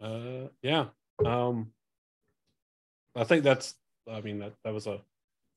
uh, 0.00 0.48
yeah, 0.62 0.86
um, 1.24 1.72
I 3.14 3.24
think 3.24 3.44
that's. 3.44 3.74
I 4.10 4.20
mean 4.20 4.38
that 4.40 4.52
that 4.64 4.72
was 4.72 4.86
a. 4.86 5.00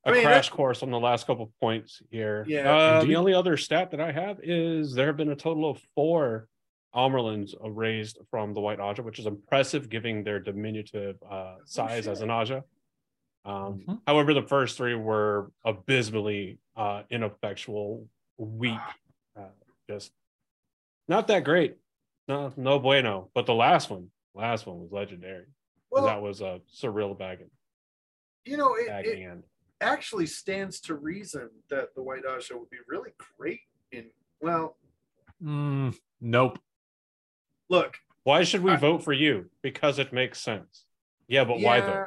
A 0.06 0.10
I 0.10 0.12
mean, 0.12 0.24
crash 0.26 0.50
course 0.50 0.84
on 0.84 0.92
the 0.92 1.00
last 1.00 1.26
couple 1.28 1.46
of 1.46 1.60
points 1.62 2.02
here. 2.12 2.44
Yeah, 2.46 2.96
indeed. 3.00 3.12
the 3.12 3.16
only 3.16 3.34
other 3.34 3.56
stat 3.56 3.92
that 3.92 4.02
I 4.02 4.12
have 4.12 4.38
is 4.44 4.94
there 4.94 5.08
have 5.08 5.16
been 5.16 5.32
a 5.32 5.36
total 5.36 5.70
of 5.70 5.80
four 5.96 6.50
Amyrlins 6.94 7.56
raised 7.62 8.18
from 8.30 8.54
the 8.54 8.60
White 8.60 8.80
Ajah, 8.80 9.02
which 9.02 9.18
is 9.18 9.26
impressive 9.28 9.88
given 9.88 10.24
their 10.26 10.40
diminutive 10.40 11.16
uh, 11.30 11.56
size 11.64 12.10
as 12.10 12.20
an 12.20 12.30
Ajah. 12.30 12.64
Um, 13.46 13.84
Mhm. 13.88 14.02
However, 14.06 14.34
the 14.34 14.42
first 14.44 14.76
three 14.78 14.94
were 14.94 15.52
abysmally 15.66 16.60
uh, 16.76 17.04
ineffectual, 17.10 18.08
weak, 18.38 18.80
uh, 19.38 19.48
just 19.90 20.12
not 21.08 21.28
that 21.28 21.44
great. 21.46 21.78
No, 22.28 22.52
no 22.58 22.78
bueno. 22.80 23.30
But 23.34 23.46
the 23.46 23.54
last 23.54 23.90
one, 23.90 24.12
last 24.36 24.66
one 24.66 24.80
was 24.80 24.92
legendary. 24.92 25.46
well 25.92 26.06
that 26.06 26.22
was 26.22 26.42
a 26.42 26.60
Sereille 26.68 27.16
Bagand, 27.18 27.50
you 28.46 28.58
know 28.58 28.76
it, 28.76 28.90
it 29.06 29.44
actually 29.82 30.26
stands 30.26 30.80
to 30.82 30.96
reason 30.96 31.50
that 31.70 31.94
the 31.96 32.02
white 32.04 32.24
Ajah 32.26 32.58
would 32.58 32.70
be 32.70 32.78
really 32.88 33.12
great 33.38 33.62
in 33.92 34.06
well 34.42 34.78
Mm, 35.44 35.94
nope. 36.22 36.58
look 37.70 37.98
Why 38.24 38.44
should 38.44 38.64
we 38.64 38.72
I- 38.72 38.78
vote 38.78 39.04
for 39.04 39.12
you? 39.14 39.50
Because 39.62 40.00
it 40.00 40.14
makes 40.14 40.40
sense. 40.40 40.86
Yeah, 41.28 41.44
but 41.44 41.60
why 41.60 41.82
though? 41.82 41.88
yeah, 41.88 42.06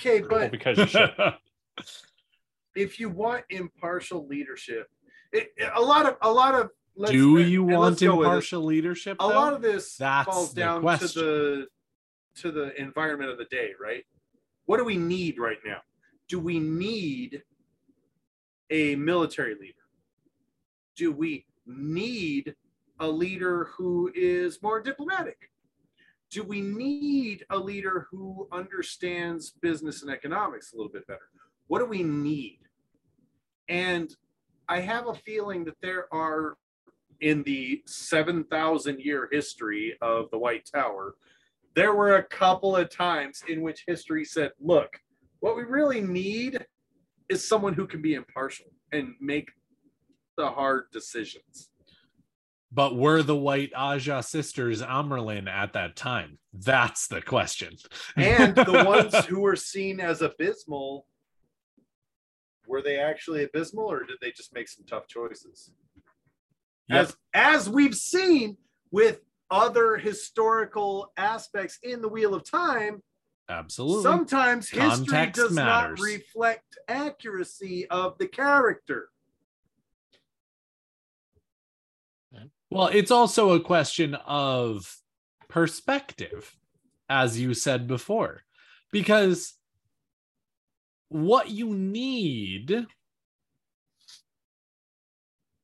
okay 0.00 0.20
Well, 0.20 0.30
but 0.30 0.50
because 0.52 0.78
you 0.78 0.86
should. 0.86 1.12
if 2.76 3.00
you 3.00 3.08
want 3.08 3.44
impartial 3.50 4.26
leadership, 4.28 4.86
it, 5.32 5.48
it- 5.56 5.72
a 5.74 5.80
lot 5.82 6.06
of 6.06 6.16
a 6.22 6.30
lot 6.30 6.54
of 6.54 6.70
let's- 6.98 7.12
Do 7.12 7.38
you 7.38 7.62
want 7.62 7.80
let's 7.92 8.02
go 8.02 8.16
with 8.16 8.26
it. 8.26 8.28
impartial 8.28 8.62
leadership? 8.64 9.16
A 9.20 9.26
lot 9.26 9.52
of 9.54 9.62
this 9.62 9.96
That's 9.96 10.28
falls 10.28 10.52
down 10.52 10.82
to 10.82 11.08
the 11.08 11.66
to 12.36 12.52
the 12.52 12.80
environment 12.80 13.30
of 13.30 13.38
the 13.38 13.46
day, 13.46 13.70
right? 13.80 14.04
What 14.66 14.76
do 14.76 14.84
we 14.84 14.96
need 14.96 15.38
right 15.38 15.58
now? 15.64 15.80
Do 16.28 16.38
we 16.38 16.60
need 16.60 17.42
a 18.70 18.94
military 18.96 19.54
leader? 19.54 19.74
Do 20.94 21.10
we 21.12 21.46
need 21.66 22.54
a 23.00 23.08
leader 23.08 23.64
who 23.76 24.12
is 24.14 24.60
more 24.62 24.80
diplomatic? 24.80 25.50
Do 26.30 26.42
we 26.42 26.60
need 26.60 27.46
a 27.50 27.58
leader 27.58 28.06
who 28.10 28.46
understands 28.52 29.50
business 29.50 30.02
and 30.02 30.10
economics 30.10 30.72
a 30.72 30.76
little 30.76 30.92
bit 30.92 31.06
better? 31.06 31.30
What 31.68 31.78
do 31.78 31.86
we 31.86 32.02
need? 32.02 32.60
And 33.68 34.14
I 34.68 34.80
have 34.80 35.08
a 35.08 35.14
feeling 35.14 35.64
that 35.64 35.80
there 35.80 36.12
are, 36.12 36.56
in 37.20 37.42
the 37.42 37.82
7,000 37.86 39.00
year 39.00 39.28
history 39.30 39.96
of 40.00 40.30
the 40.30 40.38
White 40.38 40.68
Tower, 40.72 41.14
there 41.74 41.94
were 41.94 42.16
a 42.16 42.24
couple 42.24 42.76
of 42.76 42.90
times 42.90 43.42
in 43.48 43.62
which 43.62 43.84
history 43.86 44.24
said, 44.24 44.52
look, 44.60 45.00
what 45.40 45.56
we 45.56 45.62
really 45.62 46.00
need 46.00 46.64
is 47.28 47.46
someone 47.46 47.74
who 47.74 47.86
can 47.86 48.02
be 48.02 48.14
impartial 48.14 48.66
and 48.92 49.14
make 49.20 49.50
the 50.36 50.48
hard 50.48 50.84
decisions. 50.92 51.70
But 52.70 52.96
were 52.96 53.22
the 53.22 53.36
White 53.36 53.72
Ajah 53.74 54.22
sisters 54.22 54.82
Amyrlin 54.82 55.48
at 55.48 55.72
that 55.72 55.96
time? 55.96 56.38
That's 56.52 57.06
the 57.06 57.22
question. 57.22 57.76
And 58.16 58.54
the 58.54 58.84
ones 58.86 59.14
who 59.26 59.40
were 59.40 59.56
seen 59.56 60.00
as 60.00 60.20
abysmal, 60.20 61.06
were 62.66 62.82
they 62.82 62.98
actually 62.98 63.44
abysmal 63.44 63.90
or 63.90 64.04
did 64.04 64.18
they 64.20 64.32
just 64.32 64.54
make 64.54 64.68
some 64.68 64.84
tough 64.84 65.06
choices? 65.08 65.70
as 66.90 67.16
as 67.34 67.68
we've 67.68 67.94
seen 67.94 68.56
with 68.90 69.20
other 69.50 69.96
historical 69.96 71.12
aspects 71.16 71.78
in 71.82 72.02
the 72.02 72.08
Wheel 72.08 72.34
of 72.34 72.48
Time. 72.48 73.02
Absolutely. 73.48 74.02
Sometimes 74.02 74.70
Context 74.70 75.06
history 75.08 75.26
does 75.32 75.52
matters. 75.52 75.98
not 75.98 76.04
reflect 76.04 76.78
accuracy 76.86 77.86
of 77.88 78.18
the 78.18 78.26
character. 78.26 79.08
Well, 82.70 82.88
it's 82.88 83.10
also 83.10 83.52
a 83.52 83.60
question 83.60 84.14
of 84.14 84.94
perspective, 85.48 86.54
as 87.08 87.40
you 87.40 87.54
said 87.54 87.86
before, 87.86 88.42
because 88.92 89.54
what 91.08 91.50
you 91.50 91.74
need 91.74 92.86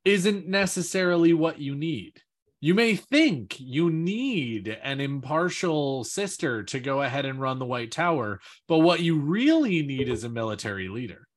isn't 0.05 0.47
necessarily 0.47 1.32
what 1.32 1.59
you 1.59 1.74
need. 1.74 2.20
You 2.60 2.74
may 2.74 2.97
think 2.97 3.56
you 3.60 3.90
need 3.90 4.68
an 4.82 5.01
impartial 5.01 6.02
sister 6.02 6.62
to 6.64 6.81
go 6.81 7.02
ahead 7.02 7.26
and 7.26 7.39
run 7.39 7.59
the 7.59 7.66
White 7.66 7.93
Tower, 7.93 8.40
but 8.68 8.78
what 8.78 9.01
you 9.01 9.18
really 9.18 9.82
need 9.82 10.09
is 10.09 10.24
a 10.24 10.31
military 10.31 10.89
leader. 10.89 11.28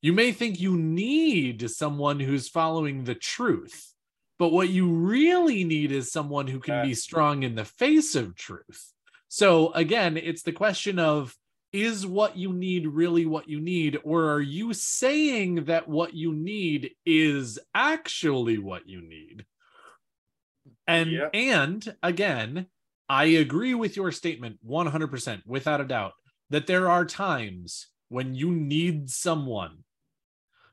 You 0.00 0.12
may 0.12 0.32
think 0.32 0.58
you 0.58 0.76
need 0.76 1.70
someone 1.70 2.18
who's 2.18 2.48
following 2.48 3.04
the 3.04 3.14
truth, 3.14 3.92
but 4.40 4.50
what 4.50 4.70
you 4.70 4.88
really 4.90 5.62
need 5.62 5.92
is 5.92 6.10
someone 6.10 6.48
who 6.48 6.58
can 6.58 6.84
be 6.84 6.94
strong 6.94 7.44
in 7.44 7.54
the 7.54 7.64
face 7.64 8.16
of 8.16 8.34
truth. 8.34 8.92
So, 9.28 9.72
again, 9.72 10.16
it's 10.16 10.42
the 10.42 10.50
question 10.50 10.98
of 10.98 11.36
is 11.72 12.06
what 12.06 12.36
you 12.36 12.52
need 12.52 12.86
really 12.86 13.24
what 13.24 13.48
you 13.48 13.60
need 13.60 13.98
or 14.04 14.30
are 14.30 14.40
you 14.40 14.74
saying 14.74 15.64
that 15.64 15.88
what 15.88 16.12
you 16.14 16.34
need 16.34 16.90
is 17.06 17.58
actually 17.74 18.58
what 18.58 18.86
you 18.86 19.00
need 19.00 19.44
and 20.86 21.10
Yep. 21.10 21.30
and 21.32 21.96
again 22.02 22.66
i 23.08 23.24
agree 23.24 23.74
with 23.74 23.96
your 23.96 24.12
statement 24.12 24.58
100% 24.66 25.42
without 25.46 25.80
a 25.80 25.84
doubt 25.84 26.12
that 26.50 26.66
there 26.66 26.90
are 26.90 27.04
times 27.06 27.88
when 28.08 28.34
you 28.34 28.50
need 28.50 29.08
someone 29.08 29.78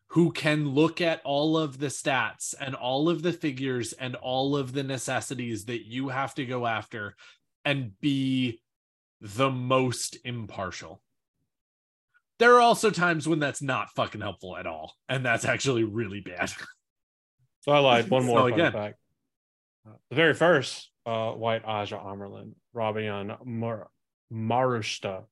who 0.07 0.31
can 0.31 0.67
look 0.67 1.01
at 1.01 1.21
all 1.23 1.57
of 1.57 1.77
the 1.77 1.87
stats 1.87 2.55
and 2.59 2.75
all 2.75 3.09
of 3.09 3.21
the 3.21 3.31
figures 3.31 3.93
and 3.93 4.15
all 4.15 4.57
of 4.57 4.73
the 4.73 4.83
necessities 4.83 5.65
that 5.65 5.85
you 5.85 6.09
have 6.09 6.33
to 6.33 6.45
go 6.45 6.65
after 6.65 7.15
and 7.63 7.91
be 8.01 8.59
the 9.21 9.49
most 9.49 10.17
impartial. 10.23 11.01
There 12.39 12.55
are 12.55 12.61
also 12.61 12.89
times 12.89 13.27
when 13.27 13.39
that's 13.39 13.61
not 13.61 13.89
fucking 13.95 14.21
helpful 14.21 14.55
at 14.55 14.65
all, 14.65 14.93
and 15.09 15.25
that's 15.25 15.45
actually 15.45 15.83
really 15.83 16.21
bad. 16.21 16.51
So 17.63 17.73
I 17.73 17.79
lied. 17.79 18.09
One 18.09 18.23
more 18.23 18.39
So 18.39 18.45
again- 18.45 18.71
fact. 18.71 18.97
Uh, 19.85 19.91
the 20.09 20.15
very 20.15 20.33
first 20.33 20.89
uh, 21.05 21.31
white 21.31 21.65
Ajah 21.65 22.01
Amyrlin, 22.01 22.53
Rabian 22.73 23.35
Mar- 23.45 23.89
Marushta, 24.31 25.25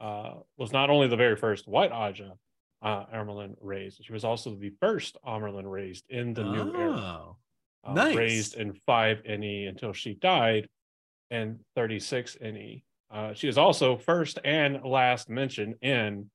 uh, 0.00 0.34
was 0.56 0.72
not 0.72 0.88
only 0.88 1.08
the 1.08 1.16
very 1.16 1.34
first 1.34 1.66
white 1.66 1.90
Ajah 1.90 2.34
uh, 2.80 3.06
Amyrlin 3.12 3.56
raised, 3.60 4.04
she 4.04 4.12
was 4.12 4.22
also 4.24 4.54
the 4.54 4.72
first 4.80 5.16
Amyrlin 5.26 5.68
raised 5.68 6.04
in 6.08 6.32
the 6.32 6.44
new 6.44 6.72
era. 6.76 6.92
Oh, 6.96 7.36
uh, 7.82 7.92
Nice. 7.92 8.14
raised 8.16 8.54
in 8.54 8.74
5 8.86 9.22
NE 9.26 9.66
until 9.66 9.92
she 9.92 10.14
died 10.14 10.68
in 11.32 11.58
36 11.74 12.36
NE. 12.40 12.84
Uh, 13.10 13.34
she 13.34 13.48
is 13.48 13.58
also 13.58 13.96
first 13.96 14.38
and 14.44 14.82
last 14.84 15.28
mentioned 15.28 15.76
in 15.82 16.30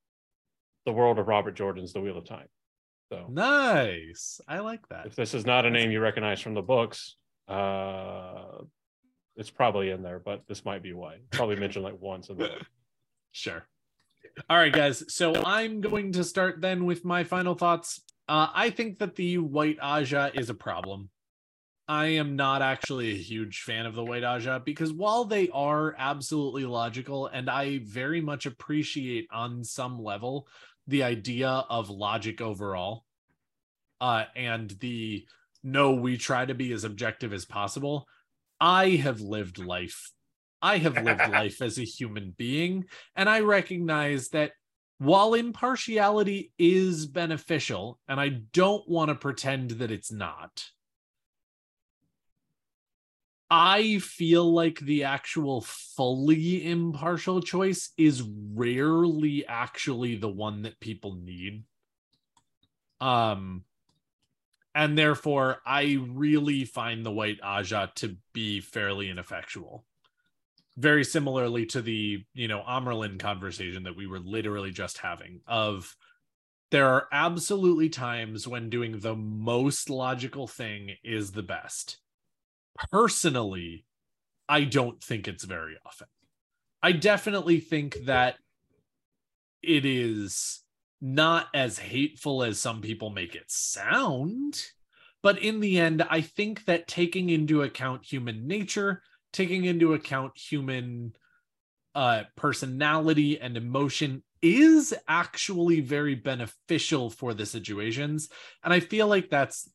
the 0.85 0.91
world 0.91 1.19
of 1.19 1.27
Robert 1.27 1.55
Jordan's 1.55 1.93
The 1.93 2.01
Wheel 2.01 2.17
of 2.17 2.25
Time. 2.25 2.47
So 3.11 3.25
nice. 3.29 4.39
I 4.47 4.59
like 4.59 4.87
that. 4.89 5.07
if 5.07 5.15
this 5.15 5.33
is 5.33 5.45
not 5.45 5.65
a 5.65 5.69
name 5.69 5.91
you 5.91 5.99
recognize 5.99 6.39
from 6.41 6.53
the 6.53 6.61
books, 6.61 7.15
uh, 7.47 8.59
it's 9.35 9.49
probably 9.49 9.89
in 9.89 10.03
there, 10.03 10.19
but 10.19 10.43
this 10.47 10.63
might 10.63 10.83
be 10.83 10.93
why. 10.93 11.17
Probably 11.31 11.55
mentioned 11.55 11.83
like 11.83 11.99
once 11.99 12.29
in 12.29 12.37
the 12.37 12.45
book. 12.45 12.61
Sure. 13.31 13.63
All 14.49 14.57
right, 14.57 14.73
guys. 14.73 15.03
So 15.13 15.35
I'm 15.35 15.81
going 15.81 16.13
to 16.13 16.23
start 16.23 16.61
then 16.61 16.85
with 16.85 17.05
my 17.05 17.23
final 17.23 17.53
thoughts. 17.53 18.01
Uh, 18.27 18.47
I 18.51 18.71
think 18.71 18.97
that 18.99 19.15
the 19.15 19.37
White 19.37 19.77
Ajah 19.79 20.31
is 20.33 20.49
a 20.49 20.55
problem. 20.55 21.11
I 21.89 22.05
am 22.05 22.35
not 22.35 22.61
actually 22.61 23.09
a 23.09 23.17
huge 23.17 23.61
fan 23.61 23.87
of 23.87 23.95
the 23.95 24.03
White 24.03 24.21
Ajah 24.21 24.63
because 24.63 24.93
while 24.93 25.25
they 25.25 25.49
are 25.49 25.95
absolutely 25.97 26.65
logical, 26.65 27.25
and 27.25 27.49
I 27.49 27.79
very 27.79 28.21
much 28.21 28.45
appreciate 28.45 29.27
on 29.31 29.63
some 29.63 29.99
level 29.99 30.47
the 30.85 31.01
idea 31.01 31.49
of 31.49 31.89
logic 31.89 32.41
overall, 32.41 33.05
uh, 33.99 34.25
and 34.35 34.69
the 34.79 35.25
no, 35.63 35.93
we 35.93 36.17
try 36.17 36.45
to 36.45 36.53
be 36.53 36.71
as 36.73 36.83
objective 36.83 37.33
as 37.33 37.45
possible. 37.45 38.07
I 38.61 38.89
have 38.91 39.19
lived 39.19 39.57
life. 39.57 40.11
I 40.61 40.77
have 40.77 40.93
lived 41.03 41.27
life 41.31 41.59
as 41.59 41.79
a 41.79 41.83
human 41.83 42.35
being, 42.37 42.85
and 43.15 43.27
I 43.27 43.39
recognize 43.39 44.29
that 44.29 44.51
while 44.99 45.33
impartiality 45.33 46.53
is 46.59 47.07
beneficial, 47.07 47.99
and 48.07 48.19
I 48.19 48.41
don't 48.53 48.87
want 48.87 49.09
to 49.09 49.15
pretend 49.15 49.71
that 49.71 49.89
it's 49.89 50.11
not, 50.11 50.69
I 53.51 53.99
feel 53.99 54.53
like 54.53 54.79
the 54.79 55.05
actual 55.05 55.61
fully 55.61 56.69
impartial 56.69 57.41
choice 57.41 57.91
is 57.97 58.23
rarely 58.53 59.45
actually 59.47 60.15
the 60.15 60.29
one 60.29 60.61
that 60.63 60.79
people 60.79 61.15
need. 61.15 61.63
Um, 63.01 63.63
and 64.75 64.97
therefore, 64.97 65.61
I 65.65 65.99
really 66.09 66.65
find 66.65 67.03
the 67.03 67.11
white 67.11 67.41
Ajah 67.41 67.93
to 67.95 68.17
be 68.33 68.61
fairly 68.61 69.09
ineffectual 69.09 69.85
very 70.79 71.03
similarly 71.03 71.65
to 71.65 71.81
the 71.81 72.23
you 72.33 72.47
know 72.47 72.63
Amyrlin 72.65 73.19
conversation 73.19 73.83
that 73.83 73.97
we 73.97 74.07
were 74.07 74.19
literally 74.19 74.71
just 74.71 74.99
having 74.99 75.41
of 75.45 75.95
there 76.71 76.87
are 76.87 77.07
absolutely 77.11 77.89
times 77.89 78.47
when 78.47 78.69
doing 78.69 78.99
the 78.99 79.15
most 79.15 79.89
logical 79.89 80.47
thing 80.47 80.91
is 81.03 81.31
the 81.31 81.43
best. 81.43 81.97
Personally, 82.91 83.85
I 84.47 84.63
don't 84.63 85.03
think 85.03 85.27
it's 85.27 85.43
very 85.43 85.75
often. 85.85 86.07
I 86.81 86.93
definitely 86.93 87.59
think 87.59 87.97
that 88.05 88.35
it 89.61 89.85
is 89.85 90.63
not 91.01 91.47
as 91.53 91.77
hateful 91.77 92.43
as 92.43 92.59
some 92.59 92.81
people 92.81 93.09
make 93.09 93.35
it 93.35 93.49
sound. 93.49 94.61
But 95.21 95.39
in 95.39 95.59
the 95.59 95.77
end, 95.77 96.05
I 96.09 96.21
think 96.21 96.65
that 96.65 96.87
taking 96.87 97.29
into 97.29 97.61
account 97.61 98.05
human 98.05 98.47
nature, 98.47 99.03
taking 99.33 99.65
into 99.65 99.93
account 99.93 100.37
human 100.37 101.13
uh, 101.93 102.23
personality 102.35 103.39
and 103.39 103.57
emotion 103.57 104.23
is 104.41 104.93
actually 105.07 105.81
very 105.81 106.15
beneficial 106.15 107.09
for 107.09 107.33
the 107.33 107.45
situations. 107.45 108.29
And 108.63 108.73
I 108.73 108.79
feel 108.79 109.07
like 109.07 109.29
that's 109.29 109.69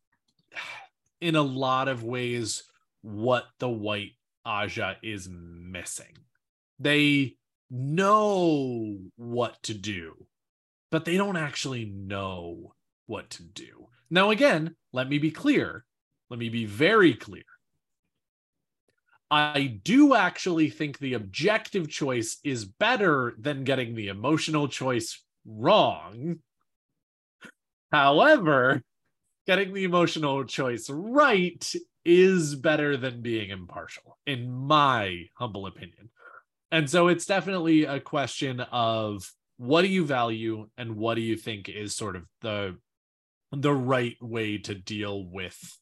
in 1.20 1.36
a 1.36 1.43
lot 1.43 1.89
of 1.89 2.02
ways 2.02 2.64
what 3.05 3.44
the 3.59 3.68
white 3.68 4.12
Ajah 4.47 4.97
is 5.02 5.28
missing. 5.31 6.16
They 6.78 7.36
know 7.70 8.97
what 9.16 9.62
to 9.64 9.74
do, 9.74 10.26
but 10.90 11.05
they 11.05 11.18
don't 11.18 11.36
actually 11.36 11.85
know 11.85 12.74
what 13.06 13.28
to 13.31 13.43
do. 13.43 13.89
Now, 14.09 14.31
again, 14.31 14.74
let 14.94 15.09
me 15.09 15.18
be 15.18 15.31
clear. 15.31 15.85
Let 16.31 16.40
me 16.40 16.48
be 16.48 16.64
very 16.64 17.12
clear. 17.12 17.44
I 19.31 19.81
do 19.82 20.14
actually 20.14 20.70
think 20.70 20.98
the 20.98 21.14
objective 21.14 21.90
choice 21.90 22.39
is 22.43 22.64
better 22.64 23.35
than 23.39 23.64
getting 23.64 23.94
the 23.94 24.09
emotional 24.09 24.66
choice 24.66 25.22
wrong. 25.44 26.39
However, 27.93 28.82
getting 29.47 29.74
the 29.74 29.85
emotional 29.85 30.44
choice 30.44 30.89
right 30.89 31.74
is 32.05 32.55
better 32.55 32.97
than 32.97 33.22
being 33.22 33.51
impartial, 33.51 34.18
in 34.26 34.51
my 34.51 35.24
humble 35.35 35.66
opinion. 35.66 36.10
And 36.70 36.89
so 36.89 37.09
it's 37.09 37.26
definitely 37.26 37.85
a 37.85 38.01
question 38.01 38.60
of 38.60 39.31
what 39.56 39.82
do 39.82 39.89
you 39.89 40.05
value 40.05 40.68
and 40.76 40.97
what 40.97 41.14
do 41.14 41.20
you 41.20 41.36
think 41.36 41.68
is 41.68 41.94
sort 41.94 42.16
of 42.16 42.24
the 42.40 42.76
the 43.52 43.72
right 43.72 44.16
way 44.20 44.59
to 44.59 44.74
deal 44.74 45.24
with 45.24 45.78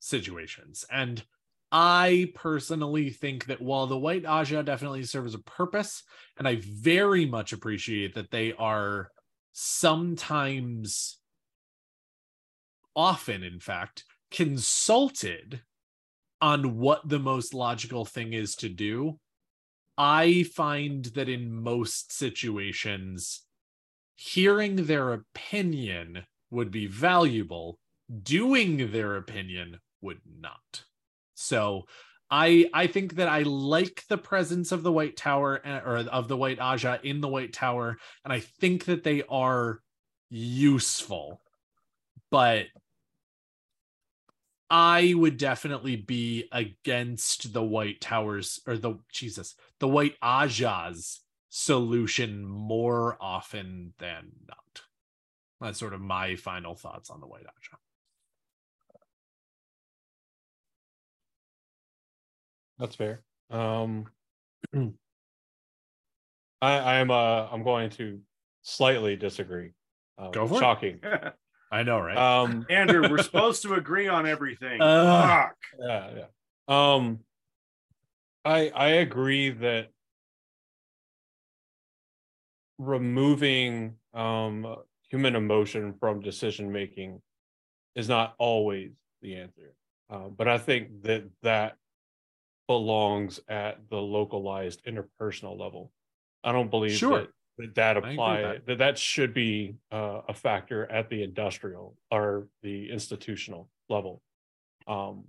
situations. 0.00 0.84
And 0.90 1.22
I 1.70 2.32
personally 2.34 3.10
think 3.10 3.46
that 3.46 3.62
while 3.62 3.86
the 3.86 3.96
white 3.96 4.24
Ajah 4.24 4.64
definitely 4.64 5.04
serves 5.04 5.34
a 5.34 5.38
purpose, 5.38 6.02
and 6.36 6.46
I 6.46 6.60
very 6.60 7.24
much 7.24 7.52
appreciate 7.52 8.14
that 8.14 8.30
they 8.30 8.52
are 8.52 9.10
sometimes, 9.52 11.18
often, 12.94 13.42
in 13.42 13.60
fact, 13.60 14.04
consulted 14.32 15.62
on 16.40 16.78
what 16.78 17.08
the 17.08 17.18
most 17.18 17.54
logical 17.54 18.04
thing 18.04 18.32
is 18.32 18.56
to 18.56 18.68
do. 18.68 19.18
I 19.96 20.44
find 20.54 21.04
that 21.04 21.28
in 21.28 21.52
most 21.52 22.12
situations, 22.12 23.42
hearing 24.16 24.86
their 24.86 25.12
opinion 25.12 26.24
would 26.50 26.70
be 26.70 26.86
valuable, 26.86 27.78
doing 28.22 28.90
their 28.90 29.16
opinion 29.16 29.78
would 30.00 30.20
not. 30.40 30.84
So 31.34 31.84
I 32.30 32.68
I 32.72 32.86
think 32.86 33.16
that 33.16 33.28
I 33.28 33.42
like 33.42 34.04
the 34.08 34.18
presence 34.18 34.72
of 34.72 34.82
the 34.82 34.92
White 34.92 35.16
Tower 35.16 35.60
uh, 35.64 35.80
or 35.84 35.96
of 35.98 36.28
the 36.28 36.36
White 36.36 36.58
Ajah 36.58 37.00
in 37.04 37.20
the 37.20 37.28
White 37.28 37.52
Tower, 37.52 37.98
and 38.24 38.32
I 38.32 38.40
think 38.40 38.86
that 38.86 39.04
they 39.04 39.22
are 39.28 39.80
useful, 40.30 41.40
but 42.30 42.66
I 44.72 45.12
would 45.14 45.36
definitely 45.36 45.96
be 45.96 46.48
against 46.50 47.52
the 47.52 47.62
White 47.62 48.00
Towers 48.00 48.58
or 48.66 48.78
the 48.78 48.94
Jesus, 49.12 49.54
the 49.80 49.86
White 49.86 50.16
Ajah's 50.22 51.20
solution 51.50 52.42
more 52.46 53.18
often 53.20 53.92
than 53.98 54.32
not. 54.48 54.80
That's 55.60 55.78
sort 55.78 55.92
of 55.92 56.00
my 56.00 56.36
final 56.36 56.74
thoughts 56.74 57.10
on 57.10 57.20
the 57.20 57.26
White 57.26 57.44
Ajah. 57.44 57.76
That's 62.78 62.96
fair. 62.96 63.22
Um, 63.50 64.06
I, 64.74 64.92
I 66.62 66.94
am. 66.94 67.10
Uh, 67.10 67.46
I'm 67.52 67.62
going 67.62 67.90
to 67.90 68.20
slightly 68.62 69.16
disagree. 69.16 69.72
Uh, 70.16 70.30
Go 70.30 70.46
for 70.48 70.78
it. 70.82 71.34
shocking. 71.72 71.78
I 71.78 71.82
know, 71.82 72.00
right? 72.00 72.16
Um, 72.16 72.66
Andrew, 72.70 73.08
we're 73.10 73.22
supposed 73.22 73.62
to 73.62 73.74
agree 73.74 74.08
on 74.08 74.26
everything. 74.26 74.80
Uh. 74.80 75.46
Fuck. 75.48 75.56
yeah, 75.80 76.10
yeah. 76.16 76.24
Um, 76.68 77.20
I 78.44 78.68
I 78.74 78.88
agree 78.88 79.50
that 79.50 79.88
removing 82.78 83.94
um 84.14 84.76
human 85.08 85.36
emotion 85.36 85.94
from 86.00 86.20
decision 86.20 86.72
making 86.72 87.20
is 87.94 88.08
not 88.08 88.34
always 88.38 88.90
the 89.20 89.36
answer. 89.36 89.74
Uh, 90.10 90.28
but 90.28 90.48
I 90.48 90.58
think 90.58 91.02
that 91.02 91.24
that 91.42 91.76
belongs 92.66 93.40
at 93.48 93.78
the 93.90 93.96
localized 93.98 94.82
interpersonal 94.84 95.58
level. 95.58 95.92
I 96.42 96.52
don't 96.52 96.70
believe 96.70 96.92
Sure. 96.92 97.20
that 97.20 97.28
that, 97.58 97.74
that 97.74 97.96
apply 97.96 98.58
that. 98.66 98.78
that. 98.78 98.98
should 98.98 99.34
be 99.34 99.76
uh, 99.90 100.20
a 100.28 100.34
factor 100.34 100.90
at 100.90 101.08
the 101.10 101.22
industrial 101.22 101.96
or 102.10 102.48
the 102.62 102.90
institutional 102.90 103.68
level. 103.88 104.22
Um, 104.86 105.24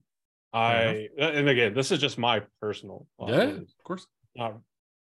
I 0.53 1.09
and 1.17 1.49
again, 1.49 1.73
this 1.73 1.91
is 1.91 1.99
just 1.99 2.17
my 2.17 2.43
personal. 2.61 3.07
yeah, 3.27 3.41
of 3.41 3.67
course. 3.83 4.05
not 4.35 4.57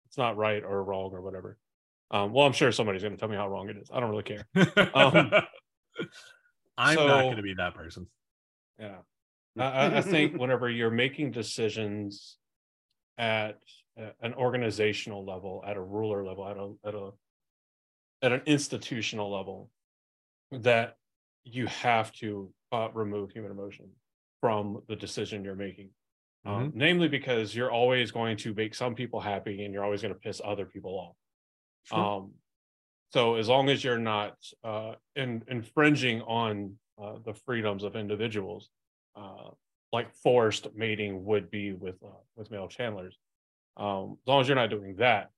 it's 0.06 0.18
not 0.18 0.36
right 0.36 0.62
or 0.64 0.82
wrong 0.82 1.10
or 1.12 1.20
whatever. 1.20 1.56
Um, 2.10 2.32
well, 2.32 2.46
I'm 2.46 2.52
sure 2.52 2.72
somebody's 2.72 3.02
going 3.02 3.14
to 3.14 3.20
tell 3.20 3.28
me 3.28 3.36
how 3.36 3.48
wrong 3.48 3.68
it 3.68 3.76
is. 3.76 3.88
I 3.92 4.00
don't 4.00 4.10
really 4.10 4.24
care. 4.24 4.44
Um, 4.94 5.30
I'm 6.78 6.96
not 6.96 7.22
going 7.22 7.36
to 7.36 7.42
be 7.42 7.54
that 7.54 7.74
person. 7.74 8.08
Yeah. 8.78 8.96
I, 9.58 9.98
I- 9.98 10.00
think 10.02 10.36
whenever 10.36 10.68
you're 10.68 10.90
making 10.90 11.32
decisions 11.32 12.36
at 13.18 13.58
an 13.96 14.34
organizational 14.34 15.24
level, 15.24 15.62
at 15.66 15.76
a 15.76 15.80
ruler 15.80 16.24
level, 16.24 16.48
at 16.48 16.56
a 16.56 16.88
at 16.88 16.94
a 16.94 17.10
at 18.22 18.32
an 18.32 18.42
institutional 18.46 19.30
level, 19.30 19.70
that 20.52 20.96
you 21.44 21.66
have 21.66 22.12
to 22.12 22.52
uh, 22.72 22.88
remove 22.92 23.30
human 23.30 23.50
emotion 23.50 23.88
from 24.40 24.82
the 24.88 24.96
decision 24.96 25.44
you're 25.44 25.54
making. 25.54 25.90
Um, 26.46 26.72
namely, 26.74 27.08
because 27.08 27.54
you're 27.54 27.70
always 27.70 28.10
going 28.10 28.38
to 28.38 28.54
make 28.54 28.74
some 28.74 28.94
people 28.94 29.20
happy, 29.20 29.64
and 29.64 29.74
you're 29.74 29.84
always 29.84 30.00
going 30.00 30.14
to 30.14 30.20
piss 30.20 30.40
other 30.42 30.64
people 30.64 30.92
off. 30.92 31.16
Sure. 31.84 31.98
Um, 31.98 32.30
so 33.12 33.34
as 33.34 33.48
long 33.48 33.68
as 33.68 33.84
you're 33.84 33.98
not 33.98 34.36
uh, 34.64 34.92
in, 35.16 35.42
infringing 35.48 36.22
on 36.22 36.76
uh, 37.02 37.16
the 37.24 37.34
freedoms 37.34 37.82
of 37.82 37.96
individuals, 37.96 38.70
uh, 39.16 39.50
like 39.92 40.14
forced 40.14 40.68
mating 40.74 41.24
would 41.24 41.50
be 41.50 41.72
with 41.72 41.96
uh, 42.02 42.22
with 42.36 42.50
male 42.50 42.68
channelers, 42.68 43.16
um, 43.76 44.16
as 44.22 44.28
long 44.28 44.40
as 44.40 44.48
you're 44.48 44.56
not 44.56 44.70
doing 44.70 44.96
that, 44.96 45.30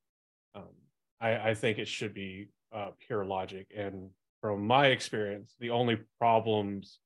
um, 0.54 0.74
I, 1.20 1.50
I 1.50 1.54
think 1.54 1.78
it 1.78 1.88
should 1.88 2.14
be 2.14 2.48
uh, 2.74 2.90
pure 3.06 3.24
logic. 3.24 3.68
And 3.76 4.10
from 4.40 4.66
my 4.66 4.88
experience, 4.88 5.54
the 5.60 5.70
only 5.70 5.98
problems 6.18 6.98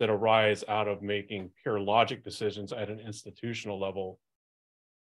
that 0.00 0.10
arise 0.10 0.64
out 0.68 0.88
of 0.88 1.02
making 1.02 1.50
pure 1.62 1.80
logic 1.80 2.24
decisions 2.24 2.72
at 2.72 2.90
an 2.90 3.00
institutional 3.00 3.80
level 3.80 4.18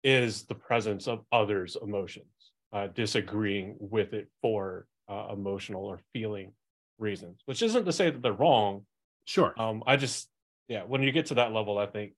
is 0.04 0.44
the 0.44 0.56
presence 0.56 1.08
of 1.08 1.26
others' 1.32 1.78
emotions, 1.82 2.52
uh, 2.74 2.88
disagreeing 2.88 3.76
with 3.80 4.14
it 4.14 4.30
for 4.42 4.88
uh, 5.10 5.28
emotional 5.32 5.86
or 5.86 6.00
feeling 6.14 6.52
reasons, 6.98 7.40
which 7.46 7.62
isn't 7.62 7.86
to 7.86 7.92
say 7.92 8.10
that 8.10 8.22
they're 8.22 8.34
wrong. 8.34 8.86
Sure. 9.26 9.54
Um, 9.58 9.84
I 9.86 9.96
just, 9.96 10.30
yeah, 10.68 10.84
when 10.84 11.04
you 11.04 11.12
get 11.12 11.28
to 11.28 11.36
that 11.36 11.52
level, 11.52 11.78
I 11.78 11.86
think 11.86 12.14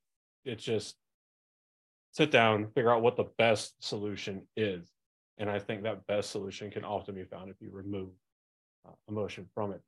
it's 0.45 0.63
just 0.63 0.95
sit 2.11 2.31
down, 2.31 2.67
figure 2.73 2.91
out 2.91 3.01
what 3.01 3.15
the 3.15 3.29
best 3.37 3.73
solution 3.83 4.47
is. 4.55 4.89
And 5.37 5.49
I 5.49 5.59
think 5.59 5.83
that 5.83 6.05
best 6.07 6.29
solution 6.31 6.69
can 6.69 6.83
often 6.83 7.15
be 7.15 7.23
found 7.23 7.49
if 7.49 7.55
you 7.59 7.69
remove 7.71 8.09
uh, 8.87 8.91
emotion 9.07 9.47
from 9.53 9.71
it. 9.71 9.81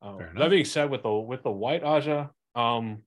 Um, 0.00 0.18
that 0.36 0.50
being 0.50 0.64
said, 0.64 0.90
with 0.90 1.02
the 1.02 1.12
with 1.12 1.42
the 1.42 1.50
white 1.50 1.82
Ajah, 1.82 2.30
um, 2.54 3.02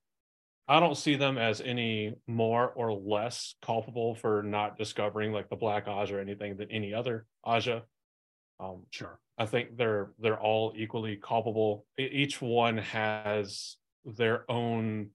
I 0.68 0.80
don't 0.80 0.98
see 0.98 1.16
them 1.16 1.38
as 1.38 1.62
any 1.62 2.16
more 2.28 2.70
or 2.70 2.94
less 2.94 3.56
culpable 3.62 4.16
for 4.16 4.44
not 4.44 4.78
discovering 4.78 5.32
like 5.32 5.50
the 5.50 5.56
black 5.56 5.88
Ajah 5.88 6.14
or 6.14 6.20
anything 6.20 6.58
than 6.58 6.72
any 6.72 6.94
other 6.94 7.26
Ajah. 7.46 7.84
Um, 8.60 8.84
Sure. 8.92 9.20
I 9.38 9.46
think 9.48 9.76
they're 9.76 10.12
they're 10.20 10.40
all 10.40 10.74
equally 10.76 11.16
culpable. 11.18 11.86
Each 11.98 12.42
one 12.42 12.78
has 12.78 13.78
their 14.06 14.50
own 14.50 15.10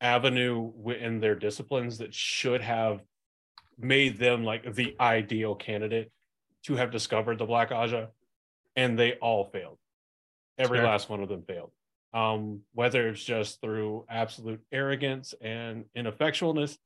avenue 0.00 0.70
within 0.76 1.20
their 1.20 1.34
disciplines 1.34 1.98
that 1.98 2.14
should 2.14 2.60
have 2.60 3.02
made 3.78 4.18
them 4.18 4.44
like 4.44 4.74
the 4.74 4.96
ideal 5.00 5.54
candidate 5.54 6.10
to 6.64 6.76
have 6.76 6.90
discovered 6.90 7.38
the 7.38 7.46
Black 7.46 7.70
Ajah, 7.70 8.08
and 8.74 8.98
they 8.98 9.14
all 9.14 9.44
failed. 9.44 9.78
Every 10.58 10.78
Fair. 10.78 10.86
last 10.86 11.08
one 11.08 11.22
of 11.22 11.28
them 11.28 11.42
failed. 11.42 11.70
Um, 12.14 12.62
whether 12.72 13.08
it's 13.08 13.22
just 13.22 13.60
through 13.60 14.06
absolute 14.08 14.62
arrogance 14.72 15.34
and 15.40 15.84
ineffectualness, 15.96 16.76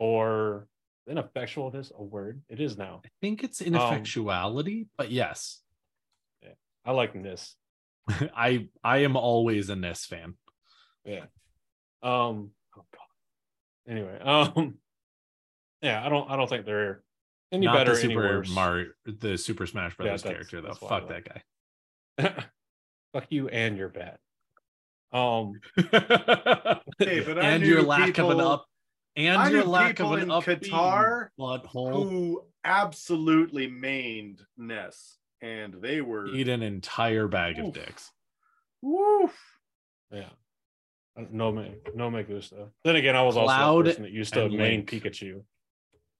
or 0.00 0.66
ineffectualness, 1.08 1.92
a 1.96 2.02
word 2.02 2.42
it 2.48 2.60
is 2.60 2.76
now. 2.76 3.02
I 3.04 3.08
think 3.20 3.44
it's 3.44 3.60
ineffectuality, 3.60 4.88
but 4.96 5.10
yes. 5.10 5.60
I 6.84 6.92
like 6.92 7.12
this. 7.14 7.56
I 8.36 8.68
I 8.82 8.98
am 8.98 9.16
always 9.16 9.70
a 9.70 9.76
Ness 9.76 10.04
fan. 10.04 10.34
Yeah. 11.04 11.24
Um. 12.04 12.50
Oh 12.76 12.84
God. 12.92 13.88
Anyway. 13.92 14.18
Um. 14.20 14.78
Yeah. 15.82 16.04
I 16.04 16.08
don't. 16.08 16.30
I 16.30 16.36
don't 16.36 16.48
think 16.48 16.64
they're 16.64 17.02
any 17.52 17.66
Not 17.66 17.74
better. 17.76 17.90
the 17.94 17.96
Super. 18.00 18.42
Mario, 18.54 18.86
the 19.04 19.36
Super 19.36 19.66
Smash 19.66 19.96
Brothers 19.96 20.22
that's- 20.22 20.34
character 20.48 20.60
though. 20.62 20.68
that's 20.68 20.80
why 20.80 20.88
I 20.88 21.00
Fuck 21.00 21.10
like 21.10 21.24
that 22.16 22.34
guy. 22.36 22.44
Fuck 23.12 23.26
you 23.30 23.48
and 23.48 23.76
your 23.76 23.88
bad. 23.90 24.18
Um. 25.12 25.60
Hey, 26.98 27.20
but 27.20 27.38
I 27.38 27.42
and 27.50 27.64
your 27.64 27.82
lack 27.82 28.16
of 28.18 28.30
an 28.30 28.40
up 28.40 28.66
and 29.16 29.36
I 29.36 29.50
your 29.50 29.64
lack 29.64 30.00
of 30.00 30.12
an 30.12 30.20
in 30.22 30.30
up 30.30 30.44
Qatar 30.44 31.28
butthole. 31.38 32.08
who 32.08 32.44
absolutely 32.64 33.68
mained 33.68 34.40
Ness, 34.56 35.18
and 35.42 35.74
they 35.82 36.00
were 36.00 36.26
Eat 36.28 36.48
an 36.48 36.62
entire 36.62 37.28
bag 37.28 37.58
of 37.58 37.72
dicks. 37.74 38.10
woof. 38.80 39.36
Yeah. 40.10 40.30
Uh, 41.16 41.22
No 41.30 41.52
me, 41.52 41.74
no 41.94 42.10
me 42.10 42.22
gusta. 42.22 42.68
Then 42.84 42.96
again, 42.96 43.14
I 43.16 43.22
was 43.22 43.36
also 43.36 43.46
Cloud 43.54 43.84
the 43.86 43.90
person 43.90 44.02
that 44.02 44.12
used 44.12 44.34
to 44.34 44.48
main 44.48 44.58
Link. 44.58 44.90
Pikachu. 44.90 45.42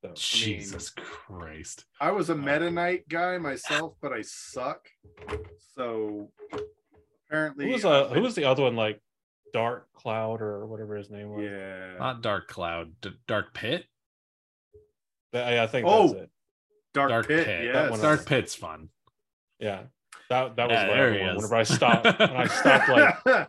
So, 0.02 0.12
Jesus 0.14 0.90
Christ. 0.90 1.86
I 2.00 2.10
was 2.10 2.28
a 2.30 2.34
Meta 2.34 2.70
Knight 2.70 3.08
guy 3.08 3.38
myself, 3.38 3.94
but 4.02 4.12
I 4.12 4.20
suck. 4.22 4.86
So 5.74 6.30
apparently, 7.28 7.66
who 7.66 7.72
was 7.72 7.84
uh, 7.86 8.08
who 8.08 8.20
was 8.20 8.34
the 8.34 8.44
other 8.44 8.62
one? 8.64 8.76
Like 8.76 9.00
Dark 9.54 9.88
Cloud 9.94 10.42
or 10.42 10.66
whatever 10.66 10.96
his 10.96 11.10
name 11.10 11.30
was. 11.30 11.44
yeah, 11.44 11.94
Not 11.98 12.22
Dark 12.22 12.48
Cloud, 12.48 12.92
D- 13.00 13.10
Dark 13.26 13.54
Pit. 13.54 13.86
I, 15.32 15.60
I 15.60 15.66
think 15.66 15.86
Oh, 15.88 16.08
that's 16.08 16.20
it. 16.24 16.30
Dark, 16.92 17.10
Dark 17.10 17.26
Pit. 17.28 17.46
Pit. 17.46 17.64
Yes. 17.72 17.90
one 17.90 18.00
Dark 18.00 18.26
Pit's 18.26 18.54
fun. 18.54 18.90
Yeah. 19.58 19.84
That 20.30 20.56
that 20.56 20.68
was 20.68 20.74
Yeah, 20.76 20.86
the 20.86 20.92
there 20.92 21.06
other 21.08 21.14
he 21.14 21.20
one. 21.20 21.30
is. 21.30 21.36
Whenever 21.36 21.56
I 21.56 21.62
stopped, 21.62 22.04
when 22.18 22.36
I 22.36 22.46
stopped 22.46 22.88
like 23.26 23.48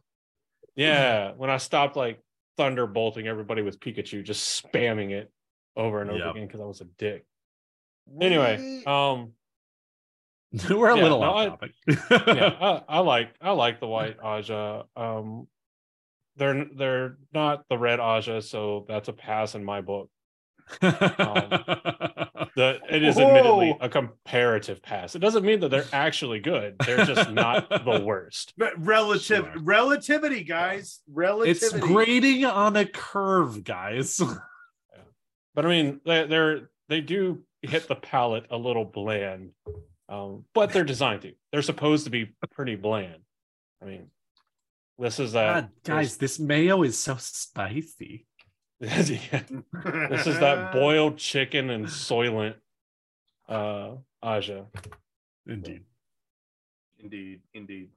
Yeah, 0.75 1.31
when 1.37 1.49
I 1.49 1.57
stopped 1.57 1.95
like 1.95 2.21
thunderbolting 2.57 3.27
everybody 3.27 3.61
with 3.61 3.79
Pikachu, 3.79 4.23
just 4.23 4.63
spamming 4.63 5.11
it 5.11 5.31
over 5.75 6.01
and 6.01 6.09
over 6.09 6.19
Yep. 6.19 6.31
again 6.31 6.47
because 6.47 6.61
I 6.61 6.65
was 6.65 6.81
a 6.81 6.85
dick. 6.97 7.25
Anyway, 8.21 8.83
um, 8.85 9.31
We're 10.69 10.89
a 10.91 10.95
Yeah, 10.95 11.03
little 11.03 11.19
no, 11.21 11.25
off 11.31 11.37
I- 11.37 11.49
topic. 11.49 11.71
yeah, 12.27 12.55
I, 12.61 12.81
I 12.87 12.99
like 12.99 13.33
I 13.41 13.51
like 13.51 13.79
the 13.79 13.87
white 13.87 14.17
Ajah. 14.19 14.85
Um, 14.95 15.47
they're 16.37 16.65
they're 16.77 17.17
not 17.33 17.65
the 17.69 17.77
red 17.77 17.99
Ajah, 17.99 18.41
so 18.41 18.85
that's 18.87 19.07
a 19.09 19.13
pass 19.13 19.55
in 19.55 19.63
my 19.65 19.81
book. 19.81 20.09
The 22.55 22.79
it 22.89 23.03
is 23.03 23.17
admittedly 23.19 23.75
a 23.81 23.89
comparative 23.89 24.81
pass. 24.81 25.13
It 25.13 25.19
doesn't 25.19 25.43
mean 25.43 25.59
that 25.59 25.71
they're 25.71 25.83
actually 25.91 26.39
good. 26.39 26.75
They're 26.85 27.03
just 27.05 27.29
not 27.31 27.67
the 27.69 27.99
worst. 28.05 28.53
But 28.57 28.73
relative 28.81 29.43
Sure. 29.43 29.61
relativity, 29.61 30.43
guys. 30.45 31.01
Relativity. 31.11 31.65
it's 31.65 31.73
grading 31.85 32.45
on 32.45 32.77
a 32.77 32.85
curve, 32.85 33.63
guys. 33.63 34.21
But 35.53 35.65
I 35.65 35.69
mean, 35.69 36.01
they, 36.05 36.27
they're 36.27 36.69
they 36.89 36.99
do 36.99 37.43
hit 37.61 37.87
the 37.87 37.95
palate 37.95 38.45
a 38.51 38.57
little 38.57 38.83
bland, 38.83 39.51
um, 40.09 40.43
but 40.53 40.73
they're 40.73 40.83
designed 40.83 41.21
to. 41.21 41.31
They're 41.53 41.61
supposed 41.61 42.03
to 42.03 42.09
be 42.09 42.35
pretty 42.51 42.75
bland. 42.75 43.21
I 43.81 43.85
mean, 43.85 44.07
This 44.99 45.17
is 45.17 45.33
a 45.33 45.37
God, 45.37 45.69
guys, 45.85 46.17
this 46.17 46.39
mayo 46.39 46.83
is 46.83 46.97
so 46.97 47.15
spicy. 47.17 48.25
This, 48.81 49.07
this 49.07 50.27
is 50.27 50.39
that 50.39 50.73
boiled 50.73 51.17
chicken 51.17 51.69
and 51.69 51.85
soylent 51.85 52.55
uh 53.47 53.91
Ajah. 54.23 54.65
Indeed. 55.47 55.81
Indeed, 56.99 57.41
indeed. 57.53 57.89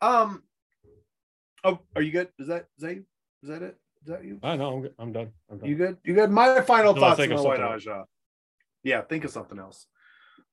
Um. 0.00 0.42
Oh, 1.64 1.80
are 1.94 2.02
you 2.02 2.12
good? 2.12 2.28
Is 2.38 2.48
that 2.48 2.66
is 2.78 2.82
that 2.82 2.94
you? 2.94 3.04
Is 3.42 3.48
that 3.50 3.62
it? 3.62 3.76
Is 4.02 4.08
that 4.08 4.24
you? 4.24 4.38
I 4.42 4.56
know 4.56 4.74
I'm, 4.74 4.82
good. 4.82 4.94
I'm 4.98 5.12
done. 5.12 5.28
I'm 5.50 5.58
done. 5.58 5.68
You 5.68 5.76
good? 5.76 5.96
You 6.04 6.14
good? 6.14 6.30
My 6.30 6.60
final 6.62 6.90
Until 6.90 7.04
I 7.04 7.08
thoughts 7.14 7.20
on 7.20 7.36
the 7.36 7.42
White 7.42 7.60
else. 7.60 7.84
Ajah. 7.84 8.04
Yeah, 8.84 9.02
think 9.02 9.24
of 9.24 9.30
something 9.30 9.58
else. 9.58 9.86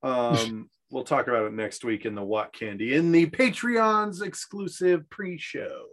Um, 0.02 0.68
we'll 0.90 1.04
talk 1.04 1.26
about 1.26 1.46
it 1.46 1.54
next 1.54 1.82
week 1.82 2.04
in 2.04 2.14
the 2.14 2.22
What 2.22 2.52
Candy 2.52 2.94
in 2.94 3.12
the 3.12 3.26
Patreon's 3.26 4.20
exclusive 4.20 5.08
pre-show. 5.08 5.86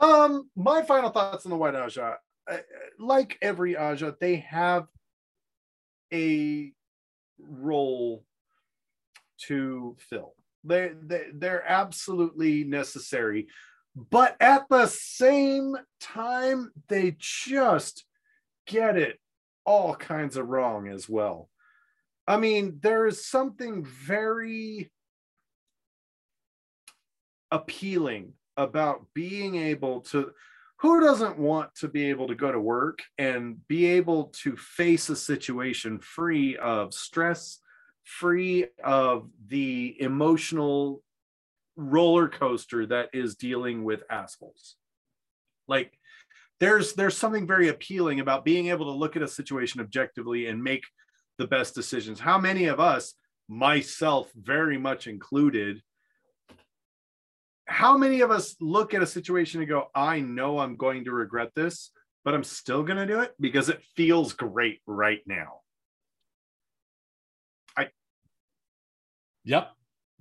Um, 0.00 0.50
my 0.54 0.82
final 0.82 1.10
thoughts 1.10 1.44
on 1.44 1.50
the 1.50 1.56
White 1.56 1.74
Ajah. 1.74 2.16
Like 2.98 3.36
every 3.42 3.74
Ajah, 3.74 4.18
they 4.20 4.36
have 4.36 4.86
a 6.12 6.72
role 7.38 8.24
to 9.46 9.96
fill. 9.98 10.34
They, 10.64 10.92
they 11.02 11.26
they're 11.34 11.64
absolutely 11.66 12.64
necessary, 12.64 13.48
but 13.94 14.36
at 14.40 14.68
the 14.68 14.86
same 14.86 15.76
time, 16.00 16.72
they 16.88 17.16
just 17.18 18.04
get 18.66 18.96
it 18.96 19.18
all 19.64 19.94
kinds 19.94 20.36
of 20.36 20.48
wrong 20.48 20.88
as 20.88 21.08
well. 21.08 21.48
I 22.26 22.38
mean, 22.38 22.78
there 22.82 23.06
is 23.06 23.26
something 23.26 23.84
very 23.84 24.90
appealing 27.50 28.32
about 28.58 29.06
being 29.14 29.56
able 29.56 30.00
to 30.02 30.32
who 30.80 31.00
doesn't 31.00 31.38
want 31.38 31.74
to 31.76 31.88
be 31.88 32.10
able 32.10 32.28
to 32.28 32.34
go 32.34 32.52
to 32.52 32.60
work 32.60 33.00
and 33.18 33.66
be 33.66 33.86
able 33.86 34.24
to 34.26 34.56
face 34.56 35.08
a 35.08 35.16
situation 35.16 35.98
free 35.98 36.56
of 36.56 36.94
stress, 36.94 37.58
free 38.04 38.66
of 38.84 39.28
the 39.48 39.96
emotional 40.00 41.02
roller 41.76 42.28
coaster 42.28 42.86
that 42.86 43.08
is 43.12 43.36
dealing 43.36 43.82
with 43.82 44.02
assholes. 44.10 44.76
Like 45.66 45.98
there's 46.60 46.94
there's 46.94 47.16
something 47.16 47.46
very 47.46 47.68
appealing 47.68 48.20
about 48.20 48.44
being 48.44 48.68
able 48.68 48.86
to 48.86 48.98
look 48.98 49.16
at 49.16 49.22
a 49.22 49.28
situation 49.28 49.80
objectively 49.80 50.46
and 50.46 50.62
make 50.62 50.84
the 51.38 51.46
best 51.46 51.74
decisions. 51.74 52.20
How 52.20 52.38
many 52.38 52.66
of 52.66 52.80
us, 52.80 53.14
myself 53.48 54.30
very 54.34 54.78
much 54.78 55.06
included, 55.06 55.82
how 57.68 57.96
many 57.98 58.22
of 58.22 58.30
us 58.30 58.56
look 58.60 58.94
at 58.94 59.02
a 59.02 59.06
situation 59.06 59.60
and 59.60 59.68
go, 59.68 59.88
I 59.94 60.20
know 60.20 60.58
I'm 60.58 60.76
going 60.76 61.04
to 61.04 61.12
regret 61.12 61.50
this, 61.54 61.90
but 62.24 62.34
I'm 62.34 62.44
still 62.44 62.82
going 62.82 62.98
to 62.98 63.06
do 63.06 63.20
it 63.20 63.34
because 63.38 63.68
it 63.68 63.82
feels 63.94 64.32
great 64.32 64.80
right 64.86 65.20
now. 65.26 65.60
I. 67.76 67.88
Yep. 69.44 69.70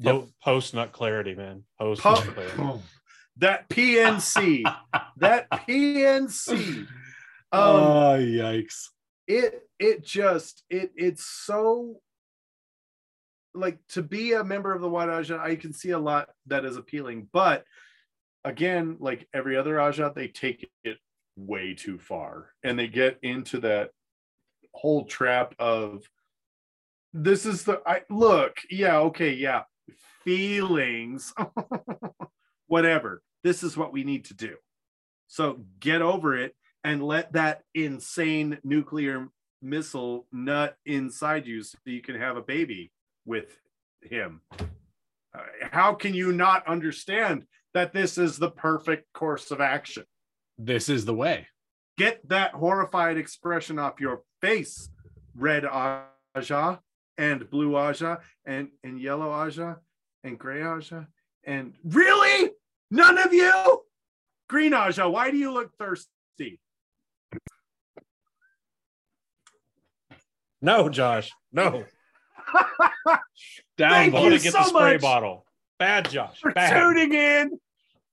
Po- 0.04 0.30
Post 0.44 0.74
nut 0.74 0.92
clarity, 0.92 1.34
man. 1.36 1.64
Post 1.80 2.04
nut 2.06 2.20
clarity. 2.34 2.84
that 3.38 3.70
PNC, 3.70 4.64
that 5.18 5.50
PNC. 5.50 6.80
Um, 6.80 6.88
oh 7.52 8.18
yikes. 8.20 8.90
it 9.26 9.62
it 9.80 10.04
just 10.06 10.64
it 10.70 10.92
it's 10.96 11.26
so 11.26 12.02
like 13.58 13.80
to 13.90 14.02
be 14.02 14.34
a 14.34 14.44
member 14.44 14.74
of 14.74 14.82
the 14.82 14.90
white 14.90 15.10
ajah 15.10 15.40
i 15.40 15.56
can 15.56 15.74
see 15.74 15.92
a 15.92 16.00
lot 16.00 16.30
that 16.46 16.66
is 16.66 16.78
appealing 16.78 17.28
but 17.32 17.64
again 18.44 18.98
like 19.00 19.28
every 19.34 19.58
other 19.58 19.76
ajah 19.76 20.14
they 20.14 20.28
take 20.28 20.70
it 20.84 20.98
way 21.36 21.74
too 21.74 21.98
far 21.98 22.52
and 22.64 22.78
they 22.78 22.88
get 22.88 23.18
into 23.22 23.60
that 23.60 23.92
whole 24.74 25.06
trap 25.06 25.54
of 25.60 26.04
this 27.14 27.46
is 27.46 27.64
the 27.64 27.82
i 27.86 28.02
look 28.10 28.58
yeah 28.70 28.98
okay 29.00 29.34
yeah 29.34 29.64
feelings 30.24 31.34
whatever 32.68 33.22
this 33.48 33.64
is 33.64 33.78
what 33.78 33.94
we 33.94 34.04
need 34.04 34.26
to 34.26 34.34
do. 34.34 34.56
So 35.28 35.62
get 35.80 36.02
over 36.02 36.36
it 36.36 36.54
and 36.84 37.02
let 37.02 37.34
that 37.34 37.62
insane 37.74 38.60
nuclear 38.64 39.30
missile 39.62 40.28
nut 40.32 40.76
inside 40.86 41.48
you 41.48 41.64
so 41.64 41.78
you 41.86 42.02
can 42.02 42.16
have 42.16 42.38
a 42.38 42.42
baby 42.42 42.92
with 43.28 43.60
him. 44.02 44.42
Uh, 44.60 45.42
how 45.72 45.94
can 45.94 46.14
you 46.14 46.32
not 46.32 46.68
understand 46.68 47.44
that 47.74 47.94
this 47.94 48.18
is 48.18 48.38
the 48.38 48.50
perfect 48.50 49.12
course 49.14 49.52
of 49.52 49.62
action? 49.62 50.06
This 50.58 50.90
is 50.90 51.06
the 51.06 51.14
way. 51.14 51.48
Get 51.98 52.28
that 52.30 52.54
horrified 52.54 53.18
expression 53.18 53.78
off 53.78 54.00
your 54.00 54.22
face, 54.42 54.90
red 55.36 55.64
Ajah 55.64 56.80
and 57.18 57.50
blue 57.50 57.72
Ajah 57.72 58.20
and, 58.46 58.70
and 58.84 59.00
yellow 59.02 59.30
Ajah 59.30 59.78
and 60.24 60.40
gray 60.40 60.62
Ajah. 60.62 61.08
And 61.44 61.74
really? 61.84 62.52
None 62.90 63.18
of 63.18 63.34
you? 63.34 63.84
Green 64.48 64.72
Ajah, 64.74 65.10
why 65.10 65.32
do 65.32 65.38
you 65.38 65.52
look 65.52 65.72
thirsty? 65.78 66.60
No, 70.62 70.90
Josh. 70.90 71.32
No. 71.52 71.86
Down 73.78 73.92
Thank 73.92 74.14
vote. 74.14 74.22
want 74.22 74.32
you 74.34 74.38
to 74.38 74.44
get 74.44 74.54
so 74.54 74.60
the 74.60 74.66
spray 74.66 74.94
much. 74.94 75.02
bottle. 75.02 75.46
Bad, 75.80 76.10
Josh. 76.10 76.40
for 76.40 76.52
Bad. 76.52 76.80
tuning 76.80 77.14
in. 77.14 77.60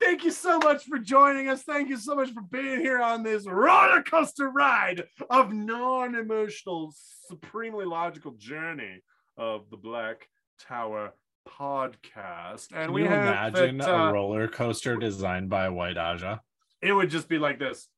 Thank 0.00 0.24
you 0.24 0.30
so 0.30 0.58
much 0.58 0.84
for 0.84 0.98
joining 0.98 1.48
us. 1.48 1.62
Thank 1.62 1.88
you 1.88 1.96
so 1.96 2.14
much 2.14 2.30
for 2.32 2.42
being 2.42 2.80
here 2.80 3.00
on 3.00 3.22
this 3.22 3.46
roller 3.46 4.02
coaster 4.02 4.50
ride 4.50 5.04
of 5.30 5.52
non 5.52 6.14
emotional, 6.14 6.92
supremely 7.28 7.86
logical 7.86 8.32
journey 8.32 9.02
of 9.38 9.70
the 9.70 9.76
Black 9.78 10.28
Tower 10.60 11.14
podcast. 11.48 12.68
And 12.72 12.86
Can 12.86 12.92
we 12.92 13.06
imagine 13.06 13.78
that, 13.78 13.88
a 13.88 13.96
uh, 13.96 14.12
roller 14.12 14.46
coaster 14.48 14.96
designed 14.96 15.48
by 15.48 15.68
White 15.70 15.96
Ajah? 15.96 16.40
it 16.82 16.92
would 16.92 17.08
just 17.08 17.28
be 17.28 17.38
like 17.38 17.58
this. 17.58 17.88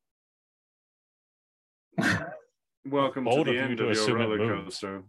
Welcome 2.85 3.25
to 3.25 3.31
the 3.31 3.41
of 3.41 3.47
you 3.47 3.59
end 3.59 3.79
of 3.81 3.95
your 3.95 4.15
roller 4.15 4.37
moves. 4.37 4.79
coaster. 4.79 5.03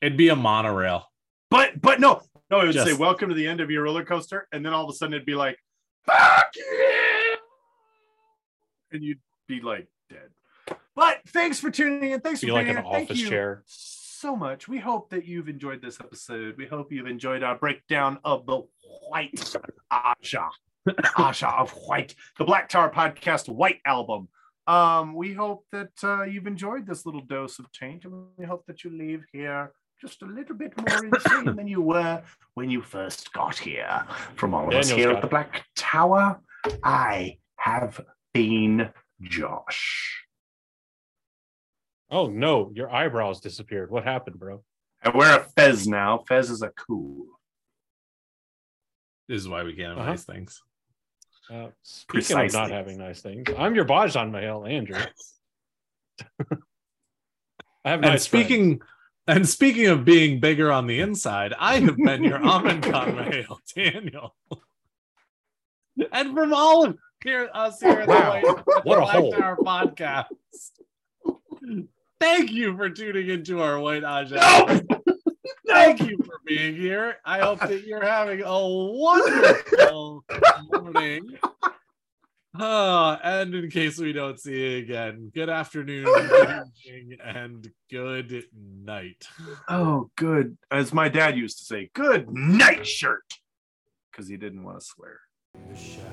It'd 0.00 0.16
be 0.16 0.28
a 0.28 0.36
monorail. 0.36 1.04
But 1.50 1.80
but 1.80 2.00
no, 2.00 2.22
no, 2.50 2.60
it 2.60 2.66
would 2.66 2.86
say 2.86 2.92
welcome 2.92 3.28
to 3.28 3.34
the 3.34 3.46
end 3.46 3.60
of 3.60 3.70
your 3.70 3.84
roller 3.84 4.04
coaster, 4.04 4.46
and 4.52 4.64
then 4.64 4.72
all 4.72 4.84
of 4.84 4.90
a 4.90 4.92
sudden 4.92 5.14
it'd 5.14 5.26
be 5.26 5.34
like, 5.34 5.58
fuck 6.06 6.54
you! 6.56 7.36
And 8.92 9.02
you'd 9.02 9.20
be 9.46 9.60
like 9.60 9.88
dead. 10.08 10.30
But 10.94 11.20
thanks 11.28 11.60
for 11.60 11.70
tuning 11.70 12.10
in. 12.10 12.20
Thanks 12.20 12.40
Be 12.40 12.48
for 12.48 12.54
like 12.54 12.66
being 12.66 12.76
an 12.78 12.84
here. 12.84 12.92
Thank 12.92 13.10
office 13.10 13.20
you 13.20 13.28
chair. 13.28 13.62
so 13.66 14.34
much. 14.36 14.68
We 14.68 14.78
hope 14.78 15.10
that 15.10 15.26
you've 15.26 15.48
enjoyed 15.48 15.80
this 15.80 16.00
episode. 16.00 16.56
We 16.56 16.66
hope 16.66 16.92
you've 16.92 17.06
enjoyed 17.06 17.42
our 17.42 17.56
breakdown 17.56 18.18
of 18.24 18.46
the 18.46 18.62
White 19.08 19.54
Asha. 19.92 20.48
Asha 20.88 21.58
of 21.58 21.70
White, 21.70 22.14
the 22.38 22.44
Black 22.44 22.68
Tower 22.68 22.90
Podcast 22.90 23.48
White 23.48 23.80
Album. 23.84 24.28
Um, 24.66 25.14
we 25.14 25.32
hope 25.34 25.64
that 25.72 25.92
uh, 26.02 26.24
you've 26.24 26.46
enjoyed 26.46 26.86
this 26.86 27.06
little 27.06 27.22
dose 27.22 27.58
of 27.58 27.70
change, 27.72 28.04
and 28.04 28.26
we 28.36 28.44
hope 28.44 28.66
that 28.66 28.84
you 28.84 28.90
leave 28.90 29.24
here 29.32 29.72
just 30.00 30.22
a 30.22 30.26
little 30.26 30.54
bit 30.56 30.72
more 30.76 31.04
insane 31.04 31.56
than 31.56 31.66
you 31.66 31.80
were 31.80 32.22
when 32.54 32.70
you 32.70 32.82
first 32.82 33.32
got 33.32 33.58
here. 33.58 34.04
From 34.36 34.54
all 34.54 34.68
of 34.68 34.74
us 34.74 34.88
here 34.90 35.10
at 35.10 35.20
the 35.20 35.26
it. 35.26 35.30
Black 35.30 35.64
Tower, 35.76 36.40
I 36.84 37.38
have 37.56 38.00
been 38.32 38.90
Josh. 39.22 40.24
Oh 42.10 42.28
no, 42.28 42.70
your 42.74 42.90
eyebrows 42.90 43.40
disappeared. 43.40 43.90
What 43.90 44.04
happened, 44.04 44.38
bro? 44.38 44.62
I 45.02 45.10
wear 45.10 45.40
a 45.40 45.44
fez 45.56 45.86
now. 45.86 46.24
Fez 46.28 46.50
is 46.50 46.62
a 46.62 46.70
cool. 46.70 47.26
This 49.28 49.40
is 49.42 49.48
why 49.48 49.62
we 49.62 49.74
can't 49.74 49.90
have 49.90 49.98
Uh-huh. 49.98 50.10
nice 50.10 50.24
things. 50.24 50.62
Uh, 51.50 51.68
speaking 51.82 52.38
of 52.38 52.52
not 52.52 52.70
having 52.70 52.98
nice 52.98 53.20
things, 53.20 53.46
I'm 53.58 53.74
your 53.74 53.84
Bajan 53.84 54.30
Mail, 54.30 54.64
Andrew. 54.66 54.96
I 57.84 57.90
have 57.90 58.00
And 58.00 58.02
nice 58.02 58.26
friends. 58.26 58.46
speaking 58.46 58.80
and 59.28 59.48
speaking 59.48 59.86
of 59.86 60.04
being 60.04 60.40
bigger 60.40 60.72
on 60.72 60.86
the 60.88 61.00
inside, 61.00 61.54
I 61.58 61.78
have 61.80 61.96
been 61.96 62.24
your 62.24 62.38
Amankon 62.40 63.14
male, 63.30 63.60
Daniel. 63.74 64.34
And 66.12 66.34
from 66.34 66.52
all 66.54 66.84
of 66.86 66.98
here, 67.22 67.48
us 67.52 67.80
here 67.80 68.00
at 68.00 68.08
Wow. 68.08 68.40
the, 68.40 68.48
White, 68.48 68.58
at 68.78 68.84
What 68.84 68.96
the 68.96 69.02
a 69.02 69.06
hole. 69.06 69.32
Tower 69.32 69.56
podcast. 69.56 70.26
Thank 72.20 72.50
you 72.52 72.76
for 72.76 72.90
tuning 72.90 73.28
into 73.28 73.60
our 73.60 73.78
White 73.78 74.02
Ajah. 74.02 74.86
No! 74.88 75.04
Thank 75.68 76.00
you 76.08 76.16
for 76.24 76.40
being 76.46 76.74
here. 76.76 77.16
I 77.24 77.40
hope 77.40 77.60
that 77.60 77.84
you're 77.86 78.04
having 78.04 78.42
a 78.42 78.68
wonderful 78.68 80.24
morning. 80.72 81.36
Oh, 82.60 83.16
and 83.22 83.54
in 83.54 83.70
case 83.70 83.98
we 83.98 84.12
don't 84.12 84.38
see 84.40 84.58
you 84.72 84.78
again, 84.78 85.30
good 85.32 85.48
afternoon, 85.48 86.04
good 86.04 86.64
evening, 86.86 87.18
and 87.24 87.70
good 87.90 88.44
night. 88.82 89.26
Oh, 89.68 90.10
good. 90.16 90.58
As 90.70 90.92
my 90.92 91.08
dad 91.08 91.36
used 91.36 91.58
to 91.58 91.64
say, 91.64 91.90
good 91.94 92.28
night 92.30 92.84
shirt. 92.86 93.22
Because 94.10 94.26
he 94.28 94.36
didn't 94.36 94.64
want 94.64 94.80
to 94.80 94.84
swear. 94.84 95.20
The 95.70 95.76
shadows, 95.76 96.04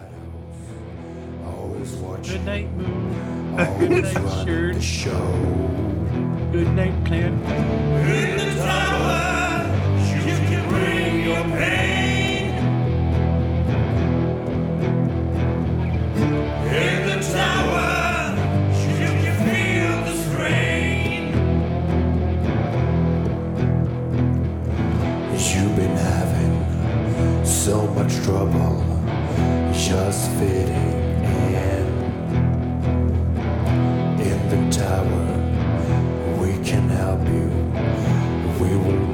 Good 2.28 2.46
night, 2.46 2.72
moon. 2.74 3.56
good 3.80 3.90
night, 4.04 4.46
shirt. 4.46 4.82
Show. 4.84 6.50
Good 6.52 6.70
night, 6.74 7.04
plant. 7.06 7.44
much 28.06 28.24
trouble 28.24 28.78
just 29.74 30.30
fitting 30.34 31.24
in. 31.56 31.88
In 34.22 34.40
the 34.52 34.62
tower, 34.72 35.26
we 36.40 36.52
can 36.64 36.88
help 36.88 37.26
you. 37.28 37.50
We 38.62 38.78
will 38.78 39.05